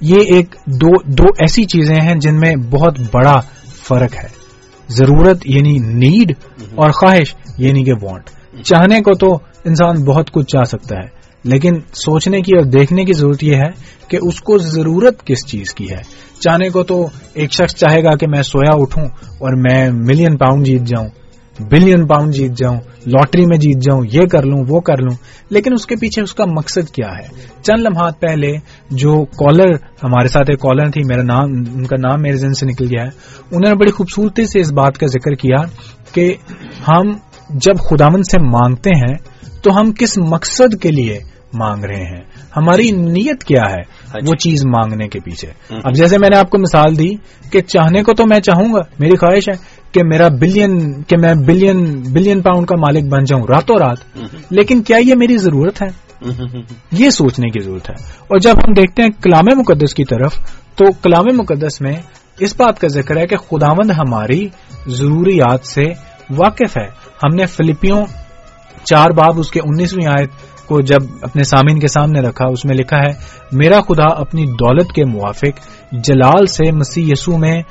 [0.00, 3.40] یہ ایک دو دو ایسی چیزیں ہیں جن میں بہت بڑا
[3.88, 4.39] فرق ہے۔
[4.90, 6.32] ضرورت یعنی نیڈ
[6.74, 8.30] اور خواہش یعنی کہ وانٹ
[8.64, 13.12] چاہنے کو تو انسان بہت کچھ چاہ سکتا ہے لیکن سوچنے کی اور دیکھنے کی
[13.12, 13.70] ضرورت یہ ہے
[14.08, 16.02] کہ اس کو ضرورت کس چیز کی ہے؟
[16.40, 20.66] چاہنے کو تو ایک شخص چاہے گا کہ میں سویا اٹھوں اور میں ملین پاؤنڈ
[20.66, 21.08] جیت جاؤں
[21.68, 22.76] بلین پاؤنڈ جیت جاؤں،
[23.06, 25.14] لاٹری میں جیت جاؤں، یہ کر لوں، وہ کر لوں،
[25.50, 27.26] لیکن اس کے پیچھے اس کا مقصد کیا ہے؟
[27.62, 28.52] چند لمحات پہلے
[28.90, 29.72] جو کالر
[30.02, 33.02] ہمارے ساتھ ایک کالر تھی میرا نام، ان کا نام میرے ذہن سے نکل گیا
[33.02, 33.10] ہے،
[33.50, 35.56] انہوں نے بڑی خوبصورتی سے اس بات کا ذکر کیا
[36.12, 36.34] کہ
[36.88, 37.12] ہم
[37.50, 39.14] جب خداون سے مانگتے ہیں
[39.62, 41.18] تو ہم کس مقصد کے لیے
[41.54, 42.20] مانگ رہے ہیں۔
[42.56, 45.48] ہماری نیت کیا ہے ہاں جی۔ وہ چیز مانگنے کے پیچھے۔
[45.84, 47.08] اب جیسے میں نے آپ کو مثال دی
[47.50, 51.34] کہ چاہنے کو تو میں چاہوں گا میری خواہش ہے کہ میرا بلین کہ میں
[51.34, 53.96] بلین بلین پاؤنڈ کا مالک بن جاؤں راتوں رات۔
[54.50, 55.88] لیکن کیا یہ میری ضرورت ہے؟
[56.92, 60.34] یہ سوچنے کی ضرورت ہے۔ اور جب ہم دیکھتے ہیں کلام مقدس کی طرف
[60.74, 61.94] تو کلام مقدس میں
[62.40, 64.48] اس بات کا ذکر ہے کہ خداوند ہماری
[64.86, 65.82] ضروریات سے
[66.30, 66.86] واقف ہے۔
[67.24, 68.04] ہم نے فلپیوں
[68.84, 70.30] چار باب اس کے انیسویں آیت
[70.70, 73.12] کو جب اپنے سامعین کے سامنے رکھا، اس میں لکھا ہے،
[73.52, 75.60] میرا خدا اپنی دولت کے موافق،
[75.92, 77.62] جلال سے مسیح یسو میں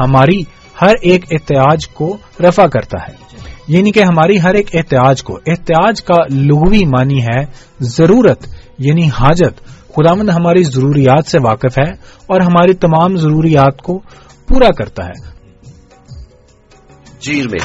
[0.00, 0.40] ہماری
[0.82, 3.12] ہر ایک احتیاج کو رفع کرتا ہے۔
[3.68, 7.44] یعنی کہ ہماری ہر ایک احتیاج کو، احتیاج کا لغوی معنی ہے
[7.80, 8.46] ضرورت
[8.78, 11.90] یعنی حاجت۔ خداوند ہماری ضروریات سے واقف ہے
[12.26, 13.98] اور ہماری تمام ضروریات کو
[14.48, 15.34] پورا کرتا ہے۔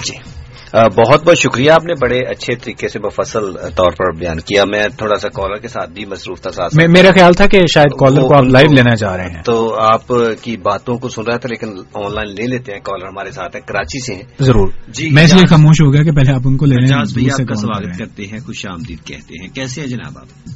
[0.06, 0.39] جی۔
[0.74, 4.88] بہت بہت شکریہ آپ نے بڑے اچھے طریقے سے مفصل طور پر بیان کیا۔ میں
[4.98, 8.22] تھوڑا سا کالر کے ساتھ بھی مصروف تھا ساتھ میرا خیال تھا کہ شاید کالر
[8.22, 10.08] کو آپ لائیو لینا چاہ رہے ہیں۔ تو آپ
[10.42, 13.56] کی باتوں کو سن رہا تھا لیکن آن لائن لے لیتے ہیں۔ کالر ہمارے ساتھ
[13.56, 16.42] ہیں کراچی سے ہیں۔ ضرور۔ جی میں اس لیے خاموش ہو گیا کہ پہلے آپ
[16.46, 20.18] ان کو لینے آپ کا سواگت کرتے ہیں خوش آمدید کہتے ہیں۔ کیسے ہیں جناب
[20.18, 20.48] آپ؟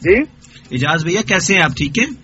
[0.00, 0.22] جی؟
[0.70, 2.23] اجاز بھیا کیسے ہیں آپ؟ ٹھیک ہے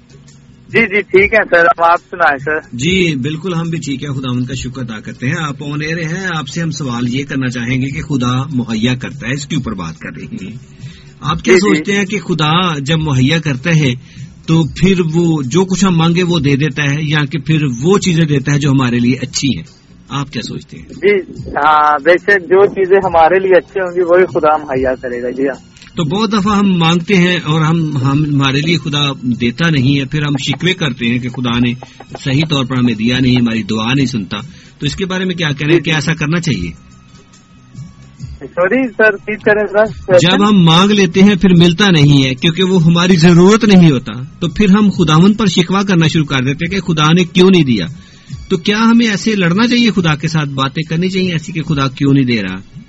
[0.72, 4.30] جی جی ٹھیک ہے سر آپ سنائیں سر۔ جی بالکل ہم بھی ٹھیک ہے خدا
[4.30, 7.24] ان کا شکر ادا کرتے ہیں۔ آپ آن ایئر ہیں آپ سے ہم سوال یہ
[7.28, 10.56] کرنا چاہیں گے کہ خدا مہیا کرتا ہے اس کے اوپر بات کر رہے ہیں۔
[11.20, 13.94] آپ کیا جی، جی۔ سوچتے ہیں کہ خدا جب مہیا کرتا ہے
[14.46, 17.98] تو پھر وہ جو کچھ ہم مانگے وہ دے دیتا ہے یا کہ پھر وہ
[17.98, 19.64] چیزیں دیتا ہے جو ہمارے لیے اچھی ہیں؟
[20.08, 24.00] آپ کیا سوچتے ہیں؟ جی ہاں بے شک جو چیزیں ہمارے لیے اچھی ہوں گی
[24.00, 27.96] وہی خدا مہیا کرے گا جی ہاں۔ تو بہت دفعہ ہم مانگتے ہیں اور ہم
[27.96, 31.74] ہمارے لیے خدا دیتا نہیں ہے پھر ہم شکوے کرتے ہیں کہ خدا نے
[32.20, 34.36] صحیح طور پر ہمیں دیا نہیں ہماری دعا نہیں سنتا۔
[34.78, 36.70] تو اس کے بارے میں کیا کہہ رہے ہیں؟ کہ ایسا کرنا چاہیے؟
[38.40, 39.10] سوری سر
[40.22, 44.12] جب ہم مانگ لیتے ہیں پھر ملتا نہیں ہے کیونکہ وہ ہماری ضرورت نہیں ہوتا۔
[44.40, 47.50] تو پھر ہم خداون پر شکوا کرنا شروع کر دیتے ہیں کہ خدا نے کیوں
[47.50, 47.86] نہیں دیا۔
[48.48, 51.88] تو کیا ہمیں ایسے لڑنا چاہیے خدا کے ساتھ باتیں کرنی چاہیے ایسی کہ خدا
[51.88, 52.80] کیوں نہیں دے رہا؟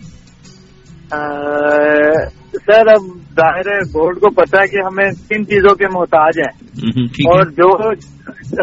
[2.65, 6.81] سر اب ظاہر ہے بورڈ کو پتا ہے کہ ہمیں کن چیزوں کے محتاج ہیں۔
[7.03, 7.89] اور جو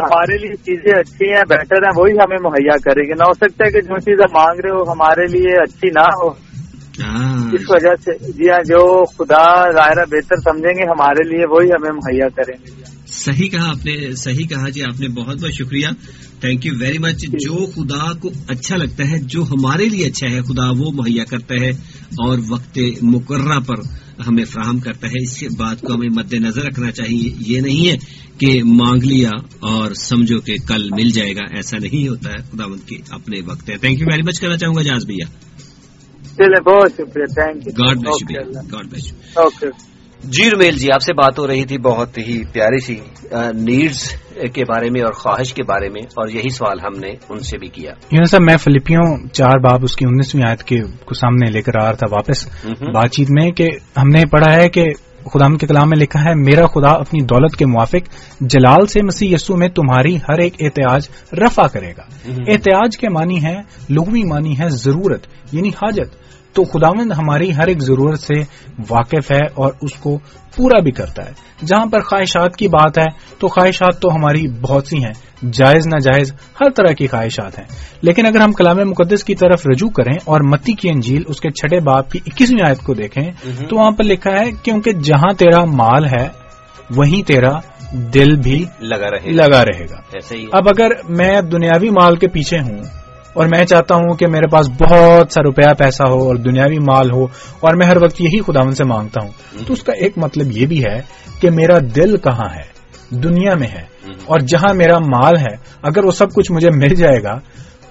[0.05, 3.65] ہمارے لیے چیزیں اچھی ہیں بہتر ہیں وہی ہمیں مہیا کرے گی۔ نہ ہو سکتا
[3.67, 6.29] ہے کہ جو چیزیں مانگ رہے ہو ہمارے لیے اچھی نہ ہو۔
[7.05, 11.67] ہاں۔ اس وجہ سے جی ہاں جو خدا ظاہرہ بہتر سمجھیں گے ہمارے لیے وہی
[11.67, 15.53] ہمیں مہیا کریں گے۔ صحیح کہا آپ نے صحیح کہا جی آپ نے بہت بہت
[15.53, 15.87] شکریہ۔
[16.41, 20.43] تھینک یو ویری مچ جو خدا کو اچھا لگتا ہے جو ہمارے لیے اچھا ہے
[20.43, 21.71] خدا وہ مہیا کرتا ہے
[22.09, 23.75] اور وقت مقررہ پر
[24.29, 27.97] ہمیں فراہم کرتا ہے۔ اس بات کو ہمیں مد نظر رکھنا چاہیے۔ یہ نہیں ہے
[28.39, 32.65] کہ مانگ لیا اور سمجھو کہ کل مل جائے گا ایسا نہیں ہوتا ہے۔ خدا
[32.87, 35.27] کے اپنے وقت ہے تھینک یو ویری مچ کرنا چاہوں گا جاز بھیا۔
[36.61, 38.37] بہت شکریہ۔ Thank you God bless
[38.73, 42.81] God bless okay جی رمیل جی آپ سے بات ہو رہی تھی بہت ہی پیاری
[42.81, 42.97] سی
[43.55, 44.13] نیڈز
[44.53, 47.59] کے بارے میں اور خواہش کے بارے میں اور یہی سوال ہم نے ان سے
[47.59, 51.51] بھی کیا۔ یوں صاحب میں فلپیوں چار باب اس کی انیسویں آیت کے کو سامنے
[51.51, 52.47] لے کر آ رہا تھا واپس۔
[52.81, 54.85] بات چیت میں کہ ہم نے پڑھا ہے کہ
[55.33, 58.09] خدا کے کلام میں لکھا ہے میرا خدا اپنی دولت کے موافق
[58.41, 63.45] جلال سے مسیح یسو میں تمہاری ہر ایک احتیاج رفع کرے گا۔ احتیاج کے معنی
[63.45, 63.55] ہے
[63.91, 66.28] لغوی معنی ہے ضرورت یعنی حاجت۔
[66.59, 68.41] تو خداوند ہماری ہر ایک ضرورت سے
[68.91, 70.19] واقف ہے اور اس کو
[70.57, 71.33] پورا بھی کرتا ہے۔
[71.67, 73.07] جہاں پر خواہشات کی بات ہے
[73.39, 77.67] تو خواہشات تو ہماری بہت سی ہیں۔ جائز ناجائز ہر طرح کی خواہشات ہیں۔
[78.03, 81.51] لیکن اگر ہم کلام مقدس کی طرف رجوع کریں اور متی کی انجیل اس کے
[81.51, 83.31] چھٹے باپ کی اکیسویں آیت کو دیکھیں
[83.67, 86.29] تو وہاں پر لکھا ہے کیونکہ جہاں تیرا مال ہے
[86.97, 87.53] وہیں تیرا
[87.93, 89.97] دل بھی لگا رہے لگا رہے گا۔
[90.53, 92.79] اب اگر میں دنیاوی مال کے پیچھے ہوں
[93.35, 97.11] اور میں چاہتا ہوں کہ میرے پاس بہت سا روپیہ پیسہ ہو اور دنیاوی مال
[97.11, 97.25] ہو
[97.61, 99.31] اور میں ہر وقت یہی خداون سے مانگتا ہوں۔
[99.67, 101.01] تو اس کا ایک مطلب یہ بھی ہے
[101.41, 102.79] کہ میرا دل کہاں ہے؟
[103.17, 107.23] دنیا میں ہے۔ اور جہاں میرا مال ہے اگر وہ سب کچھ مجھے مل جائے
[107.23, 107.39] گا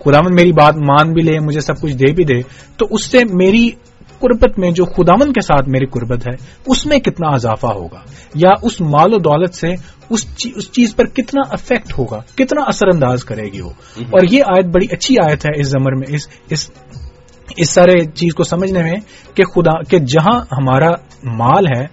[0.06, 2.42] خداون میری بات مان بھی لے مجھے سب کچھ دے بھی دے
[2.78, 3.70] تو اس سے میری
[4.20, 8.00] قربت میں جو خداون کے ساتھ میری قربت ہے اس میں کتنا اضافہ ہوگا؟
[8.36, 9.68] یا اس مال و دولت سے
[10.10, 14.66] اس چیز پر کتنا افیکٹ ہوگا؟ کتنا اثر انداز کرے گی وہ؟ اور یہ آیت
[14.66, 16.72] بڑی اچھی آیت ہے اس زمر میں اس اس
[17.58, 18.96] اس سارے چیز کو سمجھنے میں
[19.34, 20.90] کہ خدا کہ جہاں ہمارا
[21.24, 21.86] مال ہے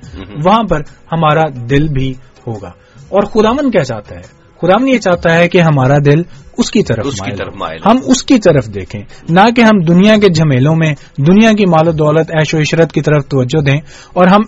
[0.45, 0.81] وہاں پر
[1.13, 2.15] ہمارا دل بھی
[2.47, 2.71] ہوگا۔
[3.09, 6.23] اور خدامن کیا چاہتا ہے؟ خدامن یہ چاہتا ہے کہ ہمارا دل
[6.59, 7.55] اس کی طرف اس کی طرف
[7.87, 11.89] ہم اس کی طرف دیکھیں نہ کہ ہم دنیا کے جھمیلوں میں دنیا کی مال
[11.89, 13.79] و دولت ایش و عشرت کی طرف توجہ دیں
[14.13, 14.41] اور ہم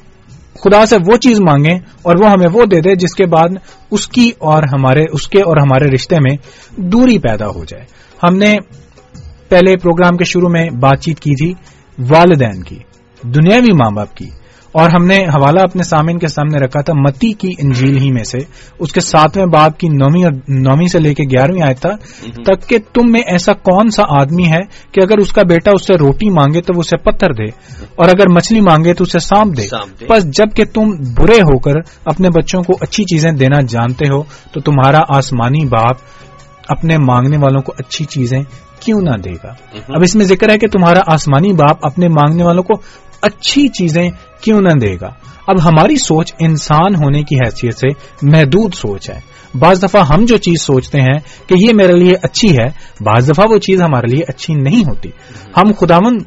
[0.54, 3.48] خدا سے وہ چیز مانگیں اور وہ ہمیں وہ دے دے جس کے بعد
[3.90, 6.36] اس کی اور ہمارے اس کے اور ہمارے رشتے میں
[6.76, 7.84] دوری پیدا ہو جائے۔
[8.22, 8.56] ہم نے
[9.48, 11.54] پہلے پروگرام کے شروع میں بات چیت کی تھی
[11.98, 12.78] والدین کی
[13.22, 14.28] دنیاوی ماں باپ کی۔
[14.78, 18.24] اور ہم نے حوالہ اپنے سامعین کے سامنے رکھا تھا متی کی انجیل ہی میں
[18.24, 18.38] سے۔
[18.78, 21.90] اس کے ساتویں باپ کی نومی اور نومی سے لے کے گیارہویں آئے تھا
[22.44, 24.60] تک کہ تم میں ایسا کون سا آدمی ہے
[24.92, 27.44] کہ اگر اس کا بیٹا اس سے روٹی مانگے تو وہ اسے پتھر دے
[27.96, 29.62] اور اگر مچھلی مانگے تو اسے سانپ دے۔
[30.10, 31.72] بس جبکہ تم برے ہو کر
[32.04, 34.22] اپنے بچوں کو اچھی چیزیں دینا جانتے ہو
[34.52, 35.96] تو تمہارا آسمانی باپ
[36.68, 38.42] اپنے مانگنے والوں کو اچھی چیزیں
[38.80, 39.48] کیوں نہ دے گا؟
[39.88, 42.74] اب اس میں ذکر ہے کہ تمہارا آسمانی باپ اپنے مانگنے والوں کو
[43.22, 44.10] اچھی چیزیں
[44.40, 45.08] کیوں نہ دے گا؟
[45.46, 47.88] اب ہماری سوچ انسان ہونے کی حیثیت سے
[48.22, 52.52] محدود سوچ ہے۔ بعض دفعہ ہم جو چیز سوچتے ہیں کہ یہ میرے لیے اچھی
[52.52, 52.66] ہے
[53.00, 55.10] بعض دفعہ وہ چیز ہمارے لیے اچھی نہیں ہوتی۔
[55.56, 56.18] ہم خداون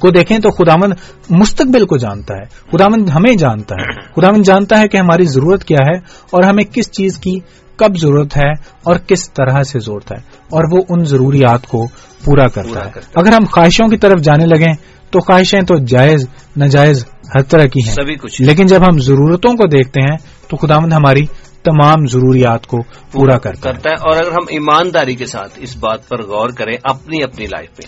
[0.00, 0.92] کو دیکھیں تو خداون
[1.30, 5.86] مستقبل کو جانتا ہے خداون ہمیں جانتا ہے۔ خداون جانتا ہے کہ ہماری ضرورت کیا
[5.86, 5.96] ہے
[6.30, 7.38] اور ہمیں کس چیز کی
[7.76, 8.50] کب ضرورت ہے
[8.82, 10.18] اور کس طرح سے ضرورت ہے۔
[10.50, 11.86] اور وہ ان ضروریات کو
[12.24, 14.74] پورا کرتا ہے۔ اگر ہم خواہشوں کی طرف جانے لگیں
[15.10, 16.26] تو خواہشیں تو جائز
[16.56, 17.04] ناجائز
[17.34, 20.18] ہر طرح کی ہیں۔ سبھی کچھ لیکن جب ہم ضرورتوں کو دیکھتے ہیں
[20.48, 21.26] تو خداوند ہماری
[21.62, 22.76] تمام ضروریات کو
[23.12, 26.76] پورا کرتا, کرتا ہے۔ اور اگر ہم ایمانداری کے ساتھ اس بات پر غور کریں
[26.84, 27.82] اپنی اپنی لائف پہ۔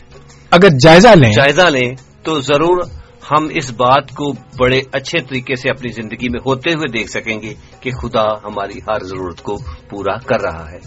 [0.50, 2.82] اگر جائزہ لیں جائزہ لیں تو ضرور
[3.30, 7.42] ہم اس بات کو بڑے اچھے طریقے سے اپنی زندگی میں ہوتے ہوئے دیکھ سکیں
[7.42, 9.58] گے کہ خدا ہماری ہر ضرورت کو
[9.90, 10.78] پورا کر رہا ہے۔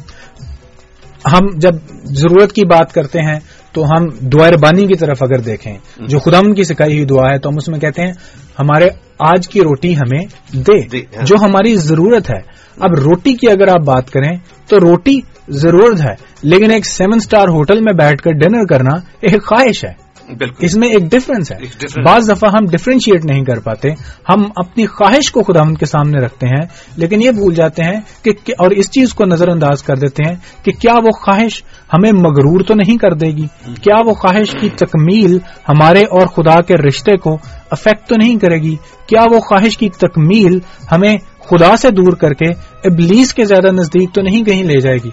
[1.31, 1.71] ہم جب
[2.03, 3.39] ضرورت کی بات کرتے ہیں
[3.75, 5.77] تو ہم دعا ربانی کی طرف اگر دیکھیں
[6.07, 8.11] جو خدا ان کی سکھائی ہوئی دعا ہے تو ہم اس میں کہتے ہیں
[8.59, 8.87] ہمارے
[9.19, 12.39] آج کی روٹی ہمیں دے ہاں۔ جو ہماری ضرورت ہے۔
[12.77, 14.37] اب روٹی کی اگر آپ بات کریں
[14.67, 19.43] تو روٹی ضرورت ہے لیکن ایک سیون سٹار ہوٹل میں بیٹھ کر ڈنر کرنا ایک
[19.43, 20.04] خواہش ہے۔
[20.59, 21.57] اس میں ایک ڈفرنس ہے۔
[22.03, 23.89] بعض دفعہ ہم ڈفرینشیٹ نہیں کر پاتے۔
[24.29, 28.31] ہم اپنی خواہش کو خدا کے سامنے رکھتے ہیں لیکن یہ بھول جاتے ہیں کہ
[28.31, 30.35] اور اس چیز کو نظر انداز کر دیتے ہیں
[30.65, 33.47] کہ کیا وہ خواہش ہمیں مغرور تو نہیں کر دے گی؟
[33.81, 35.37] کیا وہ خواہش کی تکمیل
[35.69, 37.37] ہمارے اور خدا کے رشتے کو
[37.71, 38.75] افیکٹ تو نہیں کرے گی؟
[39.07, 40.59] کیا وہ خواہش کی تکمیل
[40.91, 42.49] ہمیں خدا سے دور کر کے
[42.83, 45.09] ابلیس کے زیادہ نزدیک تو نہیں کہیں لے جائے گی۔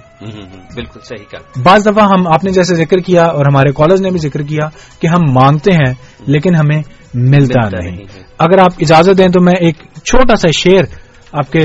[0.75, 4.11] بالکل صحیح کہا۔ بعض دفعہ ہم آپ نے جیسے ذکر کیا اور ہمارے کالج نے
[4.11, 4.69] بھی ذکر کیا
[5.01, 5.95] کہ ہم مانگتے ہیں
[6.27, 6.83] لیکن ہمیں
[7.15, 7.97] ملتا نہیں۔
[8.39, 10.83] اگر آپ اجازت دیں تو میں ایک چھوٹا سا شعر
[11.33, 11.63] آپ کے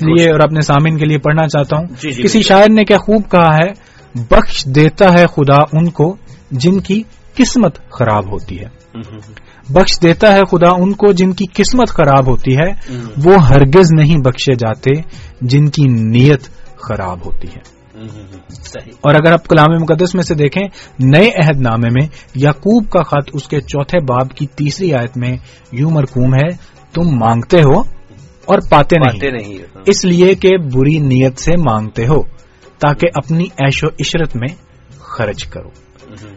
[0.00, 2.96] لیے اور اپنے سامعین کے لیے پڑھنا چاہتا ہوں۔ جی جی کسی شاعر نے کیا
[2.96, 3.90] خوب کہا ہے
[4.30, 6.16] بخش دیتا ہے خدا ان کو
[6.50, 7.02] جن کی
[7.34, 8.80] قسمت خراب ہوتی ہے۔
[9.72, 12.94] بخش دیتا ہے خدا ان کو جن کی قسمت خراب ہوتی ہے
[13.24, 14.90] وہ ہرگز نہیں بخشے جاتے
[15.40, 16.42] جن کی نیت
[16.80, 17.80] خراب ہوتی ہے۔
[19.00, 20.62] اور اگر آپ کلام مقدس میں سے دیکھیں
[20.98, 25.36] نئے عہد نامے میں یعقوب کا خط اس کے چوتھے باب کی تیسری آیت میں
[25.72, 26.48] یوں مرکوم ہے
[26.94, 27.80] تم مانگتے ہو
[28.44, 29.20] اور پاتے نہیں۔
[29.86, 32.22] اس لیے کہ بری نیت سے مانگتے ہو
[32.78, 34.54] تاکہ اپنی ایش و عشرت میں
[34.98, 35.68] خرچ کرو۔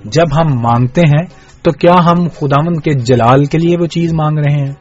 [0.05, 1.25] جب ہم مانگتے ہیں
[1.63, 4.73] تو کیا ہم خداون کے جلال کے لیے وہ چیز مانگ رہے ہیں؟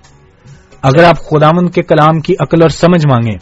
[0.82, 3.36] اگر آپ خداون کے کلام کی عقل اور سمجھ مانگیں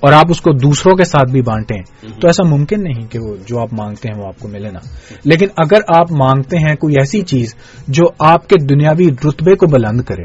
[0.00, 3.36] اور آپ اس کو دوسروں کے ساتھ بھی بانٹیں، تو ایسا ممکن نہیں کہ وہ
[3.46, 4.78] جو آپ مانگتے ہیں وہ آپ کو ملے نا۔
[5.24, 7.54] لیکن اگر آپ مانگتے ہیں کوئی ایسی چیز
[7.88, 10.24] جو آپ کے دنیاوی رتبے کو بلند کرے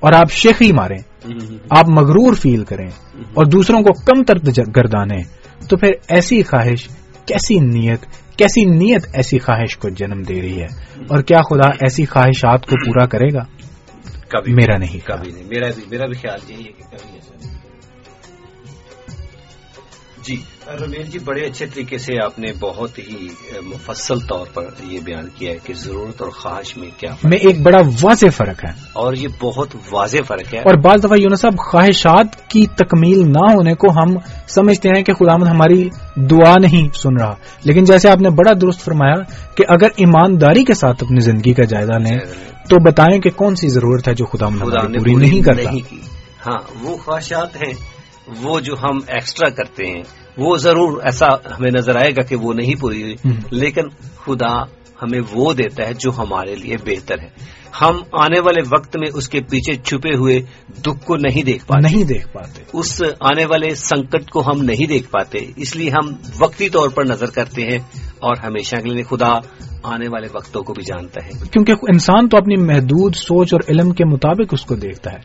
[0.00, 0.98] اور آپ شیخی ماریں،
[1.70, 2.88] آپ مغرور فیل کریں
[3.34, 5.22] اور دوسروں کو کم تر گردانے
[5.68, 6.88] تو پھر ایسی خواہش،
[7.26, 8.06] کیسی نیت
[8.36, 10.66] کیسی نیت ایسی خواہش کو جنم دے رہی ہے
[11.08, 13.44] اور کیا خدا ایسی خواہشات کو پورا کرے گا؟
[14.46, 15.44] میرا نہیں کبھی نہیں
[15.90, 16.84] میرا بھی خیال یہی ہے کہ
[20.24, 23.28] جی رمیش جی بڑے اچھے طریقے سے آپ نے بہت ہی
[23.66, 27.62] مفصل طور پر یہ بیان کیا ہے کہ ضرورت اور خواہش میں کیا میں ایک
[27.62, 31.58] بڑا واضح فرق ہے۔ اور یہ بہت واضح فرق ہے۔ اور بعض دفعہ یونس صاحب
[31.70, 34.14] خواہشات کی تکمیل نہ ہونے کو ہم
[34.48, 37.34] سمجھتے ہیں کہ خدا ہماری دعا نہیں سن رہا۔
[37.64, 39.22] لیکن جیسے آپ نے بڑا درست فرمایا
[39.54, 42.18] کہ اگر ایمانداری کے ساتھ اپنی زندگی کا جائزہ لیں
[42.68, 45.70] تو بتائیں کہ کون سی ضرورت ہے جو خدا پوری نہیں کرتا؟
[46.46, 47.72] ہاں وہ خواہشات ہیں۔
[48.42, 50.02] وہ جو ہم ایکسٹرا کرتے ہیں
[50.38, 53.14] وہ ضرور ایسا ہمیں نظر آئے گا کہ وہ نہیں پوری ہوئی۔
[53.50, 53.82] لیکن
[54.24, 54.62] خدا
[55.02, 57.28] ہمیں وہ دیتا ہے جو ہمارے لیے بہتر ہے۔
[57.80, 60.42] ہم آنے والے وقت میں اس کے پیچھے چھپے ہوئے
[60.80, 64.86] دکھ کو نہیں دیکھ پاتے۔ نہیں دیکھ پاتے۔ اس آنے والے سنکٹ کو ہم نہیں
[64.86, 67.78] دیکھ پاتے۔ اس لیے ہم وقتی طور پر نظر کرتے ہیں
[68.18, 69.32] اور ہمیشہ کے لیے خدا
[69.82, 73.90] آنے والے وقتوں کو بھی جانتا ہے۔ کیونکہ انسان تو اپنی محدود سوچ اور علم
[73.90, 75.18] کے مطابق اس کو دیکھتا ہے۔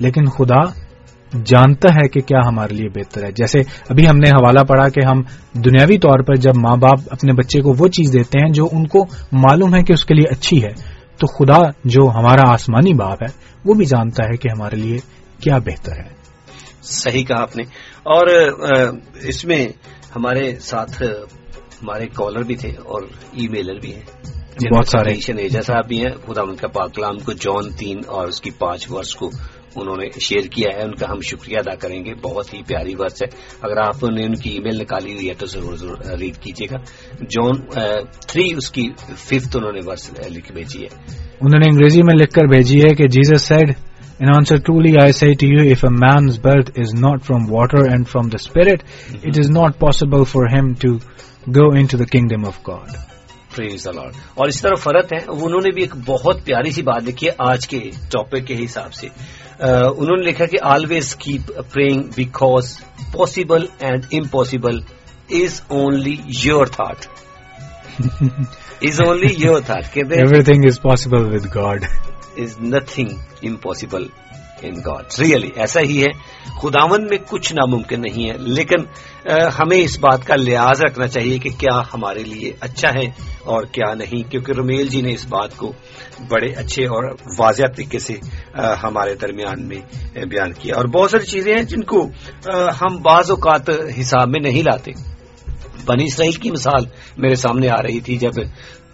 [0.00, 0.85] لیکن خدا
[1.44, 3.58] جانتا ہے کہ کیا ہمارے لیے بہتر ہے جیسے
[3.88, 5.22] ابھی ہم نے حوالہ پڑا کہ ہم
[5.54, 8.86] دنیاوی طور پر جب ماں باپ اپنے بچے کو وہ چیز دیتے ہیں جو ان
[8.86, 10.72] کو معلوم ہے کہ اس کے لیے اچھی ہے
[11.20, 13.32] تو خدا جو ہمارا آسمانی باپ ہے
[13.64, 14.98] وہ بھی جانتا ہے کہ ہمارے لیے
[15.40, 16.14] کیا بہتر ہے
[16.82, 17.62] صحیح کہا آپ نے
[18.02, 18.26] اور
[19.22, 19.66] اس میں
[20.16, 21.02] ہمارے ساتھ
[21.82, 23.02] ہمارے کالر بھی تھے اور
[23.32, 24.34] ای میلر بھی ہیں
[24.72, 28.40] بہت سارے ایجا صاحب بھی ہیں خدا ان کا پاکلام کو جون تین اور اس
[28.40, 29.30] کی پانچ ورس کو
[29.76, 32.94] انہوں نے شیئر کیا ہے ان کا ہم شکریہ ادا کریں گے۔ بہت ہی پیاری
[32.98, 33.26] ورس ہے۔
[33.62, 36.66] اگر آپ نے ان کی ای میل نکالی ہوئی ہے تو ضرور ضرور ریڈ کیجیے
[36.70, 36.76] گا۔
[37.20, 37.60] جون
[38.28, 40.88] تھری اس کی ففتھ انہوں نے ورس لکھ بھیجی ہے۔
[41.40, 43.74] انہوں نے انگریزی میں لکھ کر بھیجی ہے کہ Jesus said
[44.22, 47.84] In answer, truly I say to you, if a man's birth is not from water
[47.84, 48.78] and from the Spirit,
[49.12, 50.90] it is not possible for him to
[51.58, 52.88] go into the kingdom of God.
[53.56, 54.12] Praise the Lord.
[54.34, 57.32] اور اس طرح فرق ہے انہوں نے بھی ایک بہت پیاری سی بات لکھی ہے
[57.38, 57.78] آج کے
[58.12, 59.08] ٹاپک کے حساب سے۔
[59.60, 62.76] انہوں نے لکھا کہ always keep praying because
[63.12, 64.80] possible and impossible
[65.30, 67.06] is only your thought
[68.82, 71.88] is only your thought Everything is possible with God.
[72.36, 73.10] Is nothing
[73.42, 74.06] impossible
[74.62, 76.10] in God really ایسا ہی ہے
[76.60, 78.84] خداون میں کچھ ناممکن نہیں ہے لیکن
[79.58, 83.06] ہمیں اس بات کا لحاظ رکھنا چاہیے کہ کیا ہمارے لیے اچھا ہے
[83.44, 85.72] اور کیا نہیں کیونکہ رمیل جی نے اس بات کو
[86.28, 88.14] بڑے اچھے اور واضح طریقے سے
[88.82, 89.80] ہمارے درمیان میں
[90.24, 92.10] بیان کیا۔ اور بہت ساری چیزیں ہیں جن کو
[92.80, 93.70] ہم بعض اوقات
[94.00, 94.92] حساب میں نہیں لاتے۔
[95.88, 96.84] بنی اسرائیل کی مثال
[97.18, 98.30] میرے سامنے آ رہی تھی جب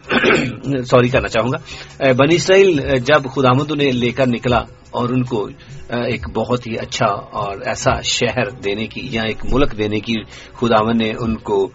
[0.85, 4.59] سوری کرنا چاہوں گا۔ بنی اسرائیل جب خدامد انہیں لے کر نکلا
[4.90, 5.49] اور ان کو
[5.89, 10.15] ایک بہت ہی اچھا اور ایسا شہر دینے کی یا ایک ملک دینے کی
[10.55, 11.70] خداون نے ان کو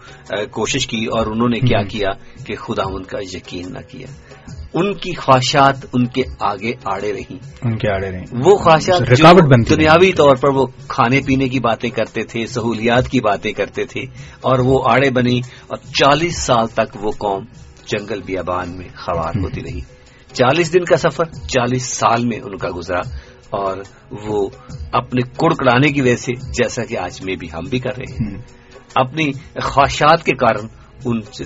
[0.50, 2.08] کوشش کی اور انہوں نے کیا کیا
[2.46, 4.06] کہ خداون کا یقین نہ کیا۔
[4.74, 9.42] ان کی خواہشات ان کے آگے آڑے رہی ان کے آڑے رہی وہ خواہشات رکاوٹ
[9.42, 13.84] بنتی دنیاوی طور پر وہ کھانے پینے کی باتیں کرتے تھے سہولیات کی باتیں کرتے
[13.84, 14.00] تھے
[14.40, 17.44] اور وہ آڑے بنی اور چالیس سال تک وہ قوم
[17.86, 19.80] جنگل بیابان میں خوار ہوتی رہی۔
[20.32, 23.00] چالیس دن کا سفر چالیس سال میں ان کا گزرا۔
[23.50, 23.76] اور
[24.22, 24.48] وہ
[24.92, 28.42] اپنے کڑکڑانے کی وجہ سے جیسا کہ آج میں بھی ہم بھی کر رہے ہیں
[28.94, 29.32] اپنی
[29.62, 30.66] خواہشات کے کارن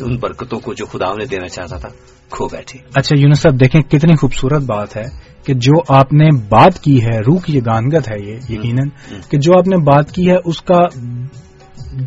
[0.01, 1.89] ان برکتوں کو جو خدا نے دینا چاہتا تھا۔
[2.33, 5.05] کھو بیٹھے۔ اچھا یونس صاحب دیکھیں کتنی خوبصورت بات ہے
[5.47, 8.89] کہ جو آپ نے بات کی ہے روح کی یہ گانگت ہے یہ یقیناً
[9.31, 10.79] کہ جو آپ نے بات کی ہے اس کا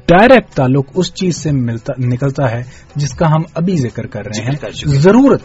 [0.08, 1.52] ڈائریکٹ تعلق اس چیز سے
[1.98, 2.62] نکلتا ہے
[2.96, 4.52] جس کا ہم ابھی ذکر کر رہے ہیں۔
[4.86, 5.42] ضرورت۔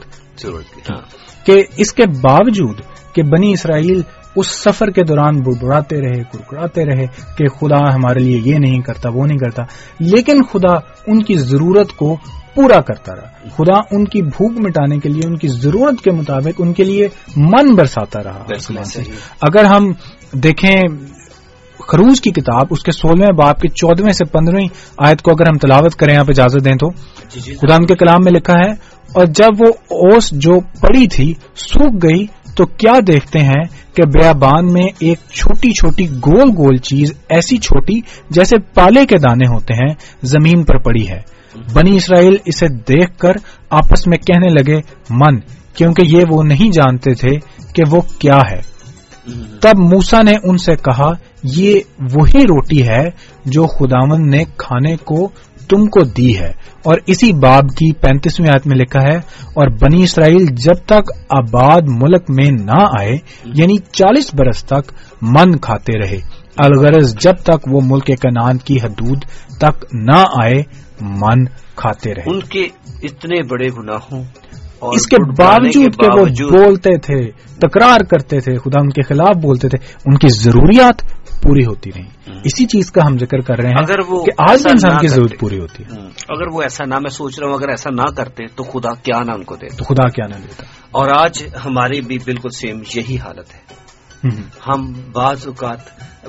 [1.47, 2.81] کہ اس کے باوجود
[3.15, 4.03] کہ بنی اسرائیل
[4.37, 7.07] اس سفر کے دوران بڑبڑاتے رہے کرکڑاتے رہے
[7.39, 9.63] کہ خدا ہمارے لیے یہ نہیں کرتا وہ نہیں کرتا
[10.01, 10.75] لیکن خدا
[11.07, 12.17] ان کی ضرورت کو
[12.55, 16.53] پورا کرتا رہا۔ خدا ان کی بھوک مٹانے کے لیے ان کی ضرورت کے مطابق
[16.59, 18.45] ان کے لیے من برساتا رہا۔
[19.41, 19.93] اگر ہم
[20.33, 20.83] دیکھیں
[21.89, 24.67] خروج کی کتاب اس کے سولہویں باپ کے چودہویں سے پندرہویں
[24.99, 26.91] آیت کو اگر ہم تلاوت کریں آپ اجازت دیں تو۔
[27.31, 28.73] جی، جی، خدا ان کے کلام میں لکھا ہے
[29.15, 33.65] اور جب وہ اوس جو پڑی تھی سوکھ گئی تو کیا دیکھتے ہیں
[33.95, 38.01] کہ بیابان میں ایک چھوٹی چھوٹی گول گول چیز ایسی چھوٹی
[38.31, 41.40] جیسے پالے کے دانے ہوتے ہیں زمین پر پڑی ہے۔
[41.75, 43.33] بنی اسرائیل اسے دیکھ کر
[43.71, 45.41] آپس میں کہنے لگے، من،
[45.75, 47.39] کیونکہ یہ وہ نہیں جانتے تھے
[47.75, 48.61] کہ وہ کیا ہے.
[49.61, 51.13] تب موسا نے ان سے کہا،
[51.43, 53.05] یہ وہی روٹی ہے
[53.45, 55.29] جو خداون نے کھانے کو
[55.69, 56.53] تم کو دی ہے۔
[56.85, 59.17] اور اسی باب کی پینتیسویں آیت میں لکھا ہے،
[59.55, 65.59] اور بنی اسرائیل جب تک آباد ملک میں نہ آئے یعنی چالیس برس تک من
[65.59, 69.19] کھاتے رہے۔ الغرض جب تک وہ ملک کنان کی حدود
[69.61, 70.63] تک نہ آئے
[71.01, 71.45] من
[71.77, 72.63] کھاتے رہے۔ ان کے
[73.03, 74.25] اتنے بڑے گناہوں
[74.81, 79.69] اس کے باوجود کہ وہ بولتے تھے تکرار کرتے تھے خدا ان کے خلاف بولتے
[79.69, 81.03] تھے ان کی ضروریات
[81.43, 84.71] پوری ہوتی رہی اسی چیز کا ہم ذکر کر رہے ہیں اگر وہ آج بھی
[84.71, 85.91] انسان کی ضرورت پوری ہوتی ہے۔
[86.29, 89.23] اگر وہ ایسا نہ میں سوچ رہا ہوں اگر ایسا نہ کرتے تو خدا کیا
[89.23, 92.83] نہ ان کو دے تو خدا کیا نہ دیتا۔ اور آج ہماری بھی بالکل سیم
[92.95, 93.81] یہی حالت ہے۔
[94.69, 95.79] ہم بعض اوقات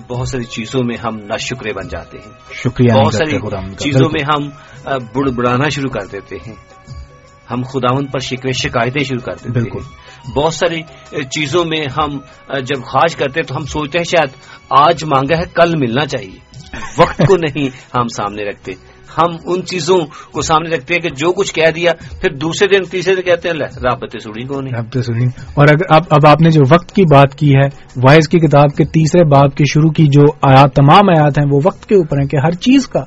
[0.08, 3.38] بہت ساری چیزوں میں ہم نہ شکرے بن جاتے ہیں۔ شکریہ بہت ساری
[3.76, 4.50] چیزوں میں ہم
[5.16, 6.56] بڑ بڑانا شروع کر دیتے ہیں۔
[7.52, 9.80] ہم خداون پر شکوے شکایتیں شروع کرتے ہیں بالکل۔
[10.36, 10.82] بہت ساری
[11.24, 12.20] چیزوں میں ہم
[12.60, 14.30] جب خواہش کرتے ہیں تو ہم سوچتے ہیں شاید
[14.70, 16.40] آج مانگا ہے کل ملنا چاہیے۔
[16.98, 17.66] وقت کو نہیں
[17.98, 18.72] ہم سامنے رکھتے۔
[19.18, 19.98] ہم ان چیزوں
[20.32, 21.92] کو سامنے رکھتے ہیں کہ جو کچھ کہہ دیا
[22.22, 26.04] پھر دوسرے دن تیسرے دن کہتے ہیں رابطے سڑی کو نہیں۔ سڑی اور اگر اب
[26.10, 29.56] اب آپ نے جو وقت کی بات کی ہے وائز کی کتاب کے تیسرے باب
[29.56, 32.52] کی شروع کی جو آیات تمام آیات ہیں وہ وقت کے اوپر ہیں کہ ہر
[32.52, 33.04] چیز کا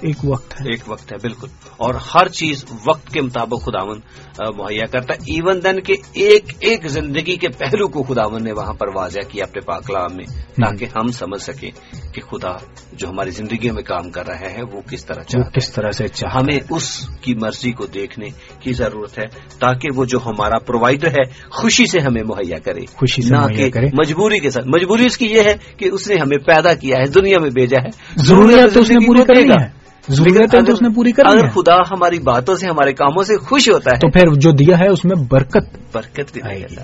[0.00, 4.00] ایک وقت ہے۔ ایک وقت ہے بالکل۔ اور ہر چیز وقت کے مطابق خداون
[4.38, 8.72] مہیا کرتا ہے۔ ایون دن کے ایک ایک زندگی کے پہلو کو خداون نے وہاں
[8.72, 11.70] پر واضح کیا اپنے پاکلام میں تاکہ ہم سمجھ سکیں
[12.12, 12.52] کہ خدا
[12.92, 16.04] جو ہماری زندگی میں کام کر رہا ہے وہ کس طرح چاہتا کس طرح سے
[16.34, 18.28] ہمیں اس کی مرضی کو دیکھنے
[18.60, 19.26] کی ضرورت ہے
[19.58, 23.86] تاکہ وہ جو ہمارا پرووائڈر ہے خوشی سے ہمیں مہیا کرے۔ خوشی سے نہ کرے۔
[23.86, 27.06] مجبوری کے ساتھ۔ مجبوری اس کی یہ ہے کہ اس نے ہمیں پیدا کیا ہے
[27.06, 31.12] دنیا میں بھیجا ہے۔ ضروریات اس نے پوری کرے گا۔ ضروریتیں تو اس نے پوری
[31.12, 34.50] کر اگر خدا ہماری باتوں سے ہمارے کاموں سے خوش ہوتا ہے تو پھر جو
[34.50, 36.74] دیا ہے اس میں برکت برکت بھی آئے گی۔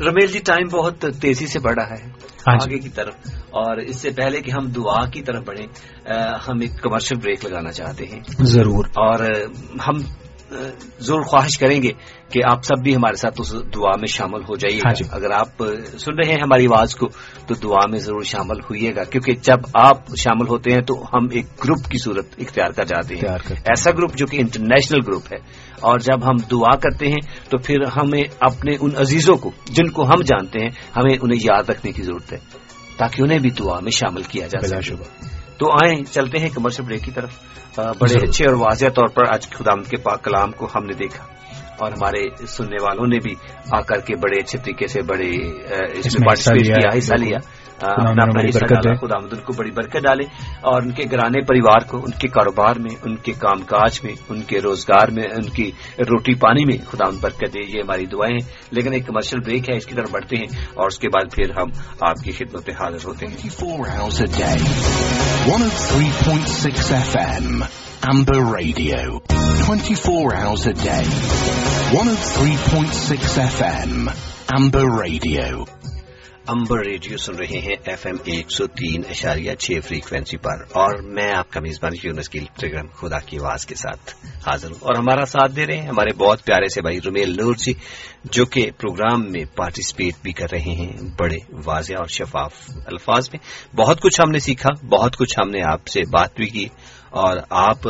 [0.00, 2.02] رمیل جی ٹائم بہت تیزی سے بڑھا ہے
[2.48, 3.14] ہاں جی۔ آگے کی طرف۔
[3.50, 5.66] اور اس سے پہلے کہ ہم دعا کی طرف بڑھیں
[6.48, 9.18] ہم ایک کمرشل بریک لگانا چاہتے ہیں۔ ضرور۔ اور
[9.88, 9.94] ہم
[11.00, 11.88] ضرور خواہش کریں گے
[12.30, 15.04] کہ آپ سب بھی ہمارے ساتھ اس دعا میں شامل ہو جائیے ہاں گا جی۔
[15.12, 15.48] اگر آپ
[15.98, 17.06] سن رہے ہیں ہماری آواز کو
[17.46, 21.26] تو دعا میں ضرور شامل ہوئیے گا۔ کیونکہ جب آپ شامل ہوتے ہیں تو ہم
[21.32, 23.22] ایک گروپ کی صورت اختیار کر جاتے ہیں۔
[23.64, 25.38] ایسا گروپ جو کہ انٹرنیشنل گروپ ہے۔
[25.80, 30.06] اور جب ہم دعا کرتے ہیں تو پھر ہمیں اپنے ان عزیزوں کو جن کو
[30.06, 32.38] ہم جانتے ہیں ہمیں انہیں یاد رکھنے کی ضرورت ہے
[32.96, 37.04] تاکہ انہیں بھی دعا میں شامل کیا جا سکے۔ تو آئیں چلتے ہیں کمرشل بریک
[37.04, 37.30] کی طرف۔
[37.76, 41.33] بڑے اچھے اور واضح طور پر آج خدا کے پاک کلام کو ہم نے دیکھا۔
[41.78, 43.34] اور ہمارے سننے والوں نے بھی
[43.76, 45.30] آ کر کے بڑے اچھے طریقے سے بڑے
[45.94, 47.38] اس میں پارٹیسپیٹ کیا حصہ لیا۔
[47.80, 50.24] اپنا اپنا حصہ ڈالا خدا مدن کو بڑی برکت ڈالے۔
[50.60, 54.12] اور ان کے گرانے پریوار کو ان کے کاروبار میں ان کے کام کاج میں
[54.28, 58.38] ان کے روزگار میں ان کی روٹی پانی میں خدا برکت دے یہ ہماری دعائیں
[58.42, 61.34] ہیں۔ لیکن ایک کمرشل بریک ہے اس کی طرف بڑھتے ہیں اور اس کے بعد
[61.34, 61.68] پھر ہم
[62.08, 63.34] آپ کی خدمت میں حاضر ہوتے ہیں۔
[68.04, 69.20] Amber Radio.
[69.20, 71.04] 24 hours a day.
[71.92, 74.12] 103.6 FM.
[74.50, 75.64] Amber Radio.
[76.48, 81.00] Amber radio سن رہے ہیں ایف ایم ایک سو تین اشاریہ چھ فریکوینسی پر اور
[81.10, 84.12] میں آپ کا میزبان یونس کی پروگرام خدا کی آواز کے ساتھ
[84.46, 87.54] حاضر ہوں اور ہمارا ساتھ دے رہے ہیں ہمارے بہت پیارے سے بھائی رومیل نور
[87.64, 87.72] جی
[88.30, 93.40] جو کہ پروگرام میں پارٹیسپیٹ بھی کر رہے ہیں بڑے واضح اور شفاف الفاظ میں
[93.76, 96.66] بہت کچھ ہم نے سیکھا بہت کچھ ہم نے آپ سے بات بھی کی
[97.14, 97.82] اور آپ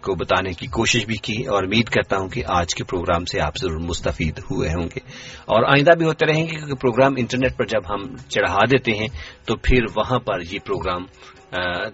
[0.00, 3.40] کو بتانے کی کوشش بھی کی اور امید کرتا ہوں کہ آج کے پروگرام سے
[3.40, 5.00] آپ ضرور مستفید ہوئے ہوں گے۔
[5.44, 9.08] اور آئندہ بھی ہوتے رہیں گے کیونکہ پروگرام انٹرنیٹ پر جب ہم چڑھا دیتے ہیں
[9.46, 11.04] تو پھر وہاں پر یہ پروگرام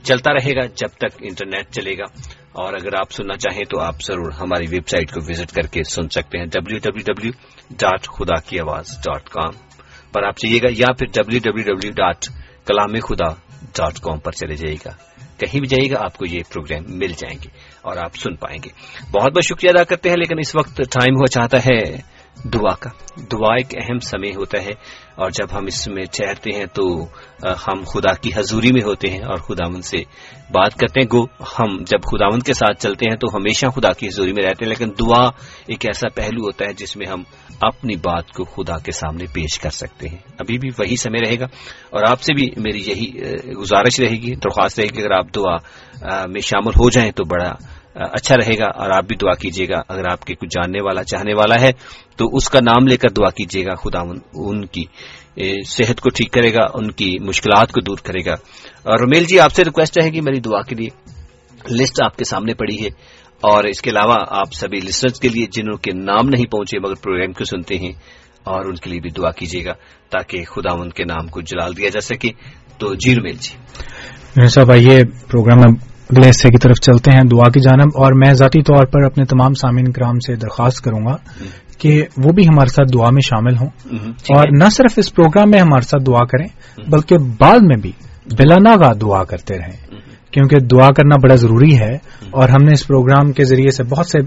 [0.03, 2.05] چلتا رہے گا جب تک انٹرنیٹ چلے گا۔
[2.53, 5.83] اور اگر آپ سننا چاہیں تو آپ ضرور ہماری ویب سائٹ کو وزٹ کر کے
[5.85, 7.31] سن سکتے ہیں ڈبلو ڈبلو ڈبلو
[7.71, 9.51] ڈاٹ خدا کی آواز ڈاٹ کام
[10.13, 12.25] پر آپ چاہیے گا یا پھر ڈبلو ڈبلو ڈبلو ڈاٹ
[12.67, 13.35] کلام خدا
[13.75, 15.12] ڈاٹ کام پر چلے جائیے گا۔
[15.45, 17.49] کہیں بھی جائیے گا، آپ کو یہ پروگرام مل جائیں گے
[17.83, 18.69] اور آپ سن پائیں گے۔
[19.13, 22.01] بہت بہت شکریہ ادا کرتے ہیں، لیکن اس وقت ٹائم ہوا چاہتا ہے
[22.49, 26.67] دعا کا۔ دعا ایک اہم سمے ہوتا ہے۔ اور جب ہم اس میں ٹھہرتے ہیں
[26.73, 26.85] تو
[27.67, 29.99] ہم خدا کی حضوری میں ہوتے ہیں اور خداون سے
[30.51, 31.25] بات کرتے ہیں۔ گو،
[31.59, 34.69] ہم جب خداون کے ساتھ چلتے ہیں تو ہمیشہ خدا کی حضوری میں رہتے ہیں،
[34.69, 35.25] لیکن دعا
[35.67, 37.23] ایک ایسا پہلو ہوتا ہے جس میں ہم
[37.61, 41.39] اپنی بات کو خدا کے سامنے پیش کر سکتے ہیں۔ ابھی بھی وہی سمے رہے
[41.41, 41.47] گا
[41.91, 43.11] اور آپ سے بھی میری یہی
[43.53, 45.57] گزارش رہے گی، درخواست رہے گی۔ اگر آپ دعا
[46.27, 47.53] میں شامل ہو جائیں تو بڑا
[47.95, 51.05] اچھا رہے گا اور آپ بھی دعا کیجیے گا۔ اگر آپ کے کچھ جاننے والا،
[51.05, 51.71] چاہنے والا ہے،
[52.17, 54.01] تو اس کا نام لے کر دعا کیجیے گا۔ خدا
[54.35, 54.85] ان کی
[55.67, 58.33] صحت کو ٹھیک کرے گا، ان کی مشکلات کو دور کرے گا۔
[58.83, 60.89] اور رمیل جی آپ سے ریکویسٹ رہے گی میری دعا کے لیے
[61.75, 62.89] لسٹ آپ کے سامنے پڑی ہے۔
[63.41, 66.95] اور اس کے علاوہ آپ سبھی لسنرز کے لیے، جنہوں کے نام نہیں پہنچے مگر
[66.95, 67.93] پروگرام کو سنتے ہیں،
[68.45, 69.73] اور ان کے لیے بھی دعا کیجیے گا
[70.11, 72.31] تاکہ خدا ان کے نام کو جلال دیا جا سکے۔
[72.79, 75.59] تو جی رمیل جی۔ صاحب، آئیے پروگرام
[76.13, 79.25] اگلے حصے کی طرف چلتے ہیں۔ دعا کی جانب اور میں ذاتی طور پر اپنے
[79.25, 81.17] تمام سامعین کرام سے درخواست کروں گا
[81.79, 83.69] کہ وہ بھی ہمارے ساتھ دعا میں شامل ہوں۔
[84.37, 86.47] اور نہ صرف اس پروگرام میں ہمارے ساتھ دعا کریں
[86.91, 87.93] بلکہ بعد میں بھی
[88.39, 89.93] بلا ناگا دعا کرتے رہیں۔
[90.31, 91.99] کیونکہ دعا کرنا بڑا ضروری ہے۔
[92.31, 94.19] اور ہم نے اس پروگرام کے ذریعے سے بہت سے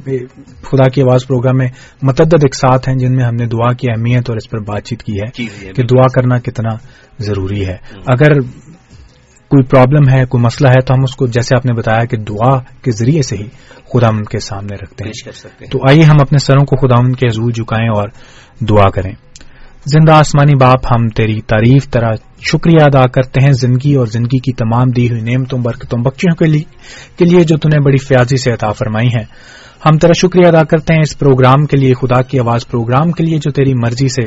[0.61, 1.67] خدا کی آواز پروگرام میں
[2.03, 4.83] متعدد ایک ساتھ ہیں جن میں ہم نے دعا کی اہمیت اور اس پر بات
[4.83, 5.31] چیت کی ہے
[5.71, 6.75] کہ دعا کرنا کتنا
[7.19, 8.31] ضروری ہے۔ اگر
[9.55, 12.17] کوئی پرابلم ہے کوئی مسئلہ ہے تو ہم اس کو جیسے آپ نے بتایا کہ
[12.17, 13.47] دعا کے ذریعے سے ہی
[13.93, 15.11] خدا ان کے سامنے رکھتے ہیں۔
[15.71, 18.09] تو آئیے ہم اپنے سروں کو خدا ان کے حضور جھکائیں اور
[18.59, 19.11] دعا کریں۔
[19.85, 22.11] زندہ آسمانی باپ ہم تیری تعریف طرح
[22.41, 27.25] شکریہ ادا کرتے ہیں زندگی اور زندگی کی تمام دی ہوئی نعمتوں برکتوں بخشوں کے
[27.25, 29.25] لیے جو تنہیں بڑی فیاضی سے عطا فرمائی ہیں۔
[29.85, 33.23] ہم تیرا شکریہ ادا کرتے ہیں اس پروگرام کے لیے، خدا کی آواز پروگرام کے
[33.23, 34.23] لیے جو تیری مرضی سے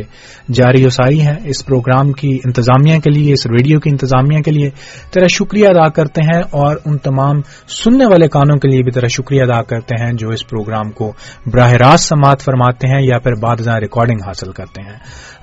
[0.53, 4.51] جاری و ساری ہے اس پروگرام کی انتظامیہ کے لیے، اس ریڈیو کی انتظامیہ کے
[4.51, 4.71] لیے
[5.13, 9.07] تیرا شکریہ ادا کرتے ہیں اور ان تمام سننے والے کانوں کے لیے بھی تیرا
[9.07, 11.13] شکریہ ادا کرتے ہیں جو اس پروگرام کو
[11.47, 14.97] براہ راست سماعت فرماتے ہیں یا پھر بعد ریکارڈنگ حاصل کرتے ہیں۔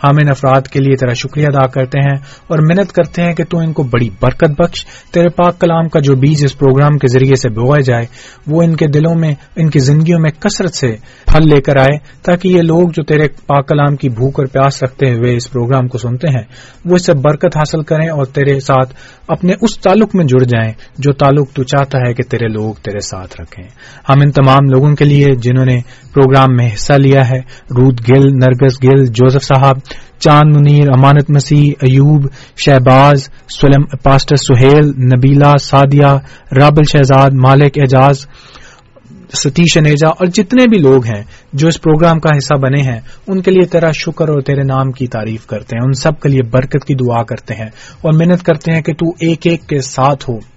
[0.04, 3.44] ہم ان افراد کے لیے تیرا شکریہ ادا کرتے ہیں اور محنت کرتے ہیں کہ
[3.44, 7.08] تو ان کو بڑی برکت بخش، تیرے پاک کلام کا جو بیج اس پروگرام کے
[7.08, 8.06] ذریعے سے بوئے جائے،
[8.48, 11.78] وہ ان کے دلوں میں، ان کی زندگی زندگیوں میں کثرت سے پھل لے کر
[11.78, 15.52] آئے تاکہ یہ لوگ جو تیرے پاک کلام کی بھوک اور پیاس رکھتے ہوئے اس
[15.52, 16.44] پروگرام کو سنتے ہیں،
[16.86, 18.94] وہ اس سے برکت حاصل کریں اور تیرے ساتھ
[19.28, 23.00] اپنے اس تعلق میں جڑ جائیں جو تعلق تو چاہتا ہے کہ تیرے لوگ تیرے
[23.00, 23.64] ساتھ رکھیں۔
[24.10, 25.80] ہم ان تمام لوگوں کے لیے جنہوں نے
[26.14, 27.40] پروگرام میں حصہ لیا ہے،
[27.78, 29.78] رود گل، نرگس گل، جوزف صاحب،
[30.20, 32.28] چاند منیر، امانت مسیح، ایوب،
[32.66, 33.30] شہباز
[34.04, 36.12] پاسٹر سہیل نبیلا سادیہ،
[36.56, 38.26] رابل شہزاد، مالک اعجاز
[39.34, 41.24] ستیش انیجا اور جتنے بھی لوگ ہیں
[41.54, 44.92] جو اس پروگرام کا حصہ بنے ہیں، ان کے لیے تیرا شکر اور تیرے نام
[44.92, 47.70] کی تعریف کرتے ہیں، ان سب کے لیے برکت کی دعا کرتے ہیں
[48.02, 50.56] اور محنت کرتے ہیں کہ تو ایک ایک کے ساتھ ہو۔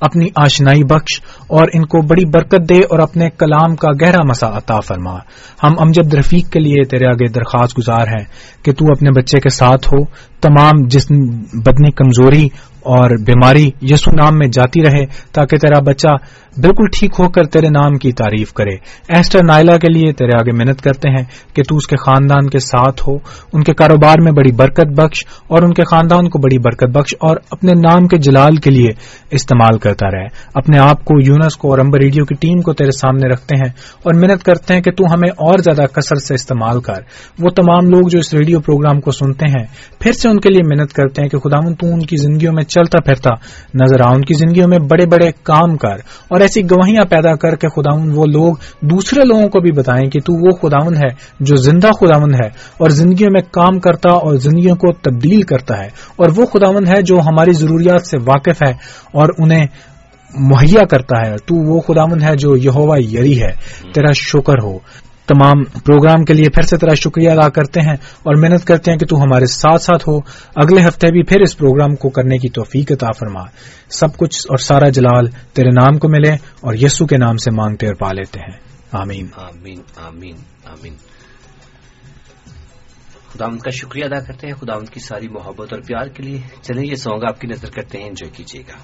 [0.00, 4.46] اپنی آشنائی بخش اور ان کو بڑی برکت دے اور اپنے کلام کا گہرا مسا
[4.46, 5.14] عطا فرما۔
[5.62, 8.24] ہم امجد رفیق کے لیے تیرے آگے درخواست گزار ہیں
[8.64, 10.04] کہ تو اپنے بچے کے ساتھ ہو،
[10.40, 11.14] تمام جسم،
[11.60, 12.48] بدنی کمزوری
[12.80, 16.08] اور بیماری یسو نام میں جاتی رہے تاکہ تیرا بچہ
[16.56, 18.74] بالکل ٹھیک ہو کر تیرے نام کی تعریف کرے۔
[19.08, 22.58] ایسٹر نائلا کے لیے تیرے آگے محنت کرتے ہیں کہ تو اس کے خاندان کے
[22.58, 23.16] ساتھ ہو۔
[23.52, 27.14] ان کے کاروبار میں بڑی برکت بخش اور ان کے خاندان کو بڑی برکت بخش
[27.20, 28.88] اور اپنے نام کے جلال کے لیے
[29.30, 32.90] استعمال کرتا رہے۔ اپنے آپ کو یونس کو اور امبر ریڈیو کی ٹیم کو تیرے
[32.90, 33.68] سامنے رکھتے ہیں
[34.02, 37.02] اور محنت کرتے ہیں کہ تو ہمیں اور زیادہ کثرت سے استعمال کر۔
[37.38, 39.66] وہ تمام لوگ جو اس ریڈیو پروگرام کو سنتے ہیں،
[40.00, 42.64] پھر سے ان کے لیے محنت کرتے ہیں کہ خدا تو ان کی زندگیوں میں
[42.64, 43.30] چلتا پھرتا
[43.74, 45.96] نظر آ، ان کی زندگیوں میں بڑے بڑے کام کر۔
[46.28, 50.10] اور اور ایسی گواہیاں پیدا کر کے خداون وہ لوگ دوسرے لوگوں کو بھی بتائیں
[50.10, 51.08] کہ تو وہ خداون ہے
[51.40, 52.46] جو زندہ خداون ہے
[52.78, 55.86] اور زندگیوں میں کام کرتا اور زندگیوں کو تبدیل کرتا ہے
[56.16, 58.72] اور وہ خداون ہے جو ہماری ضروریات سے واقف ہے
[59.12, 59.66] اور انہیں
[60.36, 63.52] مہیا کرتا ہے تو وہ خداون ہے جو یہوا یری ہے
[63.94, 64.78] تیرا شکر ہو۔
[65.28, 68.98] تمام پروگرام کے لیے پھر سے طرح شکریہ ادا کرتے ہیں اور محنت کرتے ہیں
[68.98, 70.18] کہ تو ہمارے ساتھ ساتھ ہو۔
[70.56, 73.40] اگلے ہفتے بھی پھر اس پروگرام کو کرنے کی توفیق عطا فرما۔
[73.90, 77.86] سب کچھ اور سارا جلال تیرے نام کو ملے اور یسو کے نام سے مانگتے
[77.86, 78.58] اور پا لیتے ہیں۔
[78.92, 80.94] آمین۔ آمین آمین آمین۔
[83.32, 86.22] خدا ان کا شکریہ ادا کرتے ہیں۔ خدا ان کی ساری محبت اور پیار کے
[86.22, 88.78] لیے چلیں، یہ سانگ آپ کی نظر کرتے ہیں، انجوائے کیجیے گا۔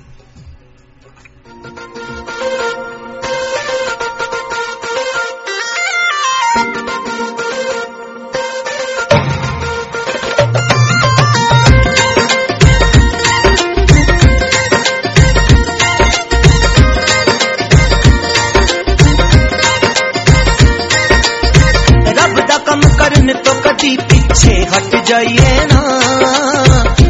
[23.86, 25.80] ہٹ جائیے نا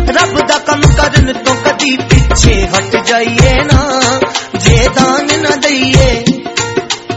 [0.09, 3.83] رب دا کم کرن تو کدی پیچھے ہٹ جائیے نا
[4.55, 6.09] جے دان نہ دئیے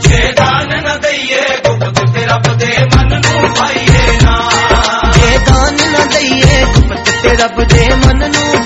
[0.01, 4.37] جے دان نہ دئیے گپت رب دے من نو پائیے نا
[5.15, 8.56] جے دان نہ دئیے گپت رب دے من نو پائیے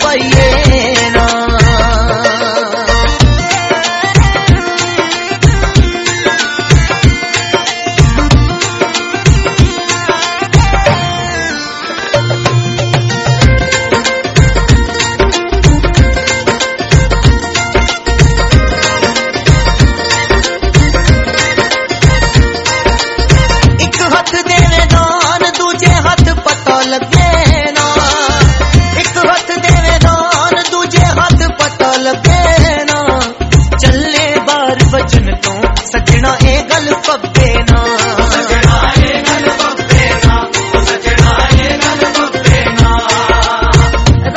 [35.91, 37.83] ਸੱਜਣਾ ਇਹ ਗੱਲ ਪੱਬੇ ਨਾ
[38.31, 40.37] ਸੱਜਣਾ ਇਹ ਗੱਲ ਪੱਬੇ ਨਾ
[40.85, 42.97] ਸੱਜਣਾ ਇਹ ਗੱਲ ਪੱਬੇ ਨਾ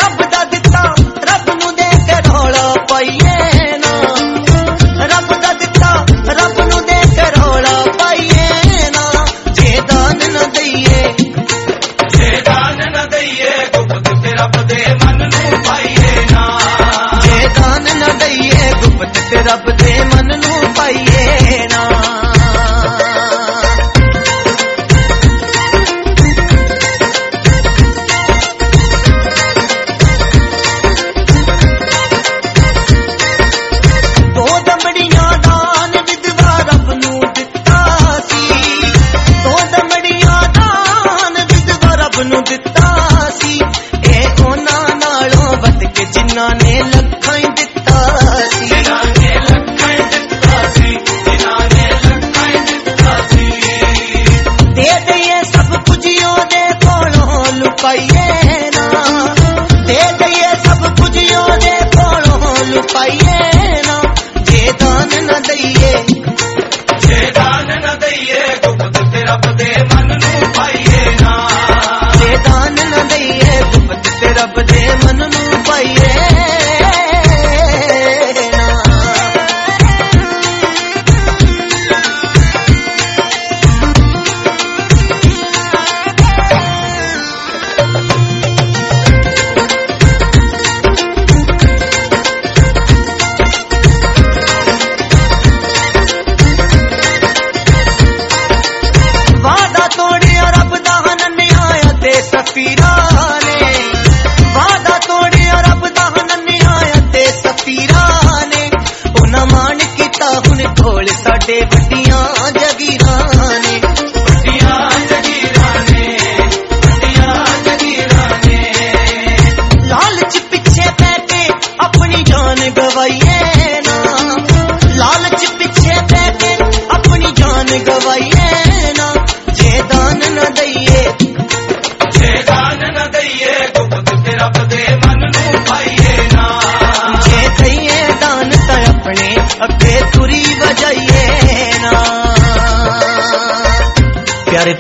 [0.00, 0.83] ਰੱਬ ਦਾ ਦਿੱਤਾ
[1.31, 3.92] ਰੱਬ ਨੂੰ ਦੇ ਕੇ ਰੋਲਾ ਪਾਈਏ ਨਾ।
[5.07, 5.92] ਰੱਬ ਦਾ ਦਿੱਤਾ
[6.41, 11.12] ਰੱਬ ਨੂੰ ਦੇ ਕੇ ਰੋਲਾ ਪਾਈਏ ਨਾ। ਜੇ ਦਾਨ ਨਾ ਦਈਏ
[12.16, 16.47] ਜੇ ਦਾਨ ਨਾ ਦਈਏ ਗੁਪਤ ਤੇ ਰੱਬ ਦੇ ਮਨ ਨੂੰ ਪਾਈਏ ਨਾ।
[17.24, 19.64] ਜੇ ਦਾਨ ਨਾ ਦਈਏ ਗੁਪਤ ਤੇ ਰੱਬ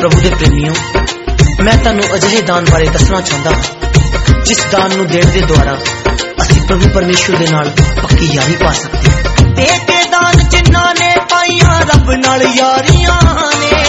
[0.04, 0.72] ਪ੍ਰਭੂ ਦੇ ਪ੍ਰੇਮੀਓ
[1.60, 5.76] ਮੈਂ ਤੁਹਾਨੂੰ ਅਜਿਹੇ ਦਾਨ ਬਾਰੇ ਦੱਸਣਾ ਚਾਹੁੰਦਾ ਹਾਂ, ਜਿਸ ਦਾਨ ਨੂੰ ਦੇਣ ਦੇ ਦੁਆਰਾ
[6.42, 7.70] ਅਸੀਂ ਪ੍ਰਭੂ ਪਰਮੇਸ਼ਵਰ ਦੇ ਨਾਲ
[8.02, 13.22] ਪੱਕੀ ਯਾਰੀ ਪਾ ਸਕਦੇ ਹਾਂ। ਦੇ ਕੇ ਦਾਨ ਜਿਨ੍ਹਾਂ ਨੇ ਪਾਈਆਂ, ਰੱਬ ਨਾਲ ਯਾਰੀਆਂ
[13.60, 13.82] ਨੇ।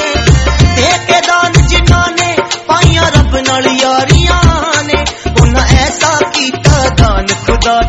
[0.76, 2.36] ਦੇ ਕੇ ਦਾਨ ਜਿਨ੍ਹਾਂ ਨੇ
[2.68, 5.06] ਪਾਈਆਂ, ਰੱਬ ਨਾਲ ਯਾਰੀਆਂ ਨੇ।
[5.42, 7.82] ਉਹਨਾਂ ਐਸਾ ਕੀਤਾ, ਦਾਨ ਖੁਦਾ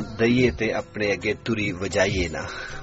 [0.00, 2.42] دئیے تے اپنے اگے تری وجائیے نا۔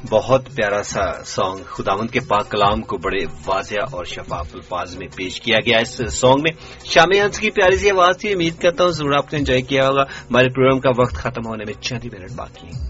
[0.09, 5.07] بہت پیارا سا سانگ خداون کے پاک کلام کو بڑے واضح اور شفاف الفاظ میں
[5.15, 6.51] پیش کیا گیا اس سانگ میں۔
[6.85, 9.87] شام انس کی پیاری سی آواز تھی، امید کرتا ہوں ضرور آپ نے انجوائے کیا
[9.87, 12.86] ہوگا۔ ہمارے پروگرام کا وقت ختم ہونے میں چند ہی منٹ باقی ہیں۔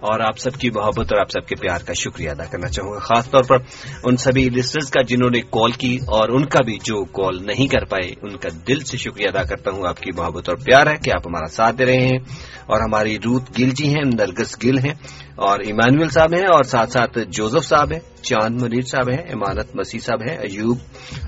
[0.00, 2.92] اور آپ سب کی محبت اور آپ سب کے پیار کا شکریہ ادا کرنا چاہوں
[2.92, 3.56] گا، خاص طور پر
[4.04, 7.66] ان سبھی لسنرز کا جنہوں نے کال کی اور ان کا بھی جو کال نہیں
[7.66, 10.86] کر پائے، ان کا دل سے شکریہ ادا کرتا ہوں۔ آپ کی محبت اور پیار
[10.86, 12.18] ہے کہ آپ ہمارا ساتھ دے رہے ہیں
[12.66, 14.94] اور ہماری روت گل جی ہیں نرگس گل ہیں۔
[15.40, 19.74] اور ایمانویل صاحب ہیں اور ساتھ ساتھ جوزف صاحب ہیں، چاند منیر صاحب ہیں، امانت
[19.76, 20.78] مسیح صاحب ہیں، ایوب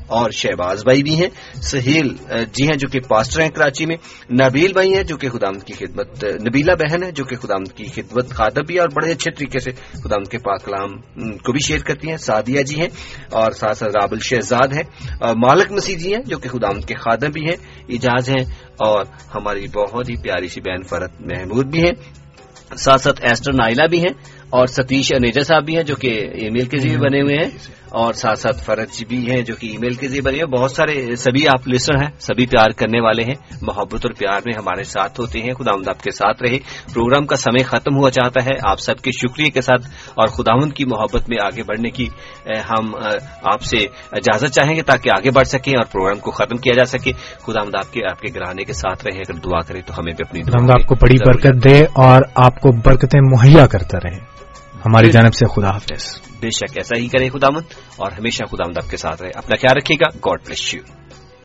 [0.07, 1.29] اور شہباز بھائی بھی ہیں،
[1.63, 2.09] سہیل
[2.53, 3.97] جی ہیں جو کہ پاسٹر ہیں کراچی میں،
[4.33, 7.85] نبیل بھائی ہیں جو کہ خدام کی خدمت نبیلا بہن ہے جو کہ خدامت کی
[7.95, 9.71] خدمت خادب بھی ہے اور بڑے اچھے طریقے سے
[10.05, 10.97] خدام کے پاکلام
[11.37, 12.89] کو بھی شیئر کرتی ہیں، سعدیہ جی ہیں
[13.31, 14.85] اور ساتھ ساتھ رابل شہزاد ہیں
[15.39, 17.57] مالک مسیح جی ہیں جو کہ خدام کے خادم بھی ہیں
[17.89, 18.45] اجاز ہیں
[18.81, 22.22] اور ہماری بہت ہی پیاری سی بہن فرت محمود بھی ہیں
[22.77, 24.15] ساتھ ساتھ ایسٹر نائلا بھی ہیں
[24.51, 27.51] اور ستیش انیجا صاحب بھی ہیں جو کہ ای میل کے ذریعے بنے ہوئے ہیں۔
[27.51, 30.45] جی، جی۔ اور ساتھ ساتھ فرج بھی ہیں جو کہ ای میل کے ذریعے بنے
[30.47, 34.55] بہت سارے سبھی آپ لسنر ہیں سبھی پیار کرنے والے ہیں۔ محبت اور پیار میں
[34.59, 36.59] ہمارے ساتھ ہوتے ہیں۔ خدا آپ کے ساتھ رہے۔
[36.95, 40.73] پروگرام کا سمے ختم ہوا چاہتا ہے۔ آپ سب کے شکریہ کے ساتھ اور خداوند
[40.73, 42.09] کی محبت میں آگے بڑھنے کی
[42.47, 42.95] ہم
[43.43, 43.77] آپ سے
[44.13, 47.13] اجازت چاہیں گے تاکہ آگے بڑھ سکیں اور پروگرام کو ختم کیا جا سکے۔
[47.47, 50.13] خدا آمد آپ کے آپ کے گرانے کے ساتھ رہے۔ اگر دعا کرے تو ہمیں
[50.13, 54.17] بھی اپنی دعا آپ کو بڑی برکت دے اور آپ کو برکتیں مہیا کرتا رہے۔
[54.87, 57.65] ہماری جی۔ جانب سے خدا حافظ۔ بے شک ایسا ہی کریں خدامت
[57.97, 61.02] اور ہمیشہ خدامت آپ کے ساتھ رہے۔ اپنا خیال رکھیے گا۔ God bless you